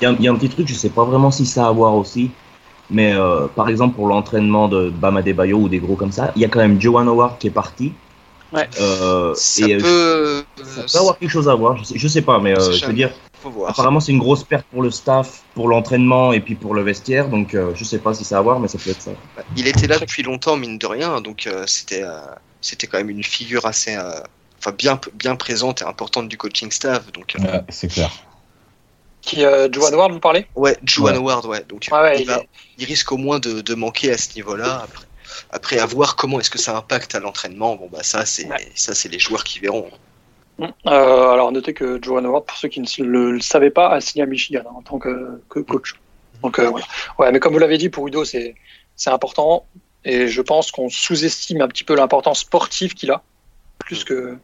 y, 0.00 0.06
a, 0.06 0.12
il 0.12 0.22
y 0.24 0.28
a 0.28 0.32
un 0.32 0.36
petit 0.36 0.48
truc, 0.48 0.66
je 0.66 0.74
sais 0.74 0.88
pas 0.88 1.04
vraiment 1.04 1.30
si 1.30 1.44
ça 1.44 1.66
a 1.66 1.68
à 1.68 1.72
voir 1.72 1.94
aussi, 1.94 2.30
mais 2.88 3.12
euh, 3.12 3.46
par 3.48 3.68
exemple 3.68 3.96
pour 3.96 4.06
l'entraînement 4.06 4.68
de 4.68 4.88
Bama 4.90 5.20
Bayo 5.22 5.58
ou 5.58 5.68
des 5.68 5.78
gros 5.78 5.96
comme 5.96 6.12
ça, 6.12 6.32
il 6.36 6.42
y 6.42 6.44
a 6.44 6.48
quand 6.48 6.60
même 6.60 6.80
Johan 6.80 7.06
Howard 7.06 7.38
qui 7.38 7.48
est 7.48 7.50
parti. 7.50 7.92
Ouais. 8.52 8.68
Euh, 8.80 9.34
Ça 9.34 9.66
et, 9.66 9.74
euh, 9.74 10.42
peut. 10.56 10.64
ça 10.64 10.82
peut 10.92 10.98
avoir 10.98 11.18
quelque 11.18 11.30
chose 11.30 11.48
à 11.48 11.54
voir, 11.56 11.76
je 11.76 11.82
sais, 11.84 11.94
je 11.98 12.06
sais 12.08 12.22
pas, 12.22 12.38
mais 12.38 12.56
euh, 12.56 12.70
je 12.72 12.86
veux 12.86 12.92
dire, 12.92 13.10
Faut 13.42 13.50
voir. 13.50 13.70
apparemment 13.70 13.98
c'est 13.98 14.12
une 14.12 14.20
grosse 14.20 14.44
perte 14.44 14.64
pour 14.70 14.82
le 14.82 14.92
staff, 14.92 15.42
pour 15.54 15.66
l'entraînement 15.68 16.32
et 16.32 16.38
puis 16.38 16.54
pour 16.54 16.74
le 16.74 16.82
vestiaire, 16.82 17.28
donc 17.28 17.54
euh, 17.54 17.72
je 17.74 17.82
sais 17.82 17.98
pas 17.98 18.14
si 18.14 18.24
ça 18.24 18.36
a 18.36 18.38
à 18.38 18.42
voir, 18.42 18.60
mais 18.60 18.68
ça 18.68 18.78
peut 18.78 18.90
être 18.90 19.02
ça. 19.02 19.10
Il 19.56 19.66
était 19.66 19.88
là 19.88 19.98
depuis 19.98 20.22
longtemps, 20.22 20.56
mine 20.56 20.78
de 20.78 20.86
rien, 20.86 21.20
donc 21.20 21.48
euh, 21.48 21.64
c'était 21.66 22.02
euh, 22.04 22.20
c'était 22.64 22.86
quand 22.86 22.98
même 22.98 23.10
une 23.10 23.22
figure 23.24 23.66
assez. 23.66 23.94
euh, 23.96 24.20
Enfin, 24.58 24.74
bien, 24.78 24.98
bien 25.12 25.36
présente 25.36 25.82
et 25.82 25.84
importante 25.84 26.26
du 26.26 26.38
coaching 26.38 26.70
staff. 26.70 27.12
Donc, 27.12 27.36
euh, 27.36 27.42
Ouais, 27.42 27.60
c'est 27.68 27.88
clair. 27.88 28.10
Qui, 29.20 29.44
euh, 29.44 29.68
Joan 29.70 29.94
Ward, 29.94 30.10
vous 30.12 30.20
parlez? 30.20 30.46
Ouais, 30.54 30.76
Juan 30.84 31.12
Ouais. 31.12 31.18
Howard, 31.18 31.44
ouais. 31.46 31.64
Donc, 31.68 31.86
ouais, 31.92 32.16
il, 32.16 32.22
il 32.22 32.26
va- 32.26 32.38
est- 32.38 32.48
il 32.78 32.84
risque 32.86 33.12
au 33.12 33.18
moins 33.18 33.38
de, 33.40 33.60
de 33.60 33.74
manquer 33.74 34.10
à 34.10 34.16
ce 34.16 34.34
niveau-là. 34.36 34.80
Après, 34.84 35.04
après, 35.50 35.78
à 35.78 35.84
voir 35.86 36.16
comment 36.16 36.40
est-ce 36.40 36.48
que 36.48 36.58
ça 36.58 36.74
impacte 36.76 37.14
à 37.14 37.20
l'entraînement. 37.20 37.76
Bon, 37.76 37.90
bah, 37.92 38.02
ça, 38.02 38.24
c'est 38.24 38.46
Ouais. 38.46 38.72
ça, 38.74 38.94
c'est 38.94 39.10
les 39.10 39.18
joueurs 39.18 39.44
qui 39.44 39.58
verront. 39.60 39.90
Euh, 40.60 40.68
alors, 40.86 41.52
notez 41.52 41.74
que 41.74 41.98
Joan 42.02 42.24
Howard, 42.24 42.46
pour 42.46 42.56
ceux 42.56 42.68
qui 42.68 42.80
ne 42.80 42.86
le, 43.04 43.32
le 43.32 43.40
savaient 43.40 43.70
pas, 43.70 43.90
a 43.90 44.00
signé 44.00 44.22
à 44.22 44.26
Michigan 44.26 44.62
hein, 44.66 44.72
en 44.76 44.82
tant 44.82 44.98
que, 44.98 45.42
que 45.50 45.60
coach. 45.60 45.94
Donc, 46.42 46.58
euh, 46.58 46.70
voilà. 46.70 46.86
Ouais, 47.18 47.30
mais 47.32 47.40
comme 47.40 47.52
vous 47.52 47.58
l'avez 47.58 47.76
dit, 47.76 47.90
pour 47.90 48.06
Udo, 48.08 48.24
c'est 48.24 48.54
c'est 48.96 49.10
important. 49.10 49.66
Et 50.04 50.28
je 50.28 50.42
pense 50.42 50.70
qu'on 50.70 50.88
sous-estime 50.88 51.60
un 51.60 51.68
petit 51.68 51.84
peu 51.84 51.94
l'importance 51.94 52.40
sportive 52.40 52.94
qu'il 52.94 53.10
a, 53.10 53.22
plus 53.78 54.04
que 54.04 54.36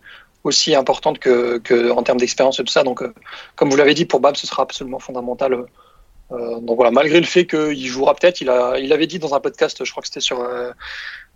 aussi 0.43 0.75
importante 0.75 1.19
que, 1.19 1.59
que 1.59 1.91
en 1.91 2.03
termes 2.03 2.19
d'expérience 2.19 2.59
et 2.61 2.65
tout 2.65 2.73
ça. 2.73 2.83
Donc, 2.83 3.03
euh, 3.03 3.13
comme 3.57 3.69
vous 3.69 3.77
l'avez 3.77 3.95
dit, 3.95 4.07
pour 4.07 4.21
Bam, 4.21 4.35
ce 4.35 4.47
sera 4.47 4.63
absolument 4.63 4.99
fondamental. 4.99 5.67
Euh, 6.33 6.61
donc 6.61 6.77
voilà, 6.77 6.91
malgré 6.91 7.21
le 7.21 7.27
fait 7.27 7.47
qu'il 7.47 7.87
jouera 7.87 8.15
peut-être, 8.15 8.41
il, 8.41 8.49
a, 8.49 8.79
il 8.79 8.93
avait 8.93 9.07
dit 9.07 9.19
dans 9.19 9.35
un 9.35 9.41
podcast, 9.41 9.85
je 9.85 9.91
crois 9.91 10.01
que 10.01 10.07
c'était 10.09 10.21
sur 10.21 10.41
euh, 10.41 10.71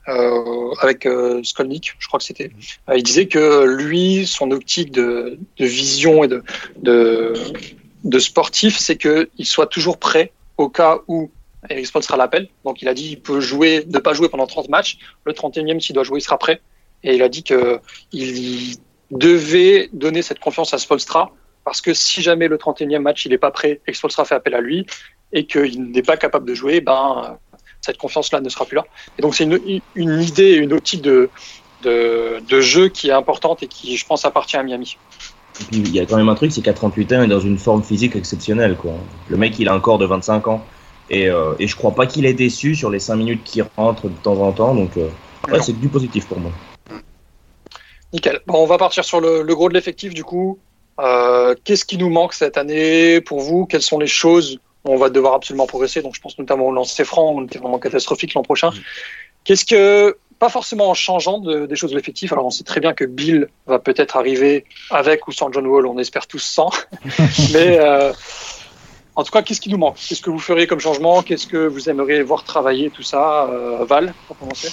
euh, 0.09 0.72
avec 0.81 1.07
euh, 1.07 1.43
Skolnick, 1.43 1.95
je 1.99 2.07
crois 2.07 2.18
que 2.18 2.25
c'était. 2.25 2.51
Euh, 2.89 2.97
il 2.97 3.03
disait 3.03 3.27
que 3.27 3.64
lui, 3.64 4.27
son 4.27 4.51
optique 4.51 4.91
de, 4.91 5.39
de 5.59 5.64
vision 5.64 6.25
et 6.25 6.29
de, 6.29 6.43
de, 6.77 7.33
de 8.05 8.18
sportif, 8.18 8.79
c'est 8.79 8.97
qu'il 8.97 9.47
soit 9.47 9.66
toujours 9.66 9.99
prêt 9.99 10.33
au 10.59 10.68
cas 10.68 10.99
où 11.09 11.31
Eric 11.71 11.87
Spoelstra 11.87 12.17
l'appelle. 12.17 12.49
Donc 12.65 12.83
il 12.83 12.89
a 12.89 12.95
dit 12.95 13.11
il 13.11 13.21
peut 13.21 13.41
jouer, 13.41 13.85
ne 13.89 13.99
pas 13.99 14.15
jouer 14.15 14.29
pendant 14.29 14.47
30 14.47 14.69
matchs. 14.69 14.99
Le 15.25 15.33
31e, 15.33 15.81
s'il 15.81 15.95
doit 15.95 16.05
jouer, 16.05 16.19
il 16.19 16.23
sera 16.23 16.39
prêt. 16.39 16.61
Et 17.03 17.15
il 17.15 17.23
a 17.23 17.29
dit 17.29 17.43
que 17.43 17.81
il 18.12 18.77
devait 19.11 19.91
donner 19.93 20.23
cette 20.23 20.41
confiance 20.41 20.73
à 20.75 20.79
Spolstra 20.79 21.33
parce 21.65 21.81
que 21.81 21.95
si 21.95 22.23
jamais 22.23 22.49
le 22.49 22.57
31e 22.57 22.99
match 22.99 23.25
il 23.27 23.31
n'est 23.31 23.39
pas 23.39 23.51
prêt 23.51 23.81
et 23.87 23.93
que 23.93 23.97
Spolstra 23.97 24.25
fait 24.25 24.35
appel 24.35 24.55
à 24.55 24.61
lui 24.61 24.87
et 25.33 25.47
qu'il 25.47 25.91
n'est 25.91 26.03
pas 26.03 26.17
capable 26.17 26.47
de 26.47 26.55
jouer, 26.55 26.81
ben 26.81 27.39
cette 27.81 27.99
confiance-là 27.99 28.41
ne 28.41 28.49
sera 28.49 28.65
plus 28.65 28.77
là. 28.77 28.85
Et 29.19 29.23
donc 29.23 29.35
c'est 29.35 29.45
une, 29.45 29.81
une 29.95 30.23
idée, 30.23 30.55
une 30.55 30.73
optique 30.73 31.03
de, 31.03 31.29
de, 31.85 32.61
jeu 32.61 32.89
qui 32.89 33.09
est 33.09 33.12
importante 33.12 33.62
et 33.62 33.67
qui, 33.67 33.97
je 33.97 34.07
pense, 34.07 34.25
appartient 34.25 34.57
à 34.57 34.62
Miami. 34.62 34.97
Il 35.71 35.95
y 35.95 36.01
a 36.01 36.07
quand 36.07 36.17
même 36.17 36.29
un 36.29 36.35
truc, 36.35 36.51
c'est 36.53 36.62
qu'à 36.62 36.73
38 36.73 37.12
ans, 37.12 37.23
il 37.23 37.25
est 37.25 37.29
dans 37.29 37.41
une 37.41 37.59
forme 37.59 37.83
physique 37.83 38.17
exceptionnelle. 38.17 38.77
Quoi. 38.77 38.95
Le 39.29 39.37
mec, 39.37 39.59
il 39.59 39.69
a 39.69 39.75
un 39.75 39.81
corps 39.81 39.99
de 39.99 40.07
25 40.07 40.49
ans. 40.49 40.65
Et, 41.11 41.29
euh, 41.29 41.55
et 41.59 41.67
je 41.67 41.77
crois 41.77 41.93
pas 41.95 42.07
qu'il 42.07 42.25
est 42.27 42.35
déçu 42.35 42.75
sur 42.75 42.91
les 42.91 42.99
5 42.99 43.17
minutes 43.17 43.43
qui 43.45 43.63
rentrent 43.77 44.09
de 44.09 44.17
temps 44.23 44.41
en 44.41 44.53
temps. 44.53 44.75
Donc, 44.75 44.97
euh, 44.97 45.09
ouais, 45.51 45.61
c'est 45.63 45.79
du 45.79 45.89
positif 45.89 46.27
pour 46.27 46.39
moi. 46.41 46.51
Nickel. 48.13 48.41
Bon, 48.47 48.63
on 48.63 48.67
va 48.67 48.79
partir 48.79 49.05
sur 49.05 49.21
le, 49.21 49.43
le 49.43 49.55
gros 49.55 49.69
de 49.69 49.75
l'effectif 49.75 50.15
du 50.15 50.25
coup. 50.25 50.59
Euh, 51.01 51.55
Qu'est-ce 51.65 51.85
qui 51.85 51.99
nous 51.99 52.11
manque 52.11 52.33
cette 52.35 52.57
année 52.57 53.21
pour 53.21 53.41
vous? 53.41 53.67
Quelles 53.67 53.83
sont 53.83 53.99
les 53.99 54.07
choses? 54.07 54.59
Où 54.85 54.93
on 54.93 54.97
va 54.97 55.09
devoir 55.09 55.35
absolument 55.35 55.67
progresser 55.67 56.03
Donc, 56.03 56.15
je 56.15 56.21
pense 56.21 56.39
notamment 56.39 56.67
au 56.67 56.73
lancer 56.73 57.05
franc, 57.05 57.33
on 57.35 57.45
était 57.45 57.59
vraiment 57.59 57.79
catastrophique 57.79 58.35
l'an 58.35 58.43
prochain. 58.43 58.71
Qu'est-ce 59.45 59.65
que, 59.65 60.17
pas 60.39 60.51
forcément 60.51 60.91
en 60.91 60.95
changeant 60.95 61.39
de- 61.39 61.65
des 61.67 61.75
choses 61.75 61.91
de 61.91 61.97
l'effectif. 61.97 62.33
Alors, 62.33 62.45
on 62.47 62.51
sait 62.51 62.65
très 62.65 62.81
bien 62.81 62.93
que 62.93 63.05
Bill 63.05 63.49
va 63.67 63.79
peut-être 63.79 64.17
arriver 64.17 64.65
avec 64.91 65.27
ou 65.27 65.33
sans 65.33 65.51
John 65.51 65.67
Wall. 65.67 65.87
On 65.87 65.99
espère 65.99 66.27
tous 66.27 66.39
sans. 66.41 66.71
Mais 67.53 67.79
euh, 67.81 68.13
en 69.17 69.23
tout 69.25 69.31
cas, 69.31 69.43
qu'est-ce 69.43 69.61
qui 69.61 69.71
nous 69.71 69.79
manque? 69.79 69.97
Qu'est-ce 69.97 70.23
que 70.23 70.31
vous 70.31 70.39
feriez 70.39 70.67
comme 70.67 70.81
changement? 70.81 71.23
Qu'est-ce 71.23 71.47
que 71.47 71.67
vous 71.67 71.89
aimeriez 71.89 72.23
voir 72.23 72.43
travailler 72.45 72.91
tout 72.91 73.03
ça 73.03 73.47
Euh, 73.51 73.85
Val, 73.85 74.15
pour 74.27 74.37
commencer? 74.39 74.71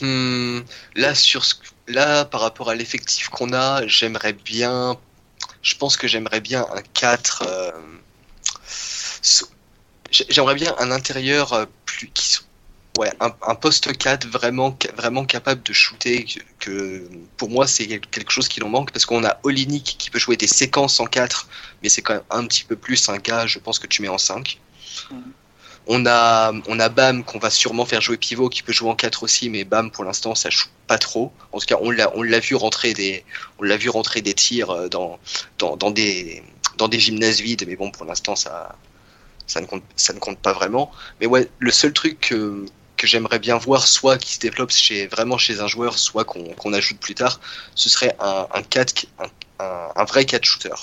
Hmm, 0.00 0.60
là, 0.94 1.14
sur 1.14 1.44
là, 1.88 2.24
par 2.24 2.40
rapport 2.40 2.70
à 2.70 2.74
l'effectif 2.74 3.28
qu'on 3.28 3.52
a, 3.52 3.86
j'aimerais 3.86 4.32
bien. 4.32 4.96
Je 5.62 5.74
pense 5.76 5.96
que 5.96 6.08
j'aimerais 6.08 6.40
bien 6.40 6.66
un 6.74 6.82
4. 6.94 7.42
euh, 7.46 7.70
J'aimerais 10.10 10.54
bien 10.56 10.74
un 10.78 10.90
intérieur 10.90 11.52
euh, 11.52 11.66
plus. 11.84 12.08
Qui, 12.10 12.38
ouais, 12.98 13.12
un, 13.20 13.32
un 13.46 13.54
poste 13.54 13.96
4 13.96 14.26
vraiment, 14.28 14.76
vraiment 14.96 15.24
capable 15.24 15.62
de 15.62 15.72
shooter. 15.72 16.26
Que, 16.58 17.08
pour 17.36 17.50
moi, 17.50 17.66
c'est 17.66 17.86
quelque 17.86 18.30
chose 18.32 18.48
qui 18.48 18.60
nous 18.60 18.68
manque 18.68 18.92
parce 18.92 19.06
qu'on 19.06 19.24
a 19.24 19.38
Olinik 19.42 19.96
qui 19.98 20.10
peut 20.10 20.18
jouer 20.18 20.36
des 20.36 20.46
séquences 20.46 21.00
en 21.00 21.06
4, 21.06 21.48
mais 21.82 21.88
c'est 21.88 22.02
quand 22.02 22.14
même 22.14 22.22
un 22.30 22.46
petit 22.46 22.64
peu 22.64 22.76
plus 22.76 23.08
un 23.08 23.18
gars, 23.18 23.46
je 23.46 23.58
pense, 23.58 23.78
que 23.78 23.86
tu 23.86 24.02
mets 24.02 24.08
en 24.08 24.18
5. 24.18 24.58
On 25.86 26.06
a, 26.06 26.52
on 26.68 26.78
a 26.78 26.88
Bam 26.88 27.24
qu'on 27.24 27.38
va 27.38 27.50
sûrement 27.50 27.86
faire 27.86 28.00
jouer 28.00 28.16
pivot 28.16 28.48
qui 28.48 28.62
peut 28.62 28.72
jouer 28.72 28.90
en 28.90 28.94
4 28.94 29.22
aussi, 29.22 29.48
mais 29.48 29.64
Bam 29.64 29.90
pour 29.90 30.04
l'instant 30.04 30.34
ça 30.34 30.50
joue 30.50 30.68
pas 30.86 30.98
trop. 30.98 31.32
En 31.52 31.58
tout 31.58 31.66
cas, 31.66 31.78
on 31.80 31.90
l'a, 31.90 32.12
on 32.14 32.22
l'a 32.22 32.38
vu 32.38 32.54
rentrer 32.54 32.92
des, 32.92 33.24
on 33.58 33.64
l'a 33.64 33.76
vu 33.76 33.88
rentrer 33.88 34.20
des 34.20 34.34
tirs 34.34 34.70
euh, 34.70 34.88
dans, 34.88 35.18
dans, 35.58 35.76
dans 35.76 35.90
des, 35.90 36.42
dans 36.76 36.86
des 36.86 37.00
gymnases 37.00 37.40
vides, 37.40 37.64
mais 37.66 37.76
bon 37.76 37.90
pour 37.90 38.04
l'instant 38.04 38.36
ça, 38.36 38.76
ça 39.46 39.60
ne 39.60 39.66
compte, 39.66 39.82
ça 39.96 40.12
ne 40.12 40.18
compte 40.18 40.38
pas 40.38 40.52
vraiment. 40.52 40.92
Mais 41.20 41.26
ouais, 41.26 41.48
le 41.58 41.70
seul 41.70 41.92
truc 41.92 42.20
que, 42.20 42.66
que 43.00 43.06
j'aimerais 43.06 43.38
bien 43.38 43.56
voir, 43.56 43.86
soit 43.86 44.18
qui 44.18 44.34
se 44.34 44.38
développe 44.40 44.70
chez, 44.72 45.06
vraiment 45.06 45.38
chez 45.38 45.60
un 45.60 45.66
joueur, 45.66 45.98
soit 45.98 46.24
qu'on, 46.26 46.72
ajoute 46.74 46.98
plus 47.00 47.14
tard, 47.14 47.40
ce 47.74 47.88
serait 47.88 48.14
un, 48.20 48.46
un 48.52 48.62
4, 48.62 48.92
qui- 48.92 49.08
un, 49.18 49.64
un, 49.64 49.88
un 49.96 50.04
vrai 50.04 50.26
4 50.26 50.44
shooter. 50.44 50.74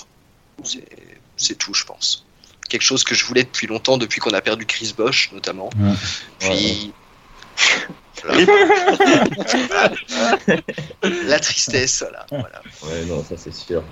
C'est, 1.36 1.54
tout, 1.56 1.72
je 1.74 1.84
pense. 1.84 2.26
Quelque 2.68 2.82
chose 2.82 3.04
que 3.04 3.14
je 3.14 3.24
voulais 3.24 3.44
depuis 3.44 3.68
longtemps, 3.68 3.98
depuis 3.98 4.18
qu'on 4.18 4.32
a 4.32 4.40
perdu 4.40 4.66
Chris 4.66 4.92
Bosch 4.96 5.30
notamment. 5.32 5.70
Ouais. 5.78 5.94
Puis 6.40 6.92
la 11.02 11.38
tristesse, 11.38 12.02
voilà. 12.02 12.26
voilà. 12.30 12.62
Ouais, 12.82 13.04
non, 13.04 13.22
ça 13.22 13.36
c'est 13.36 13.54
sûr. 13.54 13.84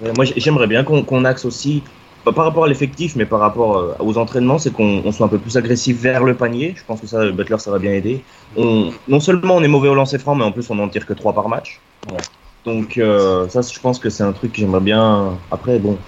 Ouais, 0.00 0.12
moi, 0.16 0.24
j'ai- 0.24 0.34
j'aimerais 0.40 0.66
bien 0.66 0.82
qu'on 0.82 1.04
qu'on 1.04 1.24
axe 1.24 1.44
aussi, 1.44 1.84
pas 2.24 2.32
par 2.32 2.44
rapport 2.44 2.64
à 2.64 2.68
l'effectif, 2.68 3.16
mais 3.16 3.26
par 3.26 3.40
rapport 3.40 3.76
euh, 3.76 3.94
aux 3.98 4.16
entraînements, 4.18 4.58
c'est 4.58 4.72
qu'on 4.72 5.02
on 5.04 5.12
soit 5.12 5.26
un 5.26 5.28
peu 5.28 5.38
plus 5.38 5.56
agressif 5.56 6.00
vers 6.00 6.24
le 6.24 6.34
panier. 6.34 6.74
Je 6.76 6.84
pense 6.84 7.00
que 7.00 7.06
ça, 7.06 7.30
Butler, 7.30 7.58
ça 7.58 7.70
va 7.70 7.78
bien 7.78 7.92
aider. 7.92 8.22
On, 8.56 8.90
non 9.08 9.20
seulement 9.20 9.56
on 9.56 9.62
est 9.62 9.68
mauvais 9.68 9.88
au 9.88 9.94
lancer 9.94 10.18
franc, 10.18 10.34
mais 10.34 10.44
en 10.44 10.52
plus 10.52 10.68
on 10.70 10.76
n'en 10.76 10.88
tire 10.88 11.06
que 11.06 11.12
3 11.12 11.32
par 11.32 11.48
match. 11.48 11.80
Ouais. 12.10 12.18
Donc 12.64 12.98
euh, 12.98 13.48
ça, 13.48 13.60
je 13.62 13.78
pense 13.80 13.98
que 13.98 14.08
c'est 14.08 14.22
un 14.22 14.32
truc 14.32 14.52
que 14.52 14.58
j'aimerais 14.58 14.80
bien. 14.80 15.38
Après, 15.50 15.78
bon, 15.78 15.98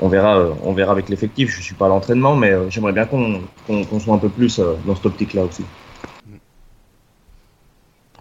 on 0.00 0.08
verra, 0.08 0.38
euh, 0.38 0.52
on 0.64 0.72
verra 0.72 0.92
avec 0.92 1.08
l'effectif. 1.08 1.50
Je 1.50 1.60
suis 1.60 1.74
pas 1.74 1.86
à 1.86 1.88
l'entraînement, 1.88 2.34
mais 2.34 2.52
euh, 2.52 2.70
j'aimerais 2.70 2.92
bien 2.92 3.04
qu'on 3.04 3.42
qu'on 3.66 3.84
qu'on 3.84 4.00
soit 4.00 4.14
un 4.14 4.18
peu 4.18 4.30
plus 4.30 4.60
dans 4.86 4.96
cette 4.96 5.06
optique-là 5.06 5.44
aussi. 5.44 5.64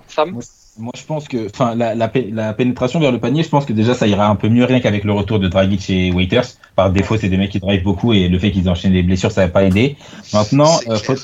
Sam? 0.07 0.39
Moi, 0.78 0.91
je 0.95 1.03
pense 1.03 1.28
que, 1.28 1.47
enfin, 1.47 1.73
la, 1.75 1.95
la, 1.95 2.07
pé- 2.07 2.30
la 2.32 2.53
pénétration 2.53 2.99
vers 2.99 3.11
le 3.11 3.19
panier, 3.19 3.41
je 3.41 3.49
pense 3.49 3.65
que 3.65 3.73
déjà 3.73 3.95
ça 3.95 4.05
ira 4.05 4.28
un 4.28 4.36
peu 4.36 4.47
mieux 4.47 4.63
rien 4.63 4.80
qu'avec 4.80 5.03
le 5.03 5.11
retour 5.13 5.39
de 5.39 5.47
Dragic 5.47 5.89
et 5.89 6.11
Waiters. 6.11 6.45
Par 6.75 6.91
défaut, 6.91 7.17
c'est 7.17 7.30
des 7.30 7.38
mecs 7.38 7.51
qui 7.51 7.59
drivent 7.59 7.84
beaucoup 7.84 8.13
et 8.13 8.28
le 8.30 8.38
fait 8.38 8.51
qu'ils 8.51 8.69
enchaînent 8.69 8.93
les 8.93 9.01
blessures, 9.03 9.32
ça 9.32 9.41
va 9.45 9.51
pas 9.51 9.63
aider. 9.63 9.95
Maintenant, 10.34 10.84
euh, 10.88 10.99
faut- 10.99 11.15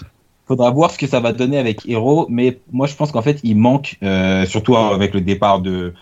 faudra 0.47 0.71
voir 0.71 0.89
ce 0.91 0.97
que 0.97 1.07
ça 1.07 1.19
va 1.19 1.33
donner 1.33 1.57
avec 1.59 1.87
Hero, 1.87 2.25
mais 2.29 2.59
moi 2.71 2.87
je 2.87 2.95
pense 2.95 3.11
qu'en 3.11 3.21
fait 3.21 3.39
il 3.43 3.55
manque, 3.57 3.97
euh, 4.03 4.45
surtout 4.45 4.75
avec 4.75 5.13
le 5.13 5.21
départ 5.21 5.61
de, 5.61 5.93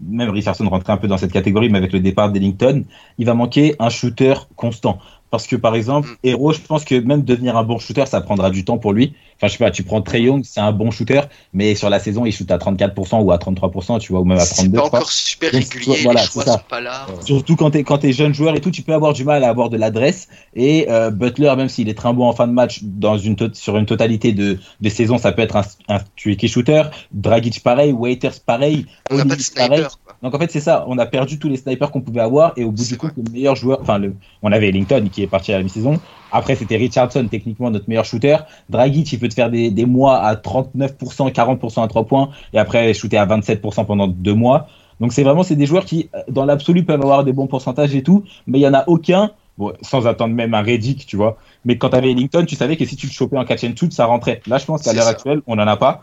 même 0.00 0.30
Richardson 0.30 0.68
rentrait 0.68 0.92
un 0.92 0.96
peu 0.96 1.08
dans 1.08 1.18
cette 1.18 1.32
catégorie, 1.32 1.68
mais 1.68 1.78
avec 1.78 1.92
le 1.92 2.00
départ 2.00 2.30
d'Ellington, 2.30 2.84
il 3.18 3.26
va 3.26 3.34
manquer 3.34 3.74
un 3.78 3.90
shooter 3.90 4.34
constant. 4.56 4.98
Parce 5.30 5.46
que 5.46 5.56
par 5.56 5.74
exemple, 5.74 6.08
Mm. 6.08 6.16
Hero, 6.24 6.52
je 6.52 6.60
pense 6.60 6.84
que 6.84 6.94
même 7.00 7.22
devenir 7.22 7.56
un 7.56 7.62
bon 7.64 7.78
shooter, 7.78 8.06
ça 8.06 8.20
prendra 8.20 8.50
du 8.50 8.64
temps 8.64 8.78
pour 8.78 8.92
lui. 8.92 9.14
Enfin, 9.36 9.46
je 9.46 9.52
sais 9.52 9.58
pas, 9.64 9.70
tu 9.70 9.82
prends 9.84 10.02
Trey 10.02 10.22
Young, 10.22 10.42
c'est 10.44 10.60
un 10.60 10.72
bon 10.72 10.90
shooter, 10.90 11.20
mais 11.54 11.74
sur 11.74 11.88
la 11.88 11.98
saison, 11.98 12.26
il 12.26 12.32
shoot 12.32 12.50
à 12.50 12.58
34% 12.58 13.20
ou 13.22 13.32
à 13.32 13.38
33%, 13.38 13.98
tu 13.98 14.12
vois, 14.12 14.20
ou 14.20 14.24
même 14.24 14.38
à 14.38 14.44
C'est 14.44 14.66
32%. 14.66 14.70
pas 14.70 14.82
je 14.84 14.88
crois. 14.88 14.98
encore 14.98 15.10
super 15.12 15.52
Donc, 15.52 15.62
régulier, 15.62 16.00
voilà, 16.02 16.22
choix 16.22 16.44
c'est 16.44 16.50
sont 16.52 16.60
pas 16.68 16.80
là. 16.80 17.06
Surtout 17.24 17.56
quand 17.56 17.70
t'es 17.70 17.82
quand 17.84 17.98
t'es 17.98 18.12
jeune 18.12 18.34
joueur 18.34 18.54
et 18.56 18.60
tout, 18.60 18.70
tu 18.70 18.82
peux 18.82 18.92
avoir 18.92 19.12
du 19.12 19.24
mal 19.24 19.42
à 19.44 19.48
avoir 19.48 19.70
de 19.70 19.76
l'adresse. 19.76 20.28
Et 20.54 20.86
euh, 20.90 21.10
Butler, 21.10 21.54
même 21.56 21.68
s'il 21.68 21.88
est 21.88 21.94
très 21.94 22.12
bon 22.12 22.26
en 22.28 22.32
fin 22.32 22.46
de 22.46 22.52
match, 22.52 22.80
dans 22.82 23.16
une 23.16 23.36
sur 23.54 23.76
une 23.78 23.86
totalité 23.86 24.32
de, 24.32 24.58
de 24.80 24.88
saison, 24.88 25.16
ça 25.18 25.32
peut 25.32 25.42
être 25.42 25.56
un, 25.56 25.64
un 25.88 26.00
tricky 26.16 26.48
shooter. 26.48 26.82
Dragic 27.12 27.62
pareil, 27.62 27.92
Waiters 27.92 28.40
pareil, 28.44 28.86
On 29.10 29.16
n'a 29.16 29.24
pas 29.24 29.36
de 29.36 29.40
Olivier 29.40 29.54
pareil. 29.54 29.84
Donc 30.22 30.34
en 30.34 30.38
fait 30.38 30.50
c'est 30.50 30.60
ça, 30.60 30.84
on 30.86 30.98
a 30.98 31.06
perdu 31.06 31.38
tous 31.38 31.48
les 31.48 31.56
snipers 31.56 31.90
qu'on 31.90 32.02
pouvait 32.02 32.20
avoir 32.20 32.52
et 32.56 32.64
au 32.64 32.70
bout 32.70 32.86
du 32.86 32.96
coup 32.98 33.08
le 33.16 33.32
meilleur 33.32 33.56
joueur, 33.56 33.78
enfin 33.80 33.98
le, 33.98 34.14
on 34.42 34.52
avait 34.52 34.68
Ellington 34.68 35.08
qui 35.10 35.22
est 35.22 35.26
parti 35.26 35.52
à 35.52 35.58
la 35.58 35.64
mi-saison. 35.64 35.98
Après 36.30 36.56
c'était 36.56 36.76
Richardson 36.76 37.26
techniquement 37.30 37.70
notre 37.70 37.88
meilleur 37.88 38.04
shooter. 38.04 38.36
Dragic 38.68 39.10
il 39.12 39.18
peut 39.18 39.28
te 39.28 39.34
faire 39.34 39.50
des, 39.50 39.70
des 39.70 39.86
mois 39.86 40.18
à 40.18 40.34
39%, 40.34 41.32
40% 41.32 41.82
à 41.82 41.88
3 41.88 42.04
points 42.04 42.30
et 42.52 42.58
après 42.58 42.92
shooter 42.92 43.16
à 43.16 43.26
27% 43.26 43.86
pendant 43.86 44.08
deux 44.08 44.34
mois. 44.34 44.66
Donc 45.00 45.14
c'est 45.14 45.22
vraiment 45.22 45.42
c'est 45.42 45.56
des 45.56 45.66
joueurs 45.66 45.86
qui 45.86 46.10
dans 46.28 46.44
l'absolu 46.44 46.84
peuvent 46.84 47.00
avoir 47.00 47.24
des 47.24 47.32
bons 47.32 47.46
pourcentages 47.46 47.94
et 47.94 48.02
tout, 48.02 48.24
mais 48.46 48.58
il 48.58 48.62
y 48.62 48.68
en 48.68 48.74
a 48.74 48.84
aucun. 48.86 49.30
Bon, 49.58 49.74
sans 49.82 50.06
attendre 50.06 50.34
même 50.34 50.54
un 50.54 50.62
Reddick, 50.62 51.04
tu 51.04 51.16
vois. 51.16 51.36
Mais 51.66 51.76
quand 51.76 51.90
t'avais 51.90 52.12
Ellington, 52.12 52.46
tu 52.46 52.54
savais 52.54 52.78
que 52.78 52.86
si 52.86 52.96
tu 52.96 53.06
le 53.06 53.12
chopais 53.12 53.36
en 53.36 53.44
catch 53.44 53.62
and 53.64 53.72
shoot, 53.78 53.92
ça 53.92 54.06
rentrait. 54.06 54.40
Là, 54.46 54.56
je 54.56 54.64
pense 54.64 54.82
qu'à 54.82 54.94
l'heure 54.94 55.06
actuelle, 55.06 55.42
on 55.46 55.58
en 55.58 55.66
a 55.66 55.76
pas. 55.76 56.00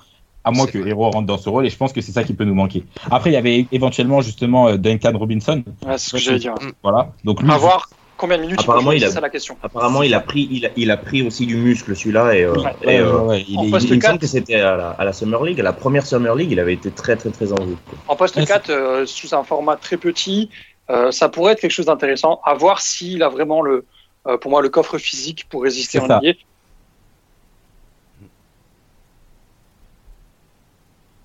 À 0.48 0.52
moins 0.52 0.66
que. 0.66 0.78
Hero 0.78 1.10
rentre 1.12 1.28
dans 1.28 1.38
ce 1.38 1.50
rôle, 1.50 1.66
et 1.66 1.70
je 1.70 1.78
pense 1.78 1.92
que 1.94 2.02
c'est 2.02 2.12
ça 2.12 2.24
qui 2.24 2.34
peut 2.34 2.46
nous 2.46 2.56
manquer. 2.56 2.84
Après, 3.12 3.30
il 3.30 3.34
y 3.34 3.38
avait 3.38 3.68
éventuellement 3.72 4.22
justement 4.22 4.70
euh, 4.70 4.78
Duncan 4.78 5.12
Robinson, 5.16 5.64
Ouais, 5.86 5.98
c'est 5.98 6.10
ce 6.10 6.12
que 6.14 6.18
j'allais 6.20 6.40
dire. 6.40 6.56
voilà. 6.84 7.12
Donc 7.24 7.42
lui, 7.42 7.52
À 7.52 7.58
voir 7.58 7.90
combien 8.18 8.38
de 8.38 8.44
minutes 8.44 8.60
Apparemment, 8.62 8.92
il 8.94 9.04
a- 9.04 9.12
ça 9.12 9.20
la 9.22 9.30
question. 9.30 9.58
Apparemment, 9.62 10.04
il 10.04 10.14
a 10.14 10.20
pris, 10.22 10.48
il 10.50 10.66
a, 10.66 10.70
il 10.78 10.90
a 10.90 10.98
pris 10.98 11.22
aussi 11.22 11.46
du 11.46 11.58
muscle 11.58 11.96
celui-là 11.96 12.36
et, 12.36 12.44
euh, 12.44 12.54
Ouais, 12.54 12.74
et, 12.82 12.88
ouais, 12.88 13.00
euh, 13.00 13.18
ouais, 13.20 13.28
ouais, 13.28 13.46
il 13.48 13.58
en 13.58 13.64
est- 13.64 13.70
poste 13.72 13.86
il- 13.88 13.92
il 13.92 13.96
me 13.98 14.02
semble 14.02 14.14
quatre. 14.14 14.22
que 14.22 14.28
c'était 14.28 14.56
à 14.56 14.78
la, 14.78 14.90
à 14.92 15.04
la 15.06 15.14
Summer 15.14 15.44
League, 15.44 15.60
à 15.60 15.64
la 15.64 15.74
première 15.74 16.06
Summer 16.06 16.34
League, 16.36 16.52
il 16.52 16.60
avait 16.60 16.74
été 16.74 16.90
très 16.92 17.18
très 17.18 17.30
très 17.32 17.52
en 17.52 17.64
vue. 17.66 17.76
En 18.08 18.16
poste 18.16 18.38
Ouais, 18.38 18.46
4, 18.46 18.70
euh, 18.70 19.06
sous 19.06 19.36
un 19.36 19.44
format 19.44 19.76
très 19.76 19.98
petit, 19.98 20.50
euh, 20.90 21.12
ça 21.12 21.28
pourrait 21.30 21.54
être 21.54 21.60
quelque 21.60 21.72
chose 21.72 21.88
d'intéressant. 21.88 22.40
À 22.46 22.54
voir 22.54 22.82
s'il 22.82 23.22
a 23.22 23.30
vraiment 23.30 23.62
le, 23.62 23.86
euh, 24.28 24.38
pour 24.38 24.50
moi, 24.52 24.62
le 24.62 24.70
coffre 24.70 24.98
physique 24.98 25.46
pour 25.50 25.64
résister 25.64 26.00
en. 26.00 26.06
NBA. 26.06 26.34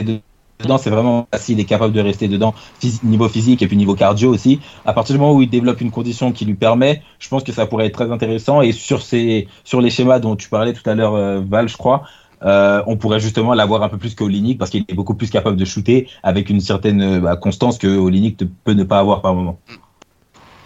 Dedans, 0.02 0.78
c'est 0.78 0.90
vraiment 0.90 1.28
s'il 1.36 1.60
est 1.60 1.64
capable 1.64 1.92
de 1.92 2.00
rester 2.00 2.28
dedans, 2.28 2.54
niveau 3.02 3.28
physique 3.28 3.62
et 3.62 3.66
puis 3.66 3.76
niveau 3.76 3.94
cardio 3.94 4.30
aussi. 4.30 4.60
À 4.84 4.92
partir 4.92 5.14
du 5.14 5.20
moment 5.20 5.34
où 5.34 5.42
il 5.42 5.50
développe 5.50 5.80
une 5.80 5.90
condition 5.90 6.32
qui 6.32 6.44
lui 6.44 6.54
permet, 6.54 7.02
je 7.18 7.28
pense 7.28 7.42
que 7.42 7.52
ça 7.52 7.66
pourrait 7.66 7.86
être 7.86 7.94
très 7.94 8.10
intéressant. 8.10 8.62
Et 8.62 8.72
sur 8.72 9.02
ces, 9.02 9.48
sur 9.64 9.80
les 9.80 9.90
schémas 9.90 10.18
dont 10.18 10.36
tu 10.36 10.48
parlais 10.48 10.72
tout 10.72 10.88
à 10.88 10.94
l'heure, 10.94 11.14
euh, 11.14 11.40
Val, 11.46 11.68
je 11.68 11.76
crois, 11.76 12.02
euh, 12.44 12.82
on 12.86 12.96
pourrait 12.96 13.20
justement 13.20 13.54
l'avoir 13.54 13.82
un 13.82 13.88
peu 13.88 13.98
plus 13.98 14.14
qu'Olinik 14.14 14.58
parce 14.58 14.70
qu'il 14.70 14.84
est 14.88 14.94
beaucoup 14.94 15.14
plus 15.14 15.30
capable 15.30 15.56
de 15.56 15.64
shooter 15.64 16.08
avec 16.22 16.50
une 16.50 16.60
certaine 16.60 17.02
euh, 17.02 17.20
bah, 17.20 17.36
constance 17.36 17.78
que 17.78 17.86
Olinik 17.86 18.42
peut 18.64 18.72
ne 18.72 18.84
pas 18.84 18.98
avoir 18.98 19.22
par 19.22 19.34
moment. 19.34 19.58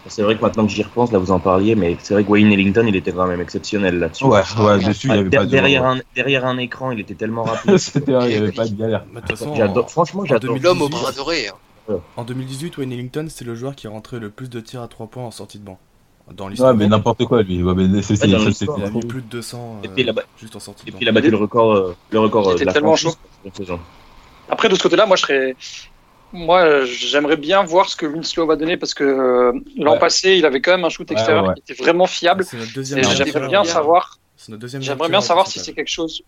C'est 0.09 0.23
vrai 0.23 0.37
que 0.37 0.43
maintenant 0.43 0.67
que 0.67 0.73
j'y 0.73 0.83
repense, 0.83 1.11
là 1.13 1.19
vous 1.19 1.31
en 1.31 1.39
parliez, 1.41 1.75
mais 1.75 1.97
c'est 2.01 2.15
vrai 2.15 2.25
que 2.25 2.31
Wayne 2.31 2.53
Ellington, 2.53 2.85
il 2.87 2.95
était 2.97 3.13
quand 3.13 3.27
même 3.27 3.41
exceptionnel 3.41 3.99
là-dessus. 3.99 4.25
ouais, 4.25 4.41
ouais, 4.61 4.79
dessus, 4.85 5.09
Ah, 5.11 5.23
der- 5.23 5.47
derrière, 5.47 5.85
un, 5.85 5.99
derrière 6.15 6.47
un 6.47 6.59
écran, 6.59 6.91
il 6.93 7.01
était 7.01 7.15
tellement 7.15 7.43
rapide. 7.45 7.77
C'était 7.79 8.13
vrai, 8.13 8.31
il 8.31 8.33
n'y 8.33 8.37
avait 8.47 8.53
pas 8.53 8.67
de 8.69 8.75
galère. 8.75 9.05
De 9.13 9.21
toute 9.21 9.31
façon, 9.31 9.51
en, 9.51 9.87
franchement, 9.89 10.25
j'adore. 10.25 10.55
2018, 10.55 10.63
L'homme 10.65 10.83
au 10.83 10.89
bras 10.89 11.13
doré. 11.13 11.49
hein. 11.49 11.99
en 12.17 12.25
2018, 12.25 12.79
Wayne 12.79 12.93
Ellington, 12.93 13.27
c'est 13.29 13.45
le 13.45 13.55
joueur 13.55 13.75
qui 13.75 13.87
a 13.87 13.91
rentré 13.91 14.19
le 14.19 14.31
plus 14.31 14.49
de 14.51 14.61
tirs 14.61 14.83
à 14.83 14.89
3 14.89 15.07
points 15.09 15.25
en 15.25 15.31
sortie 15.31 15.59
de 15.59 15.65
banc. 15.65 15.79
Dans 16.37 16.49
l'histoire. 16.49 16.73
Ouais, 16.73 16.77
mais 16.77 16.89
n'importe 16.89 17.25
quoi, 17.25 17.43
lui. 17.43 17.63
Ouais, 17.63 17.73
mais 17.77 18.03
c'est- 18.03 18.17
c'est- 18.17 18.27
Il 18.27 18.35
a 18.35 18.91
mis 18.91 19.01
plus 19.07 19.23
de 19.23 19.29
200 19.29 19.79
Et 19.85 19.87
euh, 19.87 19.91
puis 19.95 20.03
là-bas- 20.03 20.23
juste 20.41 20.57
en 20.57 20.61
sortie 20.61 20.83
Et 20.83 20.87
de 20.87 20.91
banc. 20.93 20.97
puis 20.99 21.07
il 21.07 21.09
a 21.09 21.13
battu 21.13 21.31
le 21.31 21.37
record, 21.37 21.73
euh, 21.73 21.97
le 22.11 22.19
record 22.19 22.43
Il 22.47 22.49
euh, 22.49 22.53
était 22.55 22.61
de 22.63 22.67
la 22.67 22.73
tellement 22.73 22.97
saison. 22.97 23.79
Après, 24.49 24.69
de 24.69 24.75
ce 24.75 24.83
côté-là, 24.83 25.07
moi, 25.07 25.15
je 25.17 25.23
serais. 25.23 25.57
Moi, 26.37 26.85
j'aimerais 26.85 27.37
bien 27.37 27.63
voir 27.65 27.89
ce 27.89 27.97
que 27.97 28.05
Winslow 28.07 28.47
va 28.47 28.57
donner 28.57 28.77
parce 28.77 28.95
que 28.95 29.05
euh, 29.05 29.53
l'an 29.77 29.93
Ouais. 29.93 29.99
passé, 29.99 30.37
il 30.37 30.45
avait 30.45 30.61
quand 30.61 30.73
même 30.73 30.85
un 30.85 30.91
shoot 30.91 31.09
Ouais, 31.11 31.15
extérieur 31.17 31.43
ouais, 31.45 31.49
ouais. 31.49 31.55
qui 31.55 31.73
était 31.73 31.83
vraiment 31.83 32.07
fiable. 32.07 32.45
C'est 32.45 32.59
notre 32.59 32.73
deuxième 32.73 32.99
Et 32.99 33.03
meilleur 33.03 33.27
j'aimerais 33.27 33.49
bien 33.49 33.65
savoir, 33.65 34.19
j'aimerais 34.79 35.09
bien 35.09 35.21
savoir 35.21 35.47
si 35.47 35.59
c'est 35.59 35.73
quelque 35.73 35.89
chose, 35.91 36.23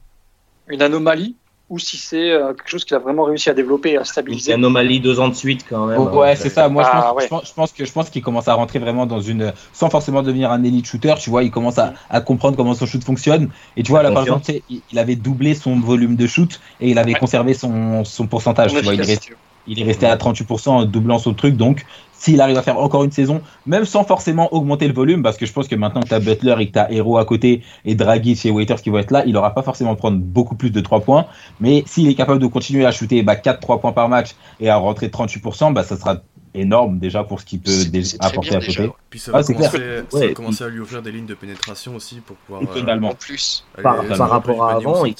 une 0.69 0.83
anomalie, 0.83 1.37
ou 1.71 1.79
si 1.79 1.99
c'est 1.99 2.31
euh, 2.31 2.55
quelque 2.55 2.71
chose 2.71 2.85
qu'il 2.87 2.97
a 2.97 2.99
vraiment 2.99 3.25
réussi 3.25 3.51
à 3.51 3.55
développer 3.55 3.91
et 3.91 3.97
à 3.97 4.01
Une 4.01 4.05
stabiliser. 4.07 4.55
anomalie 4.55 5.01
deux 5.01 5.21
ans 5.21 5.29
de 5.29 5.35
suite 5.35 5.67
quand 5.69 5.85
même. 5.87 5.99
Oh, 6.01 6.09
ouais, 6.21 6.35
c'est 6.35 6.49
ça. 6.49 6.71
Moi, 6.71 6.83
je, 6.83 6.89
Ah, 6.91 7.03
pense, 7.03 7.17
ouais. 7.17 7.25
je, 7.25 7.29
pense, 7.29 7.49
je 7.49 7.53
pense 7.53 7.73
que 7.73 7.85
je 7.85 7.93
pense 7.93 8.09
qu'il 8.09 8.23
commence 8.23 8.49
à 8.49 8.55
rentrer 8.55 8.79
vraiment 8.79 9.05
dans 9.05 9.21
une, 9.21 9.53
sans 9.75 9.91
forcément 9.91 10.23
devenir 10.23 10.51
un 10.51 10.65
elite 10.65 10.87
shooter. 10.87 11.15
Tu 11.21 11.29
vois, 11.29 11.43
il 11.43 11.51
commence 11.51 11.77
à, 11.79 11.93
à 12.09 12.23
comprendre 12.23 12.57
comment 12.57 12.73
son 12.73 12.87
shoot 12.87 13.05
fonctionne. 13.05 13.51
Et 13.77 13.83
tu 13.83 13.91
vois 13.91 14.03
là, 14.03 14.11
par 14.13 14.23
exemple, 14.23 14.51
il, 14.71 14.83
il 14.91 14.99
avait 14.99 15.17
doublé 15.17 15.55
son 15.55 15.79
volume 15.79 16.17
de 16.17 16.27
shoot 16.27 16.59
et 16.81 16.89
il 16.89 16.99
avait 16.99 17.13
Ouais. 17.13 17.19
conservé 17.19 17.53
son, 17.53 18.03
son 18.05 18.27
pourcentage. 18.29 18.75
Tu 18.75 18.83
vois, 18.83 18.95
il 18.95 19.01
est, 19.01 19.05
resté, 19.05 19.13
efficacité. 19.13 19.35
Il 19.67 19.81
est 19.81 19.85
resté 19.85 20.07
à 20.07 20.17
38% 20.17 20.69
en 20.71 20.85
doublant 20.85 21.19
son 21.19 21.35
truc. 21.35 21.57
Donc, 21.57 21.85
s'il 22.13 22.41
arrive 22.41 22.57
à 22.59 22.63
faire 22.63 22.79
encore 22.79 23.05
une 23.05 23.13
saison, 23.13 23.43
même 23.67 23.85
sans 23.85 24.03
forcément 24.05 24.53
augmenter 24.53 24.89
le 24.89 24.95
volume, 24.95 25.23
parce 25.23 25.37
que 25.37 25.47
je 25.47 25.53
pense 25.53 25.69
que 25.69 25.77
maintenant 25.77 26.01
que 26.03 26.09
tu 26.09 26.15
as 26.15 26.21
Butler 26.21 26.55
et 26.59 26.67
que 26.69 26.73
tu 26.73 26.79
as 26.79 26.91
Hero 26.93 27.17
à 27.19 27.25
côté 27.25 27.63
et 27.85 27.95
Dragic 27.95 28.45
et 28.45 28.51
Waiters 28.51 28.81
qui 28.83 28.91
vont 28.91 28.99
être 28.99 29.11
là, 29.11 29.23
il 29.27 29.37
aura 29.37 29.55
pas 29.55 29.63
forcément 29.63 29.95
prendre 29.95 30.19
beaucoup 30.19 30.57
plus 30.57 30.71
de 30.71 30.81
3 30.81 31.01
points. 31.01 31.27
Mais 31.61 31.85
s'il 31.87 32.09
est 32.09 32.15
capable 32.15 32.41
de 32.41 32.47
continuer 32.47 32.85
à 32.87 32.91
shooter 32.91 33.23
bah, 33.23 33.37
4-3 33.37 33.81
points 33.81 33.93
par 33.93 34.09
match 34.09 34.31
et 34.61 34.69
à 34.69 34.77
rentrer 34.77 35.09
38%, 35.09 35.73
bah, 35.73 35.85
ça 35.85 35.97
sera 35.97 36.17
énorme 36.55 36.99
déjà 36.99 37.23
pour 37.23 37.41
ce 37.41 37.45
qu'il 37.47 37.61
peut 37.61 37.71
apporter 38.19 38.57
à 38.57 38.61
côté. 38.61 38.91
Puis 39.11 39.21
ça 39.21 39.31
Ah, 39.35 39.41
va, 39.41 39.45
commencer, 39.45 39.79
clair. 39.79 40.05
ça 40.11 40.19
va 40.19 40.27
Ouais. 40.27 40.33
commencer 40.33 40.65
à 40.65 40.69
lui 40.69 40.81
offrir 40.81 41.03
des 41.03 41.13
lignes 41.13 41.27
de 41.27 41.35
pénétration 41.35 41.95
aussi 41.95 42.17
pour 42.17 42.37
pouvoir. 42.37 42.63
euh. 42.63 43.03
En 43.03 43.15
plus. 43.15 43.65
aller 43.77 43.83
Par- 43.85 44.31
rapport 44.31 44.65
à 44.65 44.75
avant, 44.75 45.05
euh. 45.07 45.11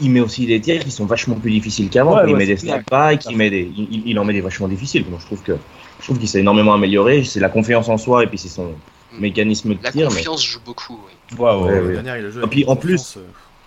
Il 0.00 0.10
met 0.10 0.20
aussi 0.20 0.46
des 0.46 0.60
tirs 0.60 0.82
qui 0.84 0.90
sont 0.90 1.06
vachement 1.06 1.34
plus 1.36 1.50
difficiles 1.50 1.88
qu'avant. 1.90 2.16
Ouais, 2.16 2.22
il 2.26 2.32
ouais, 2.32 2.38
met 2.38 2.46
des 2.46 2.58
back, 2.90 3.24
il, 3.30 3.36
met 3.36 3.50
des, 3.50 3.70
il, 3.76 4.02
il 4.06 4.18
en 4.18 4.24
met 4.24 4.32
des 4.32 4.40
vachement 4.40 4.68
difficiles. 4.68 5.04
Donc 5.10 5.20
je 5.20 5.26
trouve 5.26 5.42
que 5.42 5.56
je 5.98 6.04
trouve 6.04 6.18
qu'il 6.18 6.28
s'est 6.28 6.40
énormément 6.40 6.74
amélioré. 6.74 7.24
C'est 7.24 7.40
la 7.40 7.48
confiance 7.48 7.88
en 7.88 7.98
soi 7.98 8.24
et 8.24 8.26
puis 8.26 8.38
c'est 8.38 8.48
son 8.48 8.72
mécanisme 9.18 9.74
de 9.74 9.82
La 9.82 9.92
tir. 9.92 10.08
Mais 10.10 10.16
confiance 10.16 10.44
joue 10.44 10.60
beaucoup. 10.64 10.98
oui. 11.06 11.36
Ouais, 11.38 11.44
ouais, 11.44 11.54
Ouais, 11.54 11.62
ouais. 11.62 11.70
ouais. 11.72 11.80
L'année 11.82 11.92
dernière, 11.94 12.16
il 12.18 12.26
a 12.26 12.30
joué 12.30 12.42
Et 12.44 12.46
puis, 12.46 12.64
en 12.66 12.76
plus- 12.76 13.16
euh, 13.16 13.20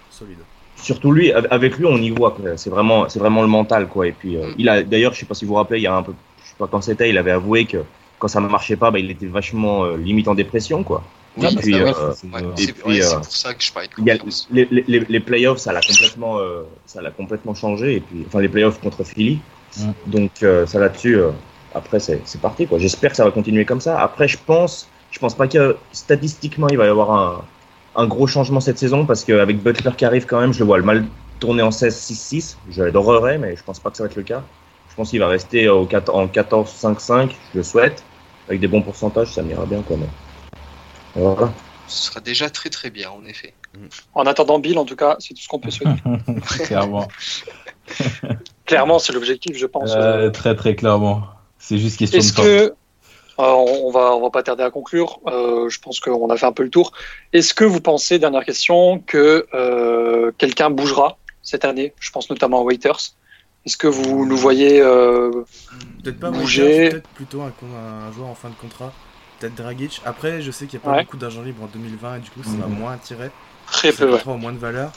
solide. 0.10 0.38
surtout 0.76 1.12
lui, 1.12 1.32
av- 1.32 1.48
avec 1.52 1.78
lui, 1.78 1.86
on 1.86 1.98
y 1.98 2.10
voit. 2.10 2.36
C'est 2.58 2.70
vraiment, 2.70 3.08
c'est 3.10 3.20
vraiment 3.20 3.42
le 3.42 3.48
mental, 3.48 3.88
quoi. 3.88 4.08
Et 4.08 4.12
puis, 4.12 4.38
euh, 4.38 4.48
Mm. 4.48 4.56
il 4.58 4.70
a, 4.70 4.84
d'ailleurs, 4.84 5.14
je 5.14 5.20
sais 5.20 5.26
pas 5.26 5.34
si 5.36 5.46
vous 5.46 5.50
vous 5.50 5.56
rappelez, 5.58 5.80
il 5.80 5.84
y 5.84 5.88
a 5.88 5.96
un 5.96 6.04
peu, 6.04 6.14
je 6.44 6.50
sais 6.50 6.56
pas 6.58 6.68
quand 6.68 6.82
c'était, 6.82 7.10
il 7.10 7.18
avait 7.18 7.32
avoué 7.32 7.66
que 7.66 7.78
quand 8.20 8.28
ça 8.28 8.42
ne 8.42 8.48
marchait 8.48 8.76
pas, 8.78 8.90
bah, 8.92 9.00
il 9.00 9.10
était 9.12 9.26
vachement 9.28 9.86
euh, 9.86 9.98
limite 9.98 10.28
en 10.28 10.36
dépression, 10.36 10.84
quoi. 10.84 11.04
Oui, 11.36 11.48
et 11.48 11.56
bah, 11.56 11.62
puis, 11.62 11.74
ça, 11.74 11.84
ouais, 11.84 11.94
euh, 11.98 12.14
c'est- 12.14 12.28
euh, 12.34 12.74
puis, 12.86 13.02
euh, 13.02 13.10
pour 13.16 13.26
ça 13.36 13.54
que 13.54 13.64
je 13.64 13.74
parlais 13.74 13.88
de 13.88 13.94
il 13.98 14.06
y 14.06 14.12
a, 14.12 14.18
confiance. 14.18 14.48
les, 14.52 14.66
les, 14.66 14.84
les- 14.88 15.00
les 15.00 15.20
playoffs, 15.20 15.58
ça 15.60 15.74
l'a 15.74 15.82
complètement, 15.82 16.40
euh, 16.40 16.64
ça 16.86 17.02
l'a 17.02 17.12
complètement 17.12 17.54
changé. 17.56 17.96
Et 17.96 18.00
puis, 18.02 18.24
enfin, 18.28 18.40
les 18.42 18.50
playoffs 18.50 18.80
contre 18.80 19.04
Philly. 19.04 19.42
Mm. 19.78 19.92
Donc, 20.08 20.32
euh, 20.44 20.66
ça 20.68 20.80
là-dessus, 20.80 21.18
euh, 21.18 21.32
après, 21.74 22.00
c'est, 22.00 22.22
c'est 22.26 22.40
parti, 22.40 22.68
quoi. 22.68 22.78
J'espère 22.78 23.12
que 23.12 23.18
ça 23.18 23.26
va 23.26 23.32
continuer 23.32 23.66
comme 23.66 23.82
ça. 23.82 24.00
Après, 24.00 24.28
je 24.28 24.38
pense, 24.38 24.90
je 25.10 25.20
pense 25.20 25.36
pas 25.36 25.48
que 25.48 25.78
statistiquement, 25.92 26.68
il 26.70 26.78
va 26.78 26.86
y 26.86 26.90
avoir 26.90 27.12
un, 27.12 27.46
un 27.96 28.08
gros 28.08 28.28
changement 28.28 28.60
cette 28.60 28.78
saison 28.78 29.06
parce 29.06 29.24
qu'avec 29.24 29.58
Butler 29.62 29.92
qui 29.98 30.06
arrive 30.06 30.26
quand 30.26 30.40
même, 30.40 30.54
je 30.54 30.60
le 30.60 30.66
vois 30.66 30.78
le 30.78 30.84
mal 30.84 31.06
tourner 31.40 31.64
en 31.64 31.72
16-6-6. 31.72 32.58
Je 32.70 32.84
l'adorerais, 32.84 33.38
mais 33.40 33.56
je 33.56 33.64
pense 33.64 33.80
pas 33.80 33.90
que 33.90 33.98
ça 33.98 34.04
va 34.04 34.10
être 34.10 34.16
le 34.16 34.24
cas. 34.24 34.44
Je 34.90 34.96
pense 34.96 35.10
qu'il 35.10 35.20
va 35.20 35.28
rester 35.28 35.68
au 35.70 35.86
4 35.86 36.14
en 36.14 36.28
14-5-5, 36.28 37.32
je 37.54 37.58
le 37.58 37.64
souhaite. 37.64 38.04
Avec 38.48 38.60
des 38.62 38.68
bons 38.68 38.82
pourcentages, 38.82 39.34
ça 39.34 39.42
m'ira 39.42 39.66
bien, 39.66 39.82
quoi. 39.82 39.98
Mais... 39.98 40.06
Voilà. 41.16 41.52
Ce 41.88 42.08
sera 42.08 42.20
déjà 42.22 42.50
très 42.50 42.70
très 42.70 42.90
bien, 42.90 43.12
en 43.12 43.26
effet. 43.26 43.54
En 44.14 44.26
attendant 44.26 44.60
Bill, 44.60 44.78
en 44.78 44.86
tout 44.86 44.96
cas, 44.96 45.16
c'est 45.20 45.34
tout 45.34 45.42
ce 45.42 45.48
qu'on 45.48 45.60
peut 45.60 45.72
souhaiter. 45.72 46.02
clairement. 46.66 47.08
Clairement, 48.66 48.98
c'est 48.98 49.12
l'objectif, 49.12 49.58
je 49.58 49.66
pense. 49.66 49.94
Euh, 49.94 50.30
très, 50.30 50.56
très 50.56 50.76
clairement. 50.76 51.24
C'est 51.60 51.78
juste 51.78 51.98
question 51.98 52.20
Est-ce 52.20 52.34
de 52.34 52.42
que 52.42 52.76
euh, 53.40 53.44
on 53.44 53.92
va 53.92 54.16
on 54.16 54.22
va 54.22 54.30
pas 54.30 54.44
tarder 54.44 54.64
à 54.64 54.70
conclure. 54.70 55.20
Euh, 55.28 55.68
je 55.70 55.80
pense 55.80 56.00
qu'on 56.00 56.30
a 56.30 56.38
fait 56.38 56.46
un 56.46 56.52
peu 56.52 56.64
le 56.64 56.70
tour. 56.70 56.94
Est-ce 57.34 57.54
que 57.54 57.66
vous 57.66 57.82
pensez, 57.82 58.20
dernière 58.20 58.46
question, 58.46 59.00
que 59.00 59.48
euh, 59.54 60.32
quelqu'un 60.38 60.70
bougera 60.70 61.18
cette 61.42 61.66
année? 61.66 61.94
Je 62.00 62.12
pense 62.12 62.30
notamment 62.30 62.62
à 62.62 62.64
Waiters. 62.64 63.16
Est-ce 63.66 63.78
que 63.78 63.88
vous 63.88 64.26
nous 64.26 64.38
voyez 64.38 64.82
euh, 64.82 65.32
Peut-être 66.04 66.20
pas 66.20 66.32
Bouger? 66.32 66.64
Waiters, 66.64 66.90
peut-être 66.92 67.10
plutôt 67.10 67.42
un, 67.42 67.54
un 68.08 68.12
joueur 68.12 68.28
en 68.28 68.36
fin 68.36 68.50
de 68.50 68.56
contrat. 68.56 68.94
Peut-être 69.44 69.56
Dragic. 69.56 70.02
Après, 70.06 70.42
je 70.42 70.52
sais 70.52 70.68
qu'il 70.68 70.80
n'y 70.80 70.86
a 70.86 70.90
pas 70.90 70.96
Ouais. 70.96 71.04
beaucoup 71.04 71.18
d'argent 71.18 71.42
libre 71.42 71.64
en 71.64 71.68
2020 71.68 72.16
et 72.16 72.20
du 72.20 72.30
coup, 72.30 72.44
ça 72.44 72.52
va 72.52 72.68
Mhm. 72.68 72.80
moins 72.80 72.94
attirer. 72.94 73.30
très 73.66 73.92
Ce 73.92 74.04
peu 74.04 74.14
ouais. 74.14 74.38
moins 74.38 74.52
de 74.54 74.58
valeur. 74.58 74.92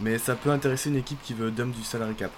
Mais 0.00 0.18
ça 0.18 0.34
peut 0.34 0.50
intéresser 0.50 0.88
une 0.90 0.96
équipe 0.96 1.18
qui 1.22 1.34
veut 1.34 1.50
dump 1.50 1.74
du 1.74 1.82
salary 1.82 2.14
cap. 2.14 2.30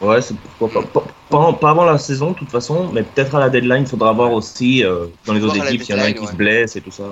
Ouais, 0.00 0.20
c'est 0.22 0.34
pourquoi 0.58 0.82
pas. 0.82 1.00
Pas, 1.00 1.06
pas- 1.30 1.52
pas 1.54 1.70
avant 1.70 1.84
la 1.84 1.98
saison, 1.98 2.30
de 2.32 2.36
toute 2.36 2.50
façon, 2.50 2.90
mais 2.92 3.02
peut-être 3.02 3.34
à 3.34 3.40
la 3.40 3.48
deadline, 3.50 3.82
il 3.82 3.86
faudra 3.88 4.12
voir 4.12 4.32
aussi 4.32 4.84
euh, 4.84 5.06
dans 5.26 5.32
les 5.34 5.42
autres 5.44 5.56
équipes 5.56 5.82
s'il 5.82 5.96
y 5.96 5.98
en 5.98 6.02
a 6.02 6.06
un 6.06 6.12
qui 6.12 6.26
se 6.26 6.34
blesse 6.34 6.76
et 6.76 6.80
tout 6.80 6.90
ça. 6.90 7.04
Ouais. 7.04 7.08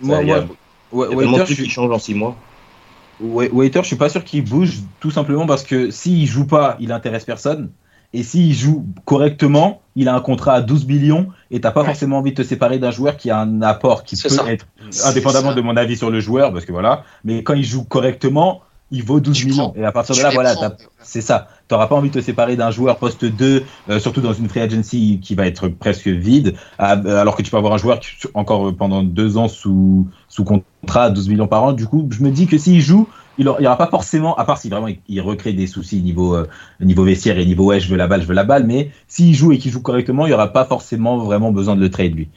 Moi, 0.00 0.16
Ça, 0.16 0.22
il 0.22 0.28
y 0.28 0.32
a, 0.32 0.40
moi, 0.92 1.06
il 1.10 1.12
y 1.12 1.16
ouais, 1.16 1.40
a 1.40 1.44
trucs 1.44 1.56
je 1.56 1.62
qui 1.64 1.70
changent 1.70 1.90
en 1.92 1.98
6 1.98 2.14
mois. 2.14 2.36
Wa- 3.20 3.48
Waiter, 3.52 3.82
je 3.82 3.86
suis 3.88 3.96
pas 3.96 4.08
sûr 4.08 4.24
qu'il 4.24 4.44
bouge, 4.44 4.78
tout 5.00 5.10
simplement 5.10 5.46
parce 5.46 5.64
que 5.64 5.90
s'il 5.90 6.26
joue 6.26 6.46
pas, 6.46 6.76
il 6.80 6.92
intéresse 6.92 7.24
personne. 7.24 7.70
Et 8.14 8.22
s'il 8.22 8.54
joue 8.54 8.86
correctement, 9.04 9.82
il 9.96 10.08
a 10.08 10.14
un 10.14 10.20
contrat 10.20 10.54
à 10.54 10.60
12 10.62 10.86
millions 10.86 11.28
et 11.50 11.60
t'as 11.60 11.70
pas 11.72 11.80
Ouais. 11.80 11.86
forcément 11.88 12.18
envie 12.18 12.30
de 12.30 12.42
te 12.42 12.46
séparer 12.46 12.78
d'un 12.78 12.90
joueur 12.90 13.16
qui 13.16 13.30
a 13.30 13.38
un 13.38 13.60
apport 13.62 14.04
qui 14.04 14.16
peut 14.16 14.28
ça. 14.30 14.50
être, 14.50 14.66
indépendamment 15.04 15.50
ça. 15.50 15.54
de 15.54 15.60
mon 15.60 15.76
avis 15.76 15.96
sur 15.96 16.10
le 16.10 16.20
joueur, 16.20 16.52
parce 16.52 16.64
que 16.64 16.72
voilà, 16.72 17.02
mais 17.24 17.42
quand 17.42 17.54
il 17.54 17.64
joue 17.64 17.84
correctement, 17.84 18.62
il 18.90 19.02
vaut 19.04 19.20
12 19.20 19.36
Tu 19.36 19.46
millions. 19.46 19.70
prends. 19.70 19.74
Et 19.80 19.84
à 19.84 19.92
partir 19.92 20.14
de 20.14 20.20
Tu 20.20 20.24
là, 20.24 20.30
voilà, 20.32 20.54
c'est 21.02 21.20
ça. 21.20 21.48
T'auras 21.68 21.86
pas 21.88 21.96
envie 21.96 22.08
de 22.08 22.14
te 22.18 22.24
séparer 22.24 22.56
d'un 22.56 22.70
joueur 22.70 22.96
poste 22.96 23.26
2, 23.26 23.64
euh, 23.90 23.98
surtout 24.00 24.22
dans 24.22 24.32
une 24.32 24.48
free 24.48 24.60
agency 24.60 25.20
qui 25.22 25.34
va 25.34 25.46
être 25.46 25.68
presque 25.68 26.08
vide, 26.08 26.54
euh, 26.80 27.20
alors 27.20 27.36
que 27.36 27.42
tu 27.42 27.50
peux 27.50 27.58
avoir 27.58 27.74
un 27.74 27.78
joueur 27.78 28.00
qui, 28.00 28.08
encore 28.32 28.74
pendant 28.74 29.02
deux 29.02 29.36
ans 29.36 29.48
sous, 29.48 30.06
sous 30.30 30.44
contrat 30.44 31.04
à 31.04 31.10
12 31.10 31.28
millions 31.28 31.46
par 31.48 31.62
an. 31.64 31.72
Du 31.74 31.86
coup, 31.86 32.08
je 32.10 32.22
me 32.22 32.30
dis 32.30 32.46
que 32.46 32.56
s'il 32.56 32.80
joue, 32.80 33.06
il 33.38 33.44
n'y 33.44 33.66
aura 33.66 33.76
pas 33.78 33.86
forcément, 33.86 34.36
à 34.36 34.44
part 34.44 34.58
si 34.58 34.68
vraiment 34.68 34.88
il, 34.88 34.98
il 35.08 35.20
recrée 35.20 35.52
des 35.52 35.66
soucis 35.66 36.02
niveau, 36.02 36.34
euh, 36.34 36.46
niveau 36.80 37.04
vestiaire 37.04 37.38
et 37.38 37.46
niveau 37.46 37.66
ouais, 37.66 37.80
je 37.80 37.88
veux 37.88 37.96
la 37.96 38.06
balle, 38.06 38.22
je 38.22 38.26
veux 38.26 38.34
la 38.34 38.44
balle, 38.44 38.64
mais 38.64 38.90
s'il 39.06 39.34
joue 39.34 39.52
et 39.52 39.58
qu'il 39.58 39.70
joue 39.70 39.80
correctement, 39.82 40.26
il 40.26 40.30
n'y 40.30 40.34
aura 40.34 40.52
pas 40.52 40.64
forcément 40.64 41.18
vraiment 41.18 41.52
besoin 41.52 41.76
de 41.76 41.80
le 41.80 41.90
trade 41.90 42.14
lui. 42.14 42.28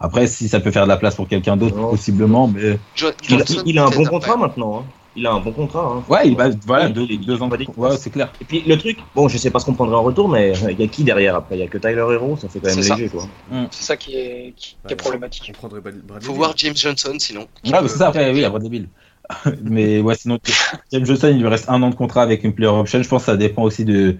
Après, 0.00 0.26
si 0.26 0.48
ça 0.48 0.60
peut 0.60 0.70
faire 0.70 0.84
de 0.84 0.88
la 0.88 0.96
place 0.96 1.14
pour 1.14 1.28
quelqu'un 1.28 1.56
d'autre, 1.56 1.76
Non. 1.76 1.90
possiblement, 1.90 2.46
mais 2.48 2.78
Jo- 2.94 3.08
Il, 3.22 3.28
Johnson, 3.38 3.62
il 3.64 3.78
a 3.78 3.86
un 3.86 3.90
bon 3.90 4.04
contrat 4.04 4.32
après. 4.32 4.46
maintenant. 4.48 4.80
hein. 4.80 4.84
Il 5.16 5.24
a 5.28 5.32
un 5.32 5.38
bon 5.38 5.52
contrat. 5.52 5.94
hein. 5.96 6.02
ouais, 6.08 6.26
il 6.28 6.36
va, 6.36 6.48
voilà, 6.66 6.88
deux, 6.88 7.06
il- 7.08 7.24
deux 7.24 7.40
ans. 7.40 7.46
il 7.46 7.50
va 7.52 7.56
dire- 7.56 7.78
Ouais, 7.78 7.96
c'est 7.96 8.10
clair. 8.10 8.32
Et 8.40 8.44
puis 8.44 8.64
le 8.66 8.76
truc, 8.76 8.98
bon, 9.14 9.28
je 9.28 9.38
sais 9.38 9.50
pas 9.50 9.60
ce 9.60 9.64
qu'on 9.64 9.74
prendra 9.74 9.96
en 9.98 10.02
retour, 10.02 10.28
mais 10.28 10.52
il 10.70 10.80
y 10.80 10.82
a 10.82 10.88
qui 10.88 11.04
derrière 11.04 11.36
après? 11.36 11.56
Il 11.56 11.60
y 11.60 11.62
a 11.62 11.68
que 11.68 11.78
Tyler 11.78 12.04
Hero, 12.10 12.36
ça 12.36 12.48
fait 12.48 12.58
quand 12.58 12.66
même 12.66 12.74
C'est 12.76 12.82
ça. 12.82 12.96
léger, 12.96 13.08
quoi. 13.08 13.24
C'est 13.70 13.84
ça 13.84 13.96
qui 13.96 14.16
est, 14.16 14.52
qui, 14.56 14.76
qui 14.86 14.92
est 14.92 14.96
problématique. 14.96 15.52
Prendrait 15.56 15.80
Bradley 15.80 16.00
Faut 16.20 16.32
voir 16.34 16.52
James 16.56 16.76
Johnson 16.76 17.14
sinon. 17.18 17.42
Ouais, 17.64 17.80
mais 17.80 17.88
c'est 17.88 17.98
ça, 17.98 18.08
après, 18.08 18.28
oui, 18.32 18.38
il 18.38 18.42
y 18.42 18.44
a 18.44 18.50
Bradley 18.50 18.68
Bill. 18.68 18.88
mais 19.62 20.00
ouais, 20.00 20.14
sinon, 20.14 20.38
James 20.92 21.06
Johnson, 21.06 21.28
il 21.32 21.38
lui 21.40 21.48
reste 21.48 21.68
un 21.68 21.82
an 21.82 21.90
de 21.90 21.94
contrat 21.94 22.22
avec 22.22 22.44
une 22.44 22.52
player 22.52 22.70
option. 22.70 23.02
Je 23.02 23.08
pense 23.08 23.22
que 23.22 23.26
ça 23.32 23.36
dépend 23.36 23.62
aussi 23.62 23.84
de. 23.84 24.16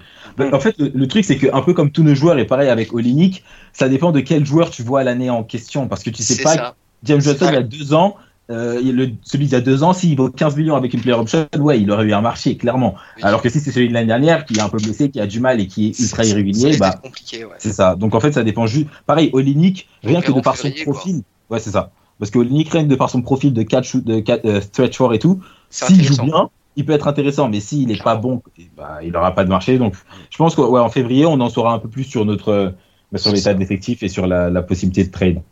En 0.53 0.61
fait, 0.61 0.77
le, 0.79 0.91
le 0.95 1.07
truc, 1.09 1.25
c'est 1.25 1.37
que 1.37 1.47
un 1.53 1.61
peu 1.63 1.75
comme 1.75 1.91
tous 1.91 2.03
nos 2.03 2.15
joueurs, 2.15 2.39
et 2.39 2.47
pareil 2.47 2.69
avec 2.69 2.93
Olinik, 2.95 3.45
ça 3.73 3.89
dépend 3.89 4.13
de 4.13 4.21
quel 4.21 4.45
joueur 4.47 4.71
tu 4.71 4.83
vois 4.83 5.05
l'année 5.05 5.31
en 5.31 5.45
question. 5.45 5.89
Parce 5.89 6.03
que 6.03 6.11
tu 6.11 6.23
sais 6.23 6.35
C'est 6.35 6.43
pas, 6.43 6.55
ça. 6.55 6.75
James 7.05 7.21
C'est 7.21 7.31
Johnson, 7.31 7.47
il 7.51 7.55
y 7.55 7.59
a 7.59 7.63
deux 7.63 7.93
ans, 7.95 8.17
euh, 8.51 8.81
le, 8.83 9.11
celui 9.23 9.45
d'il 9.47 9.53
y 9.53 9.57
a 9.57 9.61
deux 9.61 9.83
ans, 9.83 9.93
s'il 9.93 10.17
vaut 10.17 10.31
15 10.31 10.57
millions 10.57 10.75
avec 10.77 10.93
une 10.95 11.01
player 11.01 11.17
option, 11.19 11.47
ouais, 11.59 11.81
il 11.81 11.91
aurait 11.91 12.05
eu 12.05 12.13
un 12.13 12.21
marché, 12.21 12.57
clairement. 12.57 12.95
Oui. 13.17 13.23
Alors 13.25 13.43
que 13.43 13.49
si 13.49 13.61
c'est 13.61 13.71
celui 13.73 13.89
de 13.89 13.95
l'année 13.95 14.07
dernière, 14.09 14.45
qui 14.45 14.55
est 14.57 14.61
un 14.61 14.69
peu 14.69 14.79
blessé, 14.79 15.11
qui 15.11 15.21
a 15.21 15.27
du 15.27 15.41
mal 15.41 15.61
et 15.61 15.67
qui 15.67 15.87
est 15.89 15.99
ultra 16.01 16.23
C'est- 16.23 16.31
ça 16.31 16.35
irrégulier, 16.35 16.77
bah, 16.79 16.99
compliqué, 17.03 17.45
ouais. 17.45 17.55
c'est 17.59 17.73
ça. 17.73 17.95
Donc 17.95 18.15
en 18.15 18.21
fait, 18.21 18.33
ça 18.33 18.43
dépend 18.43 18.67
juste. 18.67 18.87
Pareil, 19.07 19.31
Olinik, 19.33 19.89
rien 20.03 20.21
que 20.21 20.33
de 20.33 20.41
par 20.41 20.57
son 20.57 20.71
quoi. 20.71 20.93
profil. 20.95 21.23
Ouais, 21.51 21.59
c'est 21.61 21.71
ça. 21.71 21.91
Parce 22.19 22.31
que 22.31 22.39
rien 22.39 22.65
que 22.65 22.79
de 22.89 22.95
par 22.97 23.11
son 23.11 23.23
profil 23.23 23.53
de 23.53 23.63
catch, 23.63 23.97
de 23.97 24.21
catch, 24.21 24.41
euh, 24.45 24.61
stretch 24.61 24.97
four 24.97 25.15
et 25.15 25.19
tout, 25.19 25.41
s'il 25.71 26.03
joue 26.03 26.23
bien, 26.23 26.49
il 26.77 26.85
peut 26.87 26.93
être 26.93 27.09
intéressant. 27.09 27.49
Mais 27.49 27.61
s'il 27.61 27.91
est 27.91 28.03
pas 28.03 28.15
bon, 28.17 28.43
eh 28.59 28.69
bah, 28.77 28.99
il 29.03 29.13
n'aura 29.13 29.35
pas 29.35 29.45
de 29.45 29.49
marché. 29.49 29.79
Donc 29.79 29.95
je 30.31 30.37
pense 30.37 30.55
qu'en 30.55 30.69
ouais, 30.69 30.89
février, 30.91 31.27
on 31.27 31.41
en 31.41 31.49
saura 31.51 31.73
un 31.75 31.79
peu 31.79 31.89
plus 31.89 32.05
sur 32.05 32.25
notre 32.25 32.49
euh, 32.51 32.71
bah, 33.13 33.19
sur 33.19 33.33
l'état 33.33 33.53
de 33.55 33.59
l'effectif 33.59 34.03
et 34.03 34.09
sur 34.09 34.27
la, 34.27 34.49
la 34.51 34.63
possibilité 34.63 35.05
de 35.05 35.11
trade. 35.13 35.43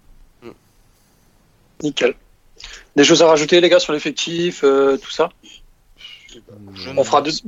Nickel. 1.83 2.15
Des 2.95 3.05
choses 3.05 3.23
à 3.23 3.27
rajouter, 3.27 3.61
les 3.61 3.69
gars, 3.69 3.81
sur 3.81 3.93
l'effectif, 3.93 4.63
euh, 4.65 4.97
tout 4.97 5.11
ça? 5.11 5.31
Je 6.75 6.91
On 6.97 7.05
fera 7.05 7.23
de, 7.23 7.31
toute- 7.31 7.45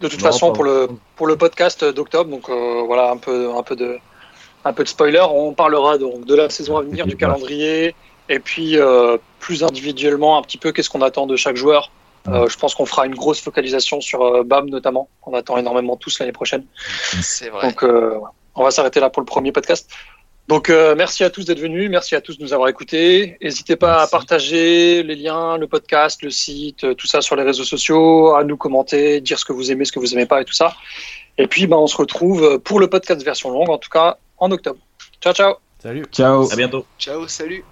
de 0.00 0.08
toute 0.08 0.20
Non, 0.20 0.26
façon 0.26 0.48
pas 0.48 0.54
pour 0.54 0.64
le, 0.64 0.88
pour 1.16 1.26
le 1.26 1.36
podcast 1.36 1.84
d'octobre. 1.84 2.30
Donc 2.30 2.48
euh, 2.48 2.82
voilà, 2.86 3.10
un 3.12 3.16
peu, 3.16 3.54
un, 3.56 3.62
peu 3.62 3.76
de, 3.76 3.96
un 4.64 4.72
peu 4.72 4.84
de 4.84 4.88
spoiler. 4.88 5.24
On 5.30 5.54
parlera 5.54 5.98
donc 5.98 6.26
de 6.26 6.34
la 6.34 6.50
saison 6.50 6.76
à 6.76 6.82
venir, 6.82 7.06
du 7.06 7.16
calendrier, 7.22 7.94
et 8.32 8.38
puis 8.38 8.78
euh, 8.78 9.18
plus 9.40 9.62
individuellement, 9.62 10.38
un 10.38 10.42
petit 10.42 10.56
peu 10.56 10.72
qu'est-ce 10.72 10.88
qu'on 10.88 11.02
attend 11.02 11.26
de 11.26 11.36
chaque 11.36 11.56
joueur. 11.56 11.92
Euh, 12.28 12.48
je 12.48 12.56
pense 12.56 12.74
qu'on 12.74 12.86
fera 12.86 13.04
une 13.04 13.14
grosse 13.14 13.40
focalisation 13.40 14.00
sur 14.00 14.22
euh, 14.22 14.42
Bam 14.42 14.70
notamment. 14.70 15.08
On 15.26 15.34
attend 15.34 15.58
énormément 15.58 15.96
tous 15.96 16.18
l'année 16.18 16.32
prochaine. 16.32 16.64
C'est 17.20 17.50
vrai. 17.50 17.68
Donc 17.68 17.84
euh, 17.84 18.18
on 18.54 18.64
va 18.64 18.70
s'arrêter 18.70 19.00
là 19.00 19.10
pour 19.10 19.20
le 19.20 19.26
premier 19.26 19.52
podcast. 19.52 19.90
Donc 20.48 20.70
euh, 20.70 20.94
merci 20.96 21.24
à 21.24 21.30
tous 21.30 21.44
d'être 21.44 21.60
venus, 21.60 21.90
merci 21.90 22.14
à 22.14 22.22
tous 22.22 22.38
de 22.38 22.42
nous 22.42 22.54
avoir 22.54 22.68
écoutés. 22.70 23.36
N'hésitez 23.42 23.76
pas 23.76 23.98
Merci. 23.98 24.04
à 24.04 24.06
partager 24.18 25.02
les 25.02 25.14
liens, 25.14 25.58
le 25.58 25.66
podcast, 25.66 26.22
le 26.22 26.30
site, 26.30 26.96
tout 26.96 27.06
ça 27.06 27.20
sur 27.20 27.36
les 27.36 27.42
réseaux 27.42 27.64
sociaux, 27.64 28.34
à 28.34 28.44
nous 28.44 28.56
commenter, 28.56 29.20
dire 29.20 29.38
ce 29.38 29.44
que 29.44 29.52
vous 29.52 29.70
aimez, 29.70 29.84
ce 29.84 29.92
que 29.92 30.00
vous 30.00 30.14
aimez 30.14 30.26
pas 30.26 30.40
et 30.40 30.44
tout 30.44 30.54
ça. 30.54 30.74
Et 31.36 31.46
puis 31.46 31.66
ben, 31.66 31.76
on 31.76 31.86
se 31.86 31.96
retrouve 31.96 32.58
pour 32.60 32.80
le 32.80 32.88
podcast 32.88 33.22
version 33.22 33.50
longue, 33.50 33.70
en 33.70 33.78
tout 33.78 33.90
cas 33.90 34.16
en 34.38 34.50
octobre. 34.50 34.80
Ciao 35.20 35.34
ciao 35.34 35.54
Salut. 35.82 36.06
Ciao. 36.12 36.52
À 36.52 36.56
bientôt. 36.56 36.86
Ciao, 36.98 37.26
salut. 37.26 37.64